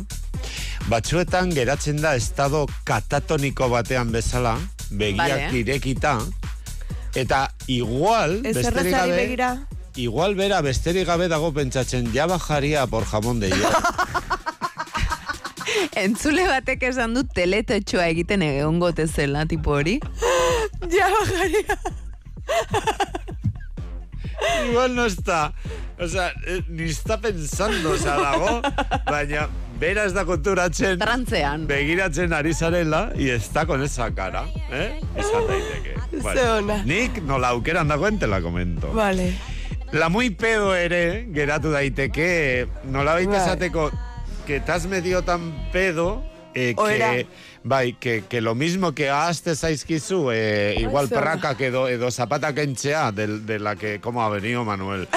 batzuetan 0.90 1.52
geratzen 1.52 2.02
da 2.02 2.15
estado 2.15 2.65
katatoniko 2.84 3.70
batean 3.70 4.11
bezala, 4.11 4.57
begiak 4.91 5.49
Vale. 5.49 5.60
irekita, 5.60 6.20
eta 7.15 7.52
igual, 7.68 8.40
Ez 8.45 8.56
besterik 8.56 8.68
errezari 8.74 8.91
gabe, 9.11 9.15
begira. 9.22 9.52
igual 9.95 10.36
bera 10.36 10.61
besterik 10.61 11.07
gabe 11.07 11.28
dago 11.28 11.53
pentsatzen, 11.53 12.11
ja 12.14 12.26
bajaria 12.28 12.86
por 12.88 13.06
jamón 13.06 13.40
de 13.40 13.49
hierro. 13.49 13.80
Entzule 15.95 16.48
batek 16.49 16.84
esan 16.90 17.14
du 17.14 17.24
teletotxoa 17.24 18.07
egiten 18.10 18.41
egongote 18.41 19.07
zela, 19.07 19.45
tipo 19.45 19.72
hori. 19.78 19.99
Ja, 20.91 21.07
bajaria. 21.10 21.78
Igual 24.70 24.95
no 24.95 25.06
está. 25.06 25.53
O 25.99 26.07
sea, 26.07 26.34
eh, 26.48 26.64
ni 26.70 26.84
está 26.84 27.20
pensando, 27.20 27.91
o 27.91 27.98
sea, 27.98 28.18
dago, 28.18 28.61
baina 29.06 29.48
bera 29.80 30.06
ez 30.06 30.14
da 30.14 30.26
konturatzen. 30.26 30.98
Trantzean. 30.99 31.68
Begiratzen 31.68 32.34
ari 32.34 32.53
zarela, 32.53 33.11
y 33.15 33.30
está 33.30 33.65
con 33.65 33.84
esa 33.84 34.14
cara, 34.14 34.45
eh? 34.72 34.99
Izan 35.20 35.48
daiteke. 35.48 35.94
Ze 36.34 36.49
ona. 36.49 36.84
nik 36.84 37.22
nola 37.24 37.49
aukeran 37.49 37.88
dagoen 37.88 38.20
te 38.20 38.28
la 38.28 38.41
comento. 38.41 38.91
Vale. 38.94 39.34
La 39.91 40.10
muy 40.10 40.32
pedo 40.32 40.74
ere, 40.76 41.28
geratu 41.34 41.72
daiteke, 41.72 42.68
nola 42.86 43.14
baita 43.14 43.38
Bai. 43.38 43.41
esateko, 43.41 43.91
que 44.48 44.60
t'has 44.60 44.88
medio 44.88 45.24
tan 45.24 45.52
pedo, 45.72 46.24
eh, 46.56 46.74
que, 46.76 47.28
bai, 47.64 47.94
que, 47.94 48.23
que 48.27 48.41
lo 48.41 48.56
mismo 48.56 48.94
que 48.94 49.10
ahazte 49.10 49.56
zaizkizu, 49.56 50.31
eh, 50.31 50.76
igual 50.80 51.07
ona. 51.11 51.22
prakak 51.22 51.61
edo, 51.61 51.88
edo 51.88 52.11
zapatak 52.11 52.57
entzea, 52.57 53.11
de, 53.11 53.40
de 53.40 53.60
la 53.60 53.76
que, 53.76 53.99
como 53.99 54.23
ha 54.23 54.30
venido 54.30 54.65
Manuel. 54.65 55.07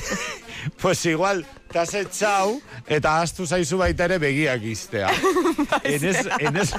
pues 0.80 1.04
igual, 1.06 1.44
te 1.70 1.78
has 1.78 1.94
echado, 1.94 2.60
eta 2.86 3.16
ahaztu 3.18 3.46
zaizu 3.46 3.78
baita 3.78 4.04
ere 4.04 4.18
begiak 4.18 4.62
iztea. 4.62 5.10
en 5.82 6.04
es, 6.04 6.28
en 6.38 6.56
es, 6.56 6.74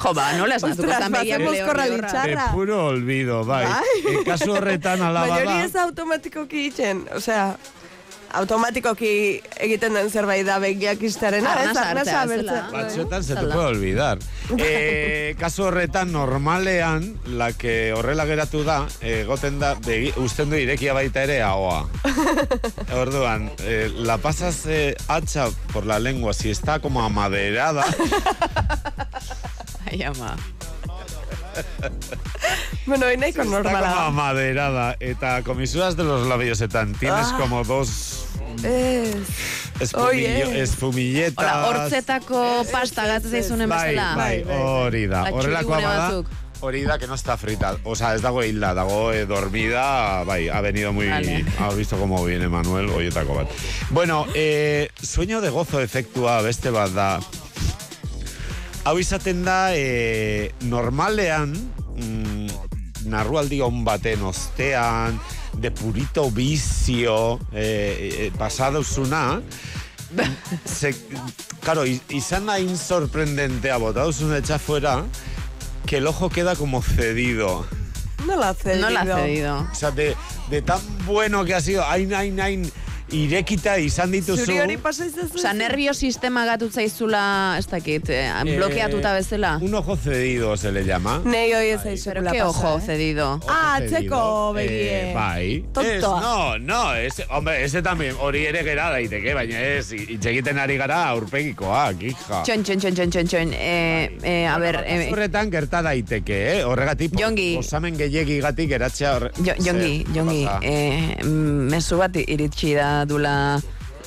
Jo, 0.00 0.14
ba, 0.14 0.32
nola 0.32 0.56
esnatuko 0.56 0.88
Ostras, 0.88 1.02
zan 1.04 1.12
begiak 1.12 1.42
de 1.44 2.38
puro 2.54 2.86
olvido, 2.86 3.44
bai. 3.44 3.66
Bai. 3.66 4.14
En 4.14 4.24
kasu 4.24 4.54
horretan 4.54 5.02
alaba 5.02 5.28
Baina 5.28 5.42
hori 5.42 5.58
da. 5.58 5.64
ez 5.66 5.72
da 5.74 5.82
automatikoki 5.84 6.62
itxen, 6.70 7.02
osea, 7.12 7.50
automatikoki 8.34 9.40
egiten 9.60 9.94
den 9.94 10.10
zerbait 10.10 10.46
da 10.46 10.58
begiak 10.62 11.02
iztearena, 11.02 11.54
ez? 11.64 11.76
Arnasa. 11.76 12.24
Batzuetan 12.72 13.24
se 13.24 13.34
te 13.34 13.46
puede 13.46 13.66
olvidar. 13.66 14.18
Eh, 14.60 15.36
kasu 15.38 15.68
horretan 15.68 16.10
normalean, 16.10 17.04
la 17.38 17.52
que 17.54 17.92
horrela 17.94 18.24
geratu 18.26 18.64
da, 18.66 18.80
eh, 19.00 19.20
egoten 19.20 19.60
da, 19.60 19.76
begi, 19.86 20.10
usten 20.18 20.50
du 20.50 20.58
irekia 20.58 20.92
baita 20.96 21.22
ere 21.22 21.36
ahoa. 21.46 21.84
Orduan, 23.00 23.46
eh, 23.62 23.92
la 23.94 24.18
pasas 24.18 24.64
eh, 24.66 24.96
hacha 25.06 25.46
por 25.72 25.86
la 25.86 26.00
lengua, 26.00 26.34
si 26.34 26.50
está 26.50 26.80
como 26.80 27.00
amaderada, 27.02 27.86
Ai, 29.90 30.02
ama. 30.02 30.36
Bueno, 32.86 33.06
hori 33.06 33.16
nahiko 33.16 33.42
está 33.42 33.44
como 33.44 33.62
normala. 33.62 34.06
amaderada, 34.06 34.96
eta 35.00 35.42
comisuras 35.42 35.96
de 35.96 36.04
los 36.04 36.26
labios 36.26 36.60
etan, 36.60 36.92
tienes 36.94 37.26
Ah. 37.32 37.36
como 37.38 37.62
dos 37.64 38.24
Ez. 38.64 39.14
espumillo, 39.80 40.48
Oye. 40.48 40.60
espumilletas. 40.60 41.44
Hola, 41.44 41.66
hortzetako 41.68 42.64
pasta 42.72 43.06
gatzen 43.06 43.30
zaizunen 43.30 43.68
Bai, 43.68 43.94
bezala. 43.94 44.16
bai, 44.16 44.44
hori 44.48 45.06
da. 45.06 45.22
Horrelakoa 45.30 45.76
bada, 45.80 45.98
batzuk. 46.08 46.26
hori 46.60 46.82
da 46.82 46.98
que 46.98 47.06
no 47.06 47.14
está 47.14 47.36
frita. 47.36 47.76
O 47.84 47.94
sea, 47.94 48.14
ez 48.14 48.22
dago 48.22 48.42
hilda, 48.42 48.74
dago 48.74 49.12
eh, 49.12 49.24
dormida, 49.24 50.24
bai, 50.24 50.48
ha 50.48 50.60
venido 50.60 50.92
muy... 50.92 51.08
Vale. 51.08 51.44
Ha 51.58 51.70
visto 51.74 51.96
cómo 51.96 52.24
viene 52.24 52.48
Manuel, 52.48 52.88
oietako 52.90 53.34
bat. 53.34 53.48
Bueno, 53.90 54.26
eh, 54.34 54.90
sueño 55.00 55.40
de 55.40 55.48
gozo 55.50 55.80
efektua 55.80 56.42
beste 56.42 56.70
bat 56.70 56.90
da. 56.90 57.20
Hau 58.84 58.96
izaten 58.98 59.44
da, 59.44 59.74
eh, 59.76 60.52
normalean, 60.64 61.52
mm, 61.96 62.46
narrualdi 63.12 63.60
on 63.60 63.84
baten 63.84 64.22
ostean, 64.24 65.18
de 65.60 65.70
purito 65.70 66.30
bizio, 66.30 67.38
eh, 67.52 68.26
eh, 68.26 68.32
pasaduzuna, 68.38 69.42
se, 70.64 70.94
claro, 71.60 71.84
izan 71.84 72.48
hain 72.48 72.72
sorprendentea 72.76 73.76
botaduzun 73.78 74.32
etxa 74.38 74.58
fuera, 74.58 75.04
que 75.86 75.98
el 75.98 76.06
ojo 76.06 76.30
queda 76.30 76.56
como 76.56 76.82
cedido. 76.82 77.66
No 78.26 78.36
la 78.36 78.50
ha 78.50 78.54
cedido. 78.54 78.80
No 78.80 78.90
la 78.90 79.00
ha 79.00 79.20
cedido. 79.20 79.68
O 79.70 79.74
sea, 79.74 79.90
de, 79.90 80.16
de 80.48 80.62
tan 80.62 80.80
bueno 81.04 81.44
que 81.44 81.54
ha 81.54 81.60
sido, 81.60 81.84
hain, 81.84 82.14
hain, 82.14 82.40
hain, 82.40 82.72
irekita 83.12 83.76
izan 83.76 84.12
dituzu. 84.12 84.44
Zuri 84.44 84.58
hori 84.60 84.76
pasa 84.78 85.06
izazu. 85.06 85.38
Osa, 85.38 85.52
nervio 85.56 85.94
sistema 85.94 86.44
gatut 86.46 86.72
zaizula, 86.72 87.56
ez 87.58 87.66
dakit, 87.70 88.08
eh, 88.10 88.30
blokeatuta 88.56 89.12
bezala. 89.14 89.58
Un 89.62 89.74
ojo 89.74 89.96
cedido 89.96 90.56
se 90.56 90.72
le 90.72 90.84
llama. 90.84 91.20
Nei 91.24 91.52
hoi 91.52 91.70
ez 91.70 91.84
aizu. 91.86 92.10
Pero 92.10 92.32
qué 92.32 92.42
ojo 92.42 92.80
cedido. 92.80 93.40
Ah, 93.48 93.76
atzeko 93.76 94.52
begie. 94.54 95.10
Eh, 95.10 95.14
bai. 95.14 95.64
Tontoa. 95.72 96.20
No, 96.20 96.58
no, 96.58 96.94
ese, 96.94 97.26
hombre, 97.30 97.64
ese 97.64 97.82
también, 97.82 98.16
hori 98.20 98.44
ere 98.46 98.62
gera 98.64 98.90
daiteke, 98.90 99.34
baina 99.34 99.60
ez, 99.60 99.92
hitz 99.92 100.24
egiten 100.26 100.58
ari 100.58 100.76
gara 100.76 101.02
aurpegikoak, 101.10 102.02
hija. 102.02 102.42
Txon, 102.44 102.64
txon, 102.64 102.80
txon, 102.80 102.94
txon, 102.96 103.10
txon, 103.10 103.26
txon. 103.30 103.54
Eh, 103.54 104.10
eh, 104.22 104.46
a 104.48 104.58
ber, 104.58 104.82
eh, 104.86 105.08
Horretan 105.10 105.50
gerta 105.50 105.82
daiteke, 105.82 106.40
eh? 106.52 106.64
Horregatik, 106.64 107.14
Jongi. 107.18 107.56
osamen 107.58 107.96
gehiagigatik 107.98 108.68
geratzea 108.70 109.14
horre... 109.16 109.30
jo, 109.38 109.54
jongi, 109.64 110.04
jongi, 110.14 110.44
eh, 110.62 111.16
mm, 111.22 111.70
mezu 111.70 111.98
bat 112.00 112.16
iritsi 112.20 112.74
da 112.74 112.99
dula 113.06 113.60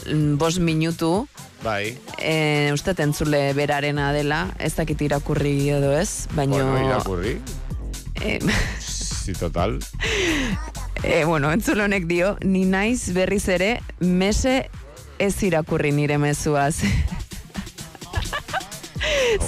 mm, 0.07 0.37
bost 0.37 0.59
minutu, 0.59 1.27
Bai. 1.63 1.97
eh, 2.19 2.69
uste 2.73 2.93
entzule 2.97 3.53
berarena 3.53 4.11
dela, 4.13 4.47
ez 4.59 4.75
dakit 4.75 5.01
irakurri 5.01 5.69
edo 5.69 5.97
ez, 5.97 6.27
baina... 6.35 6.63
Bueno, 6.63 6.87
irakurri. 6.87 7.39
Eh, 8.21 8.39
Sí, 9.23 9.31
total. 9.31 9.79
eh, 11.03 11.23
bueno, 11.23 11.49
entzule 11.53 11.85
honek 11.85 12.07
dio, 12.07 12.37
ni 12.43 12.65
naiz 12.65 13.13
berriz 13.15 13.47
ere, 13.47 13.79
mese 13.99 14.69
ez 15.17 15.43
irakurri 15.47 15.93
nire 15.95 16.17
mezuaz. 16.19 16.81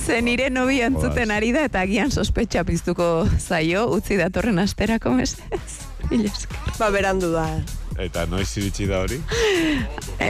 Ze 0.05 0.21
nire 0.21 0.49
nobi 0.49 0.79
entzuten 0.81 1.31
ari 1.31 1.51
da 1.51 1.65
eta 1.67 1.81
agian 1.83 2.11
sospetxa 2.11 2.63
piztuko 2.63 3.27
zaio, 3.39 3.89
utzi 3.91 4.15
datorren 4.15 4.59
asterako 4.63 5.11
mesez. 5.19 5.81
Ba, 6.79 6.89
berandu 6.89 7.33
da. 7.35 7.49
Eta 7.95 8.25
noiz 8.27 8.49
iritsi 8.59 8.87
da 8.89 8.99
hori? 9.05 9.21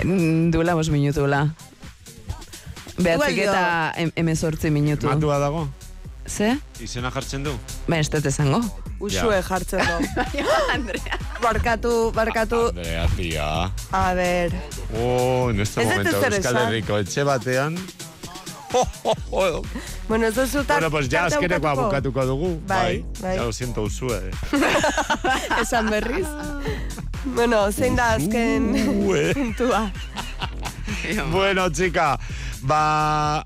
Dula 0.53 0.75
bos 0.77 0.89
minutula. 0.93 1.47
Behatzik 2.95 3.41
Igual 3.41 3.49
eta 3.49 3.93
em, 3.97 4.11
emezortzi 4.15 4.69
minutu. 4.71 5.09
Matua 5.09 5.39
dago? 5.41 5.65
Ze? 6.25 6.55
Izena 6.81 7.11
jartzen 7.11 7.43
du? 7.45 7.53
Ba, 7.87 7.99
ez 7.99 8.09
dut 8.09 8.25
esango. 8.25 8.61
Usue 9.03 9.41
jartzen 9.43 9.81
du. 9.83 10.23
Andrea. 10.75 11.19
Barkatu, 11.41 12.11
barkatu. 12.15 12.61
Andrea, 12.69 13.07
tia. 13.17 13.49
A 13.91 14.13
ver. 14.13 14.53
Oh, 14.97 15.49
en 15.51 15.59
este 15.59 15.83
momento 15.83 16.21
Euskal. 16.21 16.61
Herriko 16.67 17.01
etxe 17.01 17.25
batean. 17.27 17.77
Bueno, 20.07 20.27
ez 20.27 20.35
duzu 20.35 20.63
tak- 20.63 20.77
Bueno, 20.79 20.91
pues 20.91 21.09
ya 21.09 21.25
azkenekoa 21.25 21.73
bukatuko? 21.75 22.25
dugu. 22.25 22.61
Bai, 22.67 23.05
bai. 23.21 23.35
Ya 23.37 23.43
lo 23.43 23.53
siento, 23.53 23.81
Usue. 23.83 24.31
Esan 25.61 25.89
berriz. 25.89 26.27
bueno, 27.25 27.71
zein 27.71 27.95
da 27.95 28.13
azken 28.13 28.71
Usue. 28.75 29.33
puntua. 29.37 29.91
bueno, 31.31 31.69
txika, 31.71 32.17
ba... 32.61 33.43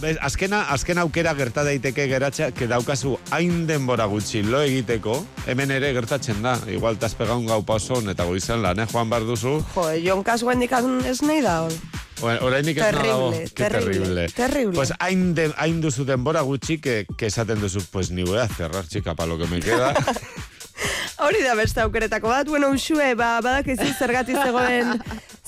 Bez, 0.00 0.16
azkena, 0.24 0.62
azken 0.72 0.96
aukera 0.96 1.34
gerta 1.36 1.60
daiteke 1.62 2.06
geratzea, 2.08 2.52
que 2.56 2.64
daukazu 2.66 3.18
hain 3.36 3.66
denbora 3.68 4.06
gutxi 4.08 4.40
lo 4.42 4.62
egiteko, 4.64 5.18
hemen 5.46 5.70
ere 5.76 5.90
gertatzen 5.92 6.40
da. 6.40 6.54
Igual 6.72 6.96
tas 6.96 7.12
pegaun 7.14 7.44
gau 7.44 7.60
pason 7.68 8.08
eta 8.08 8.24
goizan 8.24 8.62
lan, 8.64 8.80
eh, 8.80 8.86
joan 8.88 9.10
bar 9.12 9.26
duzu. 9.28 9.58
Jo, 9.74 9.84
Jon 10.00 10.22
Kasuen 10.24 10.58
dikan 10.64 11.04
ez 11.04 11.20
nahi 11.20 11.42
da. 11.44 11.68
Bueno, 12.20 12.46
Orainik 12.46 12.76
ez 12.76 12.92
nadago. 12.92 13.30
Terrible, 13.32 13.50
terrible, 13.54 14.28
terrible. 14.28 14.74
Pues 14.74 14.92
hain, 14.98 15.34
de, 15.34 15.52
hain 15.56 15.80
duzu 15.80 16.04
denbora 16.04 16.42
gutxi 16.42 16.78
que, 16.80 17.06
que 17.16 17.26
esaten 17.26 17.60
duzu, 17.60 17.82
pues 17.90 18.10
ni 18.10 18.22
voy 18.22 18.38
a 18.38 18.48
cerrar, 18.48 18.86
chica, 18.86 19.14
pa 19.14 19.26
lo 19.26 19.38
que 19.38 19.46
me 19.46 19.60
queda. 19.60 19.94
Hori 21.20 21.42
da 21.44 21.54
beste 21.54 21.80
aukeretako 21.80 22.28
bat, 22.32 22.48
bueno, 22.48 22.70
usue, 22.70 23.14
ba, 23.14 23.40
badakizu 23.44 23.90
zergatik 23.98 24.38
zegoen 24.40 24.96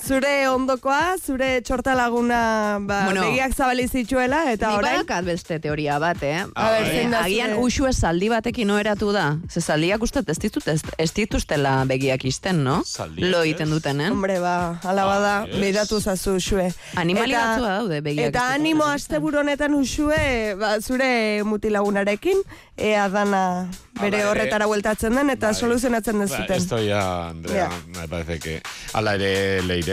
zure 0.03 0.47
ondokoa, 0.49 1.15
zure 1.25 1.61
txortalaguna, 1.61 2.39
ba, 2.81 2.97
Bueno. 3.05 3.21
begiak 3.23 3.53
zabali 3.55 3.85
zituela, 3.87 4.51
eta 4.51 4.73
orain... 4.75 4.97
badakat 4.99 5.25
beste 5.25 5.59
teoria 5.63 5.97
bat, 5.99 6.17
eh? 6.23 6.43
A 6.55 6.65
ber, 6.73 6.87
zein 6.91 7.11
da 7.13 7.21
Agian 7.23 7.53
zure- 7.55 7.63
usue 7.63 7.93
zaldi 7.93 8.27
batekin 8.29 8.69
oheratu 8.75 9.11
da. 9.15 9.37
Ze 9.49 9.61
zaldiak 9.61 10.01
uste 10.03 10.23
ez 10.27 10.37
ditut 10.39 10.67
ez, 10.67 10.81
ez 10.97 11.09
dituztela 11.13 11.85
begiak 11.87 12.25
isten, 12.25 12.63
no? 12.63 12.81
Zaldiak, 12.85 13.29
Lo 13.31 13.43
egiten 13.43 13.69
dutenen. 13.71 14.11
Hombre, 14.11 14.39
ba, 14.43 14.79
ala 14.83 15.05
bada, 15.05 15.33
Ah, 15.43 15.47
ez. 15.47 15.59
beiratu 15.61 16.01
zazu 16.01 16.35
usue. 16.35 16.67
Animali 16.95 17.31
Eta- 17.33 17.45
batzua 17.53 17.71
daude 17.77 18.01
begiak 18.01 18.27
Eta 18.33 18.49
animo 18.53 18.83
asteburu 18.85 19.39
honetan 19.39 19.73
usue, 19.73 20.55
ba, 20.59 20.75
zure 20.81 21.43
mutilagunarekin, 21.45 22.43
ea 22.77 23.07
dana 23.09 23.69
bere 24.01 24.25
horretara 24.25 24.65
bueltatzen 24.65 25.15
den, 25.15 25.29
eta 25.29 25.53
soluzionatzen 25.53 26.17
Ba, 26.19 26.25
dezuten. 26.25 26.57
esto 26.57 26.77
ya, 26.81 27.29
Andrea, 27.29 27.69
Ja. 27.69 27.99
me 28.01 28.07
parece 28.07 28.39
que... 28.39 28.61
Ala 28.93 29.15
ere 29.15 29.61
leire. 29.63 29.92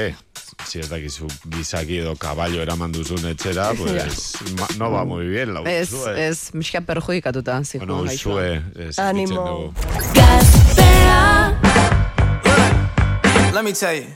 Si 0.70 0.78
ez 0.78 0.86
dakizu 0.88 1.26
bizaki 1.50 1.96
edo 1.98 2.12
kaballo 2.14 2.60
eraman 2.62 2.92
duzun 2.94 3.24
etxera, 3.32 3.72
pues 3.78 4.36
ma- 4.58 4.68
no 4.78 4.90
va 4.92 5.04
muy 5.04 5.26
bien 5.26 5.52
la 5.54 5.62
Ez, 5.66 5.90
ez, 6.16 6.54
miska 6.54 6.80
perjudikatuta, 6.80 7.64
zijo. 7.64 7.84
Bueno, 7.86 8.02
Usue, 8.02 8.62
sentitzen 8.92 9.04
Animo. 9.04 9.74
Let 13.52 13.64
me 13.64 13.72
tell 13.72 13.96
you. 13.96 14.06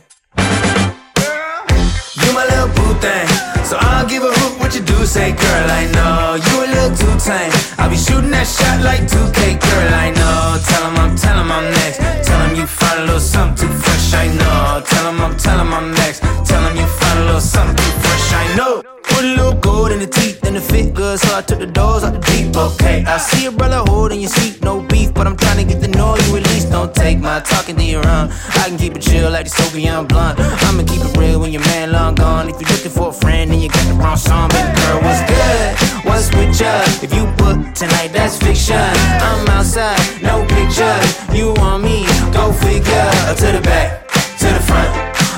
You 2.23 2.33
my 2.33 2.45
little 2.47 2.69
boo 2.77 2.95
thing. 3.01 3.54
So 3.75 3.81
I'll 3.81 4.07
give 4.07 4.23
a 4.23 4.31
hoot 4.31 4.61
what 4.61 4.73
you 4.77 4.83
do 4.83 4.95
say, 5.05 5.33
girl. 5.33 5.67
I 5.67 5.91
know 5.91 6.39
you 6.39 6.55
a 6.63 6.69
little 6.75 6.95
too 6.95 7.15
tame. 7.19 7.51
I'll 7.77 7.91
be 7.91 7.97
shooting 7.97 8.31
that 8.31 8.47
shot 8.47 8.79
like 8.87 9.03
2K, 9.03 9.59
girl. 9.59 9.91
I 9.99 10.15
know. 10.15 10.63
Tell 10.63 10.85
'em 10.87 10.97
I'm, 11.03 11.17
tell 11.17 11.37
'em 11.43 11.51
I'm 11.51 11.67
next. 11.83 11.99
Tell 12.23 12.41
'em 12.43 12.55
you 12.55 12.69
find 12.69 13.01
a 13.01 13.03
little 13.03 13.19
something 13.19 13.67
too 13.67 13.75
fresh. 13.83 14.15
I 14.15 14.29
know. 14.39 14.81
Tell 14.87 15.09
'em 15.09 15.21
I'm, 15.21 15.37
tell 15.37 15.59
'em 15.59 15.75
I'm 15.75 15.91
next. 15.91 16.21
Tell 16.47 16.63
'em 16.63 16.77
you 16.77 16.87
find 16.87 17.19
a 17.19 17.25
little 17.25 17.41
something 17.41 17.75
too 17.75 17.95
fresh. 18.05 18.27
I 18.43 18.55
know. 18.55 18.83
Put 19.11 19.25
a 19.25 19.35
little 19.39 19.59
gold 19.67 19.91
in 19.91 19.99
the 19.99 20.07
teeth 20.07 20.39
and 20.47 20.57
it 20.57 20.63
fit 20.63 20.95
good, 20.95 21.19
so 21.19 21.37
I 21.37 21.43
took 21.43 21.59
the 21.59 21.67
doors 21.67 22.05
out 22.05 22.13
the 22.13 22.23
deep. 22.31 22.57
Okay, 22.57 23.05
I 23.05 23.19
see 23.19 23.47
a 23.47 23.51
brother 23.51 23.83
holding 23.91 24.21
your 24.21 24.31
seat, 24.31 24.63
no 24.63 24.83
beef, 24.83 25.13
but 25.13 25.27
I'm 25.27 25.37
trying 25.37 25.59
to 25.63 25.65
get 25.65 25.81
the 25.81 25.89
noise 25.89 26.25
you. 26.31 26.45
Don't 26.75 26.93
take 26.93 27.19
my 27.19 27.41
talking 27.41 27.77
to 27.77 27.83
your 27.83 28.07
own. 28.07 28.31
I 28.61 28.69
can 28.69 28.77
keep 28.77 28.97
it 28.97 29.01
chill 29.01 29.31
like 29.31 29.45
the 29.45 29.51
Soviet 29.51 30.03
blunt. 30.09 30.39
I'ma 30.41 30.83
keep 30.83 31.01
it 31.01 31.17
real 31.17 31.41
when 31.41 31.53
your 31.53 31.63
man 31.63 31.93
long 31.93 32.15
gone. 32.15 32.51
If 32.51 32.61
you're 32.61 32.69
looking 32.69 32.91
for 32.91 33.09
a 33.09 33.13
friend 33.13 33.53
and 33.53 33.63
you 33.65 33.71
got 33.71 33.87
the 33.89 33.95
wrong 33.95 34.17
song, 34.17 34.49
baby 34.51 34.69
girl, 34.77 35.01
what's 35.01 35.25
good? 35.25 35.69
What's 36.05 36.29
with 36.37 36.61
ya? 36.61 36.85
If 37.01 37.15
you 37.17 37.25
book 37.41 37.57
tonight, 37.73 38.13
that's 38.13 38.37
fiction. 38.37 38.77
I'm 38.77 39.49
outside, 39.49 39.97
no 40.21 40.45
pictures. 40.45 41.09
You 41.33 41.55
want 41.57 41.83
me? 41.83 42.05
Go 42.29 42.53
figure. 42.53 43.09
To 43.41 43.47
the 43.57 43.63
back, 43.65 44.07
to 44.41 44.49
the 44.53 44.61
front. 44.69 44.93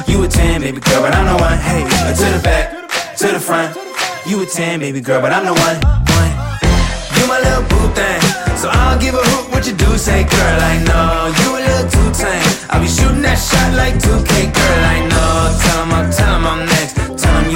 You 0.09 0.25
a 0.25 0.29
10, 0.29 0.61
baby 0.61 0.81
girl, 0.81 1.03
but 1.03 1.15
I'm 1.15 1.27
the 1.31 1.37
one. 1.39 1.59
Hey, 1.59 1.83
to 1.87 2.27
the 2.35 2.41
back, 2.43 2.91
to 3.19 3.27
the 3.31 3.39
front. 3.39 3.79
You 4.27 4.43
a 4.43 4.47
10, 4.47 4.81
baby 4.81 5.01
girl, 5.01 5.21
but 5.21 5.33
I'm 5.33 5.47
the 5.47 5.55
one. 5.55 5.77
You 7.15 7.27
my 7.29 7.39
little 7.39 7.63
boo 7.71 7.87
thing. 7.95 8.21
So 8.59 8.69
I'll 8.69 8.99
give 8.99 9.15
a 9.15 9.23
hoot 9.23 9.53
what 9.53 9.67
you 9.69 9.75
do 9.75 9.97
say, 9.97 10.25
girl. 10.25 10.59
I 10.73 10.83
know 10.83 11.31
you 11.41 11.49
a 11.55 11.61
little 11.63 11.89
too 11.95 12.11
tame. 12.11 12.43
I'll 12.71 12.83
be 12.83 12.89
shooting 12.89 13.23
that 13.23 13.39
shot 13.39 13.71
like 13.79 13.95
2K, 14.03 14.51
girl. 14.51 14.83
I 14.95 14.99
know. 15.07 15.59
Tell 15.63 15.83
'em 15.83 15.93
I'm, 15.93 16.11
tell 16.11 16.35
'em 16.35 16.47
I'm 16.47 16.67
next. 16.67 16.86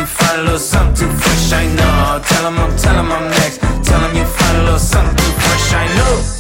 You 0.01 0.06
find 0.06 0.40
a 0.40 0.44
little 0.44 0.59
something 0.59 0.94
too 0.94 1.14
fresh. 1.18 1.52
I 1.52 1.66
know. 1.77 2.22
Tell 2.27 2.47
'em 2.47 2.59
I'm, 2.59 2.74
tell 2.78 2.97
'em 2.97 3.12
I'm 3.12 3.28
next. 3.28 3.60
Tell 3.85 4.02
'em 4.02 4.16
you 4.16 4.24
find 4.24 4.56
a 4.56 4.62
little 4.62 4.78
something 4.78 5.14
too 5.14 5.32
fresh. 5.43 5.74
I 5.74 5.86
know. 5.94 6.39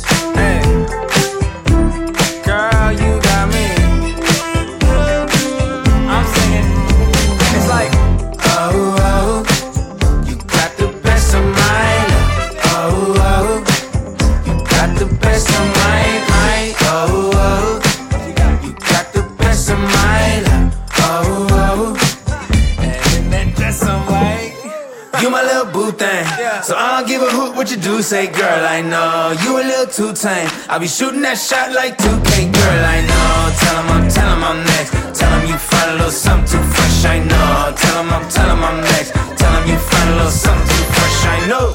Thing. 26.00 26.24
So 26.64 26.72
I 26.76 26.86
don't 26.96 27.06
give 27.12 27.22
a 27.22 27.30
hoot 27.36 27.52
what 27.56 27.68
you 27.70 27.76
do 27.76 28.00
say, 28.02 28.24
girl. 28.40 28.62
I 28.76 28.80
know 28.80 29.36
you 29.44 29.50
a 29.60 29.64
little 29.70 29.90
too 29.98 30.12
tame. 30.16 30.48
I'll 30.70 30.80
be 30.80 30.88
shooting 30.88 31.22
that 31.28 31.36
shot 31.48 31.68
like 31.80 31.94
2K, 32.04 32.30
girl. 32.58 32.82
I 32.96 32.98
know. 33.10 33.32
Tell 33.60 33.76
'em 33.80 33.88
I'm, 33.94 34.04
tell 34.16 34.30
'em 34.34 34.42
I'm 34.50 34.60
next. 34.72 34.90
Tell 35.18 35.32
'em 35.36 35.44
you 35.50 35.58
find 35.68 35.90
a 35.92 35.94
little 36.00 36.16
something 36.24 36.48
too 36.52 36.64
fresh. 36.72 37.04
I 37.04 37.18
know. 37.30 37.74
Tell 37.82 37.96
'em 38.00 38.10
I'm, 38.16 38.24
tell 38.34 38.48
'em 38.54 38.64
I'm 38.68 38.78
next. 38.80 39.12
Tell 39.36 39.52
'em 39.58 39.64
you 39.68 39.78
find 39.90 40.08
a 40.10 40.16
little 40.16 40.34
something 40.44 40.68
too 40.72 40.86
fresh. 40.96 41.20
I 41.36 41.38
know. 41.50 41.66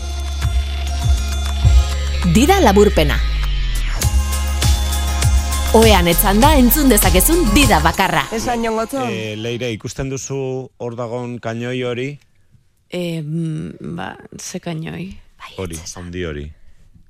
Dida 2.35 2.60
laburpena. 2.60 3.18
Oean 5.76 6.07
etzan 6.07 6.39
da 6.39 6.53
entzun 6.56 6.88
dezakezun 6.89 7.49
dida 7.53 7.81
bakarra. 7.84 8.23
Esan 8.31 8.64
jongotzo. 8.64 9.02
Eh, 9.11 9.35
leire, 9.38 9.69
ikusten 9.76 10.10
duzu 10.10 10.38
hor 10.80 10.95
dagon 10.95 11.35
kainoi 11.43 11.81
hori? 11.84 12.07
E, 12.90 13.22
ba, 13.82 14.16
ze 14.38 14.60
kainoi. 14.60 15.10
Hori, 15.57 15.80
handi 15.95 16.24
hori. 16.26 16.45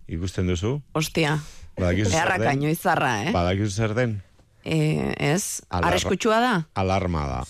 Ikusten 0.08 0.48
duzu? 0.48 0.80
Ostia. 0.94 1.38
Badakizu 1.76 2.12
zer 2.12 2.32
den? 2.40 2.76
zarra, 2.76 3.12
eh? 3.24 3.32
Badakizu 3.34 3.72
zer 3.72 3.96
den? 3.98 4.22
E, 4.64 5.14
ez, 5.20 5.62
arriskutsua 5.70 6.40
da? 6.42 6.54
Alarma 6.74 7.28
da. 7.28 7.44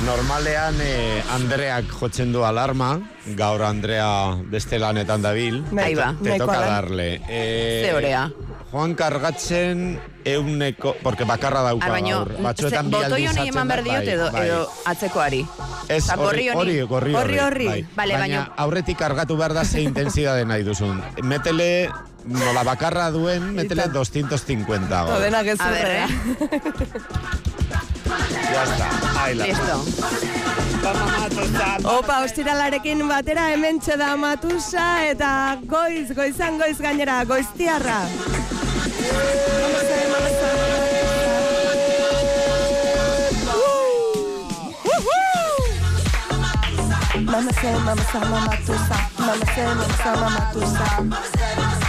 Normalean 0.00 0.78
eh, 0.80 1.22
Andreak 1.34 1.90
jotzen 1.92 2.30
du 2.32 2.40
alarma, 2.48 2.94
gaur 3.36 3.60
Andrea 3.66 4.32
beste 4.48 4.78
lanetan 4.80 5.20
dabil. 5.20 5.58
Bai, 5.76 5.92
ba. 5.94 6.14
Te 6.22 6.38
da. 6.40 6.46
darle. 6.46 7.20
Eh, 7.28 7.82
Ze 7.84 7.92
orea. 7.94 8.22
Joan 8.70 8.94
kargatzen 8.94 9.98
euneko, 10.24 10.94
porque 11.02 11.24
bakarra 11.28 11.60
dauka 11.66 11.86
Ah, 11.86 11.90
baino, 11.90 12.20
gaur. 12.24 12.32
Batzuetan 12.46 12.88
bi 12.88 12.96
aldiz 12.96 13.28
hartzen 13.28 13.48
eman 13.52 13.68
da, 13.68 13.74
behar 13.74 13.84
diot 13.84 13.98
bai, 13.98 14.14
edo, 14.14 14.30
bai. 14.32 14.46
edo 14.46 14.60
atzekoari. 14.86 15.42
Ez, 15.88 16.04
gorri 16.16 16.48
hori, 16.48 16.80
gorri, 16.82 17.14
Horri 17.14 17.38
horri. 17.38 17.66
Bai. 17.66 17.80
Bale, 17.96 18.14
Baina 18.14 18.24
baino, 18.24 18.54
aurretik 18.64 18.98
kargatu 18.98 19.36
behar 19.36 19.52
da 19.58 19.64
ze 19.64 19.82
intensidade 19.82 20.46
nahi 20.46 20.62
duzun. 20.64 21.02
Metele, 21.22 21.90
nola 22.24 22.64
bakarra 22.64 23.10
duen, 23.10 23.52
metele 23.52 23.90
250 23.92 24.88
gaur. 24.88 25.12
Todena 25.12 25.40
a 25.40 25.70
ver, 25.70 25.90
eh? 25.90 26.08
Ya 28.52 28.62
está, 28.64 29.22
ahí 29.22 29.34
la. 29.34 29.46
Listo. 29.46 29.84
Opa, 31.84 32.20
ostiralarekin 32.24 33.06
batera 33.08 33.50
hemen 33.52 33.80
da 33.98 34.16
matusa 34.16 35.06
eta 35.06 35.58
goiz, 35.66 36.14
goizan 36.14 36.58
goiz 36.58 36.78
gainera, 36.78 37.24
goiztiarra. 37.24 38.00
Mama 47.30 47.52
say, 47.52 47.74
mama 47.74 48.02
say, 48.10 48.20
mama 48.20 48.56
tusa. 48.66 48.96
Mama 49.18 49.46
say, 49.54 49.64
mama 49.64 49.94
say, 50.02 50.14
mama 50.16 50.40
tusa. 50.52 51.79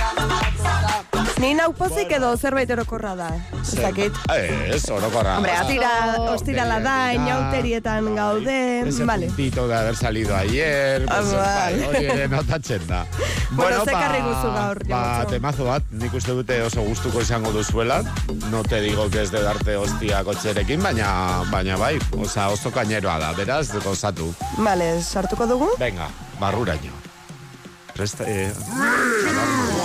Ni 1.42 1.56
nau 1.58 1.72
pozik 1.74 2.12
edo 2.14 2.28
zerbait 2.38 2.70
orokorra 2.70 3.16
da. 3.18 3.28
Ez 3.58 3.72
dakit. 3.82 4.18
Ez, 4.30 4.84
orokorra. 4.94 5.40
Hombre, 5.40 5.56
atira, 5.58 5.90
ostirala 6.30 6.78
da, 6.84 6.94
inauterietan 7.16 8.12
gaude, 8.14 8.58
Ese 8.86 9.08
vale. 9.10 9.26
puntito 9.26 9.68
de 9.68 9.76
haber 9.76 9.96
salido 9.96 10.36
ayer, 10.36 11.08
pues, 11.08 11.32
bai, 11.34 11.82
hori 11.88 12.06
ere 12.06 12.28
notatzen 12.28 12.86
da. 12.88 13.08
Bueno, 13.52 13.82
ze 13.84 13.92
ekarri 13.92 14.22
guzu 14.22 14.54
gaur, 14.54 14.80
ba, 14.88 15.26
temazo 15.28 15.66
bat, 15.66 15.90
nik 15.92 16.14
uste 16.16 16.32
dute 16.38 16.62
oso 16.64 16.86
gustuko 16.86 17.20
izango 17.26 17.52
duzuela, 17.52 17.98
no 18.52 18.62
te 18.64 18.80
digo 18.80 19.10
que 19.10 19.24
es 19.24 19.32
de 19.32 19.42
darte 19.44 19.76
hostia 19.76 20.24
kotxerekin, 20.24 20.80
baina, 20.82 21.44
baina 21.52 21.76
bai, 21.76 21.98
oza, 22.16 22.48
oso 22.54 22.72
kaineroa 22.72 23.18
da, 23.20 23.34
beraz, 23.34 23.74
gozatu. 23.84 24.30
Vale, 24.58 24.94
sartuko 25.02 25.50
dugu? 25.50 25.74
Venga, 25.80 26.08
barruraino. 26.40 26.94
Presta, 27.94 28.30
eh... 28.30 28.54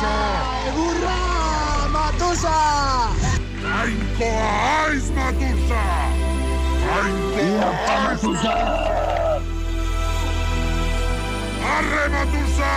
¡Burra! 0.00 1.88
¡Matusa! 1.90 3.10
¡Ainkoa 3.80 4.86
aiz, 4.86 5.10
Matusa! 5.10 5.82
¡Ainkoa 7.02 7.98
Matusa! 8.04 8.54
¡Arre, 11.74 12.04
Matusa! 12.14 12.72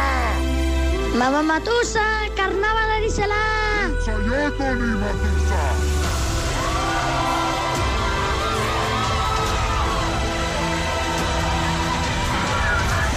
Mama 1.15 1.43
Matusa, 1.43 2.05
karnavala 2.35 2.97
dizela! 3.05 3.43
Saioko 4.03 4.67
ni, 4.79 4.91
Matusa! 5.03 5.61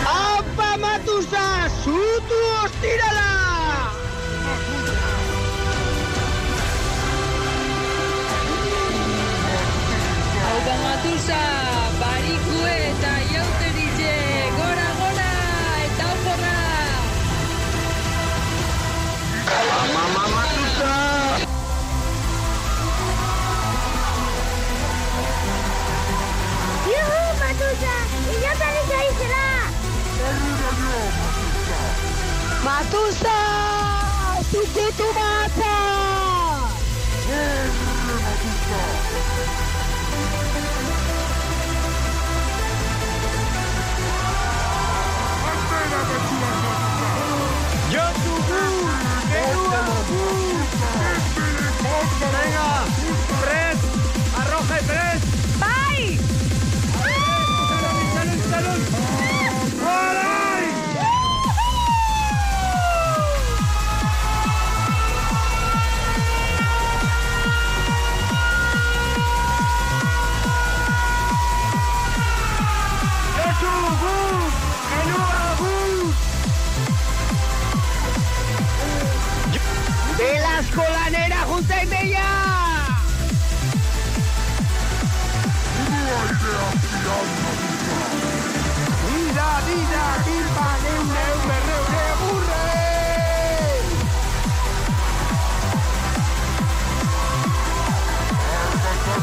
¡Apa, 0.06 0.76
Matusa! 0.76 1.44
¡Zutu 1.82 2.38
ostirala! 2.64 3.33
¡Mama 19.94 20.22
Matusa! 20.34 20.94
Juhu, 26.84 27.22
Matusa, 27.40 27.94
inotarik 28.34 28.90
dizela! 28.90 29.46
¡Matusa! 32.64 33.38
¡Zukutu 34.50 35.06
mata! 35.18 35.93
Venga, 52.20 52.84
tres, 52.96 53.03
Dida, 89.74 90.06
dimpa, 90.24 90.68
neune, 90.82 91.22
eune, 91.30 91.56
reune, 91.66 92.04
burre! 92.20 92.68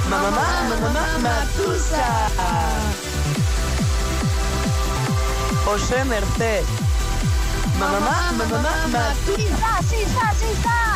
Mamá, 0.10 0.30
mamá, 0.32 0.76
mamá, 0.82 1.08
Matusa. 1.20 2.10
José 5.66 6.04
Merced. 6.04 6.66
Mamá, 7.80 8.00
mamá, 8.00 8.46
mamá, 8.46 8.76
Matusa. 8.90 9.42
Emaio! 9.42 10.91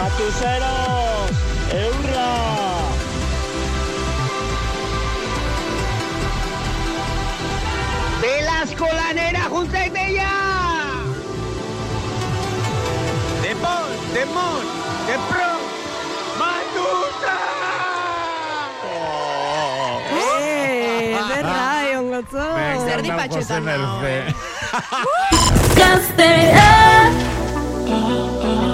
¡Matuseros! 0.00 1.30
¡Eurra! 1.72 2.32
¡De 8.22 8.42
la 8.42 8.62
escolanera 8.62 9.42
junta 9.50 9.86
y 9.86 9.90
bella! 9.90 10.32
¡De 13.42 13.54
Pol, 13.56 13.90
de 14.14 14.24
Mon, 14.24 14.64
de 15.06 15.16
Pro! 15.28 15.52
¡Matusa! 16.38 17.38
Eh, 20.12 21.18
ederra, 21.30 21.84
jongotzo. 21.94 22.44
Me 22.56 22.74
encanta 22.74 23.28
José 23.28 23.60
Merced. 23.60 24.34
Always 28.42 28.69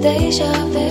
deja 0.00 0.52
vu. 0.72 0.87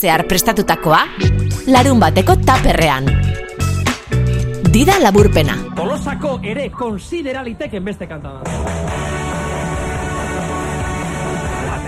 Zehar 0.00 0.24
prestatutakoa, 0.24 1.00
larun 1.68 2.00
bateko 2.00 2.38
taperrean. 2.46 3.08
Dida 4.72 4.96
laburpena. 5.02 5.56
Tolosako 5.76 6.38
ere 6.46 6.70
konsideraliteken 6.70 7.84
beste 7.84 8.08
kanta 8.08 8.38
da. 8.38 8.40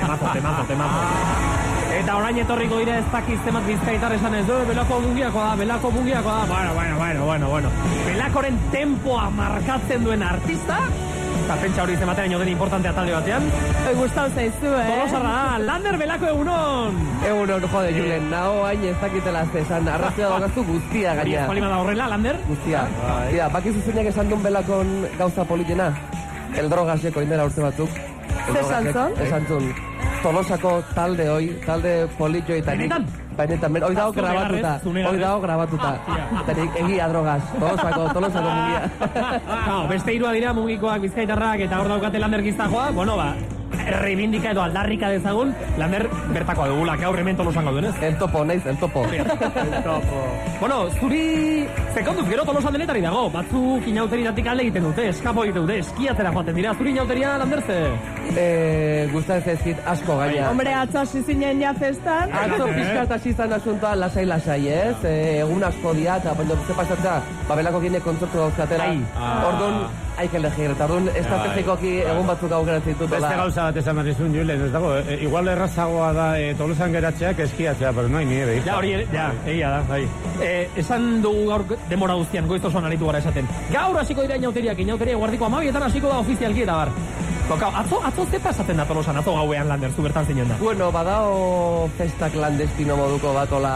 Temazo, 0.02 0.32
temazo, 0.34 0.64
temazo. 0.68 1.60
Eta 1.92 2.16
orain 2.18 2.38
etorriko 2.42 2.80
dira 2.82 2.98
ez 2.98 3.06
dakiz 3.12 3.38
temat 3.46 3.64
bizkaitar 3.68 4.12
esan 4.16 4.34
ez 4.34 4.42
du, 4.48 4.56
belako 4.68 4.98
mungiakoa 5.04 5.44
da, 5.50 5.56
belako 5.60 5.90
mungiakoa 5.94 6.36
da. 6.40 6.46
Bueno, 6.50 6.74
bueno, 6.74 6.98
bueno, 6.98 7.26
bueno, 7.26 7.50
bueno. 7.50 7.70
Belakoren 8.06 8.58
tempoa 8.72 9.28
markatzen 9.30 10.04
duen 10.04 10.24
artista, 10.26 10.80
eta 11.42 11.56
pentsa 11.60 11.82
hori 11.82 11.94
izematea 11.96 12.26
ino 12.28 12.38
den 12.38 12.48
importantea 12.52 12.92
talde 12.94 13.12
batean. 13.16 13.46
Oi, 13.88 13.94
gustau 13.98 14.26
zaizu, 14.30 14.70
eh? 14.78 14.86
Tolosarra 14.88 15.32
da, 15.34 15.58
Lander 15.66 15.98
Belako 15.98 16.28
egunon! 16.32 16.98
Egunon, 17.28 17.66
jode, 17.72 17.92
Julen, 17.98 18.28
naho 18.30 18.64
hain 18.68 18.84
ez 18.92 18.96
dakitela 19.02 19.42
ez 19.48 19.60
esan, 19.64 19.88
arrazia 19.88 20.30
daukazu 20.30 20.64
guztia 20.70 21.14
Hori 21.18 21.32
gaina. 21.32 21.44
ez 21.44 21.48
palima 21.52 21.68
da 21.72 21.78
horrela, 21.82 22.08
Lander? 22.14 22.38
Guztia. 22.48 22.86
Ia, 23.34 23.48
bakizu 23.52 23.84
zeinak 23.86 24.12
esan 24.14 24.30
duen 24.30 24.42
belakon 24.42 24.92
gauza 25.18 25.44
politena? 25.44 25.92
El 26.56 26.68
drogaseko 26.70 27.22
indela 27.22 27.48
urte 27.48 27.62
batzuk. 27.64 27.90
Zer 28.52 28.62
esan 29.26 29.48
drogasek. 29.48 29.91
Tolosako 30.22 30.72
talde 30.94 31.24
hoi, 31.28 31.46
talde 31.66 31.92
politxo 32.18 32.54
eta 32.54 32.74
nik... 32.78 32.92
Benetan? 33.32 33.72
Ben, 33.72 33.82
hoi 33.86 33.94
dago 33.96 34.12
grabatuta. 34.12 34.74
Hoi 34.84 35.18
dago 35.18 35.40
grabatuta. 35.42 35.90
Eta 36.42 36.54
nik 36.58 36.76
egia 36.84 37.08
drogas. 37.10 37.48
Tolosako, 37.56 38.04
tolosako 38.12 38.52
mugia. 38.58 38.82
Claro, 39.00 39.80
beste 39.90 40.14
hirua 40.14 40.34
dira 40.36 40.52
mugikoak 40.54 41.02
bizkaitarrak 41.08 41.66
eta 41.66 41.80
hor 41.80 41.90
daukate 41.96 42.22
lander 42.22 42.44
giztajoa, 42.46 42.90
bueno, 42.94 43.16
ba, 43.18 43.32
reivindika 43.86 44.52
edo 44.52 44.62
aldarrika 44.62 45.10
dezagun, 45.12 45.54
lander 45.78 46.08
bertakoa 46.32 46.68
dugula, 46.70 46.96
gaur 47.00 47.18
hemen 47.18 47.36
tolosan 47.36 47.64
gauden, 47.68 47.88
ez? 47.90 47.94
El 48.02 48.18
topo, 48.18 48.44
naiz, 48.44 48.64
el 48.66 48.78
topo. 48.78 49.04
El 49.12 49.82
topo. 49.84 50.22
Bueno, 50.60 50.88
zuri 51.00 51.66
sekonduz, 51.94 52.26
gero 52.28 52.44
tolosan 52.44 52.72
denetari 52.76 53.00
dago, 53.02 53.28
batzuk 53.30 53.86
inauteritatik 53.90 54.46
alde 54.46 54.66
egiten 54.68 54.86
dute, 54.88 55.08
eskapo 55.10 55.44
egiten 55.44 55.66
dute, 55.66 55.78
eskiatzera 55.82 56.32
joaten 56.32 56.58
dira, 56.58 56.74
zuri 56.78 56.92
inauteria 56.94 57.36
landerze? 57.42 57.78
Eh, 58.36 59.08
gustatzen 59.12 59.56
zaizkit 59.56 59.82
asko 59.92 60.16
gaina. 60.20 60.48
Hombre, 60.50 60.74
atzo 60.74 61.02
hasi 61.02 61.22
zinen 61.26 61.60
ja 61.62 61.74
festan. 61.74 62.32
Atzo 62.42 62.68
pizkat 62.70 63.16
hasi 63.18 63.34
zan 63.34 63.52
asuntoa 63.58 63.94
lasai 63.98 64.24
lasai, 64.26 64.60
ez? 64.72 64.96
E, 65.04 65.16
egun 65.42 65.64
asko 65.66 65.94
dia, 65.98 66.16
eta 66.22 66.34
baina 66.38 66.56
ze 66.66 66.78
pasatzea, 66.78 67.18
babelako 67.48 67.82
gine 67.82 68.00
kontzertu 68.00 68.38
dauzkatera. 68.44 68.88
Ah. 69.16 69.34
Orduan, 69.50 69.78
haik 70.22 70.34
elegir, 70.38 70.72
eta 70.74 70.86
orduan 70.88 71.08
estrategikoki 71.12 71.92
egun 72.02 72.26
batzuk 72.30 72.52
aukeratzen 72.58 72.94
ditutela. 72.94 73.26
Beste 73.26 73.40
gauza 73.42 73.66
bat 73.68 73.80
esan 73.82 73.98
behar 74.00 74.10
izun, 74.14 74.34
Julen, 74.36 74.64
ez 74.66 74.72
dago, 74.72 74.94
e, 74.98 75.18
igual 75.26 75.48
errazagoa 75.52 76.12
da 76.16 76.28
e, 76.40 76.52
tolosan 76.58 76.94
geratzeak 76.96 77.42
eskiatzea, 77.46 77.92
pero 77.92 78.08
no 78.08 78.18
hay 78.18 78.26
nieve. 78.26 78.56
hijo. 78.56 78.66
Ja, 78.66 78.76
hori, 78.78 78.94
ja, 79.12 79.28
egia 79.46 79.70
da, 79.76 79.82
bai. 79.88 80.02
Eh, 80.42 80.68
esan 80.76 81.22
dugu 81.22 81.46
gaur 81.50 81.66
demora 81.90 82.14
guztian, 82.14 82.48
goiz 82.48 82.64
osoan 82.64 82.88
aritu 82.88 83.06
gara 83.06 83.18
esaten. 83.18 83.48
Gaur 83.72 83.98
hasiko 83.98 84.22
dira 84.22 84.36
inauteriak, 84.36 84.78
inauteria 84.78 85.16
guardiko 85.16 85.46
amabietan 85.46 85.82
hasiko 85.88 86.08
da 86.08 86.18
ofizialki 86.24 86.62
eta 86.66 86.80
bar. 86.82 86.92
Toka, 87.48 87.68
atzo, 87.74 87.98
atzo 88.06 88.26
ze 88.30 88.38
pasatzen 88.40 88.76
da 88.76 88.84
tolosan, 88.86 89.16
atzo 89.18 89.34
gauean 89.34 89.68
lander, 89.68 89.90
zu 89.90 90.02
bertan 90.02 90.26
zinen 90.26 90.48
da. 90.48 90.56
Bueno, 90.60 90.92
badao 90.92 91.88
festa 91.98 92.30
clandestino 92.30 92.96
moduko 92.96 93.34
batola... 93.34 93.72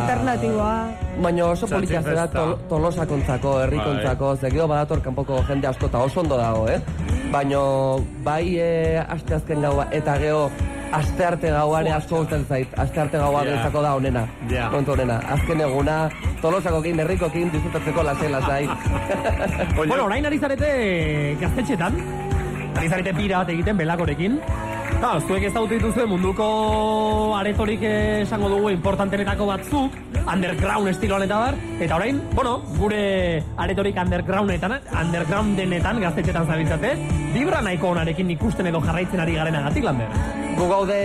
Alternatiboa. 0.00 0.72
Baina 1.20 1.46
oso 1.52 1.68
politia 1.68 2.02
zera 2.02 2.26
festa. 2.26 2.38
tol, 2.38 2.56
tolosakontzako, 2.70 3.54
herrikontzako, 3.66 4.34
ze 4.36 4.50
gero 4.50 4.66
badator 4.68 5.02
kanpoko 5.04 5.44
jende 5.48 5.68
asko 5.68 5.92
eta 5.92 6.02
oso 6.08 6.20
ondo 6.24 6.40
dago, 6.40 6.66
eh? 6.68 6.80
Baina 7.30 7.60
bai 8.24 8.56
e, 8.56 8.98
aste 9.06 9.36
azken 9.36 9.62
gaua 9.68 9.86
eta 9.92 10.16
gero 10.18 10.50
aste 10.92 11.24
arte 11.24 11.50
gauare 11.50 11.92
asko 11.92 12.22
gustatzen 12.22 12.46
zait. 12.48 12.72
Aste 12.78 13.00
arte 13.00 13.18
gaua 13.18 13.44
yeah. 13.44 13.70
da 13.72 13.94
onena. 13.94 14.26
Ja. 14.50 14.70
Kontu 14.70 14.92
onena. 14.92 15.20
Azken 15.36 15.60
eguna, 15.60 16.10
tolosakokin, 16.42 17.00
herrikokin, 17.00 17.52
disfrutatzeko 17.52 18.02
lasai 18.02 18.30
lasai. 18.30 18.68
Bueno, 19.76 20.04
orain 20.04 20.26
ari 20.26 20.38
zarete 20.38 21.36
gaztetxetan, 21.40 21.96
ari 22.76 22.88
zarete 22.88 23.14
pirat 23.14 23.48
egiten 23.52 23.76
belakorekin. 23.76 24.40
Claro, 25.00 25.20
zuek 25.24 25.46
ez 25.48 25.52
daute 25.54 25.78
dituzue 25.78 26.04
munduko 26.04 26.46
aretorik 27.38 27.80
esango 27.88 28.50
dugu 28.52 28.68
importantenetako 28.74 29.46
batzuk, 29.48 29.94
underground 30.20 30.90
estiloan 30.90 31.24
eta 31.24 31.38
bar, 31.40 31.56
eta 31.80 31.96
orain, 31.96 32.18
bueno, 32.34 32.58
gure 32.76 33.00
aretorik 33.64 33.96
undergroundetan, 34.02 34.76
undergroundenetan 35.04 36.02
gaztetxetan 36.04 36.46
zabiltzate, 36.46 36.92
vibra 37.32 37.62
nahiko 37.64 37.94
onarekin 37.94 38.34
ikusten 38.36 38.68
edo 38.68 38.82
jarraitzen 38.84 39.24
ari 39.24 39.38
garen 39.38 39.56
agatik, 39.62 39.88
Lander. 39.88 40.12
Gu 40.58 40.68
gaude 40.68 41.00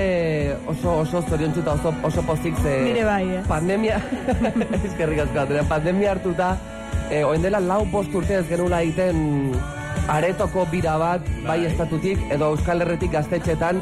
oso 0.67 0.97
oso 1.05 1.23
zoriontzuta 1.29 1.77
oso, 1.79 1.95
oso 2.03 2.25
pozik 2.27 2.59
ze... 2.59 2.75
Nire 2.89 3.07
bai, 3.07 3.23
eh? 3.37 3.43
Pandemia... 3.47 4.01
Eskerrik 4.83 5.23
asko. 5.23 5.47
Pandemia 5.69 6.11
hartuta, 6.17 6.57
eh, 7.09 7.23
oen 7.23 7.47
dela 7.47 7.63
lau 7.63 7.85
bost 7.91 8.11
urte 8.11 8.41
ez 8.41 8.45
genula 8.49 8.81
egiten 8.83 9.53
aretoko 10.07 10.65
bira 10.71 10.97
bat, 11.01 11.21
bai 11.47 11.63
estatutik, 11.65 12.19
edo 12.31 12.51
Euskal 12.55 12.81
Herretik 12.85 13.11
gaztetxetan, 13.11 13.79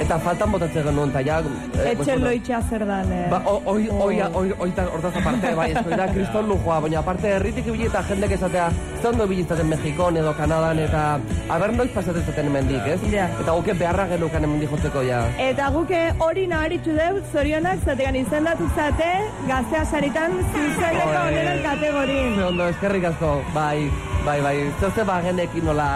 eta 0.00 0.16
faltan 0.18 0.50
botatzen 0.50 0.82
genuen, 0.88 1.10
eta 1.12 1.20
ja... 1.22 1.36
eh, 1.40 1.90
Etxe 1.92 1.96
pues, 2.14 2.20
loitxa 2.22 2.60
zer 2.70 2.82
dan, 2.86 3.10
eh? 3.14 3.26
Ba, 3.30 3.38
o- 3.46 3.60
oi, 3.70 3.88
oi, 3.90 4.16
oi, 4.26 4.48
oi, 4.58 4.70
hortaz 4.92 5.12
aparte, 5.20 5.52
bai, 5.54 5.68
ez 5.70 5.84
da 5.86 6.08
kriston 6.14 6.48
lujoa, 6.50 6.80
baina 6.82 6.98
aparte 6.98 7.30
herritik 7.36 7.66
ibili 7.70 7.86
eta 7.86 8.02
jendek 8.08 8.34
esatea, 8.38 8.70
ze 9.02 9.08
ondo 9.08 9.26
ibilitzaten 9.28 9.68
Mexikon 9.70 10.16
edo 10.16 10.32
Kanadan, 10.38 10.78
eta 10.82 11.04
aber 11.48 11.72
noiz 11.76 11.90
pasatzen 11.94 12.26
zaten 12.26 12.50
hemendik, 12.50 12.86
ez? 12.96 12.98
Ja. 13.12 13.28
Eta 13.42 13.52
guke 13.54 13.74
beharra 13.78 14.06
genukan 14.14 14.48
hemendik 14.48 14.70
jotzeko 14.74 15.02
ja. 15.06 15.22
Eta 15.38 15.70
guke 15.74 16.02
hori 16.26 16.46
naharitzu 16.50 16.96
deu, 16.98 17.20
zorionak, 17.32 17.82
zategan 17.86 18.16
izendatu 18.18 18.66
zate, 18.74 19.12
gaztea 19.50 19.84
saritan 19.84 20.38
zuzeneko 20.50 21.22
onenen 21.22 21.62
kategorin. 21.66 22.42
Ondo, 22.50 22.66
eskerrik 22.74 23.04
asko, 23.12 23.36
bai. 23.54 23.90
Bai, 24.24 24.38
bai, 24.40 24.56
zoze 24.80 25.04
bagenekin 25.04 25.66
nola 25.68 25.86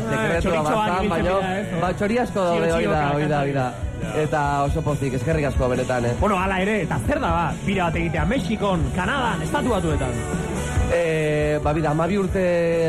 sekretua 0.00 0.38
txoritxoak 0.40 0.76
bazan, 0.88 1.08
baina, 1.12 1.34
ba, 1.82 1.90
txori 1.98 2.16
asko 2.22 2.44
daude, 2.46 2.70
txio, 2.72 2.94
da, 2.94 3.40
hoi 3.42 3.52
da. 3.52 3.66
Ja. 4.04 4.14
Eta 4.22 4.42
oso 4.68 4.82
pozik, 4.84 5.14
eskerrik 5.18 5.48
asko 5.50 5.68
benetan, 5.72 6.04
eh? 6.06 6.14
Bueno, 6.20 6.38
ala 6.38 6.60
ere, 6.62 6.82
eta 6.86 6.98
zer 7.06 7.20
da 7.20 7.30
ba, 7.34 7.44
bira 7.66 7.88
bat 7.88 7.96
egitea, 8.02 8.24
Mexikon, 8.30 8.84
Kanadan, 8.96 9.42
estatu 9.42 9.72
batuetan. 9.74 10.12
E, 10.94 11.58
ba, 11.64 11.72
bida, 11.72 11.90
amabi 11.96 12.18
urte 12.20 12.42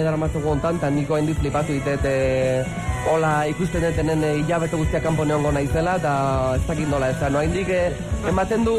daramatzugu 0.04 0.52
ontan, 0.58 0.76
eta 0.82 0.90
niko 0.94 1.18
hendi 1.18 1.34
flipatu 1.34 1.74
ditet, 1.78 2.04
e, 2.06 2.64
hola 3.10 3.36
ikusten 3.50 3.82
detenen 3.88 4.24
e, 4.24 4.34
hilabete 4.44 4.76
guztiak 4.78 5.04
kanpo 5.08 5.26
neongo 5.26 5.52
naizela, 5.56 5.96
eta 6.02 6.16
ez 6.60 6.64
dakit 6.68 6.90
nola 6.92 7.10
ez 7.14 7.20
da, 7.22 7.30
no 7.32 7.40
haindik 7.42 7.70
e, 7.72 7.86
ematen 8.30 8.66
du 8.68 8.76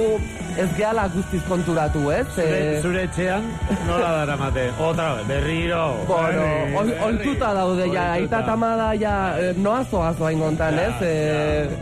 ez 0.57 0.69
gehala 0.77 1.03
guztiz 1.13 1.43
konturatu, 1.49 2.07
ez? 2.13 2.25
Zure, 2.35 2.61
E, 2.77 2.77
zure 2.81 3.03
etxean, 3.09 3.45
nola 3.89 4.13
dara 4.23 4.37
mate? 4.41 4.67
Otra, 4.81 5.11
vez, 5.19 5.27
berriro. 5.29 5.83
Bueno, 6.09 6.45
berri, 6.47 6.77
ol, 7.05 7.19
berri. 7.19 7.35
daude, 7.41 7.89
ja, 7.93 8.07
aita 8.15 8.41
eta 8.45 8.53
ama 8.57 8.71
da, 8.81 8.87
ja, 9.01 9.17
noazo 9.57 10.03
azo 10.03 10.25
hain 10.29 10.41
gontan, 10.41 10.79
ez? 10.79 10.95
E, 11.03 11.13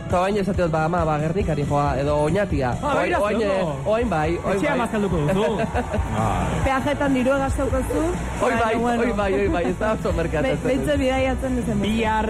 Eta 0.07 0.19
baina 0.25 0.43
esateot, 0.45 0.71
ba, 0.71 0.85
ama, 0.85 1.01
ba, 1.07 1.17
gernikari 1.19 1.65
joa, 1.67 1.87
edo 1.99 2.15
oinatia. 2.27 2.71
Ah, 2.81 2.95
Oain- 3.01 3.15
oain, 3.19 3.41
e, 3.41 3.49
oain 3.85 4.09
bai, 4.09 4.37
oain 4.43 4.55
Etxean 4.55 4.77
bai. 4.77 4.85
bazkalduko 4.85 5.17
duzu. 5.25 5.47
Peajetan 6.65 7.13
dirua 7.17 7.37
gaztauko 7.45 7.81
zu. 7.89 8.03
Oi 8.45 8.51
bai, 8.61 8.73
oi 8.75 9.11
bai, 9.17 9.29
oi 9.39 9.47
bai, 9.53 9.63
ez 9.71 9.75
da 9.79 9.91
oso 9.97 10.13
merkatatzen. 10.17 10.61
Beitze 10.67 10.97
bidaiatzen 11.01 11.57
duzen. 11.59 11.81
Bihar, 11.81 12.29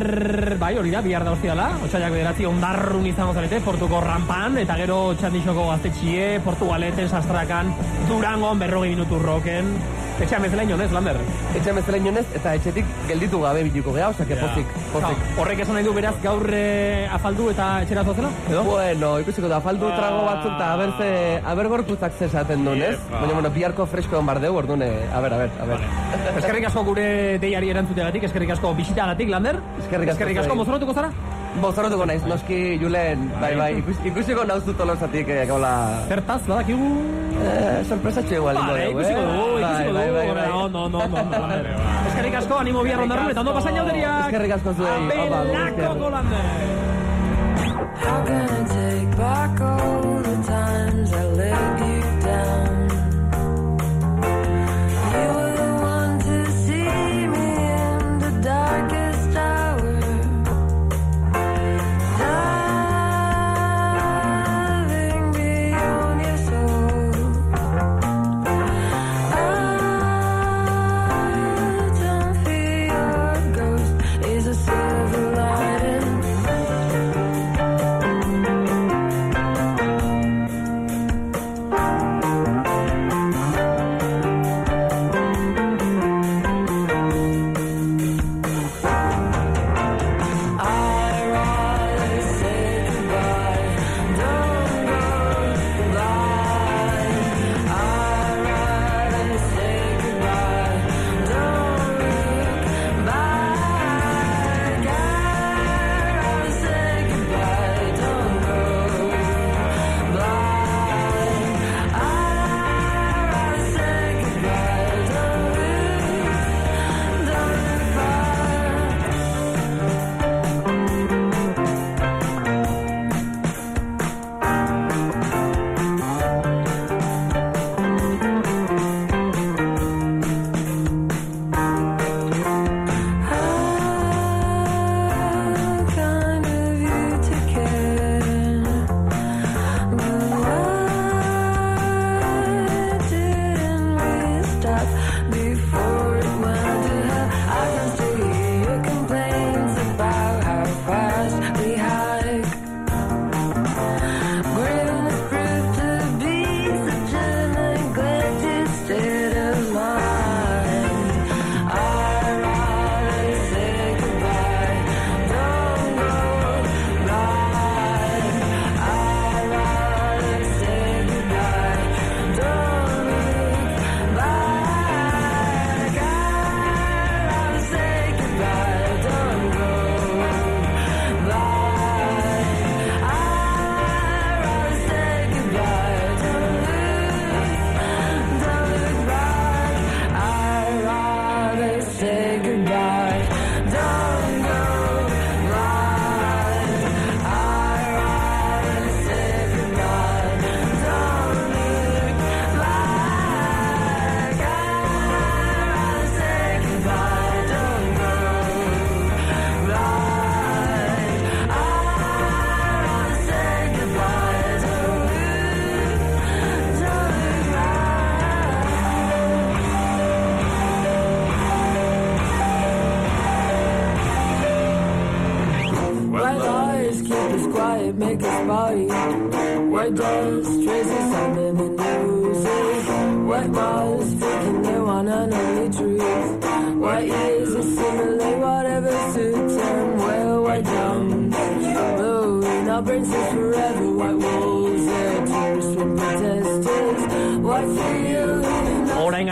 bai, 0.59 0.71
hori 0.79 0.91
da, 0.95 1.01
bihar 1.05 1.23
da 1.27 1.35
hostiala, 1.35 1.67
otxaiak 1.85 2.11
bederatzi 2.15 2.45
ondarrun 2.49 3.05
izango 3.11 3.33
zarete, 3.35 3.59
portuko 3.65 4.01
rampan, 4.05 4.57
eta 4.63 4.77
gero 4.79 4.99
txandixoko 5.19 5.67
gaztetxie, 5.73 6.39
portugaleten, 6.45 7.09
sastrakan, 7.11 7.73
durangon, 8.09 8.59
berrogei 8.59 8.93
minutu 8.95 9.19
roken, 9.19 9.73
etxean 10.21 10.43
bezala 10.45 10.63
inonez, 10.63 10.91
Lander. 10.91 11.17
Etxean 11.55 11.75
bezala 11.79 11.99
inonez, 11.99 12.25
eta 12.37 12.53
etxetik 12.55 12.87
gelditu 13.09 13.41
gabe 13.41 13.63
biliko 13.67 13.93
geha, 13.95 14.09
osea, 14.13 14.25
que 14.29 14.37
pozik, 14.39 14.73
pozik. 14.93 15.19
Claro, 15.19 15.41
horrek 15.43 15.61
esan 15.65 15.77
nahi 15.77 15.85
du 15.87 15.93
beraz 15.95 16.15
gaur 16.23 16.45
eh, 16.55 17.07
afaldu 17.17 17.49
eta 17.51 17.67
etxera 17.85 18.05
zozela? 18.05 18.31
Edo? 18.49 18.63
Bueno, 18.69 19.11
ikusiko 19.23 19.51
da, 19.51 19.59
faldu 19.65 19.91
trago 19.97 20.23
batzuk 20.27 20.51
eta 20.55 20.71
aber, 20.73 20.95
ze, 20.99 21.09
aber 21.53 21.69
gorputzak 21.75 22.17
zesaten 22.19 22.65
duen, 22.65 22.81
ez? 22.81 22.95
Iepa. 22.95 23.21
Baina, 23.21 23.33
bueno, 23.33 23.53
biharko 23.55 23.87
fresko 23.91 24.17
egon 24.17 24.31
bardeu, 24.31 24.53
orduan, 24.55 24.85
eh, 24.87 25.07
a 25.11 25.21
ber, 25.23 25.33
a 25.33 25.41
ber, 25.43 25.55
a 25.61 25.69
ber. 25.73 25.87
Eskerrik 26.35 26.69
asko 26.71 26.85
gure 26.87 27.07
deiari 27.43 27.73
erantzuteagatik, 27.75 28.29
eskerrik 28.29 28.55
asko 28.55 28.73
bisitagatik, 28.77 29.31
Lander. 29.35 29.59
Eskerrik 29.83 30.13
asko 30.13 30.19
Eskerrik 30.21 30.45
asko, 30.45 30.61
mozoratuko 30.63 30.95
zara? 30.95 31.11
Bozoratuko 31.61 32.05
naiz, 32.05 32.23
noski, 32.27 32.57
Julen, 32.81 33.29
bai, 33.39 33.53
bai, 33.55 33.69
ikus, 33.79 33.99
ikusiko 34.09 34.43
nauzu 34.47 34.73
tolosatik, 34.75 35.29
eh, 35.31 35.45
gaula... 35.47 35.71
Zertaz, 36.11 36.41
badakigu... 36.49 36.89
Eh, 37.35 37.79
sorpresatxo 37.87 38.35
igual 38.39 38.59
ingo 38.59 38.73
Vale, 38.73 38.85
dugu, 38.85 38.99
ikusiko 38.99 39.19
eh? 39.19 39.25
dugu, 39.25 39.57
ikusiko 39.59 39.63
Bai, 39.63 39.85
dugu. 39.85 39.95
bai, 39.95 40.09
bai, 40.11 40.27
bai. 40.35 40.47
No, 40.51 40.67
no, 40.67 40.81
no, 40.89 40.99
no. 41.07 41.17
Eskerrik 42.11 42.35
asko, 42.41 42.59
animo 42.59 42.83
bihar 42.87 43.03
ondarrun, 43.05 43.31
eta 43.31 43.43
ondo 43.45 43.53
pasain 43.59 43.75
jauderiak. 43.81 44.25
Eskerrik 44.27 44.57
asko 44.59 44.75
zuei, 44.81 44.95
opa, 45.25 45.43
Abelako 48.05 48.59
esker. 48.59 48.74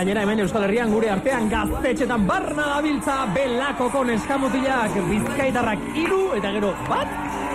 Gainera 0.03 0.23
hemen 0.25 0.41
Euskal 0.43 0.65
Herrian 0.65 0.89
gure 0.91 1.07
artean 1.07 1.45
gaztetxetan 1.47 2.25
barna 2.27 2.65
dabiltza 2.73 3.13
belakoko 3.31 4.01
neskamutilak 4.09 4.97
bizkaitarrak 5.07 5.85
iru 5.95 6.25
eta 6.35 6.51
gero 6.57 6.73
bat 6.89 7.13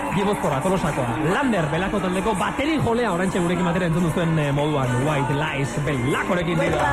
Gibozkorra, 0.09 0.57
tolosakoa. 0.65 1.11
Lander, 1.29 1.67
belako 1.69 1.99
taldeko 2.01 2.33
bateri 2.39 2.79
jolea 2.81 3.11
orantxe 3.13 3.43
gurekin 3.43 3.69
batera 3.69 3.91
entzun 3.91 4.07
duzuen 4.07 4.33
eh, 4.41 4.47
moduan. 4.57 4.89
White 5.05 5.37
Lies, 5.37 5.75
belakorekin 5.85 6.57
dira. 6.57 6.87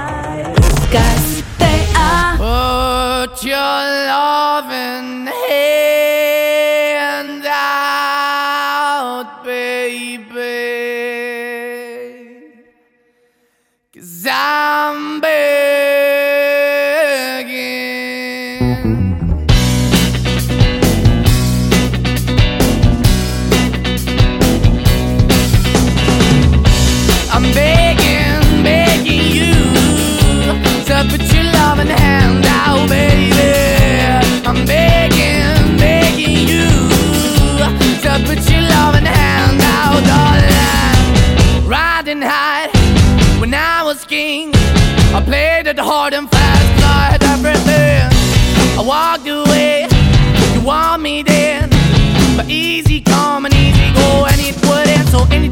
Put 2.36 3.40
your 3.48 3.80
loving 4.12 5.32
hand 5.32 6.15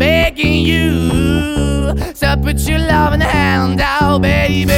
begging 0.00 0.54
you 0.54 1.94
So 2.14 2.34
put 2.36 2.58
your 2.60 2.78
loving 2.78 3.20
hand 3.20 3.80
out, 3.82 4.22
baby. 4.22 4.72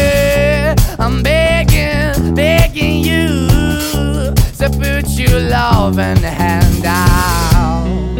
I'm 0.99 1.23
begging, 1.23 2.35
begging 2.35 3.05
you 3.05 3.49
So 4.53 4.69
put 4.69 5.07
your 5.11 5.41
loving 5.41 6.17
hand 6.17 6.85
out. 6.85 8.12